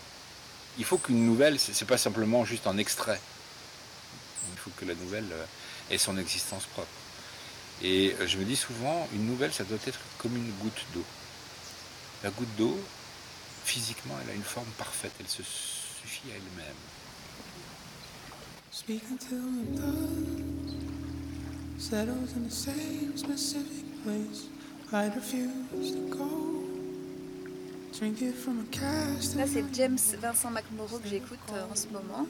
Il 0.78 0.84
faut 0.84 0.98
qu'une 0.98 1.26
nouvelle, 1.26 1.58
c'est 1.58 1.86
pas 1.86 1.98
simplement 1.98 2.44
juste 2.44 2.68
un 2.68 2.78
extrait. 2.78 3.20
Il 4.52 4.60
faut 4.60 4.72
que 4.72 4.84
la 4.84 4.96
nouvelle 4.96 5.28
euh, 5.32 5.46
ait 5.90 5.98
son 5.98 6.18
existence 6.18 6.66
propre. 6.66 6.90
Et 7.84 8.14
euh, 8.20 8.28
je 8.28 8.38
me 8.38 8.44
dis 8.44 8.56
souvent, 8.56 9.08
une 9.14 9.26
nouvelle, 9.26 9.52
ça 9.52 9.64
doit 9.64 9.78
être 9.88 10.00
comme 10.18 10.36
une 10.36 10.52
goutte 10.62 10.86
d'eau. 10.94 11.04
La 12.24 12.30
goutte 12.30 12.56
d'eau, 12.58 12.78
physiquement, 13.66 14.16
elle 14.24 14.32
a 14.32 14.36
une 14.36 14.44
forme 14.44 14.70
parfaite, 14.78 15.12
elle 15.20 15.28
se 15.28 15.42
suffit 15.42 16.32
à 16.32 16.36
elle-même. 16.36 16.76
Là, 29.36 29.46
c'est 29.48 29.64
James 29.74 29.98
Vincent 30.20 30.52
McMorrow 30.52 31.00
que 31.00 31.08
j'écoute 31.08 31.40
euh, 31.54 31.64
en 31.72 31.76
ce 31.76 31.88
moment. 31.88 32.28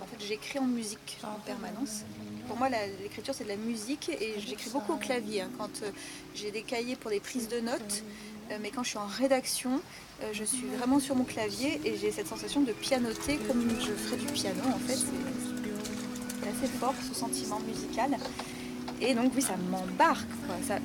En 0.00 0.06
fait, 0.06 0.24
j'écris 0.26 0.58
en 0.58 0.66
musique 0.66 1.18
en 1.24 1.38
permanence. 1.40 2.04
Pour 2.48 2.56
moi, 2.56 2.68
l'écriture, 3.02 3.34
c'est 3.34 3.44
de 3.44 3.48
la 3.48 3.56
musique 3.56 4.08
et 4.08 4.34
j'écris 4.38 4.70
beaucoup 4.70 4.94
au 4.94 4.96
clavier. 4.96 5.42
hein, 5.42 5.50
quand 5.58 5.82
euh, 5.82 5.90
j'ai 6.34 6.50
des 6.50 6.62
cahiers 6.62 6.96
pour 6.96 7.10
des 7.10 7.20
prises 7.20 7.48
de 7.48 7.60
notes, 7.60 8.02
euh, 8.50 8.58
mais 8.60 8.70
quand 8.70 8.82
je 8.82 8.90
suis 8.90 8.98
en 8.98 9.06
rédaction, 9.06 9.80
euh, 10.22 10.30
je 10.32 10.44
suis 10.44 10.66
vraiment 10.78 10.98
sur 10.98 11.14
mon 11.14 11.24
clavier 11.24 11.80
et 11.84 11.96
j'ai 11.96 12.10
cette 12.10 12.26
sensation 12.26 12.62
de 12.62 12.72
pianoter 12.72 13.38
comme 13.46 13.68
je 13.80 13.92
ferais 13.92 14.16
du 14.16 14.26
piano. 14.26 14.60
En 14.74 14.78
fait, 14.78 14.98
c'est 14.98 16.48
assez 16.48 16.72
fort 16.78 16.94
ce 17.08 17.14
sentiment 17.14 17.60
musical. 17.60 18.16
Et 19.00 19.14
donc, 19.14 19.32
oui, 19.34 19.42
ça 19.42 19.56
m'embarque. 19.70 20.28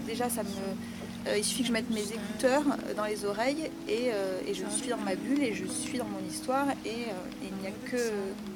déjà, 0.05 0.29
ça 0.29 0.43
me. 0.43 1.38
il 1.38 1.43
suffit 1.43 1.61
que 1.61 1.67
je 1.67 1.73
mette 1.73 1.89
mes 1.89 2.01
écouteurs 2.01 2.63
dans 2.95 3.05
les 3.05 3.25
oreilles 3.25 3.69
et, 3.88 4.11
je 4.47 4.63
suis 4.75 4.89
dans 4.89 4.97
ma 4.97 5.15
bulle 5.15 5.43
et 5.43 5.53
je 5.53 5.65
suis 5.65 5.99
dans 5.99 6.05
mon 6.05 6.27
histoire 6.27 6.67
et, 6.84 6.89
et 6.89 7.47
il 7.51 7.55
n'y 7.61 7.67
a 7.67 7.71
que, 7.85 7.97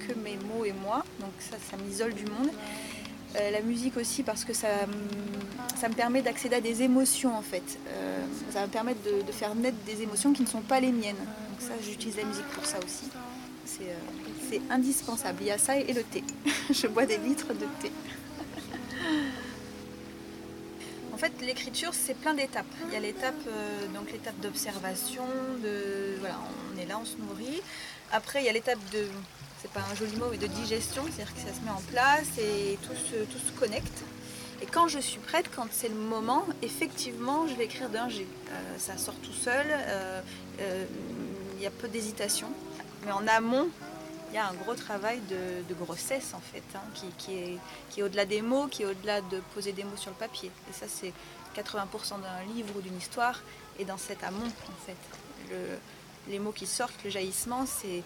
que 0.08 0.18
mes 0.20 0.38
mots 0.48 0.66
et 0.66 0.74
moi. 0.74 1.04
Donc 1.20 1.32
ça, 1.40 1.58
ça 1.70 1.78
m'isole 1.78 2.14
du 2.16 2.26
monde. 2.26 2.50
Euh, 3.38 3.52
la 3.52 3.62
musique 3.62 3.96
aussi 3.98 4.24
parce 4.24 4.44
que 4.44 4.54
ça, 4.54 4.68
me- 4.88 5.78
ça 5.80 5.88
me 5.88 5.94
permet 5.94 6.22
d'accéder 6.22 6.58
à 6.58 6.62
des 6.62 6.82
émotions 6.82 7.36
en 7.36 7.42
fait. 7.42 7.64
Euh, 7.88 8.20
ça 8.52 8.60
va 8.60 8.68
me 8.68 8.72
permettre 8.72 9.00
de, 9.04 9.32
faire 9.32 9.56
naître 9.56 9.78
des 9.86 10.02
émotions 10.02 10.34
qui 10.34 10.42
ne 10.42 10.48
sont 10.48 10.62
pas 10.62 10.80
les 10.82 10.92
miennes. 10.92 11.16
Donc 11.16 11.60
ça, 11.62 11.74
j'utilise 11.82 12.18
la 12.18 12.26
musique 12.26 12.48
pour 12.48 12.66
ça 12.66 12.78
aussi. 12.80 13.10
C'est 13.66 13.84
euh, 14.58 14.60
indispensable. 14.70 15.38
Il 15.42 15.48
y 15.48 15.52
a 15.52 15.58
ça 15.58 15.78
et 15.78 15.94
le 15.94 16.04
thé. 16.04 16.24
je 16.72 16.88
bois 16.88 17.06
des 17.06 17.18
litres 17.18 17.54
de 17.54 17.66
thé. 17.82 17.92
En 21.14 21.18
fait, 21.18 21.32
l'écriture, 21.42 21.94
c'est 21.94 22.16
plein 22.16 22.34
d'étapes. 22.34 22.66
Il 22.88 22.94
y 22.94 22.98
a 22.98 23.00
l'étape, 23.00 23.36
donc 23.94 24.12
l'étape 24.12 24.40
d'observation, 24.42 25.24
de 25.64 26.16
voilà, 26.20 26.36
on 26.74 26.80
est 26.82 26.86
là, 26.86 26.98
on 27.00 27.06
se 27.06 27.16
nourrit. 27.18 27.62
Après, 28.12 28.42
il 28.42 28.46
y 28.46 28.50
a 28.50 28.54
l'étape 28.54 28.80
de, 28.92 29.06
c'est 29.62 29.72
pas 29.72 29.82
un 29.92 29.96
joli 29.96 30.16
mot, 30.18 30.26
mais 30.32 30.38
de 30.38 30.48
digestion, 30.48 31.04
c'est-à-dire 31.04 31.34
que 31.36 31.42
ça 31.42 31.54
se 31.54 31.62
met 31.64 31.70
en 31.72 31.82
place 31.92 32.38
et 32.40 32.80
tout 32.82 32.96
se, 32.96 33.52
connecte. 33.60 34.04
Et 34.62 34.66
quand 34.66 34.88
je 34.88 35.00
suis 35.00 35.20
prête, 35.20 35.50
quand 35.56 35.68
c'est 35.72 35.90
le 35.90 35.96
moment, 35.96 36.46
effectivement, 36.62 37.48
je 37.48 37.54
vais 37.56 37.66
écrire 37.66 37.90
d'un 37.90 38.10
G. 38.10 38.26
Euh, 38.50 38.78
ça 38.78 38.98
sort 38.98 39.16
tout 39.24 39.34
seul. 39.34 39.66
euh, 39.70 40.22
euh, 40.62 40.86
Il 41.58 41.62
y 41.62 41.68
a 41.68 41.72
peu 41.72 41.88
d'hésitation. 41.88 42.48
Mais 43.06 43.12
en 43.12 43.28
amont, 43.28 43.70
il 44.30 44.36
y 44.36 44.38
a 44.38 44.48
un 44.48 44.54
gros 44.54 44.76
travail 44.76 45.20
de, 45.30 45.74
grossesse 45.76 46.34
en 46.34 46.40
fait, 46.40 46.64
hein, 46.76 46.82
qui, 47.18 47.34
est, 47.98 48.04
au-delà 48.04 48.26
des 48.26 48.42
mots, 48.42 48.68
qui 48.68 48.84
est 48.84 48.86
au-delà 48.86 49.22
de 49.22 49.42
poser 49.54 49.74
des 49.74 49.84
mots 49.84 49.98
sur 49.98 50.12
le 50.12 50.18
papier. 50.18 50.52
Et 50.70 50.74
ça, 50.74 50.86
c'est 50.88 51.14
80% 51.56 52.22
d'un 52.22 52.54
livre 52.54 52.70
ou 52.78 52.82
d'une 52.82 52.98
histoire, 52.98 53.42
et 53.80 53.86
dans 53.86 53.98
cet 53.98 54.24
amont 54.24 54.46
en 54.46 54.86
fait. 54.86 54.98
Le- 55.50 55.78
les 56.28 56.40
mots 56.40 56.52
qui 56.52 56.68
sortent, 56.68 57.04
le 57.04 57.10
jaillissement, 57.10 57.66
c'est 57.66 58.04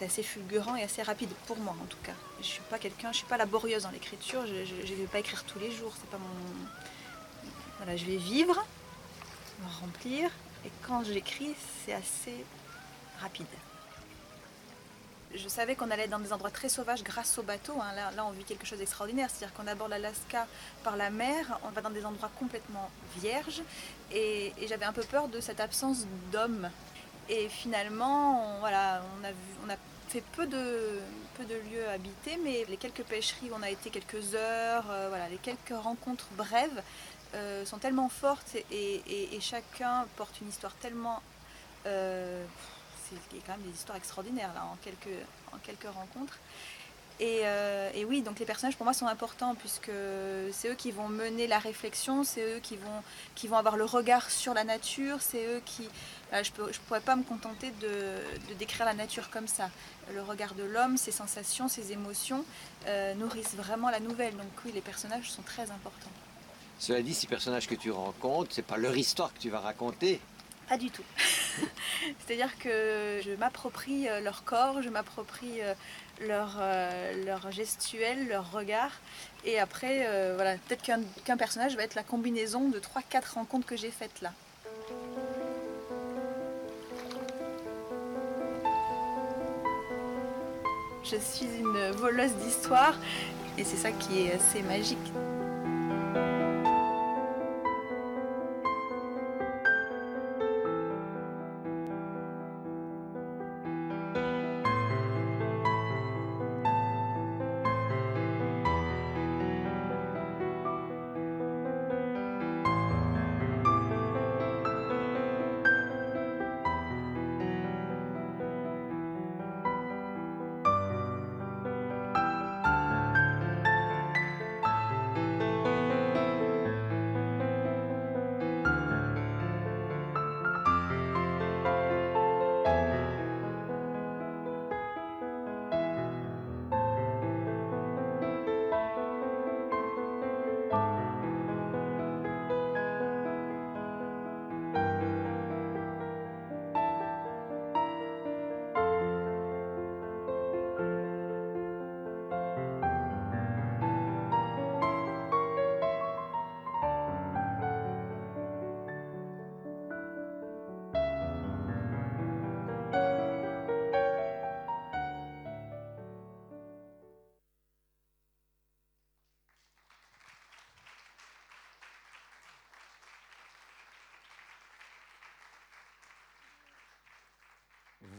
c'est 0.00 0.06
assez 0.06 0.22
fulgurant 0.22 0.76
et 0.76 0.82
assez 0.82 1.02
rapide 1.02 1.28
pour 1.46 1.58
moi 1.58 1.76
en 1.80 1.84
tout 1.84 1.98
cas. 2.02 2.14
Je 2.40 2.46
suis 2.46 2.62
pas 2.70 2.78
quelqu'un, 2.78 3.12
je 3.12 3.18
suis 3.18 3.26
pas 3.26 3.36
laborieuse 3.36 3.82
dans 3.82 3.90
l'écriture. 3.90 4.46
Je, 4.46 4.54
ne 4.54 4.96
vais 4.96 5.06
pas 5.06 5.18
écrire 5.18 5.44
tous 5.44 5.58
les 5.58 5.70
jours. 5.70 5.92
C'est 5.94 6.08
pas 6.08 6.16
mon 6.16 6.66
Voilà, 7.76 7.96
je 7.96 8.06
vais 8.06 8.16
vivre, 8.16 8.64
remplir, 9.82 10.30
et 10.64 10.70
quand 10.86 11.04
j'écris, 11.04 11.54
c'est 11.84 11.92
assez 11.92 12.44
rapide. 13.20 13.46
Je 15.34 15.48
savais 15.48 15.76
qu'on 15.76 15.90
allait 15.90 16.08
dans 16.08 16.18
des 16.18 16.32
endroits 16.32 16.50
très 16.50 16.70
sauvages 16.70 17.04
grâce 17.04 17.38
au 17.38 17.42
bateau. 17.42 17.74
hein. 17.80 17.92
Là, 17.94 18.10
là, 18.16 18.24
on 18.24 18.30
vit 18.30 18.42
quelque 18.44 18.66
chose 18.66 18.78
d'extraordinaire. 18.78 19.28
C'est-à-dire 19.30 19.54
qu'on 19.54 19.66
aborde 19.68 19.90
l'Alaska 19.90 20.48
par 20.82 20.96
la 20.96 21.10
mer, 21.10 21.60
on 21.62 21.68
va 21.68 21.82
dans 21.82 21.90
des 21.90 22.04
endroits 22.04 22.30
complètement 22.38 22.90
vierges. 23.18 23.62
Et, 24.10 24.52
et 24.58 24.66
j'avais 24.66 24.86
un 24.86 24.92
peu 24.92 25.04
peur 25.04 25.28
de 25.28 25.40
cette 25.40 25.60
absence 25.60 26.06
d'hommes. 26.32 26.68
Et 27.28 27.48
finalement, 27.48 28.56
on, 28.56 28.60
voilà, 28.60 29.02
on, 29.22 29.70
a 29.70 29.76
fait 30.08 30.22
peu 30.32 30.46
de, 30.46 31.00
peu 31.36 31.44
de 31.44 31.54
lieux 31.54 31.88
habités, 31.88 32.38
mais 32.42 32.64
les 32.68 32.76
quelques 32.76 33.04
pêcheries 33.04 33.50
où 33.50 33.54
on 33.54 33.62
a 33.62 33.70
été 33.70 33.90
quelques 33.90 34.34
heures, 34.34 34.90
euh, 34.90 35.08
voilà, 35.08 35.28
les 35.28 35.36
quelques 35.36 35.72
rencontres 35.72 36.26
brèves 36.36 36.82
euh, 37.34 37.64
sont 37.64 37.78
tellement 37.78 38.08
fortes 38.08 38.56
et, 38.72 39.38
chacun 39.40 40.06
porte 40.16 40.40
une 40.40 40.48
histoire 40.48 40.74
tellement... 40.74 41.22
euh, 41.86 42.44
c'est 43.08 43.38
quand 43.44 43.52
même 43.52 43.66
des 43.66 43.76
histoires 43.76 43.98
extraordinaires 43.98 44.52
là, 44.54 44.64
en, 44.64 44.76
quelques, 44.76 45.24
en 45.52 45.58
quelques 45.58 45.92
rencontres. 45.92 46.38
Et, 47.20 47.40
euh, 47.44 47.90
et 47.94 48.06
oui, 48.06 48.22
donc 48.22 48.38
les 48.38 48.46
personnages 48.46 48.76
pour 48.76 48.84
moi 48.84 48.94
sont 48.94 49.06
importants 49.06 49.54
puisque 49.54 49.90
c'est 50.52 50.70
eux 50.70 50.74
qui 50.74 50.90
vont 50.90 51.08
mener 51.08 51.46
la 51.46 51.58
réflexion, 51.58 52.24
c'est 52.24 52.56
eux 52.56 52.60
qui 52.62 52.76
vont, 52.76 53.02
qui 53.34 53.46
vont 53.46 53.58
avoir 53.58 53.76
le 53.76 53.84
regard 53.84 54.30
sur 54.30 54.54
la 54.54 54.64
nature, 54.64 55.18
c'est 55.20 55.44
eux 55.44 55.60
qui... 55.66 55.86
voilà, 56.30 56.42
je 56.42 56.50
ne 56.58 56.72
je 56.72 56.80
pourrais 56.80 57.02
pas 57.02 57.16
me 57.16 57.22
contenter 57.22 57.72
de, 57.82 57.88
de 58.48 58.54
décrire 58.58 58.86
la 58.86 58.94
nature 58.94 59.28
comme 59.28 59.46
ça. 59.46 59.68
Le 60.14 60.22
regard 60.22 60.54
de 60.54 60.64
l'homme, 60.64 60.96
ses 60.96 61.12
sensations, 61.12 61.68
ses 61.68 61.92
émotions 61.92 62.44
euh, 62.86 63.14
nourrissent 63.14 63.54
vraiment 63.54 63.90
la 63.90 64.00
nouvelle. 64.00 64.34
Donc 64.36 64.50
oui, 64.64 64.72
les 64.74 64.80
personnages 64.80 65.30
sont 65.30 65.42
très 65.42 65.64
importants. 65.70 66.10
Cela 66.78 67.02
dit, 67.02 67.12
ces 67.12 67.26
personnages 67.26 67.68
que 67.68 67.74
tu 67.74 67.90
rencontres, 67.90 68.50
c'est 68.52 68.64
pas 68.64 68.78
leur 68.78 68.96
histoire 68.96 69.34
que 69.34 69.38
tu 69.38 69.50
vas 69.50 69.60
raconter. 69.60 70.20
Pas 70.70 70.78
du 70.78 70.90
tout. 70.90 71.02
C'est-à-dire 72.18 72.56
que 72.58 73.20
je 73.24 73.32
m'approprie 73.32 74.08
euh, 74.08 74.20
leur 74.20 74.44
corps, 74.44 74.80
je 74.82 74.88
m'approprie 74.88 75.60
euh, 75.60 75.74
leur, 76.26 76.56
euh, 76.60 77.24
leur 77.24 77.50
gestuelle, 77.50 78.28
leur 78.28 78.50
regard. 78.52 78.92
Et 79.44 79.58
après, 79.58 80.06
euh, 80.06 80.32
voilà, 80.34 80.56
peut-être 80.68 80.82
qu'un 80.82 81.36
personnage 81.36 81.76
va 81.76 81.82
être 81.82 81.94
la 81.94 82.02
combinaison 82.02 82.68
de 82.68 82.78
3-4 82.78 83.34
rencontres 83.34 83.66
que 83.66 83.76
j'ai 83.76 83.90
faites 83.90 84.20
là. 84.20 84.32
Je 91.02 91.16
suis 91.16 91.46
une 91.58 91.90
voleuse 91.92 92.32
d'histoire 92.34 92.94
et 93.58 93.64
c'est 93.64 93.76
ça 93.76 93.90
qui 93.90 94.26
est 94.26 94.34
assez 94.34 94.62
magique. 94.62 94.98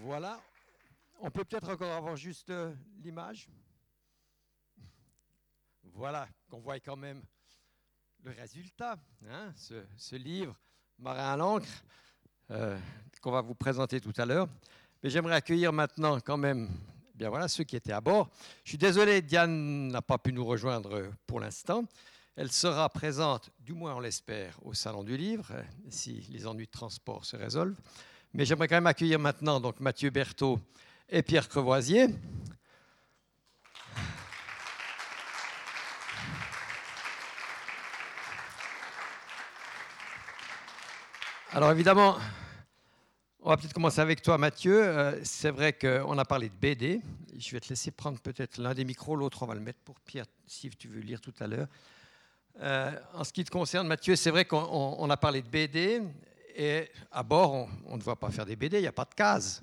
Voilà. 0.04 0.42
On 1.20 1.30
peut 1.30 1.44
peut-être 1.44 1.70
encore 1.70 1.92
avoir 1.96 2.16
juste 2.16 2.50
euh, 2.50 2.74
l'image. 3.04 3.48
Voilà, 5.94 6.28
qu'on 6.50 6.60
voit 6.60 6.80
quand 6.80 6.96
même 6.96 7.22
le 8.24 8.32
résultat. 8.32 8.98
hein, 9.30 9.54
ce, 9.56 10.16
livre, 10.16 10.58
Marin 10.98 11.34
à 11.34 11.38
l'encre, 11.38 11.68
euh, 12.50 12.80
qu'on 13.22 13.30
va 13.32 13.42
vous 13.42 13.54
présenter 13.54 14.02
tout 14.02 14.14
à 14.18 14.26
l'heure. 14.26 14.48
Mais 15.04 15.12
j'aimerais 15.12 15.36
accueillir 15.36 15.72
maintenant 15.72 16.20
quand 16.20 16.38
même 16.38 16.68
bien 17.14 17.30
voilà, 17.30 17.48
ceux 17.48 17.64
qui 17.64 17.76
étaient 17.76 17.94
à 17.94 18.02
bord. 18.02 18.32
Je 18.64 18.70
suis 18.70 18.78
désolé, 18.80 19.22
Diane 19.22 19.90
n'a 19.90 20.02
pas 20.02 20.18
pu 20.18 20.34
nous 20.34 20.46
rejoindre 20.46 21.12
pour 21.28 21.40
l'instant. 21.40 21.86
Elle 22.36 22.52
sera 22.52 22.90
présente, 22.90 23.52
du 23.60 23.74
moins 23.74 23.94
on 23.94 24.00
l'espère, 24.00 24.58
au 24.66 24.74
Salon 24.74 25.04
du 25.04 25.16
Livre, 25.16 25.52
euh, 25.52 25.64
si 25.90 26.22
les 26.32 26.48
ennuis 26.48 26.66
de 26.66 26.72
transport 26.72 27.24
se 27.24 27.36
résolvent. 27.36 27.78
Mais 28.34 28.46
j'aimerais 28.46 28.68
quand 28.68 28.76
même 28.76 28.88
accueillir 28.88 29.20
maintenant 29.20 29.60
donc 29.60 29.80
Mathieu 29.80 30.10
Berthaud 30.10 30.60
et 31.10 31.22
Pierre 31.22 31.50
Crevoisier. 31.50 32.08
Alors 41.52 41.72
évidemment, 41.72 42.18
on 43.42 43.50
va 43.50 43.58
peut-être 43.58 43.74
commencer 43.74 44.00
avec 44.00 44.22
toi 44.22 44.38
Mathieu. 44.38 44.82
Euh, 44.84 45.20
C'est 45.24 45.52
vrai 45.52 45.74
qu'on 45.74 46.18
a 46.18 46.26
parlé 46.26 46.50
de 46.50 46.56
BD. 46.56 47.02
Je 47.38 47.52
vais 47.52 47.60
te 47.60 47.70
laisser 47.70 47.92
prendre 47.92 48.20
peut-être 48.20 48.58
l'un 48.58 48.74
des 48.74 48.86
micros, 48.86 49.16
l'autre 49.16 49.44
on 49.44 49.48
va 49.48 49.56
le 49.56 49.62
mettre 49.62 49.80
pour 49.84 50.00
Pierre, 50.02 50.26
si 50.48 50.70
tu 50.70 50.88
veux 50.88 51.02
lire 51.02 51.20
tout 51.22 51.34
à 51.40 51.48
l'heure. 51.48 51.68
Euh, 52.62 52.92
en 53.14 53.24
ce 53.24 53.32
qui 53.34 53.44
te 53.44 53.50
concerne 53.52 53.88
Mathieu, 53.88 54.16
c'est 54.16 54.30
vrai 54.30 54.46
qu'on 54.46 54.60
on- 54.62 54.96
on 55.00 55.10
a 55.10 55.18
parlé 55.18 55.42
de 55.42 55.48
BD. 55.48 56.02
Et 56.56 56.92
à 57.12 57.24
bord, 57.24 57.68
on, 57.86 57.98
ne 57.98 58.02
va 58.02 58.16
pas 58.16 58.32
faire 58.32 58.46
des 58.46 58.56
BD, 58.56 58.78
il 58.78 58.82
n'y 58.82 58.88
a 58.88 58.92
pas 58.92 59.06
de 59.06 59.14
cases. 59.14 59.62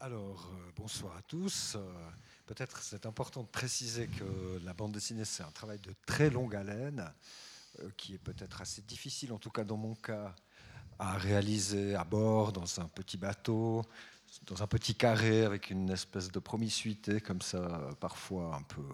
Alors, 0.00 0.50
euh, 0.52 0.72
bonsoir 0.76 1.16
à 1.16 1.22
tous. 1.22 1.76
Euh, 1.76 2.10
Peut-être 2.46 2.82
c'est 2.82 3.06
important 3.06 3.42
de 3.42 3.48
préciser 3.48 4.06
que 4.06 4.60
la 4.64 4.74
bande 4.74 4.92
dessinée, 4.92 5.24
c'est 5.24 5.42
un 5.42 5.50
travail 5.50 5.78
de 5.78 5.94
très 6.04 6.28
longue 6.28 6.54
haleine, 6.54 7.10
euh, 7.80 7.88
qui 7.96 8.14
est 8.14 8.18
peut-être 8.18 8.60
assez 8.60 8.82
difficile, 8.82 9.32
en 9.32 9.38
tout 9.38 9.50
cas 9.50 9.64
dans 9.64 9.78
mon 9.78 9.94
cas, 9.94 10.34
à 10.98 11.16
réaliser 11.16 11.94
à 11.94 12.04
bord, 12.04 12.52
dans 12.52 12.80
un 12.80 12.86
petit 12.86 13.16
bateau, 13.16 13.82
dans 14.42 14.62
un 14.62 14.66
petit 14.66 14.94
carré, 14.94 15.44
avec 15.44 15.70
une 15.70 15.88
espèce 15.88 16.30
de 16.30 16.38
promiscuité 16.38 17.20
comme 17.20 17.40
ça, 17.40 17.88
parfois 17.98 18.56
un 18.56 18.62
peu... 18.62 18.84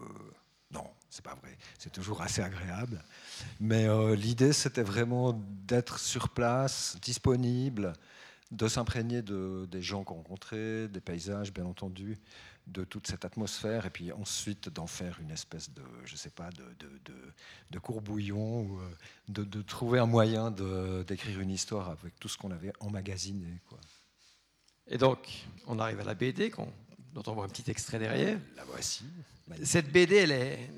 Non, 0.71 0.89
c'est 1.11 1.25
pas 1.25 1.35
vrai. 1.35 1.57
C'est 1.79 1.93
toujours 1.93 2.23
assez 2.23 2.41
agréable. 2.41 3.03
Mais 3.59 3.87
euh, 3.87 4.15
l'idée, 4.15 4.53
c'était 4.53 4.83
vraiment 4.83 5.33
d'être 5.67 5.99
sur 5.99 6.29
place, 6.29 6.97
disponible, 7.03 7.93
de 8.53 8.69
s'imprégner 8.69 9.23
de, 9.23 9.67
des 9.71 9.83
gens 9.83 10.05
qu'on 10.05 10.15
rencontrait, 10.15 10.89
des 10.89 11.01
paysages, 11.01 11.53
bien 11.53 11.67
entendu, 11.67 12.19
de 12.67 12.85
toute 12.85 13.07
cette 13.07 13.25
atmosphère, 13.25 13.87
et 13.87 13.91
puis 13.91 14.13
ensuite 14.13 14.69
d'en 14.69 14.87
faire 14.87 15.19
une 15.21 15.31
espèce 15.31 15.71
de, 15.73 15.83
je 16.05 16.15
sais 16.15 16.31
pas, 16.31 16.51
de, 16.51 16.65
de, 16.79 17.13
de, 17.71 17.79
courbouillon, 17.79 18.63
ou 18.63 18.81
euh, 18.81 18.91
de, 19.29 19.63
trouver 19.63 19.99
un 19.99 20.07
moyen 20.07 20.51
d'écrire 20.51 21.41
une 21.41 21.51
histoire 21.51 21.91
avec 21.91 22.19
tout 22.21 22.29
ce 22.29 22.39
qu'on 22.39 22.51
avait 22.51 22.73
emmagasiné. 22.81 23.61
Et 24.87 24.99
donc, 24.99 25.47
on 25.67 25.79
arrive 25.79 26.01
à 26.01 26.05
la 26.05 26.15
BD, 26.15 26.51
qu'on- 26.51 26.73
dont 27.13 27.23
on 27.27 27.33
voit 27.35 27.45
un 27.45 27.49
petit 27.49 27.71
extrait 27.71 27.99
derrière. 27.99 28.39
La 28.57 28.65
voici. 28.65 29.05
Cette 29.65 29.91
BD, 29.91 30.17
elle 30.17 30.33
est- 30.33 30.71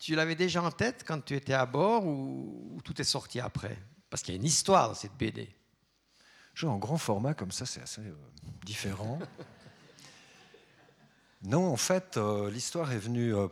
tu 0.00 0.14
l'avais 0.14 0.34
déjà 0.34 0.62
en 0.62 0.70
tête 0.70 1.04
quand 1.06 1.24
tu 1.24 1.34
étais 1.34 1.52
à 1.54 1.66
bord 1.66 2.06
ou, 2.06 2.72
ou 2.76 2.82
tout 2.82 3.00
est 3.00 3.04
sorti 3.04 3.40
après? 3.40 3.76
Parce 4.10 4.22
qu'il 4.22 4.34
y 4.34 4.36
a 4.36 4.40
une 4.40 4.46
histoire 4.46 4.88
dans 4.88 4.94
cette 4.94 5.16
BD. 5.16 5.48
Genre 6.54 6.72
en 6.72 6.78
grand 6.78 6.98
format 6.98 7.34
comme 7.34 7.50
ça, 7.50 7.64
c'est 7.66 7.80
assez 7.82 8.02
euh, 8.02 8.14
différent. 8.64 9.18
non, 11.44 11.72
en 11.72 11.76
fait, 11.76 12.16
euh, 12.16 12.50
l'histoire 12.50 12.92
est 12.92 12.98
venue 12.98 13.34
euh, 13.34 13.48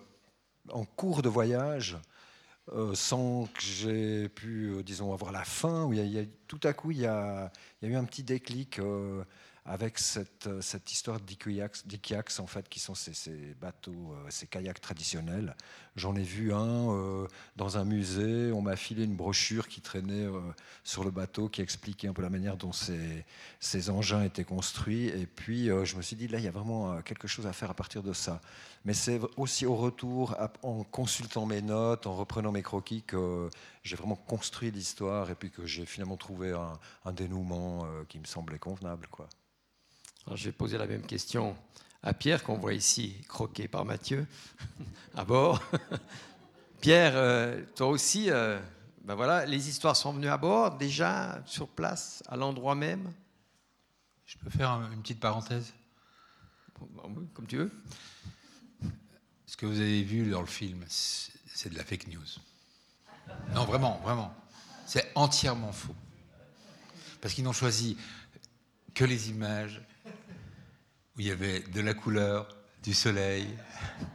en 0.70 0.84
cours 0.84 1.22
de 1.22 1.28
voyage. 1.28 1.96
euh, 2.72 2.94
sans 2.94 3.46
que 3.46 3.60
j'ai 3.62 4.28
pu, 4.28 4.66
euh, 4.68 4.82
disons, 4.84 5.12
avoir 5.12 5.32
la 5.32 5.42
fin, 5.44 5.86
où 5.86 5.92
y 5.92 5.98
a- 5.98 6.04
il 6.04 6.12
y 6.12 6.20
a- 6.20 6.24
tout 6.46 6.60
à 6.62 6.72
coup, 6.72 6.92
il 6.92 6.98
y 6.98 7.06
a, 7.06 7.50
il 7.82 7.88
y 7.88 7.90
a 7.90 7.94
eu 7.94 7.96
un 7.98 8.04
petit 8.04 8.22
déclic 8.22 8.78
euh, 8.78 9.24
avec 9.64 9.98
cette, 9.98 10.46
euh, 10.46 10.60
histoire 10.90 11.20
d'ikiaks, 11.20 12.40
en 12.40 12.46
fait, 12.46 12.68
qui 12.68 12.80
sont 12.80 12.94
ces, 12.94 13.14
ces 13.14 13.54
bateaux, 13.54 14.14
euh, 14.14 14.26
ces 14.30 14.46
kayaks 14.46 14.80
traditionnels. 14.80 15.54
J'en 15.96 16.14
ai 16.14 16.22
vu 16.22 16.52
un 16.52 16.92
euh, 16.92 17.26
dans 17.56 17.76
un 17.76 17.84
musée, 17.84 18.52
on 18.52 18.62
m'a 18.62 18.76
filé 18.76 19.04
une 19.04 19.16
brochure 19.16 19.66
qui 19.66 19.80
traînait 19.80 20.24
euh, 20.24 20.40
sur 20.84 21.02
le 21.02 21.10
bateau, 21.10 21.48
qui 21.48 21.62
expliquait 21.62 22.06
un 22.06 22.12
peu 22.12 22.22
la 22.22 22.30
manière 22.30 22.56
dont 22.56 22.72
ces, 22.72 23.24
ces 23.58 23.90
engins 23.90 24.22
étaient 24.22 24.44
construits, 24.44 25.08
et 25.08 25.26
puis 25.26 25.68
euh, 25.68 25.84
je 25.84 25.96
me 25.96 26.02
suis 26.02 26.14
dit, 26.14 26.28
là, 26.28 26.38
il 26.38 26.44
y 26.44 26.48
a 26.48 26.52
vraiment 26.52 27.02
quelque 27.02 27.26
chose 27.26 27.46
à 27.46 27.52
faire 27.52 27.70
à 27.70 27.74
partir 27.74 28.02
de 28.02 28.12
ça. 28.12 28.40
Mais 28.84 28.94
c'est 28.94 29.20
aussi 29.36 29.66
au 29.66 29.74
retour, 29.74 30.36
en 30.62 30.84
consultant 30.84 31.44
mes 31.44 31.60
notes, 31.60 32.06
en 32.06 32.14
reprenant 32.14 32.52
mes 32.52 32.62
croquis, 32.62 33.02
que 33.02 33.50
j'ai 33.82 33.96
vraiment 33.96 34.16
construit 34.16 34.70
l'histoire 34.70 35.30
et 35.30 35.34
puis 35.34 35.50
que 35.50 35.66
j'ai 35.66 35.84
finalement 35.86 36.16
trouvé 36.16 36.52
un, 37.04 37.12
dénouement 37.12 37.86
qui 38.08 38.18
me 38.18 38.24
semblait 38.24 38.58
convenable. 38.58 39.06
Quoi. 39.10 39.28
Alors, 40.26 40.38
je 40.38 40.46
vais 40.46 40.52
poser 40.52 40.78
la 40.78 40.86
même 40.86 41.02
question 41.02 41.56
à 42.02 42.14
Pierre, 42.14 42.42
qu'on 42.44 42.56
voit 42.58 42.74
ici 42.74 43.16
croqué 43.28 43.68
par 43.68 43.84
Mathieu, 43.84 44.26
à 45.16 45.24
bord. 45.24 45.62
Pierre, 46.80 47.12
euh, 47.14 47.62
toi 47.76 47.88
aussi, 47.88 48.30
euh, 48.30 48.58
ben 49.04 49.14
voilà, 49.14 49.44
les 49.46 49.68
histoires 49.68 49.96
sont 49.96 50.12
venues 50.12 50.28
à 50.28 50.38
bord, 50.38 50.76
déjà 50.78 51.42
sur 51.46 51.68
place, 51.68 52.22
à 52.28 52.36
l'endroit 52.36 52.74
même 52.74 53.12
Je 54.26 54.36
peux 54.38 54.48
faire 54.50 54.70
un- 54.70 54.90
une 54.92 55.02
petite 55.02 55.20
parenthèse? 55.20 55.72
Oui, 56.80 57.26
Comme 57.34 57.46
tu 57.46 57.58
veux. 57.58 57.70
Ce 59.46 59.56
que 59.56 59.66
vous 59.66 59.80
avez 59.80 60.02
vu 60.02 60.30
dans 60.30 60.40
le 60.40 60.46
film, 60.46 60.82
c'est 60.88 61.68
de 61.68 61.76
la 61.76 61.84
fake 61.84 62.06
news. 62.06 62.24
Non, 63.54 63.64
vraiment, 63.64 63.98
vraiment. 64.02 64.34
C'est 64.86 65.10
entièrement 65.14 65.72
faux. 65.72 65.94
Parce 67.20 67.34
qu'ils 67.34 67.44
n'ont 67.44 67.52
choisi 67.52 67.98
que 68.94 69.04
les 69.04 69.28
images 69.28 69.82
où 71.16 71.20
il 71.20 71.26
y 71.26 71.30
avait 71.30 71.60
de 71.60 71.80
la 71.80 71.94
couleur, 71.94 72.48
du 72.82 72.94
soleil, 72.94 73.46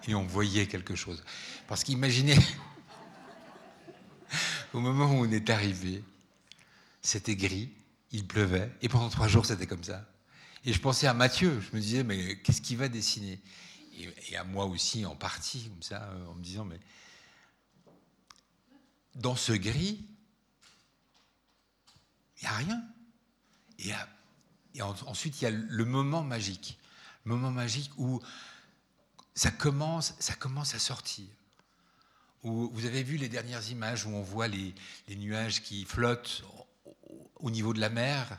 et 0.08 0.16
on 0.16 0.26
voyait 0.26 0.68
quelque 0.68 0.96
chose. 0.96 1.24
Parce 1.68 1.84
qu'imaginez, 1.84 2.38
au 4.74 4.80
moment 4.80 5.12
où 5.12 5.26
on 5.26 5.32
est 5.32 5.50
arrivé, 5.50 6.04
c'était 7.02 7.36
gris, 7.36 7.72
il 8.12 8.26
pleuvait, 8.26 8.72
et 8.82 8.90
pendant 8.90 9.10
trois 9.10 9.28
jours, 9.28 9.46
c'était 9.46 9.68
comme 9.68 9.84
ça. 9.84 10.06
Et 10.66 10.74
je 10.74 10.80
pensais 10.80 11.06
à 11.06 11.14
Mathieu, 11.14 11.62
je 11.62 11.76
me 11.76 11.82
disais, 11.82 12.04
mais 12.04 12.38
qu'est-ce 12.38 12.62
qu'il 12.62 12.78
va 12.78 12.88
dessiner? 12.88 13.40
Et, 14.30 14.36
à 14.36 14.44
moi 14.44 14.66
aussi, 14.66 15.06
en 15.06 15.16
partie, 15.16 15.70
comme 15.70 15.84
ça, 15.84 16.04
euh, 16.04 16.28
en 16.28 16.34
me 16.34 16.44
disant, 16.44 16.66
mais 16.66 16.80
dans 19.14 19.36
ce 19.36 19.54
gris, 19.54 20.04
il 22.38 22.42
n'y 22.42 22.48
a 22.48 22.58
rien. 22.58 22.84
Et, 24.74 24.82
ensuite, 24.82 25.42
il 25.42 25.46
y 25.46 25.48
a 25.48 25.52
le 25.52 25.86
moment 25.86 26.24
magique. 26.24 26.78
Moment 27.26 27.52
magique 27.52 27.92
où 27.98 28.22
ça 29.34 29.52
commence, 29.52 30.14
ça 30.20 30.34
commence 30.36 30.76
à 30.76 30.80
sortir. 30.80 31.26
Vous 32.44 32.86
avez 32.86 33.02
vu 33.02 33.18
les 33.18 33.28
dernières 33.28 33.68
images 33.72 34.06
où 34.06 34.10
on 34.10 34.22
voit 34.22 34.48
les, 34.48 34.76
nuages 35.10 35.64
qui 35.64 35.84
flottent 35.84 36.44
au, 36.86 37.32
au 37.38 37.50
niveau 37.52 37.74
de 37.74 37.80
la 37.80 37.90
mer 37.90 38.38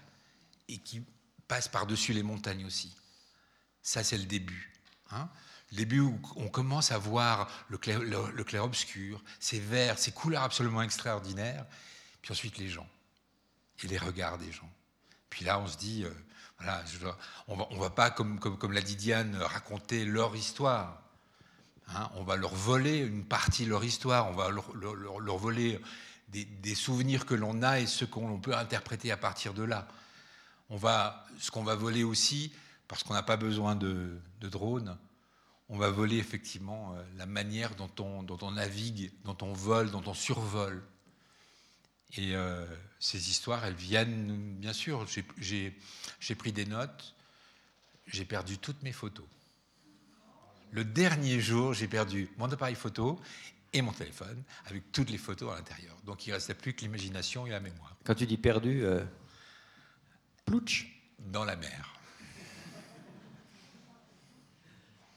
et 0.68 0.78
qui 0.78 1.02
passent 1.48 1.66
par-dessus 1.68 2.12
les 2.12 2.22
montagnes 2.22 2.64
aussi. 2.64 2.94
Ça, 3.82 4.04
c'est 4.04 4.18
le 4.18 4.24
début. 4.24 4.72
hein. 5.10 5.28
le 5.72 5.76
début 5.78 6.00
où 6.00 6.20
on 6.36 6.48
commence 6.48 6.92
à 6.92 6.98
voir 6.98 7.50
le 7.68 7.78
clair, 7.78 7.98
le- 8.00 8.30
le 8.30 8.44
clair-obscur, 8.44 9.22
ces 9.40 9.58
verts, 9.58 9.98
ces 9.98 10.12
couleurs 10.12 10.44
absolument 10.44 10.82
extraordinaires, 10.82 11.66
puis 12.22 12.30
ensuite 12.32 12.58
les 12.58 12.68
gens 12.68 12.88
et 13.82 13.88
les 13.88 13.98
regards 13.98 14.38
des 14.38 14.52
gens. 14.52 14.70
Puis 15.30 15.44
là, 15.44 15.58
on 15.58 15.66
se 15.66 15.76
dit, 15.76 16.04
euh, 16.04 16.10
on 17.48 17.56
va, 17.56 17.68
on 17.70 17.78
va 17.78 17.90
pas, 17.90 18.10
comme, 18.10 18.38
l'a 18.72 18.80
dit 18.80 18.96
Diane, 18.96 19.36
raconter 19.36 20.04
leur 20.04 20.34
histoire. 20.34 21.02
Hein, 21.88 22.10
on 22.16 22.24
va 22.24 22.36
leur 22.36 22.54
voler 22.54 22.98
une 22.98 23.24
partie 23.24 23.64
de 23.64 23.70
leur 23.70 23.84
histoire, 23.84 24.28
on 24.28 24.32
va 24.32 24.50
leur, 24.50 25.36
voler 25.36 25.80
des, 26.28 26.74
souvenirs 26.74 27.26
que 27.26 27.34
l'on 27.34 27.62
a 27.62 27.78
et 27.78 27.86
ce 27.86 28.04
qu'on 28.04 28.40
peut 28.40 28.56
interpréter 28.56 29.12
à 29.12 29.16
partir 29.16 29.54
de 29.54 29.62
là. 29.62 29.86
On 30.68 30.76
va, 30.76 31.24
ce 31.38 31.52
qu'on 31.52 31.62
va 31.62 31.76
voler 31.76 32.02
aussi, 32.02 32.52
parce 32.88 33.04
qu'on 33.04 33.14
n'a 33.14 33.22
pas 33.22 33.36
besoin 33.36 33.76
de, 33.76 34.18
de 34.40 34.48
drone, 34.48 34.98
on 35.68 35.78
va 35.78 35.90
voler 35.90 36.18
effectivement 36.18 36.94
euh, 36.94 37.02
la 37.16 37.26
manière 37.26 37.74
dont 37.74 37.90
on, 38.00 38.22
dont 38.22 38.38
on 38.42 38.52
navigue, 38.52 39.12
dont 39.24 39.36
on 39.42 39.52
vole, 39.52 39.90
dont 39.90 40.02
on 40.06 40.14
survole. 40.14 40.82
Et 42.14 42.34
euh, 42.34 42.64
ces 42.98 43.28
histoires, 43.30 43.64
elles 43.64 43.74
viennent, 43.74 44.54
bien 44.58 44.72
sûr, 44.72 45.06
j'ai- 45.38 45.74
pris 46.38 46.52
des 46.52 46.64
notes, 46.64 47.14
j'ai 48.06 48.24
perdu 48.24 48.58
toutes 48.58 48.82
mes 48.82 48.92
photos. 48.92 49.26
Le 50.70 50.84
dernier 50.84 51.40
jour, 51.40 51.72
j'ai 51.74 51.88
perdu 51.88 52.28
mon 52.38 52.50
appareil 52.50 52.74
photo 52.74 53.20
et 53.72 53.82
mon 53.82 53.92
téléphone, 53.92 54.42
avec 54.66 54.90
toutes 54.92 55.10
les 55.10 55.18
photos 55.18 55.52
à 55.52 55.56
l'intérieur. 55.56 55.96
Donc 56.04 56.26
il 56.26 56.30
ne 56.30 56.34
restait 56.34 56.54
plus 56.54 56.72
que 56.74 56.82
l'imagination 56.82 57.46
et 57.46 57.50
la 57.50 57.60
mémoire. 57.60 57.96
Quand 58.04 58.14
tu 58.14 58.26
dis 58.26 58.36
perdu, 58.38 58.84
euh, 58.84 59.04
plouch 60.44 60.86
Dans 61.18 61.44
la 61.44 61.56
mer. 61.56 61.92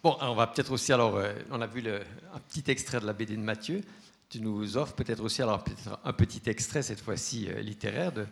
Bon, 0.01 0.17
on 0.21 0.33
va 0.33 0.47
peut-être 0.47 0.71
aussi, 0.71 0.93
alors, 0.93 1.17
euh, 1.17 1.33
on 1.51 1.59
a 1.61 1.67
vu 1.67 1.81
le- 1.81 2.01
un 2.33 2.39
petit 2.39 2.63
extrait 2.71 3.01
de 3.01 3.05
la 3.05 3.11
BD 3.11 3.35
de 3.35 3.41
Mathieu. 3.41 3.81
Tu 4.29 4.41
nous 4.41 4.77
offres 4.77 4.93
peut-être 4.93 5.21
aussi, 5.21 5.41
alors, 5.41 5.63
un 6.03 6.13
petit 6.13 6.47
extrait, 6.47 6.83
cette 6.83 7.01
fois-ci 7.01 7.49
euh, 7.49 7.61
littéraire, 7.61 8.11
de, 8.11 8.27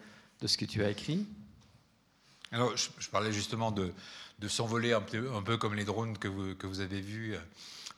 ce 0.45 0.57
que 0.57 0.65
tu 0.65 0.83
as 0.83 0.91
écrit. 0.91 1.25
Alors, 2.51 2.77
je, 2.77 3.09
parlais 3.09 3.33
justement 3.33 3.71
de, 3.71 3.91
s'envoler 4.47 4.93
un 4.93 5.01
peu, 5.01 5.57
comme 5.57 5.73
les 5.73 5.85
drones 5.85 6.17
que 6.17 6.27
vous, 6.27 6.79
avez 6.81 7.01
vus 7.01 7.33
euh, 7.35 7.39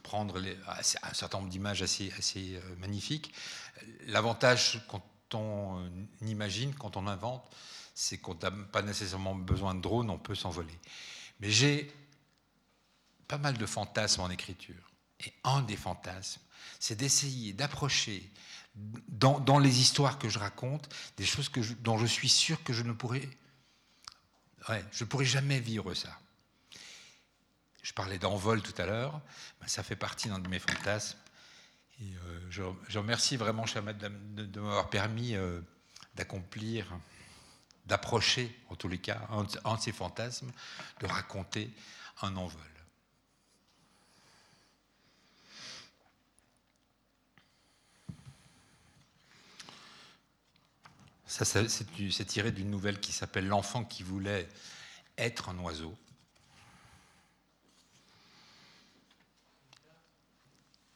prendre 0.02 0.42
un 0.42 1.14
certain 1.14 1.40
nombre 1.40 1.50
d'images 1.50 1.82
assez, 1.82 2.12
euh, 2.56 2.76
magnifiques. 2.80 3.34
L'avantage 4.08 4.82
quand 4.88 5.04
on 5.34 5.92
imagine, 6.22 6.74
quand 6.74 6.96
on 6.96 7.06
invente, 7.06 7.44
c'est 7.94 8.18
qu'on 8.18 8.36
n'a 8.36 8.50
pas 8.50 8.82
nécessairement 8.82 9.36
besoin 9.36 9.76
de 9.76 9.82
drone, 9.82 10.10
on 10.10 10.18
peut 10.18 10.36
s'envoler. 10.36 10.80
Mais 11.42 11.52
j'ai 11.52 11.92
pas 13.28 13.38
mal 13.38 13.58
de 13.58 13.66
fantasmes 13.66 14.22
en 14.22 14.30
écriture. 14.30 14.92
Et 15.26 15.34
un 15.44 15.62
des 15.62 15.76
fantasmes, 15.76 16.42
c'est 16.80 16.96
d'essayer 16.96 17.54
d'approcher 17.54 18.30
dans, 18.76 19.60
les 19.60 19.80
histoires 19.80 20.20
que 20.20 20.30
je 20.30 20.40
raconte 20.40 20.94
des 21.18 21.26
choses 21.26 21.52
dont 21.82 21.98
je 21.98 22.06
suis 22.06 22.30
sûr 22.30 22.64
que 22.64 22.74
je 22.74 22.84
ne 22.84 22.94
pourrais 22.94 23.30
jamais 25.26 25.60
vivre 25.60 25.94
ça. 25.94 26.18
Je 27.82 27.94
parlais 27.94 28.20
d'envol 28.20 28.62
tout 28.62 28.80
à 28.80 28.86
l'heure, 28.86 29.20
ben, 29.60 29.68
ça 29.68 29.84
fait 29.84 29.96
partie 29.96 30.30
d'un 30.30 30.40
de 30.40 30.48
mes 30.48 30.60
fantasmes. 30.60 31.18
Euh, 32.02 32.40
je, 32.50 32.98
remercie 32.98 33.36
vraiment, 33.36 33.66
madame, 33.84 34.18
de, 34.36 34.46
de 34.46 34.60
m'avoir 34.60 34.90
permis 34.90 35.36
euh, 35.36 35.60
d'accomplir, 36.16 36.86
d'approcher, 37.86 38.58
en 38.70 38.76
tous 38.76 38.88
les 38.88 39.00
cas, 39.00 39.28
un 39.32 39.44
de 39.44 39.82
ces 39.82 39.92
fantasmes, 39.92 40.52
de 41.02 41.08
raconter 41.08 41.74
un 42.22 42.36
envol. 42.36 42.62
Ça, 51.30 51.46
c'est 51.46 52.26
tiré 52.26 52.52
d'une 52.52 52.72
nouvelle 52.72 53.00
qui 53.00 53.12
s'appelle 53.12 53.48
L'enfant 53.48 53.84
qui 53.84 54.02
voulait 54.02 54.50
être 55.16 55.50
un 55.50 55.60
oiseau. 55.60 55.96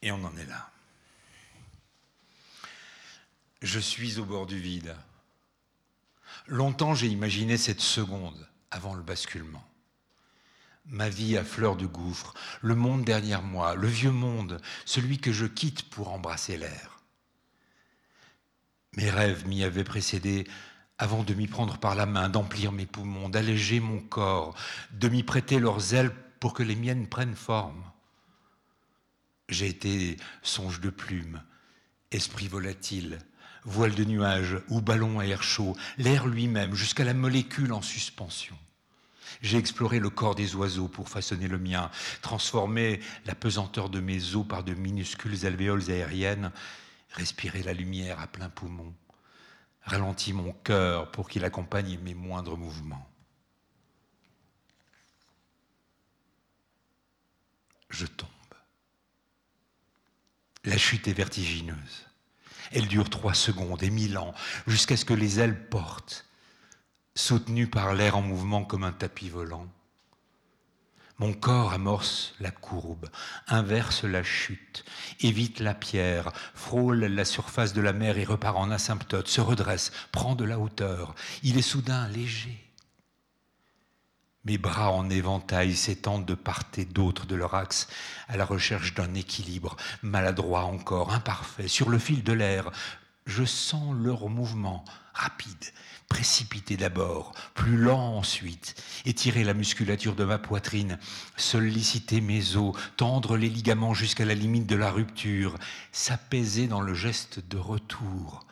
Et 0.02 0.12
on 0.12 0.24
en 0.24 0.36
est 0.36 0.48
là. 0.48 0.72
Je 3.62 3.80
suis 3.80 4.18
au 4.18 4.26
bord 4.26 4.48
du 4.48 4.60
vide. 4.60 4.96
Longtemps 6.48 6.96
j'ai 6.96 7.08
imaginé 7.08 7.56
cette 7.56 7.80
seconde 7.80 8.50
avant 8.72 8.96
le 8.96 9.04
basculement. 9.04 9.64
Ma 10.88 11.10
vie 11.10 11.38
à 11.38 11.44
fleur 11.44 11.76
de 11.76 11.86
gouffre, 11.86 12.34
le 12.62 12.74
monde 12.74 13.06
derrière 13.06 13.44
moi, 13.44 13.76
le 13.76 13.88
vieux 13.88 14.12
monde, 14.12 14.60
celui 14.84 15.20
que 15.20 15.32
je 15.32 15.46
quitte 15.46 15.88
pour 15.92 16.12
embrasser 16.12 16.58
l'air. 16.58 16.93
Mes 18.98 19.10
rêves 19.10 19.48
m'y 19.48 19.64
avaient 19.64 19.84
précédé 19.84 20.46
avant 20.98 21.24
de 21.24 21.34
m'y 21.34 21.48
prendre 21.48 21.78
par 21.80 21.96
la 21.96 22.06
main, 22.06 22.30
d'emplir 22.30 22.72
mes 22.72 22.86
poumons, 22.86 23.30
d'alléger 23.30 23.80
mon 23.80 24.00
corps, 24.00 24.56
de 24.92 25.10
m'y 25.10 25.24
prêter 25.24 25.60
leurs 25.60 25.94
ailes 25.94 26.12
pour 26.40 26.54
que 26.54 26.64
les 26.64 26.76
miennes 26.76 27.08
prennent 27.08 27.36
forme. 27.36 27.84
J'ai 29.50 29.68
été 29.68 30.18
songe 30.44 30.80
de 30.80 30.90
plume, 30.90 31.42
esprit 32.12 32.48
volatile, 32.48 33.20
voile 33.66 33.96
de 33.96 34.04
nuages 34.04 34.58
ou 34.70 34.82
ballon 34.82 35.20
à 35.20 35.26
air 35.26 35.42
chaud, 35.42 35.76
l'air 35.98 36.28
lui-même 36.28 36.76
jusqu'à 36.76 37.04
la 37.04 37.14
molécule 37.14 37.74
en 37.74 37.82
suspension. 37.82 38.58
J'ai 39.42 39.58
exploré 39.58 40.00
le 40.00 40.10
corps 40.10 40.36
des 40.36 40.56
oiseaux 40.56 40.88
pour 40.88 41.10
façonner 41.10 41.48
le 41.48 41.58
mien, 41.58 41.90
transformé 42.22 43.00
la 43.26 43.36
pesanteur 43.36 43.90
de 43.90 44.00
mes 44.00 44.36
os 44.36 44.48
par 44.48 44.64
de 44.64 44.74
minuscules 44.74 45.46
alvéoles 45.46 45.90
aériennes, 45.90 46.52
respirer 47.14 47.64
la 47.64 47.74
lumière 47.74 48.20
à 48.20 48.28
plein 48.28 48.50
poumon, 48.50 48.94
ralentit 49.84 50.34
mon 50.34 50.52
cœur 50.52 51.12
pour 51.12 51.30
qu'il 51.30 51.46
accompagne 51.46 51.98
mes 52.00 52.14
moindres 52.14 52.58
mouvements. 52.58 53.10
Je 57.90 58.06
tombe. 58.06 58.30
La 60.64 60.78
chute 60.78 61.08
est 61.08 61.14
vertigineuse. 61.14 62.08
Elle 62.72 62.88
dure 62.88 63.10
trois 63.10 63.36
secondes 63.36 63.84
et 63.84 63.92
mille 63.92 64.18
ans, 64.18 64.34
jusqu'à 64.66 64.98
ce 64.98 65.06
que 65.06 65.14
les 65.14 65.40
ailes 65.40 65.70
portent, 65.70 66.26
soutenues 67.14 67.68
par 67.68 67.94
l'air 67.94 68.18
en 68.18 68.22
mouvement 68.22 68.66
comme 68.66 68.84
un 68.84 68.94
tapis 68.94 69.30
volant. 69.30 69.68
Mon 71.24 71.32
corps 71.32 71.72
amorce 71.72 72.34
la 72.42 72.52
courbe, 72.52 73.10
inverse 73.48 74.04
la 74.04 74.24
chute, 74.24 74.84
évite 75.22 75.62
la 75.62 75.74
pierre, 75.74 76.34
frôle 76.54 77.00
la 77.06 77.24
surface 77.24 77.72
de 77.72 77.80
la 77.80 77.94
mer 77.94 78.18
et 78.18 78.26
repart 78.26 78.58
en 78.58 78.70
asymptote, 78.70 79.30
se 79.30 79.40
redresse, 79.40 79.94
prend 80.12 80.36
de 80.36 80.44
la 80.44 80.60
hauteur. 80.60 81.16
Il 81.42 81.58
est 81.58 81.62
soudain 81.62 82.10
léger. 82.10 82.62
Mes 84.44 84.58
bras 84.58 84.92
en 84.92 85.10
éventail 85.10 85.78
s'étendent 85.78 86.26
de 86.26 86.36
part 86.36 86.64
et 86.76 86.84
d'autre 86.84 87.26
de 87.26 87.36
leur 87.36 87.56
axe 87.56 87.88
à 88.28 88.36
la 88.36 88.44
recherche 88.44 88.94
d'un 88.94 89.14
équilibre, 89.14 89.78
maladroit 90.02 90.66
encore, 90.66 91.14
imparfait, 91.14 91.70
sur 91.70 91.90
le 91.90 92.00
fil 92.00 92.26
de 92.26 92.34
l'air. 92.34 92.70
Je 93.28 93.46
sens 93.46 93.96
leur 93.96 94.28
mouvement 94.28 94.84
rapide, 95.14 95.72
précipité 96.14 96.78
d'abord, 96.78 97.34
plus 97.56 97.76
lent 97.76 98.18
ensuite, 98.18 98.76
étirer 99.04 99.44
la 99.44 99.56
musculature 99.56 100.14
de 100.14 100.24
ma 100.24 100.38
poitrine, 100.38 101.00
solliciter 101.38 102.22
mes 102.22 102.56
os, 102.56 102.78
tendre 102.98 103.36
les 103.36 103.50
ligaments 103.50 103.96
jusqu'à 103.96 104.24
la 104.24 104.36
limite 104.36 104.68
de 104.68 104.76
la 104.76 104.92
rupture, 104.92 105.58
s'apaiser 105.92 106.68
dans 106.68 106.82
le 106.82 106.94
geste 106.94 107.40
de 107.50 107.58
retour, 107.58 108.46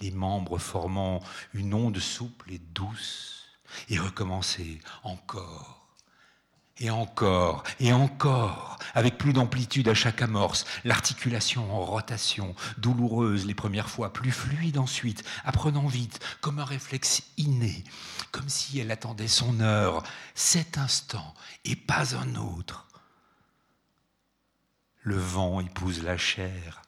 les 0.00 0.10
membres 0.10 0.58
formant 0.58 1.22
une 1.54 1.72
onde 1.72 2.00
souple 2.00 2.52
et 2.52 2.60
douce 2.74 3.44
et 3.88 3.96
recommencer 3.96 4.80
encore. 5.04 5.81
Et 6.82 6.90
encore, 6.90 7.62
et 7.78 7.92
encore, 7.92 8.76
avec 8.94 9.16
plus 9.16 9.32
d'amplitude 9.32 9.86
à 9.86 9.94
chaque 9.94 10.20
amorce, 10.20 10.64
l'articulation 10.82 11.72
en 11.72 11.84
rotation, 11.84 12.56
douloureuse 12.76 13.46
les 13.46 13.54
premières 13.54 13.88
fois, 13.88 14.12
plus 14.12 14.32
fluide 14.32 14.78
ensuite, 14.78 15.22
apprenant 15.44 15.86
vite, 15.86 16.18
comme 16.40 16.58
un 16.58 16.64
réflexe 16.64 17.22
inné, 17.36 17.84
comme 18.32 18.48
si 18.48 18.80
elle 18.80 18.90
attendait 18.90 19.28
son 19.28 19.60
heure, 19.60 20.02
cet 20.34 20.76
instant, 20.76 21.34
et 21.64 21.76
pas 21.76 22.16
un 22.16 22.34
autre. 22.34 22.88
Le 25.02 25.16
vent 25.16 25.60
épouse 25.60 26.02
la 26.02 26.16
chair, 26.16 26.82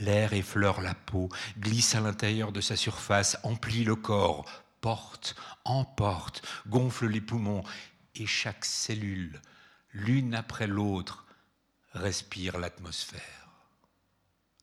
l'air 0.00 0.34
effleure 0.34 0.82
la 0.82 0.92
peau, 0.92 1.30
glisse 1.58 1.94
à 1.94 2.00
l'intérieur 2.00 2.52
de 2.52 2.60
sa 2.60 2.76
surface, 2.76 3.38
emplit 3.42 3.84
le 3.84 3.96
corps, 3.96 4.44
porte, 4.82 5.34
emporte, 5.64 6.42
gonfle 6.66 7.06
les 7.06 7.20
poumons, 7.20 7.64
et 8.14 8.26
chaque 8.26 8.64
cellule, 8.64 9.40
l'une 9.92 10.34
après 10.34 10.66
l'autre, 10.66 11.26
respire 11.92 12.58
l'atmosphère. 12.58 13.20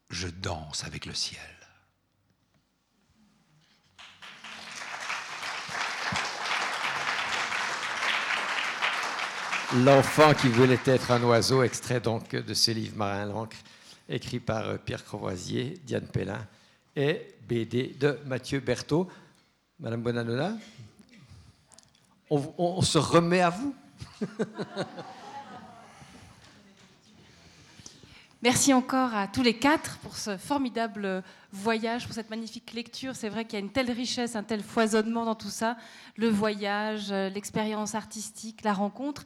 Je 0.10 0.28
danse 0.28 0.84
avec 0.84 1.06
le 1.06 1.14
ciel. 1.14 1.42
L'enfant 9.76 10.34
qui 10.34 10.48
voulait 10.48 10.80
être 10.86 11.12
un 11.12 11.22
oiseau, 11.24 11.62
extrait 11.62 12.00
donc 12.00 12.30
de 12.30 12.54
ce 12.54 12.72
livre 12.72 12.96
Marin 12.96 13.26
l'encre, 13.26 13.58
écrit 14.08 14.40
par 14.40 14.66
euh, 14.70 14.78
Pierre 14.78 15.04
Croisier, 15.04 15.78
Diane 15.84 16.08
Pellin 16.08 16.48
et 16.96 17.36
BD 17.48 17.96
de 18.00 18.18
Mathieu 18.26 18.62
Berthaud. 18.62 19.10
Madame 19.80 20.02
Bonanona, 20.02 20.58
on, 22.30 22.82
se 22.82 22.98
remet 22.98 23.42
à 23.42 23.50
vous. 23.50 23.74
Merci 28.44 28.74
encore 28.74 29.16
à 29.16 29.28
tous 29.28 29.42
les 29.42 29.58
quatre 29.58 29.98
pour 29.98 30.16
ce 30.16 30.38
formidable 30.38 31.24
voyage, 31.52 32.06
pour 32.06 32.14
cette 32.14 32.30
magnifique 32.30 32.72
lecture. 32.74 33.16
C'est 33.16 33.30
vrai 33.30 33.46
qu'il 33.46 33.54
y 33.54 33.62
a 33.62 33.66
une 33.66 33.72
telle 33.72 33.92
richesse, 33.92 34.36
un 34.36 34.44
tel 34.44 34.62
foisonnement 34.62 35.26
dans 35.26 35.36
tout 35.36 35.50
ça. 35.50 35.76
Le 36.18 36.30
voyage, 36.30 37.12
l'expérience 37.12 37.96
artistique, 37.96 38.64
la 38.64 38.74
rencontre. 38.74 39.26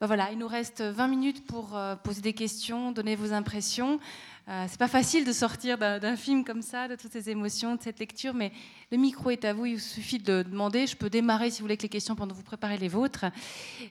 Ben 0.00 0.06
voilà, 0.06 0.30
il 0.30 0.38
nous 0.38 0.46
reste 0.46 0.80
20 0.80 1.08
minutes 1.08 1.44
pour 1.44 1.76
euh, 1.76 1.96
poser 1.96 2.20
des 2.20 2.32
questions, 2.32 2.92
donner 2.92 3.16
vos 3.16 3.32
impressions. 3.32 3.98
Euh, 4.48 4.64
c'est 4.68 4.78
pas 4.78 4.86
facile 4.86 5.24
de 5.26 5.32
sortir 5.32 5.76
d'un 5.76 6.16
film 6.16 6.44
comme 6.44 6.62
ça, 6.62 6.86
de 6.86 6.94
toutes 6.94 7.10
ces 7.10 7.28
émotions, 7.28 7.74
de 7.74 7.82
cette 7.82 7.98
lecture, 7.98 8.32
mais 8.32 8.52
le 8.92 8.96
micro 8.96 9.30
est 9.30 9.44
à 9.44 9.52
vous. 9.52 9.66
Il 9.66 9.80
suffit 9.80 10.20
de 10.20 10.42
demander. 10.42 10.86
Je 10.86 10.96
peux 10.96 11.10
démarrer 11.10 11.50
si 11.50 11.58
vous 11.58 11.64
voulez 11.64 11.72
avec 11.72 11.82
les 11.82 11.88
questions 11.88 12.14
pendant 12.14 12.32
que 12.32 12.38
vous 12.38 12.44
préparez 12.44 12.78
les 12.78 12.86
vôtres. 12.86 13.26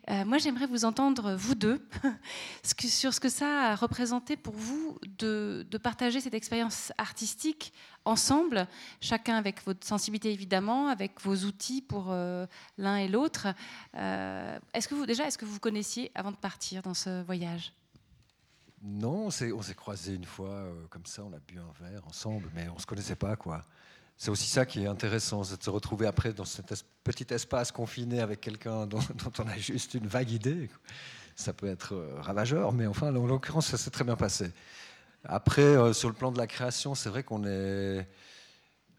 Euh, 0.09 0.23
moi, 0.23 0.37
j'aimerais 0.37 0.65
vous 0.65 0.85
entendre 0.85 1.35
vous 1.35 1.55
deux 1.55 1.85
sur 2.63 3.13
ce 3.13 3.19
que 3.19 3.29
ça 3.29 3.71
a 3.71 3.75
représenté 3.75 4.37
pour 4.37 4.55
vous 4.55 4.97
de, 5.19 5.67
partager 5.83 6.21
cette 6.21 6.33
expérience 6.33 6.93
artistique 6.97 7.73
ensemble, 8.07 8.67
chacun 9.01 9.35
avec 9.35 9.63
votre 9.65 9.85
sensibilité 9.85 10.31
évidemment, 10.31 10.87
avec 10.87 11.21
vos 11.21 11.35
outils 11.35 11.81
pour 11.81 12.07
euh, 12.09 12.45
l'un 12.77 12.97
et 12.97 13.07
l'autre. 13.07 13.47
est-ce 13.93 14.87
que 14.87 14.95
vous 14.95 15.05
déjà, 15.05 15.27
est-ce 15.27 15.37
que 15.37 15.45
vous 15.45 15.59
connaissiez 15.59 16.11
avant 16.15 16.31
de 16.31 16.37
partir 16.37 16.81
dans 16.81 16.93
ce 16.93 17.21
voyage? 17.23 17.73
Non, 18.83 19.25
on 19.27 19.31
s'est, 19.31 19.51
croisés 19.75 20.15
une 20.15 20.25
fois 20.25 20.49
euh, 20.49 20.73
comme 20.89 21.05
ça, 21.05 21.23
on 21.23 21.33
a 21.33 21.39
bu 21.39 21.57
un 21.59 21.85
verre 21.85 22.05
ensemble, 22.07 22.49
mais 22.53 22.67
on 22.69 22.77
se 22.77 22.85
connaissait 22.85 23.15
pas. 23.15 23.35
quoi. 23.35 23.63
C'est 24.17 24.29
aussi 24.29 24.47
ça 24.47 24.65
qui 24.65 24.83
est 24.83 24.87
intéressant, 24.87 25.43
c'est 25.43 25.57
de 25.57 25.63
se 25.63 25.69
retrouver 25.69 26.07
après 26.07 26.33
dans 26.33 26.45
cet 26.45 26.73
petit 27.03 27.27
espace 27.33 27.71
confiné 27.71 28.19
avec 28.19 28.41
quelqu'un 28.41 28.85
dont, 28.87 28.99
on 29.39 29.47
a 29.47 29.57
juste 29.57 29.95
une 29.95 30.07
vague 30.07 30.31
idée. 30.31 30.69
Ça 31.35 31.53
peut 31.53 31.67
être 31.67 31.93
euh, 31.93 32.15
ravageur, 32.19 32.71
mais 32.71 32.87
enfin, 32.87 33.15
en 33.15 33.25
l'occurrence, 33.25 33.67
ça 33.67 33.77
s'est 33.77 33.91
très 33.91 34.03
bien 34.03 34.15
passé. 34.15 34.51
Après, 35.23 35.61
euh, 35.61 35.93
sur 35.93 36.09
le 36.09 36.15
plan 36.15 36.31
de 36.31 36.37
la 36.37 36.47
création, 36.47 36.95
c'est 36.95 37.09
vrai 37.09 37.23
qu'on 37.23 37.43
est. 37.45 38.07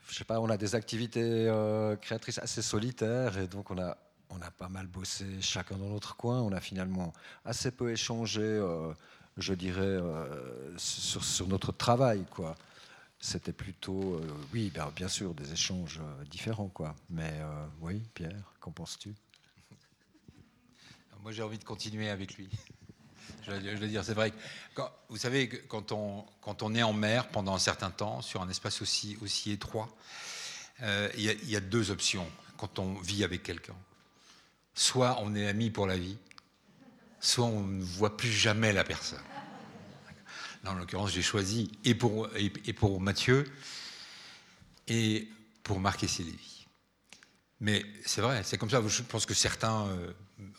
Je 0.08 0.14
sais 0.14 0.24
pas, 0.24 0.40
on 0.40 0.48
a 0.48 0.56
des 0.56 0.74
activités 0.74 1.52
créatrices 2.00 2.38
assez 2.38 2.62
solitaires 2.62 3.36
et 3.36 3.46
donc 3.46 3.70
on 3.70 3.78
a, 3.78 3.98
on 4.30 4.40
a 4.40 4.50
pas 4.50 4.70
mal 4.70 4.86
bossé 4.86 5.26
chacun 5.42 5.76
dans 5.76 5.90
notre 5.90 6.16
coin. 6.16 6.40
On 6.40 6.52
a 6.52 6.60
finalement 6.60 7.12
assez 7.44 7.70
peu 7.70 7.92
échangé 7.92 8.58
je 9.38 9.54
dirais, 9.54 9.80
euh, 9.80 10.76
sur, 10.76 11.48
notre 11.48 11.72
travail. 11.72 12.24
quoi. 12.30 12.56
C'était 13.20 13.52
plutôt, 13.52 14.14
euh, 14.14 14.26
oui, 14.52 14.70
bien, 14.72 14.90
bien, 14.94 15.08
sûr, 15.08 15.34
des 15.34 15.52
échanges 15.52 16.00
euh, 16.00 16.24
différents. 16.24 16.68
quoi. 16.68 16.94
Mais 17.08 17.40
oui, 17.80 18.02
Pierre, 18.14 18.54
qu'en 18.60 18.72
penses-tu? 18.72 19.14
Moi, 21.22 21.32
j'ai 21.32 21.42
envie 21.42 21.58
de 21.58 21.64
continuer 21.64 22.10
avec 22.10 22.36
lui. 22.36 22.48
Je 23.46 23.76
veux 23.76 23.88
dire, 23.88 24.04
c'est 24.04 24.14
vrai 24.14 24.32
que, 24.74 24.82
vous 25.08 25.16
savez, 25.16 25.48
quand 25.48 25.92
on, 25.92 26.24
quand 26.40 26.62
on 26.62 26.74
est 26.74 26.82
en 26.82 26.92
mer 26.92 27.28
pendant 27.28 27.54
un 27.54 27.58
certain 27.58 27.90
temps, 27.90 28.20
sur 28.22 28.42
un 28.42 28.48
espace 28.48 28.82
aussi, 28.82 29.16
aussi 29.22 29.52
étroit, 29.52 29.88
il 30.80 31.22
y, 31.44 31.56
a 31.56 31.60
deux 31.60 31.90
options 31.90 32.26
quand 32.56 32.78
on 32.78 32.94
vit 32.94 33.24
avec 33.24 33.42
quelqu'un. 33.42 33.74
Soit 34.74 35.18
on 35.20 35.34
est 35.34 35.48
amis 35.48 35.70
pour 35.70 35.86
la 35.86 35.96
vie, 35.96 36.16
soit 37.20 37.46
on 37.46 37.62
ne 37.62 37.82
voit 37.82 38.16
plus 38.16 38.30
jamais 38.30 38.72
la 38.72 38.84
personne. 38.84 39.22
en 40.64 40.74
l'occurrence, 40.74 41.12
j'ai 41.12 41.22
choisi 41.22 41.70
et 41.84 41.94
pour, 41.94 42.28
et, 42.36 42.72
pour 42.72 43.00
Mathieu 43.00 43.50
et 44.86 45.28
pour 45.62 45.80
Marc 45.80 46.04
et 46.04 46.08
Sylvie. 46.08 46.66
Mais 47.60 47.84
c'est 48.04 48.20
vrai, 48.20 48.42
c'est 48.44 48.56
comme 48.56 48.70
ça. 48.70 48.80
Je 48.86 49.02
pense 49.02 49.26
que 49.26 49.34
certains, 49.34 49.86
euh, 49.88 50.12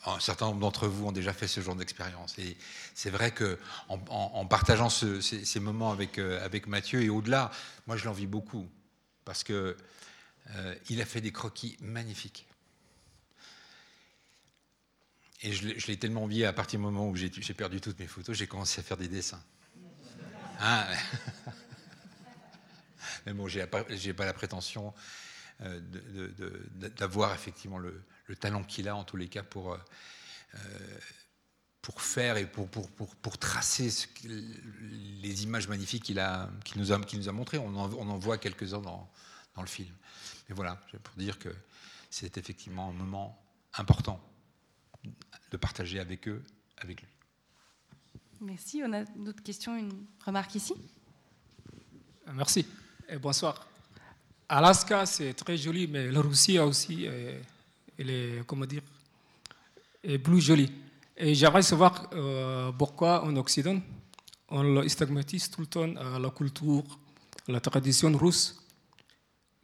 un 0.06 0.20
certain 0.20 0.46
nombre 0.46 0.60
d'entre 0.60 0.86
vous 0.88 1.06
ont 1.06 1.12
déjà 1.12 1.32
fait 1.32 1.48
ce 1.48 1.60
genre 1.60 1.74
d'expérience. 1.74 2.38
Et 2.38 2.56
c'est 2.94 3.10
vrai 3.10 3.30
que 3.30 3.58
en, 3.88 4.46
partageant 4.46 4.90
ces, 4.90 5.60
moments 5.60 5.92
avec, 5.92 6.18
euh, 6.18 6.44
avec 6.44 6.66
Mathieu 6.66 7.02
et 7.02 7.08
au-delà, 7.08 7.50
moi 7.86 7.96
je 7.96 8.04
l'envie 8.04 8.26
beaucoup 8.26 8.68
parce 9.24 9.42
que 9.44 9.76
euh, 10.54 10.74
il 10.88 11.00
a 11.00 11.04
fait 11.04 11.20
des 11.20 11.32
croquis 11.32 11.76
magnifiques. 11.80 12.46
Et 15.42 15.52
je 15.52 15.86
l'ai 15.86 15.96
tellement 15.96 16.24
envié 16.24 16.44
à 16.44 16.52
partir 16.52 16.78
du 16.78 16.84
moment 16.84 17.08
où 17.08 17.16
j'ai 17.16 17.30
perdu 17.54 17.80
toutes 17.80 17.98
mes 17.98 18.06
photos, 18.06 18.36
j'ai 18.36 18.46
commencé 18.46 18.80
à 18.80 18.82
faire 18.82 18.98
des 18.98 19.08
dessins. 19.08 19.42
Hein? 20.60 20.84
Mais 23.26 23.32
bon, 23.32 23.48
j'ai 23.48 23.66
pas, 23.66 23.82
pas 23.82 24.24
la 24.26 24.34
prétention 24.34 24.92
euh, 25.62 25.80
d'avoir 26.98 27.34
effectivement 27.34 27.78
le, 27.78 28.02
talent 28.36 28.62
qu'il 28.62 28.88
a 28.88 28.96
en 28.96 29.04
tous 29.04 29.16
les 29.16 29.28
cas 29.28 29.42
pour, 29.42 29.72
euh, 29.74 29.78
pour 31.82 32.02
faire 32.02 32.36
et 32.36 32.46
pour, 32.46 32.68
pour, 32.68 32.88
pour, 32.90 33.38
tracer 33.38 33.90
les 34.24 35.42
images 35.44 35.68
magnifiques 35.68 36.04
qu'il 36.04 36.16
nous, 36.76 36.92
a, 36.92 36.98
nous 37.14 37.28
a 37.28 37.32
montrées. 37.32 37.58
On 37.58 37.74
en, 37.76 37.92
on 37.92 38.08
en 38.08 38.18
voit 38.18 38.38
quelques-uns 38.38 38.80
dans, 38.80 39.10
dans 39.54 39.62
le 39.62 39.68
film. 39.68 39.94
Mais 40.48 40.54
voilà, 40.54 40.76
pour 41.02 41.14
dire 41.16 41.38
que 41.38 41.54
c'est 42.10 42.36
effectivement 42.38 42.90
un 42.90 42.92
moment 42.92 43.40
important 43.74 44.20
de 45.50 45.56
partager 45.56 46.00
avec 46.00 46.28
eux, 46.28 46.42
avec 46.78 47.00
lui. 47.00 47.08
Merci. 48.40 48.82
On 48.84 48.92
a 48.92 49.04
d'autres 49.04 49.42
questions, 49.42 49.76
une 49.76 50.06
remarque 50.24 50.54
ici? 50.54 50.74
Merci 52.32 52.66
et 53.10 53.18
bonsoir. 53.18 53.66
Alaska, 54.48 55.04
c'est 55.06 55.34
très 55.34 55.56
joli, 55.56 55.86
mais 55.86 56.10
la 56.10 56.20
Russie 56.20 56.58
aussi, 56.58 57.06
euh, 57.06 57.40
elle 58.00 58.10
est, 58.10 58.42
comment 58.46 58.66
dire, 58.66 58.82
est 60.02 60.18
plus 60.18 60.40
jolie. 60.40 60.72
Et 61.16 61.34
j'aimerais 61.34 61.62
savoir 61.62 62.08
euh, 62.14 62.72
pourquoi 62.72 63.24
en 63.24 63.36
Occident, 63.36 63.80
on 64.48 64.88
stigmatise 64.88 65.50
tout 65.50 65.60
le 65.60 65.66
temps 65.66 65.94
euh, 65.96 66.18
la 66.18 66.30
culture, 66.30 66.82
la 67.46 67.60
tradition 67.60 68.10
russe, 68.16 68.56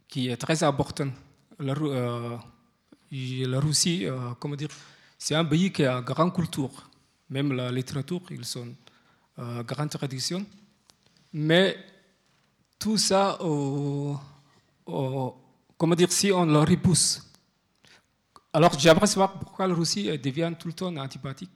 qui 0.07 0.29
est 0.29 0.37
très 0.37 0.63
importante. 0.63 1.11
La, 1.59 1.73
la 1.73 3.59
Russie, 3.59 4.05
comment 4.39 4.55
dire, 4.55 4.69
c'est 5.17 5.33
un 5.33 5.45
pays 5.45 5.71
qui 5.71 5.83
a 5.83 5.97
une 5.97 6.03
grande 6.03 6.31
culture. 6.33 6.89
Même 7.29 7.53
la 7.53 7.71
littérature, 7.71 8.21
ils 8.29 8.45
sont 8.45 8.67
euh, 9.39 9.63
grande 9.63 9.89
tradition. 9.89 10.45
Mais 11.33 11.75
tout 12.77 12.97
ça, 12.97 13.37
comment 13.39 14.21
dire, 15.95 16.11
si 16.11 16.31
on 16.31 16.45
le 16.45 16.59
repousse. 16.59 17.26
Alors 18.57 18.73
j'aimerais 18.79 19.05
savoir 19.05 19.33
pourquoi 19.33 19.67
la 19.67 19.75
Russie 19.75 20.17
devient 20.17 20.51
tout 20.57 20.67
le 20.67 20.73
temps 20.73 20.87
antipathique. 20.97 21.51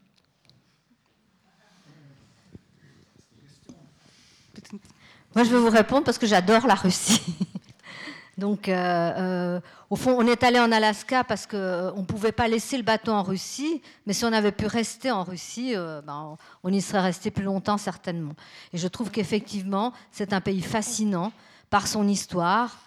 Moi, 5.33 5.43
je 5.43 5.49
vais 5.49 5.57
vous 5.57 5.71
répondre 5.71 6.03
parce 6.03 6.19
que 6.19 6.27
j'adore 6.27 6.67
la 6.67 6.75
Russie. 6.75 7.23
Donc, 8.37 8.69
euh, 8.69 8.75
euh, 8.75 9.59
au 9.89 9.95
fond, 9.95 10.15
on 10.15 10.27
est 10.27 10.43
allé 10.43 10.59
en 10.59 10.71
Alaska 10.71 11.23
parce 11.23 11.47
qu'on 11.47 11.57
euh, 11.57 11.91
ne 11.91 12.03
pouvait 12.03 12.31
pas 12.31 12.47
laisser 12.47 12.77
le 12.77 12.83
bateau 12.83 13.13
en 13.13 13.23
Russie, 13.23 13.81
mais 14.05 14.13
si 14.13 14.23
on 14.23 14.31
avait 14.31 14.51
pu 14.51 14.67
rester 14.67 15.09
en 15.09 15.23
Russie, 15.23 15.73
ben, 16.05 16.37
on 16.63 16.71
y 16.71 16.81
serait 16.81 17.01
resté 17.01 17.31
plus 17.31 17.45
longtemps 17.45 17.79
certainement. 17.79 18.35
Et 18.73 18.77
je 18.77 18.87
trouve 18.87 19.09
qu'effectivement, 19.09 19.91
c'est 20.11 20.33
un 20.33 20.41
pays 20.41 20.61
fascinant 20.61 21.31
par 21.71 21.87
son 21.87 22.07
histoire, 22.07 22.77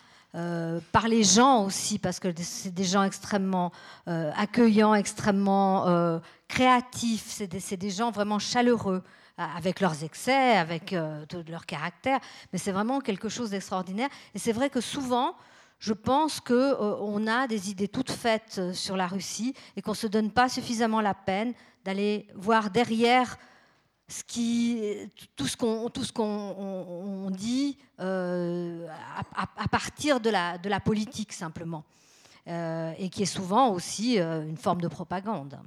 par 0.92 1.06
les 1.06 1.22
gens 1.22 1.64
aussi, 1.64 1.98
parce 1.98 2.18
que 2.18 2.28
c'est 2.42 2.74
des 2.74 2.84
gens 2.84 3.04
extrêmement 3.04 3.70
accueillants, 4.06 4.94
extrêmement 4.94 6.20
créatifs, 6.48 7.26
c'est 7.28 7.46
des, 7.46 7.76
des, 7.76 7.90
gens 7.90 8.10
vraiment 8.10 8.40
chaleureux 8.40 9.02
avec 9.36 9.80
leurs 9.80 10.02
excès, 10.02 10.56
avec 10.56 10.94
tout 11.28 11.44
leur 11.48 11.66
caractère, 11.66 12.18
mais 12.52 12.58
c'est 12.58 12.72
vraiment 12.72 13.00
quelque 13.00 13.28
chose 13.28 13.50
d'extraordinaire. 13.50 14.08
Et 14.34 14.38
c'est 14.38 14.52
vrai 14.52 14.70
que 14.70 14.80
souvent, 14.80 15.36
je 15.84 15.92
pense 15.92 16.40
qu'on 16.40 16.54
euh, 16.54 17.26
a 17.26 17.46
des 17.46 17.70
idées 17.70 17.88
toutes 17.88 18.10
faites 18.10 18.56
euh, 18.58 18.72
sur 18.72 18.96
la 18.96 19.06
Russie 19.06 19.54
et 19.76 19.82
qu'on 19.82 19.90
ne 19.90 19.96
se 19.96 20.06
donne 20.06 20.30
pas 20.30 20.48
suffisamment 20.48 21.02
la 21.02 21.12
peine 21.12 21.52
d'aller 21.84 22.26
voir 22.34 22.70
derrière 22.70 23.36
ce 24.14 24.24
qui, 24.24 24.80
tout 25.36 25.46
ce 25.46 25.56
qu'on, 25.56 25.90
qu'on 26.12 27.30
dit 27.30 27.76
euh, 28.00 28.86
à, 29.36 29.68
partir 29.68 30.20
de 30.20 30.30
la, 30.30 30.58
de 30.58 30.68
la 30.68 30.80
politique 30.80 31.32
simplement, 31.32 31.84
et 32.46 33.08
qui 33.10 33.22
est 33.22 33.26
souvent 33.26 33.72
aussi 33.72 34.18
une 34.18 34.56
forme 34.56 34.80
de 34.80 34.88
propagande. 34.88 35.58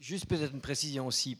Juste 0.00 0.26
peut-être 0.26 0.52
une 0.52 0.60
précision 0.60 1.06
aussi. 1.06 1.38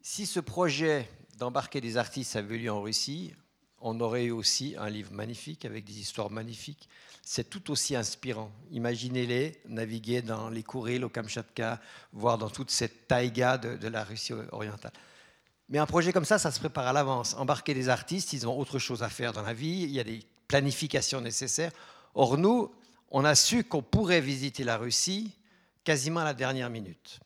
Si 0.00 0.26
ce 0.26 0.40
projet 0.40 1.08
d'embarquer 1.38 1.80
des 1.80 1.96
artistes 1.96 2.36
avait 2.36 2.58
lieu 2.58 2.70
en 2.70 2.82
Russie, 2.82 3.32
on 3.80 3.98
aurait 4.00 4.24
eu 4.24 4.30
aussi 4.30 4.74
un 4.78 4.90
livre 4.90 5.12
magnifique 5.12 5.64
avec 5.64 5.84
des 5.84 5.98
histoires 5.98 6.30
magnifiques. 6.30 6.88
C'est 7.24 7.48
tout 7.48 7.70
aussi 7.70 7.94
inspirant. 7.94 8.50
Imaginez-les 8.72 9.60
naviguer 9.68 10.22
dans 10.22 10.50
les 10.50 10.64
Kourils 10.64 11.04
au 11.04 11.08
Kamchatka, 11.08 11.80
voir 12.12 12.36
dans 12.36 12.50
toute 12.50 12.70
cette 12.70 13.06
taïga 13.06 13.58
de, 13.58 13.88
la 13.88 14.02
Russie 14.02 14.32
orientale. 14.50 14.92
Mais 15.68 15.78
un 15.78 15.86
projet 15.86 16.12
comme 16.12 16.24
ça, 16.24 16.38
ça 16.38 16.50
se 16.50 16.58
prépare 16.58 16.86
à 16.88 16.92
l'avance. 16.92 17.34
Embarquer 17.34 17.74
des 17.74 17.88
artistes, 17.88 18.32
ils 18.32 18.46
ont 18.46 18.58
autre 18.58 18.80
chose 18.80 19.04
à 19.04 19.08
faire 19.08 19.32
dans 19.32 19.42
la 19.42 19.54
vie, 19.54 19.82
il 19.82 19.90
y 19.90 20.00
a 20.00 20.04
des 20.04 20.20
planifications 20.48 21.20
nécessaires. 21.20 21.72
Or, 22.14 22.36
nous, 22.36 22.74
on 23.10 23.24
a 23.24 23.34
su 23.36 23.62
qu'on 23.64 23.82
pourrait 23.82 24.20
visiter 24.20 24.64
la 24.64 24.76
Russie 24.76 25.32
quasiment 25.84 26.20
à 26.20 26.24
la 26.24 26.34
dernière 26.34 26.70
minute. 26.70 27.20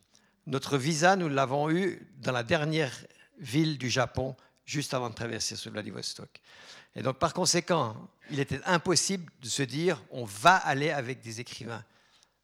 Notre 0.46 0.76
visa, 0.76 1.16
nous 1.16 1.28
l'avons 1.28 1.70
eu 1.70 2.06
dans 2.18 2.32
la 2.32 2.42
dernière 2.42 2.92
ville 3.38 3.78
du 3.78 3.88
Japon, 3.88 4.36
juste 4.64 4.94
avant 4.94 5.08
de 5.08 5.14
traverser 5.14 5.56
ce 5.56 5.68
Vladivostok. 5.70 6.40
Et 6.94 7.02
donc, 7.02 7.18
par 7.18 7.34
conséquent, 7.34 7.96
il 8.30 8.40
était 8.40 8.60
impossible 8.64 9.30
de 9.40 9.48
se 9.48 9.62
dire 9.62 10.02
on 10.10 10.24
va 10.24 10.56
aller 10.56 10.90
avec 10.90 11.20
des 11.20 11.40
écrivains 11.40 11.84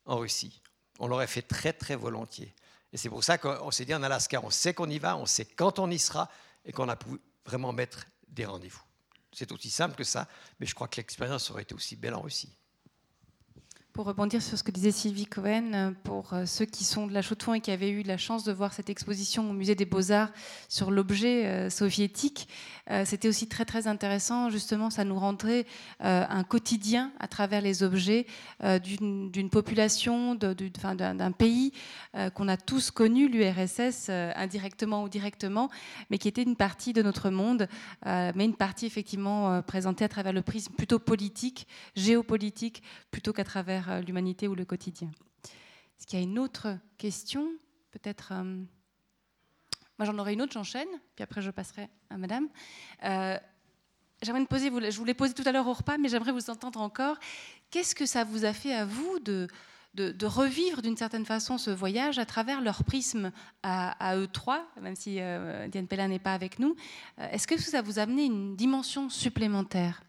en 0.05 0.17
Russie. 0.17 0.61
On 0.99 1.09
l'aurait 1.09 1.27
fait 1.27 1.43
très, 1.43 1.73
très 1.73 1.97
volontiers. 1.97 2.55
Et 2.93 2.97
c'est 2.97 3.09
pour 3.09 3.25
ça 3.25 3.39
qu'on 3.39 3.71
s'est 3.71 3.85
dit 3.85 3.95
en 3.95 4.03
Alaska, 4.03 4.41
on 4.43 4.51
sait 4.51 4.75
qu'on 4.75 4.91
y 4.91 4.99
va, 4.99 5.17
on 5.17 5.27
sait 5.27 5.47
quand 5.47 5.79
on 5.79 5.91
y 5.91 5.99
sera 5.99 6.29
et 6.65 6.73
qu'on 6.73 6.89
a 6.89 6.97
pu 6.97 7.21
vraiment 7.47 7.73
mettre 7.73 8.07
des 8.29 8.45
rendez-vous. 8.45 8.83
C'est 9.33 9.51
aussi 9.51 9.71
simple 9.71 9.95
que 9.95 10.05
ça, 10.05 10.29
mais 10.61 10.67
je 10.67 10.75
crois 10.75 10.89
que 10.89 10.97
l'expérience 10.97 11.51
aurait 11.51 11.63
été 11.63 11.75
aussi 11.75 11.97
belle 11.97 12.15
en 12.15 12.21
Russie. 12.21 12.55
Pour 13.95 14.07
rebondir 14.07 14.41
sur 14.41 14.57
ce 14.57 14.63
que 14.63 14.71
disait 14.71 14.91
Sylvie 14.91 15.27
Cohen, 15.27 15.73
euh, 15.75 15.91
pour 16.05 16.33
euh, 16.33 16.47
ceux 16.47 16.65
qui 16.65 16.83
sont 16.83 17.07
de 17.07 17.13
la 17.13 17.21
Chaux-de-Fonds 17.21 17.55
et 17.55 17.61
qui 17.61 17.71
avaient 17.71 17.91
eu 17.91 18.03
la 18.03 18.17
chance 18.17 18.43
de 18.43 18.51
voir 18.51 18.73
cette 18.73 18.89
exposition 18.89 19.51
au 19.51 19.53
musée 19.53 19.75
des 19.75 19.85
Beaux-Arts 19.85 20.31
sur 20.71 20.91
l'objet 20.91 21.69
euh, 22.91 23.05
c'était 23.05 23.29
aussi 23.29 23.49
très 23.49 23.65
très 23.65 23.87
intéressant. 23.87 24.51
Justement, 24.51 24.91
ça 24.91 25.05
nous 25.05 25.19
rendrait 25.19 25.67
un 26.01 26.43
quotidien 26.45 27.13
à 27.21 27.29
travers 27.29 27.61
les 27.61 27.83
objets 27.83 28.27
d'une 28.83 29.51
population, 29.51 30.35
d'un 30.35 31.33
pays 31.33 31.73
qu'on 32.35 32.49
a 32.49 32.57
tous 32.57 32.91
connu, 32.91 33.29
l'URSS, 33.29 34.11
indirectement 34.11 35.05
ou 35.05 35.09
directement, 35.09 35.71
mais 36.11 36.19
qui 36.19 36.29
était 36.29 36.43
une 36.43 36.57
partie 36.57 36.93
de 36.93 37.03
notre 37.03 37.31
monde, 37.31 37.69
mais 38.05 38.45
une 38.45 38.57
partie 38.57 38.87
effectivement 38.87 39.63
présentée 39.63 40.05
à 40.05 40.09
travers 40.09 40.33
le 40.33 40.43
prisme 40.43 40.75
plutôt 40.75 40.99
politique, 40.99 41.67
géopolitique, 41.95 42.83
plutôt 43.11 43.33
qu'à 43.33 43.45
travers 43.45 43.91
euh, 43.91 44.01
l'humanité 44.01 44.49
ou 44.49 44.55
le 44.55 44.65
quotidien. 44.65 45.11
Est-ce 45.99 46.07
qu'il 46.07 46.19
y 46.19 46.23
a 46.23 46.25
une 46.25 46.39
autre 46.39 46.79
question? 46.99 47.53
Peut-être. 47.91 48.33
Euh, 50.03 50.05
j'en 50.05 50.19
aurai 50.19 50.35
une 50.35 50.43
autre, 50.43 50.53
j'enchaîne, 50.53 50.89
puis 51.15 51.23
après, 51.23 51.41
je 51.43 51.51
passerai 51.51 51.89
à 52.11 52.19
madame. 52.19 52.49
Euh, 53.05 53.39
j'aimerais 54.23 54.45
poser, 54.47 54.71
je 54.91 54.99
vous 54.99 55.05
l'ai 55.05 55.15
posé 55.15 55.35
tout 55.35 55.45
à 55.47 55.53
l'heure 55.53 55.67
au 55.67 55.73
repas, 55.73 55.99
mais 55.99 56.09
j'aimerais 56.09 56.33
vous 56.33 56.51
entendre 56.51 56.81
encore. 56.81 57.17
Qu'est-ce 57.71 57.95
que 57.95 58.07
ça 58.07 58.25
vous 58.25 58.45
a 58.45 58.53
fait 58.53 58.75
à 58.75 58.85
vous 58.85 59.19
de, 59.21 59.49
revivre 60.25 60.83
d'une 60.83 60.97
certaine 60.97 61.27
façon 61.27 61.59
ce 61.59 61.71
voyage 61.71 62.19
à 62.19 62.27
travers 62.27 62.61
leur 62.61 62.85
prisme 62.85 63.33
à, 63.63 64.17
eux 64.17 64.27
trois, 64.27 64.67
même 64.81 64.97
si 64.97 65.15
Diane 65.69 65.87
Pellin 65.89 66.09
n'est 66.09 66.19
pas 66.19 66.35
avec 66.35 66.59
nous? 66.59 66.77
Est-ce 67.19 67.47
que 67.47 67.59
ça 67.59 67.83
vous 67.83 67.99
a 67.99 68.03
amené 68.03 68.25
une 68.25 68.57
dimension 68.57 69.09
supplémentaire? 69.09 70.03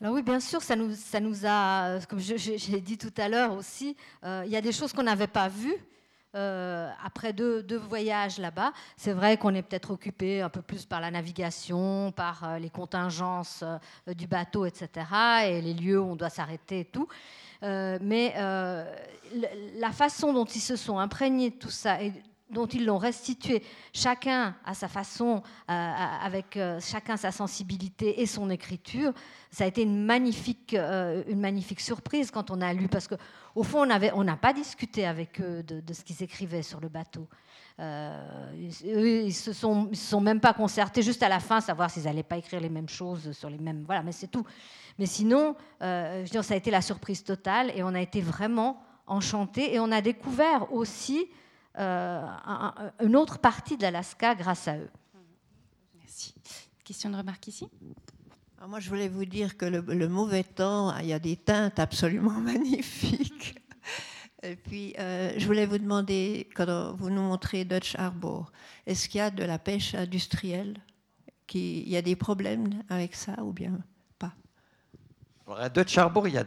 Alors 0.00 0.14
oui, 0.14 0.22
bien 0.22 0.40
sûr, 0.40 0.60
ça 0.62 0.76
nous, 0.76 1.46
a, 1.46 2.00
comme 2.06 2.18
j'ai 2.18 2.80
dit 2.80 2.98
tout 2.98 3.14
à 3.16 3.28
l'heure 3.30 3.54
aussi, 3.54 3.96
euh, 4.24 4.42
il 4.44 4.52
y 4.52 4.56
a 4.56 4.60
des 4.60 4.72
choses 4.72 4.92
qu'on 4.92 5.04
n'avait 5.04 5.26
pas 5.26 5.48
vues. 5.48 5.76
Euh, 6.36 6.90
après 7.02 7.32
deux, 7.32 7.64
voyages 7.76 8.38
là-bas, 8.38 8.72
c'est 8.96 9.12
vrai 9.12 9.36
qu'on 9.36 9.54
est 9.54 9.62
peut-être 9.62 9.90
occupé 9.90 10.42
un 10.42 10.48
peu 10.48 10.62
plus 10.62 10.84
par 10.84 11.00
la 11.00 11.10
navigation, 11.10 12.12
par 12.12 12.44
euh, 12.44 12.58
les 12.58 12.70
contingences 12.70 13.64
du 14.06 14.26
bateau, 14.26 14.66
etc., 14.66 14.88
et 15.46 15.62
les 15.62 15.74
lieux 15.74 16.00
où 16.00 16.10
on 16.10 16.16
doit 16.16 16.30
s'arrêter 16.30 16.80
et 16.80 16.84
tout. 16.84 17.08
mais 17.62 18.34
la 19.78 19.92
façon 19.92 20.32
dont 20.32 20.44
ils 20.44 20.60
se 20.60 20.76
sont 20.76 20.98
imprégnés 20.98 21.50
de 21.50 21.56
tout 21.56 21.70
ça 21.70 21.98
dont 22.50 22.66
ils 22.66 22.84
l'ont 22.84 22.98
restitué, 22.98 23.62
chacun 23.92 24.54
à 24.64 24.74
sa 24.74 24.88
façon, 24.88 25.42
avec 25.66 26.58
chacun 26.80 27.16
sa 27.16 27.32
sensibilité 27.32 28.20
et 28.20 28.26
son 28.26 28.50
écriture, 28.50 29.12
ça 29.50 29.64
a 29.64 29.66
été 29.66 29.82
une 29.82 30.04
magnifique, 30.04 30.74
euh, 30.74 31.22
surprise 31.78 32.30
quand 32.30 32.50
on 32.50 32.60
a 32.60 32.72
lu, 32.72 32.88
parce 32.88 33.08
qu'au 33.08 33.62
fond, 33.62 33.88
on 34.14 34.24
n'a 34.24 34.36
pas 34.36 34.52
discuté 34.52 35.06
avec 35.06 35.40
eux 35.40 35.62
de, 35.62 35.92
ce 35.92 36.04
qu'ils 36.04 36.22
écrivaient 36.22 36.62
sur 36.62 36.80
le 36.80 36.88
bateau. 36.88 37.26
Euh, 37.78 38.52
ils 38.54 39.34
se 39.34 39.52
sont, 39.52 39.88
se 39.92 40.10
sont 40.10 40.20
même 40.20 40.40
pas 40.40 40.54
concertés 40.54 41.02
juste 41.02 41.22
à 41.22 41.28
la 41.28 41.40
fin, 41.40 41.60
savoir 41.60 41.90
s'ils 41.90 42.04
n'allaient 42.04 42.22
pas 42.22 42.38
écrire 42.38 42.60
les 42.60 42.68
mêmes 42.68 42.88
choses 42.88 43.32
sur 43.32 43.50
les 43.50 43.58
mêmes. 43.58 43.84
Voilà, 43.86 44.02
mais 44.02 44.12
c'est 44.12 44.28
tout. 44.28 44.44
Mais 44.98 45.06
sinon, 45.06 45.56
euh, 45.82 46.24
ça 46.26 46.54
a 46.54 46.56
été 46.56 46.70
la 46.70 46.82
surprise 46.82 47.22
totale 47.22 47.70
et 47.74 47.82
on 47.82 47.94
a 47.94 48.00
été 48.00 48.20
vraiment 48.20 48.82
enchantés 49.06 49.74
et 49.74 49.80
on 49.80 49.92
a 49.92 50.00
découvert 50.00 50.72
aussi 50.72 51.28
une 51.76 53.16
autre 53.16 53.38
partie 53.38 53.76
de 53.76 53.82
l'Alaska 53.82 54.34
grâce 54.34 54.68
à 54.68 54.76
eux. 54.78 54.90
Merci. 55.98 56.34
Question 56.84 57.10
de 57.10 57.16
remarque 57.16 57.48
ici 57.48 57.68
moi, 58.68 58.80
je 58.80 58.88
voulais 58.88 59.08
vous 59.08 59.24
dire 59.24 59.56
que 59.56 59.66
le, 59.66 60.08
mauvais 60.08 60.42
temps, 60.42 60.96
il 60.98 61.06
y 61.06 61.12
a 61.12 61.18
des 61.18 61.36
teintes 61.36 61.78
absolument 61.78 62.32
magnifiques. 62.40 63.54
Et 64.42 64.56
puis, 64.56 64.94
euh, 64.98 65.32
je 65.36 65.46
voulais 65.46 65.66
vous 65.66 65.78
demander, 65.78 66.48
quand 66.54 66.92
vous 66.94 67.10
nous 67.10 67.22
montrez 67.22 67.64
Dutch 67.64 67.94
Harbor, 67.96 68.50
est-ce 68.86 69.08
qu'il 69.08 69.18
y 69.18 69.22
a 69.22 69.30
de 69.30 69.44
la 69.44 69.58
pêche 69.58 69.94
industrielle 69.94 70.78
Il 71.54 71.88
y 71.88 71.96
a 71.96 72.02
des 72.02 72.16
problèmes 72.16 72.82
avec 72.88 73.14
ça 73.14 73.42
ou 73.42 73.52
bien 73.52 73.78
pas? 74.18 74.34
Alors, 75.46 75.60
À 75.60 75.68
Dutch 75.68 75.96
Harbor, 75.98 76.28
il 76.28 76.34
y, 76.34 76.38
a, 76.38 76.44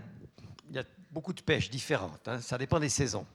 beaucoup 1.11 1.33
de 1.33 1.41
pêches 1.41 1.69
différentes. 1.69 2.27
Hein. 2.27 2.39
Ça 2.39 2.57
dépend 2.57 2.79
des 2.79 2.89
saisons. 2.89 3.25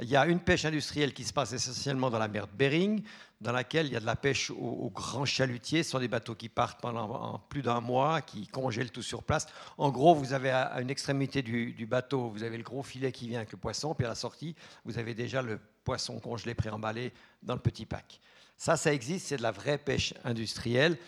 Il 0.00 0.08
y 0.08 0.16
a 0.16 0.26
une 0.26 0.40
pêche 0.40 0.64
industrielle 0.64 1.14
qui 1.14 1.24
se 1.24 1.32
passe 1.32 1.52
essentiellement 1.52 2.10
dans 2.10 2.18
la 2.18 2.28
mer 2.28 2.46
de 2.46 2.52
Bering, 2.52 3.02
dans 3.40 3.52
laquelle 3.52 3.86
il 3.86 3.92
y 3.92 3.96
a 3.96 4.00
de 4.00 4.06
la 4.06 4.16
pêche 4.16 4.50
aux, 4.50 4.90
grands 4.94 5.24
chalutiers. 5.24 5.82
Ce 5.82 5.90
sont 5.90 5.98
des 5.98 6.08
bateaux 6.08 6.34
qui 6.34 6.48
partent 6.48 6.80
pendant 6.80 7.38
plus 7.48 7.62
d'un 7.62 7.80
mois, 7.80 8.20
qui 8.20 8.46
congèlent 8.46 8.90
tout 8.90 9.02
sur 9.02 9.22
place. 9.22 9.46
En 9.78 9.90
gros, 9.90 10.14
vous 10.14 10.32
avez 10.32 10.50
à 10.50 10.80
une 10.80 10.90
extrémité 10.90 11.42
du, 11.42 11.86
bateau, 11.86 12.28
vous 12.28 12.42
avez 12.42 12.58
le 12.58 12.62
gros 12.62 12.82
filet 12.82 13.10
qui 13.10 13.28
vient 13.28 13.38
avec 13.38 13.52
le 13.52 13.58
poisson, 13.58 13.94
puis 13.94 14.04
à 14.04 14.10
la 14.10 14.14
sortie, 14.14 14.54
vous 14.84 14.98
avez 14.98 15.14
déjà 15.14 15.40
le 15.40 15.58
poisson 15.84 16.20
congelé, 16.20 16.54
préemballé 16.54 17.12
dans 17.42 17.54
le 17.54 17.60
petit 17.60 17.86
pack. 17.86 18.20
Ça, 18.58 18.76
ça 18.76 18.92
existe, 18.92 19.28
c'est 19.28 19.36
de 19.36 19.42
la 19.42 19.52
vraie 19.52 19.78
pêche 19.78 20.14
industrielle. 20.24 20.98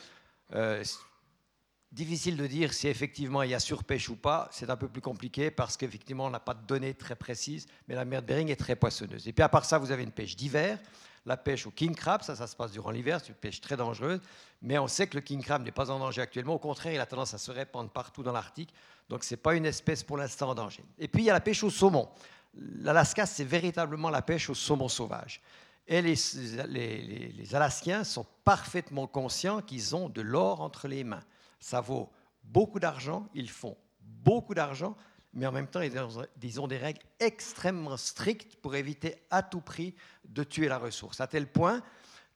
Euh, 0.54 0.82
difficile 1.92 2.36
de 2.36 2.46
dire 2.46 2.72
si 2.72 2.88
effectivement 2.88 3.42
il 3.42 3.50
y 3.50 3.54
a 3.54 3.60
surpêche 3.60 4.08
ou 4.08 4.16
pas. 4.16 4.48
C'est 4.52 4.70
un 4.70 4.76
peu 4.76 4.88
plus 4.88 5.00
compliqué 5.00 5.50
parce 5.50 5.76
qu'effectivement 5.76 6.26
on 6.26 6.30
n'a 6.30 6.40
pas 6.40 6.54
de 6.54 6.66
données 6.66 6.94
très 6.94 7.16
précises, 7.16 7.66
mais 7.86 7.94
la 7.94 8.04
mer 8.04 8.22
de 8.22 8.26
Bering 8.26 8.50
est 8.50 8.56
très 8.56 8.76
poissonneuse. 8.76 9.26
Et 9.26 9.32
puis 9.32 9.42
à 9.42 9.48
part 9.48 9.64
ça, 9.64 9.78
vous 9.78 9.90
avez 9.90 10.02
une 10.02 10.12
pêche 10.12 10.36
d'hiver, 10.36 10.78
la 11.26 11.36
pêche 11.36 11.66
au 11.66 11.70
king 11.70 11.94
crab, 11.94 12.22
ça, 12.22 12.36
ça 12.36 12.46
se 12.46 12.56
passe 12.56 12.72
durant 12.72 12.90
l'hiver, 12.90 13.20
c'est 13.20 13.28
une 13.28 13.34
pêche 13.34 13.60
très 13.60 13.76
dangereuse, 13.76 14.20
mais 14.62 14.78
on 14.78 14.88
sait 14.88 15.06
que 15.06 15.16
le 15.16 15.20
king 15.20 15.42
crab 15.42 15.62
n'est 15.62 15.72
pas 15.72 15.90
en 15.90 15.98
danger 15.98 16.22
actuellement. 16.22 16.54
Au 16.54 16.58
contraire, 16.58 16.92
il 16.92 17.00
a 17.00 17.06
tendance 17.06 17.34
à 17.34 17.38
se 17.38 17.50
répandre 17.50 17.90
partout 17.90 18.22
dans 18.22 18.32
l'Arctique, 18.32 18.72
donc 19.08 19.24
ce 19.24 19.34
n'est 19.34 19.38
pas 19.38 19.54
une 19.54 19.66
espèce 19.66 20.02
pour 20.02 20.16
l'instant 20.16 20.50
en 20.50 20.54
danger. 20.54 20.84
Et 20.98 21.08
puis 21.08 21.22
il 21.22 21.26
y 21.26 21.30
a 21.30 21.34
la 21.34 21.40
pêche 21.40 21.62
au 21.64 21.70
saumon. 21.70 22.08
L'Alaska, 22.54 23.26
c'est 23.26 23.44
véritablement 23.44 24.10
la 24.10 24.22
pêche 24.22 24.50
au 24.50 24.54
saumon 24.54 24.88
sauvage. 24.88 25.40
Et 25.86 26.02
les, 26.02 26.14
les, 26.68 27.32
les, 27.32 27.54
Alaskiens 27.54 28.04
sont 28.04 28.26
parfaitement 28.44 29.06
conscients 29.06 29.62
qu'ils 29.62 29.96
ont 29.96 30.10
de 30.10 30.20
l'or 30.20 30.60
entre 30.60 30.86
les 30.86 31.02
mains. 31.02 31.22
Ça 31.60 31.80
vaut 31.80 32.10
beaucoup 32.44 32.80
d'argent, 32.80 33.28
ils 33.34 33.50
font 33.50 33.76
beaucoup 34.00 34.54
d'argent, 34.54 34.96
mais 35.34 35.46
en 35.46 35.52
même 35.52 35.68
temps, 35.68 35.80
ils 35.80 36.60
ont 36.60 36.66
des 36.66 36.78
règles 36.78 37.02
extrêmement 37.20 37.96
strictes 37.96 38.56
pour 38.56 38.74
éviter 38.74 39.16
à 39.30 39.42
tout 39.42 39.60
prix 39.60 39.94
de 40.24 40.42
tuer 40.42 40.68
la 40.68 40.78
ressource. 40.78 41.20
À 41.20 41.26
tel 41.26 41.46
point 41.46 41.82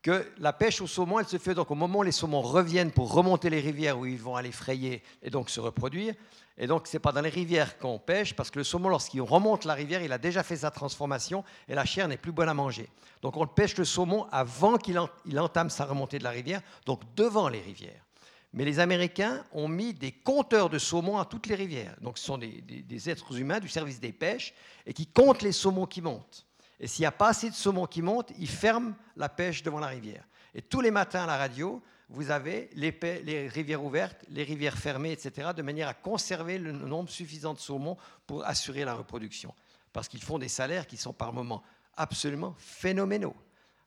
que 0.01 0.31
la 0.37 0.53
pêche 0.53 0.81
au 0.81 0.87
saumon, 0.87 1.19
elle 1.19 1.27
se 1.27 1.37
fait 1.37 1.55
donc 1.55 1.71
au 1.71 1.75
moment 1.75 1.99
où 1.99 2.03
les 2.03 2.11
saumons 2.11 2.41
reviennent 2.41 2.91
pour 2.91 3.13
remonter 3.13 3.49
les 3.49 3.61
rivières 3.61 3.97
où 3.97 4.05
ils 4.05 4.19
vont 4.19 4.35
aller 4.35 4.51
frayer 4.51 5.01
et 5.21 5.29
donc 5.29 5.49
se 5.49 5.59
reproduire. 5.59 6.13
Et 6.57 6.67
donc, 6.67 6.87
ce 6.87 6.95
n'est 6.95 6.99
pas 6.99 7.11
dans 7.11 7.21
les 7.21 7.29
rivières 7.29 7.79
qu'on 7.79 7.97
pêche, 7.97 8.35
parce 8.35 8.51
que 8.51 8.59
le 8.59 8.63
saumon, 8.63 8.89
lorsqu'il 8.89 9.21
remonte 9.21 9.65
la 9.65 9.73
rivière, 9.73 10.03
il 10.03 10.11
a 10.11 10.19
déjà 10.19 10.43
fait 10.43 10.57
sa 10.57 10.69
transformation 10.69 11.43
et 11.67 11.73
la 11.73 11.85
chair 11.85 12.07
n'est 12.07 12.17
plus 12.17 12.31
bonne 12.31 12.49
à 12.49 12.53
manger. 12.53 12.89
Donc, 13.23 13.37
on 13.37 13.47
pêche 13.47 13.75
le 13.77 13.85
saumon 13.85 14.27
avant 14.31 14.77
qu'il 14.77 14.99
entame 15.39 15.71
sa 15.71 15.85
remontée 15.85 16.19
de 16.19 16.23
la 16.23 16.29
rivière, 16.29 16.61
donc 16.85 17.01
devant 17.15 17.49
les 17.49 17.61
rivières. 17.61 18.05
Mais 18.53 18.65
les 18.65 18.79
Américains 18.79 19.43
ont 19.51 19.67
mis 19.67 19.93
des 19.93 20.11
compteurs 20.11 20.69
de 20.69 20.77
saumon 20.77 21.17
à 21.17 21.25
toutes 21.25 21.47
les 21.47 21.55
rivières. 21.55 21.95
Donc, 22.01 22.19
ce 22.19 22.25
sont 22.25 22.37
des, 22.37 23.09
êtres 23.09 23.37
humains 23.39 23.59
du 23.59 23.67
service 23.67 23.99
des 23.99 24.13
pêches 24.13 24.53
et 24.85 24.93
qui 24.93 25.07
comptent 25.07 25.41
les 25.41 25.51
saumons 25.51 25.87
qui 25.87 26.01
montent. 26.01 26.45
Et 26.79 26.87
s'il 26.87 27.01
n'y 27.01 27.07
a 27.07 27.11
pas 27.11 27.29
assez 27.29 27.49
de 27.49 27.55
saumon 27.55 27.87
qui 27.87 28.03
montent, 28.03 28.31
ils 28.37 28.49
ferment 28.49 28.93
la 29.15 29.27
pêche 29.27 29.63
devant 29.63 29.79
la 29.79 29.87
rivière. 29.87 30.27
Et 30.53 30.61
tous 30.61 30.81
les 30.81 30.91
matins 30.91 31.23
à 31.23 31.27
la 31.27 31.37
radio, 31.37 31.81
vous 32.09 32.29
avez 32.29 32.69
les, 32.75 33.47
rivières 33.47 33.83
ouvertes, 33.83 34.23
les 34.29 34.43
rivières 34.43 34.77
fermées, 34.77 35.11
etc., 35.11 35.49
de 35.55 35.61
manière 35.63 35.87
à 35.87 35.95
conserver 35.95 36.59
le 36.59 36.71
nombre 36.71 37.09
suffisant 37.09 37.55
de 37.55 37.59
saumons 37.59 37.97
pour 38.27 38.45
assurer 38.45 38.85
la 38.85 38.93
reproduction. 38.93 39.53
Parce 39.91 40.07
qu'ils 40.07 40.21
font 40.21 40.37
des 40.37 40.47
salaires 40.47 40.85
qui 40.85 40.97
sont 40.97 41.13
par 41.13 41.33
moments 41.33 41.63
absolument 41.95 42.55
phénoménaux. 42.59 43.35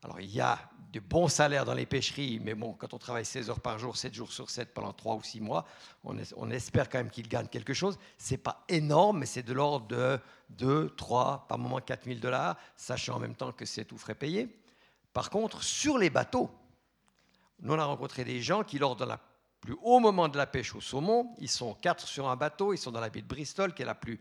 Alors, 0.02 0.20
il 0.20 0.30
y 0.30 0.40
a 0.40 0.58
de 0.92 1.00
bons 1.00 1.28
salaires 1.28 1.64
dans 1.64 1.74
les 1.74 1.86
pêcheries, 1.86 2.40
mais 2.42 2.54
bon, 2.54 2.72
quand 2.72 2.94
on 2.94 2.98
travaille 2.98 3.24
16 3.24 3.50
heures 3.50 3.60
par 3.60 3.78
jour, 3.78 3.96
7 3.96 4.14
jours 4.14 4.32
sur 4.32 4.50
7 4.50 4.72
pendant 4.72 4.92
3 4.92 5.16
ou 5.16 5.22
6 5.22 5.40
mois, 5.40 5.66
on, 6.04 6.50
espère 6.50 6.88
quand 6.88 6.98
même 6.98 7.10
qu'ils 7.10 7.28
gagnent 7.28 7.48
quelque 7.48 7.74
chose. 7.74 7.98
Ce 8.18 8.32
n'est 8.32 8.38
pas 8.38 8.64
énorme, 8.68 9.20
mais 9.20 9.26
c'est 9.26 9.42
de 9.42 9.52
l'ordre 9.52 9.86
de 9.88 10.18
2, 10.50 10.94
3, 10.96 11.46
par 11.48 11.58
moment 11.58 11.80
4 11.80 12.04
000 12.04 12.20
dollars, 12.20 12.56
sachant 12.76 13.16
en 13.16 13.18
même 13.18 13.34
temps 13.34 13.52
que 13.52 13.64
c'est 13.64 13.84
tout 13.84 13.98
frais 13.98 14.14
payé. 14.14 14.48
Par 15.12 15.30
contre, 15.30 15.62
sur 15.62 15.98
les 15.98 16.10
bateaux, 16.10 16.50
nous, 17.60 17.72
on 17.72 17.78
a 17.78 17.84
rencontré 17.84 18.24
des 18.24 18.40
gens 18.40 18.62
qui, 18.62 18.78
lors 18.78 18.96
de 18.96 19.04
la 19.04 19.18
plus 19.60 19.76
haut 19.82 19.98
moment 19.98 20.28
de 20.28 20.36
la 20.36 20.46
pêche 20.46 20.74
au 20.74 20.80
saumon, 20.80 21.34
ils 21.38 21.48
sont 21.48 21.74
quatre 21.74 22.06
sur 22.06 22.28
un 22.28 22.36
bateau, 22.36 22.72
ils 22.72 22.78
sont 22.78 22.92
dans 22.92 23.00
la 23.00 23.08
baie 23.08 23.22
de 23.22 23.26
Bristol, 23.26 23.74
qui 23.74 23.82
est 23.82 23.86
la 23.86 23.94
plus 23.94 24.20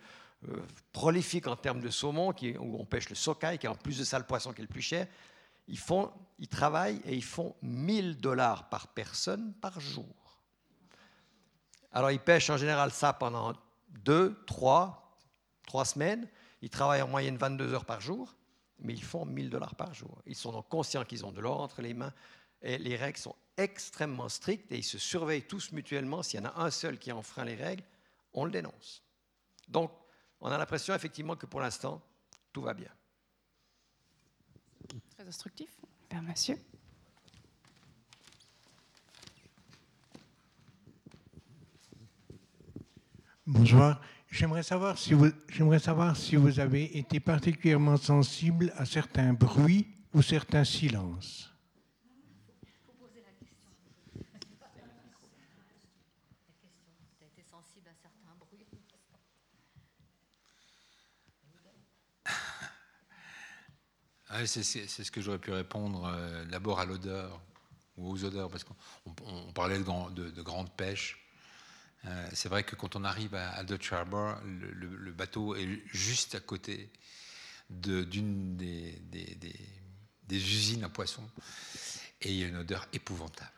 euh, 0.49 0.57
prolifique 0.93 1.47
en 1.47 1.55
termes 1.55 1.81
de 1.81 1.89
saumon, 1.89 2.31
qui, 2.31 2.57
où 2.57 2.79
on 2.79 2.85
pêche 2.85 3.09
le 3.09 3.15
socaille, 3.15 3.59
qui 3.59 3.65
est 3.65 3.69
en 3.69 3.75
plus 3.75 3.99
de 3.99 4.03
ça 4.03 4.17
le 4.17 4.25
poisson 4.25 4.53
qui 4.53 4.61
est 4.61 4.63
le 4.63 4.69
plus 4.69 4.81
cher. 4.81 5.07
Ils, 5.67 6.47
travaillent 6.47 7.01
et 7.05 7.15
ils 7.15 7.23
font 7.23 7.55
1000 7.61 8.17
dollars 8.17 8.69
par 8.69 8.89
personne 8.89 9.53
par 9.61 9.79
jour. 9.79 10.05
Alors 11.91 12.11
ils 12.11 12.19
pêchent 12.19 12.49
en 12.49 12.57
général 12.57 12.91
ça 12.91 13.13
pendant 13.13 13.53
deux, 13.89 14.37
trois, 14.45 15.17
trois 15.65 15.85
semaines. 15.85 16.27
Ils 16.61 16.69
travaillent 16.69 17.01
en 17.01 17.07
moyenne 17.07 17.37
22 17.37 17.73
heures 17.73 17.85
par 17.85 18.01
jour, 18.01 18.35
mais 18.79 18.93
ils 18.93 19.03
font 19.03 19.25
1000 19.25 19.49
dollars 19.49 19.75
par 19.75 19.93
jour. 19.93 20.21
Ils 20.25 20.35
sont 20.35 20.51
donc 20.51 20.69
conscients 20.69 21.05
qu'ils 21.05 21.25
ont 21.25 21.31
de 21.31 21.41
l'or 21.41 21.61
entre 21.61 21.81
les 21.81 21.93
mains 21.93 22.13
et 22.61 22.77
les 22.77 22.95
règles 22.95 23.17
sont 23.17 23.35
extrêmement 23.57 24.29
strictes 24.29 24.71
et 24.71 24.77
ils 24.77 24.83
se 24.83 24.97
surveillent 24.97 25.47
tous 25.47 25.71
mutuellement. 25.71 26.23
S'il 26.23 26.39
y 26.39 26.43
en 26.43 26.49
a 26.49 26.61
un 26.61 26.71
seul 26.71 26.99
qui 26.99 27.11
enfreint 27.11 27.45
les 27.45 27.55
règles, 27.55 27.83
on 28.33 28.45
le 28.45 28.51
dénonce. 28.51 29.03
Donc, 29.67 29.91
on 30.41 30.51
a 30.51 30.57
l'impression 30.57 30.93
effectivement 30.93 31.35
que 31.35 31.45
pour 31.45 31.61
l'instant, 31.61 32.01
tout 32.51 32.61
va 32.61 32.73
bien. 32.73 32.91
Très 35.25 35.29
instructif. 35.29 35.69
Père 36.07 36.21
Monsieur. 36.21 36.55
Bonjour. 43.47 43.95
J'aimerais 44.29 44.61
savoir, 44.61 44.99
si 44.99 45.15
vous, 45.15 45.31
j'aimerais 45.49 45.79
savoir 45.79 46.15
si 46.15 46.35
vous 46.35 46.59
avez 46.59 46.95
été 46.95 47.19
particulièrement 47.19 47.97
sensible 47.97 48.71
à 48.77 48.85
certains 48.85 49.33
bruits 49.33 49.87
ou 50.13 50.21
certains 50.21 50.63
silences. 50.63 51.54
Ah 64.37 64.45
c'est 64.45 64.63
ce 64.63 65.11
que 65.11 65.21
j'aurais 65.21 65.39
pu 65.39 65.51
répondre 65.51 66.11
euh, 66.13 66.43
d'abord 66.43 66.81
à 66.81 66.85
l'odeur 66.85 67.39
ou 67.95 68.11
aux 68.11 68.25
odeurs, 68.25 68.49
parce 68.49 68.65
qu'on 68.65 69.53
parlait 69.53 69.79
de, 69.79 70.29
de, 70.29 70.41
grande 70.41 70.69
pêche. 70.75 71.25
Euh, 72.03 72.29
c'est 72.33 72.49
vrai 72.49 72.63
que 72.63 72.75
quand 72.75 72.97
on 72.97 73.05
arrive 73.05 73.33
à, 73.33 73.63
Dutch 73.63 73.93
Harbor, 73.93 74.35
le, 74.43 75.11
bateau 75.13 75.55
est 75.55 75.81
juste 75.85 76.35
à 76.35 76.41
côté 76.41 76.91
d'une 77.69 78.57
des, 78.57 78.99
usines 80.29 80.83
à 80.83 80.89
poissons, 80.89 81.29
et 82.19 82.33
il 82.33 82.37
y 82.37 82.43
a 82.43 82.47
une 82.47 82.57
odeur 82.57 82.89
épouvantable. 82.91 83.51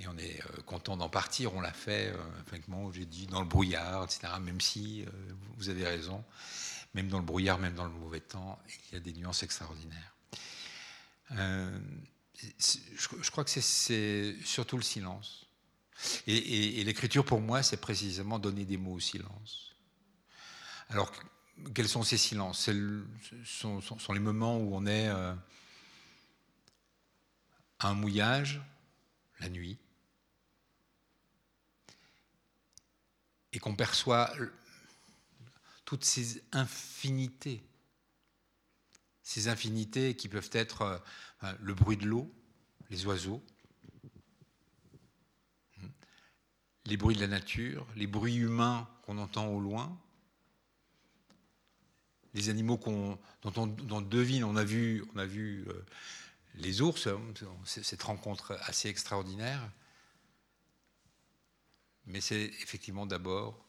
Et 0.00 0.08
on 0.08 0.18
est 0.18 0.40
euh, 0.40 0.62
content 0.66 0.96
d'en 0.96 1.08
partir, 1.08 1.54
on 1.54 1.60
l'a 1.60 1.72
fait, 1.72 2.12
euh, 2.12 2.90
j'ai 2.92 3.06
dit, 3.06 3.28
dans 3.28 3.40
le 3.40 3.46
brouillard, 3.46 4.02
etc., 4.02 4.32
même 4.40 4.60
si 4.60 5.04
vous 5.58 5.68
avez 5.68 5.86
raison 5.86 6.24
même 6.94 7.08
dans 7.08 7.18
le 7.18 7.24
brouillard, 7.24 7.58
même 7.58 7.74
dans 7.74 7.84
le 7.84 7.90
mauvais 7.90 8.20
temps, 8.20 8.58
il 8.88 8.94
y 8.94 8.96
a 8.96 9.00
des 9.00 9.12
nuances 9.12 9.42
extraordinaires. 9.42 10.14
Euh, 11.32 11.78
je, 12.58 13.30
crois 13.30 13.44
que 13.44 13.50
c'est 13.50 14.36
surtout 14.44 14.76
le 14.76 14.82
silence. 14.82 15.46
Et, 16.26 16.82
l'écriture, 16.84 17.24
pour 17.24 17.40
moi, 17.40 17.62
c'est 17.62 17.76
précisément 17.76 18.38
donner 18.38 18.64
des 18.64 18.76
mots 18.76 18.94
au 18.94 19.00
silence. 19.00 19.74
Alors, 20.88 21.12
quels 21.74 21.88
sont 21.88 22.02
ces 22.02 22.16
silences? 22.16 22.60
Ce 22.64 23.04
sont, 23.44 23.80
sont, 23.80 24.12
les 24.12 24.20
moments 24.20 24.58
où 24.58 24.74
on 24.74 24.84
est 24.84 25.08
euh, 25.08 25.32
à 27.78 27.88
un 27.88 27.94
mouillage, 27.94 28.60
la 29.40 29.48
nuit, 29.48 29.78
et 33.52 33.58
qu'on 33.58 33.76
perçoit 33.76 34.32
toutes 35.92 36.06
ces 36.06 36.42
infinités. 36.52 37.62
Ces 39.22 39.48
infinités 39.48 40.16
qui 40.16 40.26
peuvent 40.26 40.48
être 40.52 41.02
euh, 41.42 41.52
le 41.60 41.74
bruit 41.74 41.98
de 41.98 42.06
l'eau, 42.06 42.34
les 42.88 43.04
oiseaux, 43.04 43.44
hmm, 45.76 45.88
les 46.86 46.96
bruits 46.96 47.14
de 47.14 47.20
la 47.20 47.26
nature, 47.26 47.86
les 47.94 48.06
bruits 48.06 48.36
humains 48.36 48.88
qu'on 49.02 49.18
entend 49.18 49.48
au 49.48 49.60
loin, 49.60 50.00
les 52.32 52.48
animaux 52.48 52.80
dont 53.42 53.52
on 53.58 54.00
devine, 54.00 54.44
on 54.44 54.56
a 54.56 54.64
vu, 54.64 55.04
on 55.14 55.18
a 55.18 55.26
vu 55.26 55.66
euh, 55.68 55.84
les 56.54 56.80
ours, 56.80 57.06
hein, 57.06 57.20
cette 57.66 58.02
rencontre 58.02 58.56
assez 58.62 58.88
extraordinaire. 58.88 59.60
Mais 62.06 62.22
c'est 62.22 62.44
effectivement 62.62 63.04
d'abord 63.04 63.62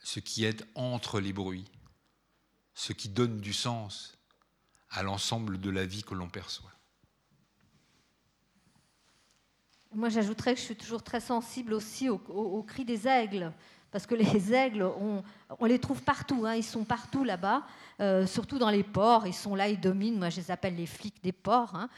ce 0.00 0.20
qui 0.20 0.44
est 0.44 0.64
entre 0.74 1.20
les 1.20 1.32
bruits, 1.32 1.70
ce 2.74 2.92
qui 2.92 3.08
donne 3.08 3.40
du 3.40 3.52
sens 3.52 4.18
à 4.90 5.02
l'ensemble 5.02 5.60
de 5.60 5.70
la 5.70 5.86
vie 5.86 6.02
que 6.02 6.14
l'on 6.14 6.28
perçoit. 6.28 6.72
Moi, 9.92 10.08
j'ajouterais 10.08 10.54
que 10.54 10.60
je 10.60 10.66
suis 10.66 10.76
toujours 10.76 11.02
très 11.02 11.20
sensible 11.20 11.74
aussi 11.74 12.08
au, 12.08 12.62
cri 12.62 12.84
des 12.84 13.08
aigles, 13.08 13.52
parce 13.90 14.06
que 14.06 14.14
les 14.14 14.52
aigles, 14.52 14.82
on, 14.82 15.64
les 15.64 15.80
trouve 15.80 16.02
partout, 16.02 16.46
hein, 16.46 16.54
ils 16.54 16.64
sont 16.64 16.84
partout 16.84 17.24
là-bas, 17.24 17.66
euh, 18.00 18.24
surtout 18.26 18.58
dans 18.58 18.70
les 18.70 18.84
ports, 18.84 19.26
ils 19.26 19.34
sont 19.34 19.56
là, 19.56 19.68
ils 19.68 19.80
dominent, 19.80 20.16
moi 20.16 20.30
je 20.30 20.36
les 20.36 20.50
appelle 20.52 20.76
les 20.76 20.86
flics 20.86 21.20
des 21.24 21.32
ports, 21.32 21.74
hein. 21.74 21.88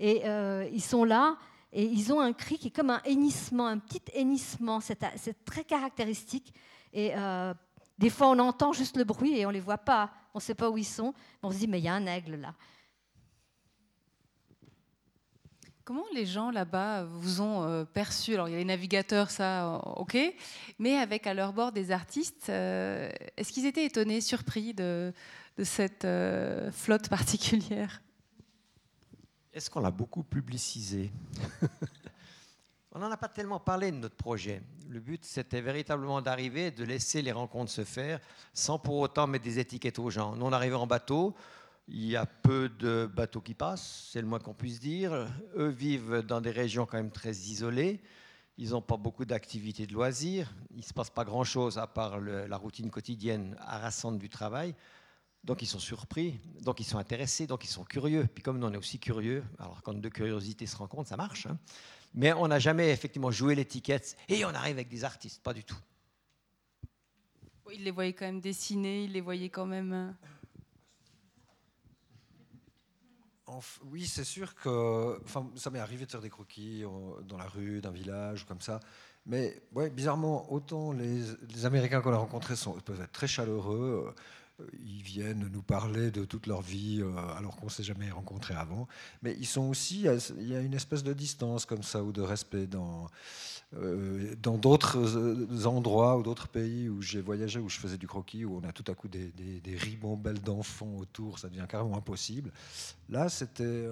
et 0.00 0.22
euh, 0.24 0.66
ils 0.72 0.82
sont 0.82 1.04
là, 1.04 1.36
et 1.74 1.84
ils 1.84 2.10
ont 2.12 2.20
un 2.20 2.32
cri 2.32 2.56
qui 2.56 2.68
est 2.68 2.70
comme 2.70 2.90
un 2.90 3.02
hennissement, 3.04 3.66
un 3.66 3.78
petit 3.78 4.02
hennissement, 4.14 4.80
c'est 4.80 5.44
très 5.44 5.64
caractéristique, 5.64 6.54
et 6.92 7.12
euh, 7.16 7.54
des 7.98 8.10
fois 8.10 8.28
on 8.28 8.38
entend 8.38 8.72
juste 8.72 8.96
le 8.96 9.04
bruit 9.04 9.38
et 9.38 9.46
on 9.46 9.48
ne 9.48 9.54
les 9.54 9.60
voit 9.60 9.78
pas, 9.78 10.10
on 10.34 10.38
ne 10.38 10.42
sait 10.42 10.54
pas 10.54 10.70
où 10.70 10.78
ils 10.78 10.84
sont, 10.84 11.14
on 11.42 11.50
se 11.50 11.58
dit 11.58 11.68
mais 11.68 11.78
il 11.78 11.84
y 11.84 11.88
a 11.88 11.94
un 11.94 12.06
aigle 12.06 12.36
là. 12.36 12.54
Comment 15.84 16.04
les 16.14 16.26
gens 16.26 16.52
là-bas 16.52 17.02
vous 17.04 17.40
ont 17.40 17.64
euh, 17.64 17.84
perçu? 17.84 18.34
Alors 18.34 18.48
il 18.48 18.52
y 18.52 18.54
a 18.54 18.58
les 18.58 18.64
navigateurs, 18.64 19.30
ça, 19.30 19.74
euh, 19.74 19.78
ok, 19.96 20.16
mais 20.78 20.96
avec 20.96 21.26
à 21.26 21.34
leur 21.34 21.52
bord 21.52 21.72
des 21.72 21.90
artistes, 21.90 22.46
euh, 22.50 23.10
est-ce 23.36 23.52
qu'ils 23.52 23.66
étaient 23.66 23.84
étonnés, 23.84 24.20
surpris 24.20 24.74
de, 24.74 25.12
cette 25.64 26.06
flotte 26.70 27.08
particulière? 27.10 28.00
Est-ce 29.52 29.68
qu'on 29.68 29.80
l'a 29.80 29.90
beaucoup 29.90 30.22
publicisé? 30.22 31.10
On 32.94 32.98
n'en 32.98 33.10
a 33.10 33.16
pas 33.16 33.28
tellement 33.28 33.58
parlé 33.58 33.90
de 33.90 33.96
notre 33.96 34.16
projet. 34.16 34.60
Le 34.90 35.00
but, 35.00 35.24
c'était 35.24 35.62
véritablement 35.62 36.20
d'arriver, 36.20 36.70
de 36.70 36.84
laisser 36.84 37.22
les 37.22 37.32
rencontres 37.32 37.70
se 37.70 37.84
faire, 37.84 38.20
sans 38.52 38.78
pour 38.78 38.96
autant 38.96 39.26
mettre 39.26 39.44
des 39.44 39.58
étiquettes 39.58 39.98
aux 39.98 40.10
gens. 40.10 40.36
Nous, 40.36 40.44
on 40.44 40.52
arrivait 40.52 40.74
en 40.74 40.86
bateau, 40.86 41.34
il 41.88 42.04
y 42.04 42.16
a 42.16 42.26
peu 42.26 42.68
de 42.68 43.06
bateaux 43.06 43.40
qui 43.40 43.54
passent, 43.54 44.10
c'est 44.12 44.20
le 44.20 44.26
moins 44.26 44.40
qu'on 44.40 44.52
puisse 44.52 44.78
dire. 44.78 45.26
Eux 45.56 45.70
vivent 45.70 46.18
dans 46.18 46.42
des 46.42 46.50
régions 46.50 46.84
quand 46.84 46.98
même 46.98 47.10
très 47.10 47.32
isolées. 47.32 48.02
Ils 48.58 48.70
n'ont 48.70 48.82
pas 48.82 48.98
beaucoup 48.98 49.24
d'activités 49.24 49.86
de 49.86 49.94
loisirs. 49.94 50.54
Il 50.72 50.78
ne 50.78 50.82
se 50.82 50.92
passe 50.92 51.08
pas 51.08 51.24
grand-chose 51.24 51.78
à 51.78 51.86
part 51.86 52.20
la 52.20 52.56
routine 52.58 52.90
quotidienne 52.90 53.56
harassante 53.58 54.18
du 54.18 54.28
travail. 54.28 54.74
Donc 55.44 55.60
ils 55.62 55.66
sont 55.66 55.80
surpris, 55.80 56.38
donc 56.60 56.78
ils 56.78 56.84
sont 56.84 56.98
intéressés, 56.98 57.48
donc 57.48 57.64
ils 57.64 57.68
sont 57.68 57.82
curieux. 57.84 58.28
Puis 58.32 58.44
comme 58.44 58.58
nous 58.58 58.66
on 58.66 58.72
est 58.72 58.76
aussi 58.76 59.00
curieux, 59.00 59.42
alors 59.58 59.82
quand 59.82 59.94
deux 59.94 60.10
curiosités 60.10 60.66
se 60.66 60.76
rencontrent, 60.76 61.08
ça 61.08 61.16
marche. 61.16 61.46
Hein. 61.46 61.58
Mais 62.14 62.32
on 62.32 62.48
n'a 62.48 62.58
jamais 62.58 62.90
effectivement 62.90 63.30
joué 63.30 63.54
l'étiquette 63.54 64.16
et 64.28 64.44
on 64.44 64.48
arrive 64.48 64.76
avec 64.76 64.88
des 64.88 65.04
artistes, 65.04 65.42
pas 65.42 65.54
du 65.54 65.64
tout. 65.64 65.78
Ils 67.72 67.84
les 67.84 67.90
voyaient 67.90 68.12
quand 68.12 68.26
même 68.26 68.40
dessiner, 68.40 69.04
ils 69.04 69.12
les 69.12 69.22
voyaient 69.22 69.48
quand 69.48 69.64
même. 69.64 70.14
Euh, 73.48 73.60
oui, 73.84 74.06
c'est 74.06 74.24
sûr 74.24 74.54
que 74.54 75.20
enfin, 75.24 75.50
ça 75.56 75.70
m'est 75.70 75.78
arrivé 75.78 76.04
de 76.06 76.10
faire 76.10 76.20
des 76.20 76.30
croquis 76.30 76.84
dans 77.26 77.38
la 77.38 77.46
rue 77.46 77.80
d'un 77.80 77.90
village 77.90 78.42
ou 78.42 78.46
comme 78.46 78.60
ça. 78.60 78.80
Mais 79.24 79.62
ouais, 79.72 79.90
bizarrement, 79.90 80.52
autant 80.52 80.92
les, 80.92 81.64
Américains 81.64 82.00
qu'on 82.00 82.12
a 82.12 82.16
rencontrés 82.16 82.56
sont, 82.56 82.72
peuvent 82.80 83.00
être 83.00 83.12
très 83.12 83.28
chaleureux, 83.28 84.06
euh, 84.08 84.12
ils 84.84 85.02
viennent 85.02 85.48
nous 85.52 85.62
parler 85.62 86.10
de 86.10 86.24
toute 86.24 86.46
leur 86.46 86.62
vie 86.62 87.00
euh, 87.00 87.16
alors 87.36 87.56
qu'on 87.56 87.66
ne 87.66 87.70
s'est 87.70 87.82
jamais 87.82 88.10
rencontrés 88.10 88.54
avant, 88.54 88.88
mais 89.22 89.36
ils 89.38 89.46
sont 89.46 89.68
aussi, 89.68 90.06
il 90.38 90.48
y 90.48 90.56
a 90.56 90.60
une 90.60 90.74
espèce 90.74 91.02
de 91.02 91.12
distance 91.12 91.64
comme 91.64 91.82
ça 91.82 92.02
ou 92.02 92.12
de 92.12 92.22
respect 92.22 92.66
dans, 92.66 93.06
euh, 93.74 94.34
dans 94.42 94.58
d'autres 94.58 94.98
euh, 94.98 95.66
endroits 95.66 96.18
ou 96.18 96.22
d'autres 96.22 96.48
pays 96.48 96.88
où 96.88 97.02
j'ai 97.02 97.20
voyagé, 97.20 97.60
où 97.60 97.68
je 97.68 97.78
faisais 97.78 97.98
du 97.98 98.06
croquis, 98.06 98.44
où 98.44 98.56
on 98.56 98.68
a 98.68 98.72
tout 98.72 98.90
à 98.90 98.94
coup 98.94 99.08
des, 99.08 99.32
des, 99.32 99.76
ribambelles 99.76 100.40
d'enfants 100.40 100.96
autour, 100.98 101.38
ça 101.38 101.48
devient 101.48 101.66
carrément 101.68 101.96
impossible. 101.96 102.52
Là, 103.08 103.28
c'était, 103.28 103.88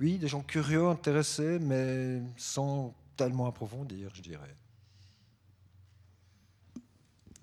oui, 0.00 0.18
des 0.18 0.28
gens 0.28 0.42
curieux, 0.42 0.86
intéressés, 0.86 1.58
mais 1.58 2.22
sans 2.36 2.94
tellement 3.16 3.46
approfondir, 3.46 4.10
je 4.14 4.22
dirais. 4.22 4.54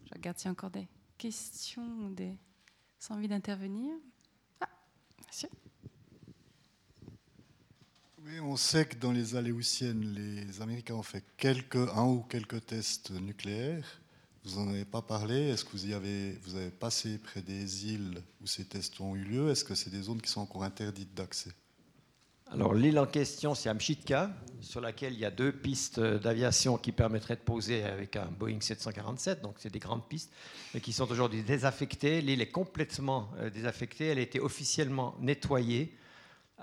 Je 0.05 0.13
regarde 0.13 0.37
s'il 0.37 0.51
encore 0.51 0.69
des 0.69 0.87
questions 1.17 2.05
ou 2.05 2.09
des... 2.13 2.35
sans 3.01 3.15
envie 3.15 3.27
d'intervenir? 3.27 3.95
Ah, 4.61 4.69
monsieur 5.27 5.49
oui, 8.23 8.39
on 8.39 8.55
sait 8.55 8.85
que 8.85 8.95
dans 8.95 9.11
les 9.11 9.35
Aléoutiennes, 9.35 10.13
les 10.13 10.61
Américains 10.61 10.93
ont 10.93 11.01
fait 11.01 11.23
quelques, 11.37 11.75
un 11.75 12.05
ou 12.05 12.21
quelques 12.21 12.63
tests 12.67 13.09
nucléaires. 13.09 13.99
Vous 14.43 14.59
n'en 14.59 14.69
avez 14.69 14.85
pas 14.85 15.01
parlé? 15.01 15.49
Est-ce 15.49 15.65
que 15.65 15.71
vous, 15.71 15.87
y 15.87 15.93
avez, 15.93 16.33
vous 16.43 16.55
avez 16.55 16.69
passé 16.69 17.17
près 17.17 17.41
des 17.41 17.87
îles 17.87 18.21
où 18.39 18.45
ces 18.45 18.63
tests 18.63 19.01
ont 19.01 19.15
eu 19.15 19.23
lieu? 19.23 19.49
Est-ce 19.49 19.65
que 19.65 19.73
c'est 19.73 19.89
des 19.89 20.03
zones 20.03 20.21
qui 20.21 20.29
sont 20.29 20.41
encore 20.41 20.63
interdites 20.63 21.13
d'accès? 21.15 21.51
Alors 22.53 22.73
l'île 22.73 22.99
en 22.99 23.05
question, 23.05 23.55
c'est 23.55 23.69
Amchitka, 23.69 24.29
sur 24.59 24.81
laquelle 24.81 25.13
il 25.13 25.19
y 25.19 25.25
a 25.25 25.31
deux 25.31 25.53
pistes 25.53 26.01
d'aviation 26.01 26.77
qui 26.77 26.91
permettraient 26.91 27.37
de 27.37 27.41
poser 27.41 27.85
avec 27.85 28.17
un 28.17 28.25
Boeing 28.25 28.59
747. 28.59 29.41
Donc 29.41 29.55
c'est 29.57 29.71
des 29.71 29.79
grandes 29.79 30.05
pistes, 30.05 30.29
mais 30.73 30.81
qui 30.81 30.91
sont 30.91 31.09
aujourd'hui 31.09 31.43
désaffectées. 31.43 32.19
L'île 32.19 32.41
est 32.41 32.51
complètement 32.51 33.29
euh, 33.39 33.49
désaffectée. 33.49 34.07
Elle 34.07 34.17
a 34.17 34.21
été 34.21 34.41
officiellement 34.41 35.15
nettoyée 35.21 35.95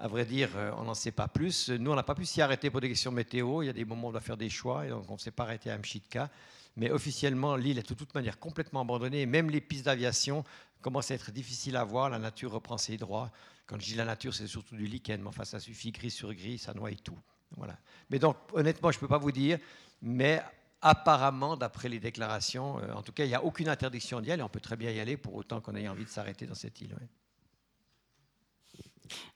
à 0.00 0.06
vrai 0.08 0.26
dire, 0.26 0.50
euh, 0.56 0.70
on 0.76 0.84
n'en 0.84 0.94
sait 0.94 1.10
pas 1.10 1.26
plus. 1.26 1.70
Nous, 1.70 1.90
on 1.90 1.96
n'a 1.96 2.02
pas 2.02 2.14
pu 2.14 2.26
s'y 2.26 2.42
arrêter 2.42 2.70
pour 2.70 2.82
des 2.82 2.88
questions 2.90 3.10
météo. 3.10 3.62
Il 3.62 3.66
y 3.66 3.70
a 3.70 3.72
des 3.72 3.86
moments 3.86 4.08
où 4.08 4.10
on 4.10 4.12
doit 4.12 4.20
faire 4.20 4.36
des 4.36 4.50
choix, 4.50 4.86
et 4.86 4.90
donc 4.90 5.10
on 5.10 5.14
ne 5.14 5.18
s'est 5.18 5.30
pas 5.30 5.44
arrêté 5.44 5.70
à 5.70 5.78
Mchitka. 5.78 6.30
Mais 6.76 6.90
officiellement, 6.90 7.56
l'île 7.56 7.78
est 7.78 7.88
de 7.88 7.94
toute 7.94 8.14
manière 8.14 8.38
complètement 8.38 8.82
abandonnée. 8.82 9.26
même 9.26 9.50
les 9.50 9.60
pistes 9.60 9.86
d'aviation 9.86 10.44
commencent 10.82 11.10
à 11.10 11.14
être 11.14 11.32
difficiles 11.32 11.76
à 11.76 11.82
voir. 11.82 12.10
La 12.10 12.18
nature 12.18 12.52
reprend 12.52 12.78
ses 12.78 12.98
droits. 12.98 13.32
Quand 13.68 13.78
je 13.78 13.84
dis 13.84 13.94
la 13.94 14.04
nature, 14.04 14.34
c'est 14.34 14.48
surtout 14.48 14.74
du 14.74 14.86
lichen. 14.86 15.20
Mais 15.20 15.28
enfin, 15.28 15.44
ça 15.44 15.60
suffit, 15.60 15.92
gris 15.92 16.10
sur 16.10 16.34
gris, 16.34 16.58
ça 16.58 16.74
noie 16.74 16.90
tout. 16.96 17.18
Voilà. 17.56 17.78
Mais 18.10 18.18
donc, 18.18 18.36
honnêtement, 18.52 18.90
je 18.90 18.96
ne 18.96 19.00
peux 19.00 19.08
pas 19.08 19.18
vous 19.18 19.30
dire. 19.30 19.60
Mais 20.02 20.42
apparemment, 20.80 21.56
d'après 21.56 21.88
les 21.88 22.00
déclarations, 22.00 22.80
euh, 22.80 22.92
en 22.94 23.02
tout 23.02 23.12
cas, 23.12 23.24
il 23.24 23.28
n'y 23.28 23.34
a 23.36 23.44
aucune 23.44 23.68
interdiction 23.68 24.20
d'y 24.20 24.32
aller. 24.32 24.42
On 24.42 24.48
peut 24.48 24.60
très 24.60 24.76
bien 24.76 24.90
y 24.90 24.98
aller 24.98 25.16
pour 25.16 25.34
autant 25.36 25.60
qu'on 25.60 25.76
ait 25.76 25.86
envie 25.86 26.04
de 26.04 26.10
s'arrêter 26.10 26.46
dans 26.46 26.54
cette 26.54 26.80
île 26.80 26.96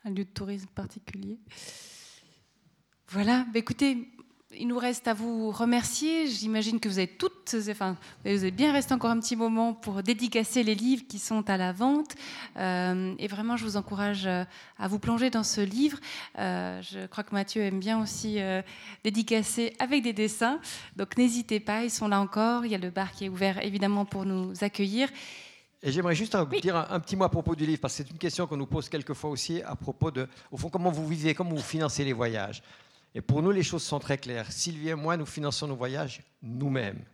un 0.04 0.10
lieu 0.10 0.24
de 0.24 0.30
tourisme 0.30 0.68
particulier. 0.68 1.38
Voilà, 3.08 3.46
bah, 3.52 3.58
écoutez, 3.58 4.08
il 4.58 4.68
nous 4.68 4.78
reste 4.78 5.08
à 5.08 5.14
vous 5.14 5.50
remercier. 5.50 6.26
J'imagine 6.26 6.80
que 6.80 6.88
vous 6.88 6.98
avez 6.98 7.08
toutes, 7.08 7.54
enfin, 7.70 7.96
vous 8.24 8.30
avez 8.30 8.50
bien 8.50 8.72
resté 8.72 8.94
encore 8.94 9.10
un 9.10 9.20
petit 9.20 9.36
moment 9.36 9.74
pour 9.74 10.02
dédicacer 10.02 10.62
les 10.62 10.74
livres 10.74 11.04
qui 11.08 11.18
sont 11.18 11.48
à 11.48 11.56
la 11.56 11.72
vente. 11.72 12.14
Euh, 12.56 13.14
et 13.18 13.28
vraiment, 13.28 13.56
je 13.56 13.64
vous 13.64 13.76
encourage 13.76 14.26
euh, 14.26 14.44
à 14.78 14.88
vous 14.88 14.98
plonger 14.98 15.30
dans 15.30 15.42
ce 15.42 15.60
livre. 15.60 15.98
Euh, 16.38 16.80
je 16.82 17.06
crois 17.06 17.24
que 17.24 17.34
Mathieu 17.34 17.62
aime 17.62 17.80
bien 17.80 18.00
aussi 18.00 18.38
dédicacer 19.04 19.74
avec 19.78 20.02
des 20.02 20.12
dessins. 20.12 20.58
Donc 20.96 21.16
n'hésitez 21.16 21.60
pas, 21.60 21.84
ils 21.84 21.90
sont 21.90 22.08
là 22.08 22.20
encore. 22.20 22.64
Il 22.64 22.72
y 22.72 22.74
a 22.74 22.78
le 22.78 22.90
bar 22.90 23.12
qui 23.12 23.26
est 23.26 23.28
ouvert 23.28 23.64
évidemment 23.64 24.04
pour 24.04 24.24
nous 24.24 24.52
accueillir. 24.62 25.08
Et 25.84 25.90
j'aimerais 25.90 26.14
juste 26.14 26.36
dire 26.62 26.76
un, 26.76 27.00
petit 27.00 27.16
mot 27.16 27.24
à 27.24 27.28
propos 27.28 27.56
du 27.56 27.66
livre, 27.66 27.80
parce 27.80 27.96
que 27.96 28.04
c'est 28.04 28.10
une 28.10 28.18
question 28.18 28.46
qu'on 28.46 28.56
nous 28.56 28.66
pose 28.66 28.88
quelquefois 28.88 29.30
aussi 29.30 29.60
à 29.62 29.74
propos 29.74 30.12
de, 30.12 30.28
au 30.52 30.56
fond, 30.56 30.68
comment 30.68 30.92
vous 30.92 31.08
vivez, 31.08 31.34
comment 31.34 31.50
vous 31.50 31.60
financez 31.60 32.04
les 32.04 32.12
voyages. 32.12 32.62
Et 33.14 33.20
pour 33.20 33.42
nous, 33.42 33.50
les 33.50 33.62
choses 33.62 33.82
sont 33.82 33.98
très 33.98 34.18
claires. 34.18 34.50
Sylvie 34.50 34.90
et 34.90 34.94
moi, 34.94 35.16
nous 35.16 35.26
finançons 35.26 35.68
nos 35.68 35.76
voyages 35.76 36.22
nous-mêmes. 36.42 37.04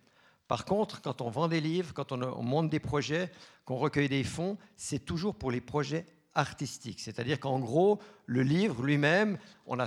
Par 0.46 0.64
contre, 0.64 1.02
quand 1.02 1.20
on 1.20 1.30
vend 1.30 1.48
des 1.48 1.60
livres, 1.60 1.92
quand 1.92 2.12
on, 2.12 2.22
on 2.22 2.42
monte 2.42 2.70
des 2.70 2.80
projets, 2.80 3.30
qu'on 3.64 3.76
recueille 3.76 4.08
des 4.08 4.24
fonds, 4.24 4.56
c'est 4.76 5.04
toujours 5.04 5.34
pour 5.34 5.50
les 5.50 5.60
projets 5.60 6.06
artistiques. 6.34 7.00
C'est-à-dire 7.00 7.38
qu'en 7.38 7.58
gros, 7.58 8.00
le 8.26 8.42
livre 8.42 8.82
lui-même, 8.82 9.38
on 9.66 9.78
a 9.78 9.86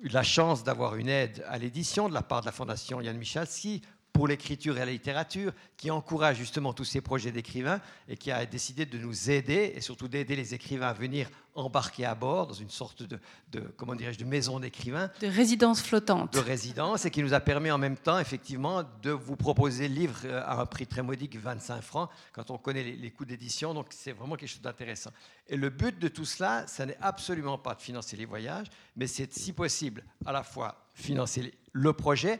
eu 0.00 0.08
la 0.08 0.22
chance 0.22 0.64
d'avoir 0.64 0.96
une 0.96 1.08
aide 1.08 1.44
à 1.48 1.58
l'édition 1.58 2.08
de 2.08 2.14
la 2.14 2.22
part 2.22 2.40
de 2.40 2.46
la 2.46 2.52
Fondation 2.52 3.00
Yann 3.00 3.16
Michalski 3.16 3.82
pour 4.12 4.28
l'écriture 4.28 4.76
et 4.76 4.80
la 4.80 4.92
littérature, 4.92 5.52
qui 5.76 5.90
encourage 5.90 6.36
justement 6.36 6.72
tous 6.72 6.84
ces 6.84 7.00
projets 7.00 7.32
d'écrivains 7.32 7.80
et 8.08 8.16
qui 8.16 8.30
a 8.30 8.44
décidé 8.46 8.86
de 8.86 8.98
nous 8.98 9.30
aider 9.30 9.72
et 9.74 9.80
surtout 9.80 10.08
d'aider 10.08 10.36
les 10.36 10.54
écrivains 10.54 10.88
à 10.88 10.92
venir 10.92 11.28
embarquer 11.54 12.04
à 12.04 12.14
bord 12.14 12.46
dans 12.46 12.54
une 12.54 12.70
sorte 12.70 13.02
de, 13.02 13.60
comment 13.76 13.94
dirais-je, 13.94 14.18
de 14.18 14.24
maison 14.24 14.60
d'écrivains. 14.60 15.10
De 15.20 15.26
résidence 15.26 15.82
flottante. 15.82 16.32
De 16.32 16.38
résidence 16.38 17.04
et 17.04 17.10
qui 17.10 17.22
nous 17.22 17.34
a 17.34 17.40
permis 17.40 17.70
en 17.70 17.78
même 17.78 17.96
temps, 17.96 18.18
effectivement, 18.18 18.82
de 19.02 19.10
vous 19.10 19.36
proposer 19.36 19.88
le 19.88 19.94
livre 19.94 20.20
euh, 20.24 20.42
à 20.44 20.60
un 20.60 20.66
prix 20.66 20.86
très 20.86 21.02
modique, 21.02 21.36
25 21.36 21.82
francs, 21.82 22.10
quand 22.32 22.50
on 22.50 22.58
connaît 22.58 22.82
les, 22.82 22.96
les 22.96 23.10
coûts 23.10 23.24
d'édition. 23.24 23.74
Donc 23.74 23.86
c'est 23.90 24.12
vraiment 24.12 24.36
quelque 24.36 24.50
chose 24.50 24.62
d'intéressant. 24.62 25.10
Et 25.48 25.56
le 25.56 25.68
but 25.68 25.98
de 25.98 26.08
tout 26.08 26.24
cela, 26.24 26.66
ce 26.66 26.82
n'est 26.84 26.98
absolument 27.00 27.58
pas 27.58 27.74
de 27.74 27.82
financer 27.82 28.16
les 28.16 28.24
voyages, 28.24 28.68
mais 28.96 29.06
c'est, 29.06 29.32
si 29.34 29.52
possible, 29.52 30.04
à 30.24 30.32
la 30.32 30.42
fois 30.42 30.88
financer 30.94 31.52
le 31.72 31.92
projet, 31.92 32.38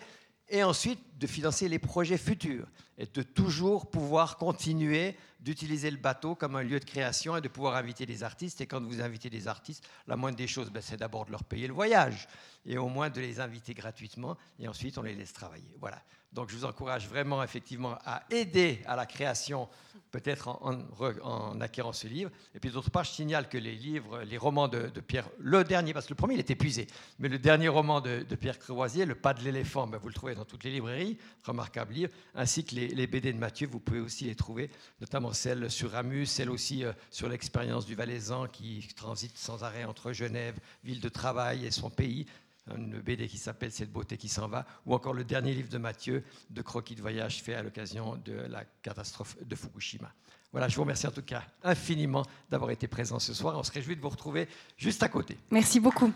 et 0.53 0.62
ensuite 0.62 1.01
de 1.19 1.27
financer 1.27 1.66
les 1.66 1.79
projets 1.79 2.19
futurs 2.19 2.69
et 2.99 3.07
de 3.07 3.23
toujours 3.23 3.91
pouvoir 3.91 4.37
continuer 4.37 5.16
d'utiliser 5.41 5.91
le 5.91 5.97
bateau 5.97 6.35
comme 6.35 6.55
un 6.57 6.62
lieu 6.62 6.79
de 6.79 6.85
création 6.85 7.37
et 7.37 7.41
de 7.41 7.49
pouvoir 7.49 7.74
inviter 7.74 8.05
des 8.07 8.23
artistes. 8.23 8.61
Et 8.61 8.66
quand 8.66 8.81
vous 8.81 9.01
invitez 9.01 9.31
des 9.31 9.49
artistes, 9.49 9.83
la 10.07 10.15
moindre 10.15 10.37
des 10.37 10.47
choses, 10.47 10.70
ben, 10.70 10.83
c'est 10.83 10.99
d'abord 10.99 11.24
de 11.24 11.33
leur 11.33 11.43
payer 11.43 11.66
le 11.66 11.73
voyage 11.73 12.29
et 12.66 12.77
au 12.77 12.89
moins 12.89 13.09
de 13.09 13.20
les 13.20 13.41
inviter 13.41 13.73
gratuitement 13.73 14.37
et 14.59 14.69
ensuite 14.69 14.99
on 14.99 15.03
les 15.03 15.15
laisse 15.15 15.33
travailler. 15.33 15.74
Voilà. 15.81 16.01
Donc 16.32 16.50
je 16.50 16.56
vous 16.56 16.64
encourage 16.64 17.09
vraiment 17.09 17.42
effectivement 17.42 17.98
à 18.04 18.22
aider 18.30 18.80
à 18.86 18.96
la 18.96 19.06
création 19.06 19.68
peut-être 20.12 20.48
en, 20.48 21.60
acquérant 21.60 21.92
ce 21.92 22.06
livre. 22.06 22.30
Et 22.54 22.60
puis 22.60 22.70
d'autre 22.70 22.90
part, 22.90 23.04
je 23.04 23.10
signale 23.10 23.48
que 23.48 23.59
les 23.59 23.74
livres, 23.74 24.22
les 24.22 24.36
romans 24.36 24.68
de, 24.68 24.88
Pierre, 25.00 25.28
le 25.38 25.64
dernier, 25.64 25.92
parce 25.92 26.06
que 26.06 26.12
le 26.12 26.16
premier 26.16 26.34
il 26.34 26.38
est 26.38 26.50
épuisé, 26.50 26.86
mais 27.18 27.28
le 27.28 27.38
dernier 27.38 27.68
roman 27.68 28.00
de, 28.00 28.22
Pierre 28.36 28.59
Croisier, 28.59 29.06
Le 29.06 29.14
pas 29.14 29.34
de 29.34 29.42
l'éléphant, 29.42 29.86
ben, 29.86 29.98
vous 29.98 30.09
le 30.09 30.14
trouvez 30.14 30.34
dans 30.34 30.44
toutes 30.44 30.64
les 30.64 30.70
librairies. 30.70 31.16
Remarquable 31.44 31.94
livre, 31.94 32.12
ainsi 32.34 32.64
que 32.64 32.74
les, 32.74 33.06
BD 33.06 33.32
de 33.32 33.38
Mathieu, 33.38 33.66
vous 33.66 33.80
pouvez 33.80 34.00
aussi 34.00 34.24
les 34.24 34.34
trouver, 34.34 34.70
notamment 35.00 35.32
celle 35.32 35.70
sur 35.70 35.90
Ramus, 35.90 36.26
celle 36.26 36.50
aussi 36.50 36.84
euh, 36.84 36.92
sur 37.10 37.28
l'expérience 37.28 37.86
du 37.86 37.94
Valaisan 37.94 38.46
qui 38.46 38.86
transite 38.94 39.36
sans 39.38 39.64
arrêt 39.64 39.84
entre 39.84 40.12
Genève, 40.12 40.56
ville 40.84 41.00
de 41.00 41.09
travail 41.09 41.64
et 41.66 41.70
son 41.70 41.90
pays, 41.90 42.26
une 42.70 43.01
BD 43.01 43.26
qui 43.28 43.39
s'appelle 43.39 43.72
Cette 43.72 43.93
beauté 43.93 44.16
qui 44.16 44.28
s'en 44.28 44.48
va, 44.48 44.66
ou 44.86 44.94
encore 44.94 45.14
le 45.14 45.24
dernier 45.24 45.55
livre 45.55 45.68
de 45.68 45.78
Mathieu, 45.78 46.24
de 46.51 46.62
croquis 46.62 46.94
de 46.94 47.01
voyage 47.01 47.43
fait 47.43 47.55
à 47.55 47.62
l'occasion 47.62 48.16
de 48.24 48.32
la 48.32 48.64
catastrophe 48.82 49.36
de 49.43 49.55
Fukushima. 49.55 50.12
Voilà, 50.52 50.68
je 50.68 50.76
vous 50.76 50.82
remercie 50.82 51.06
en 51.06 51.10
tout 51.10 51.22
cas 51.22 51.43
infiniment 51.62 52.24
d'avoir 52.51 52.70
été 52.70 52.86
présent 52.86 53.18
ce 53.18 53.32
soir. 53.32 53.59
On 53.59 53.62
se 53.62 53.72
réjouit 53.72 53.97
de 53.97 54.02
vous 54.02 54.10
retrouver 54.10 54.48
juste 54.76 55.02
à 55.02 55.09
côté. 55.09 55.39
Merci 55.51 55.80
beaucoup. 55.80 56.12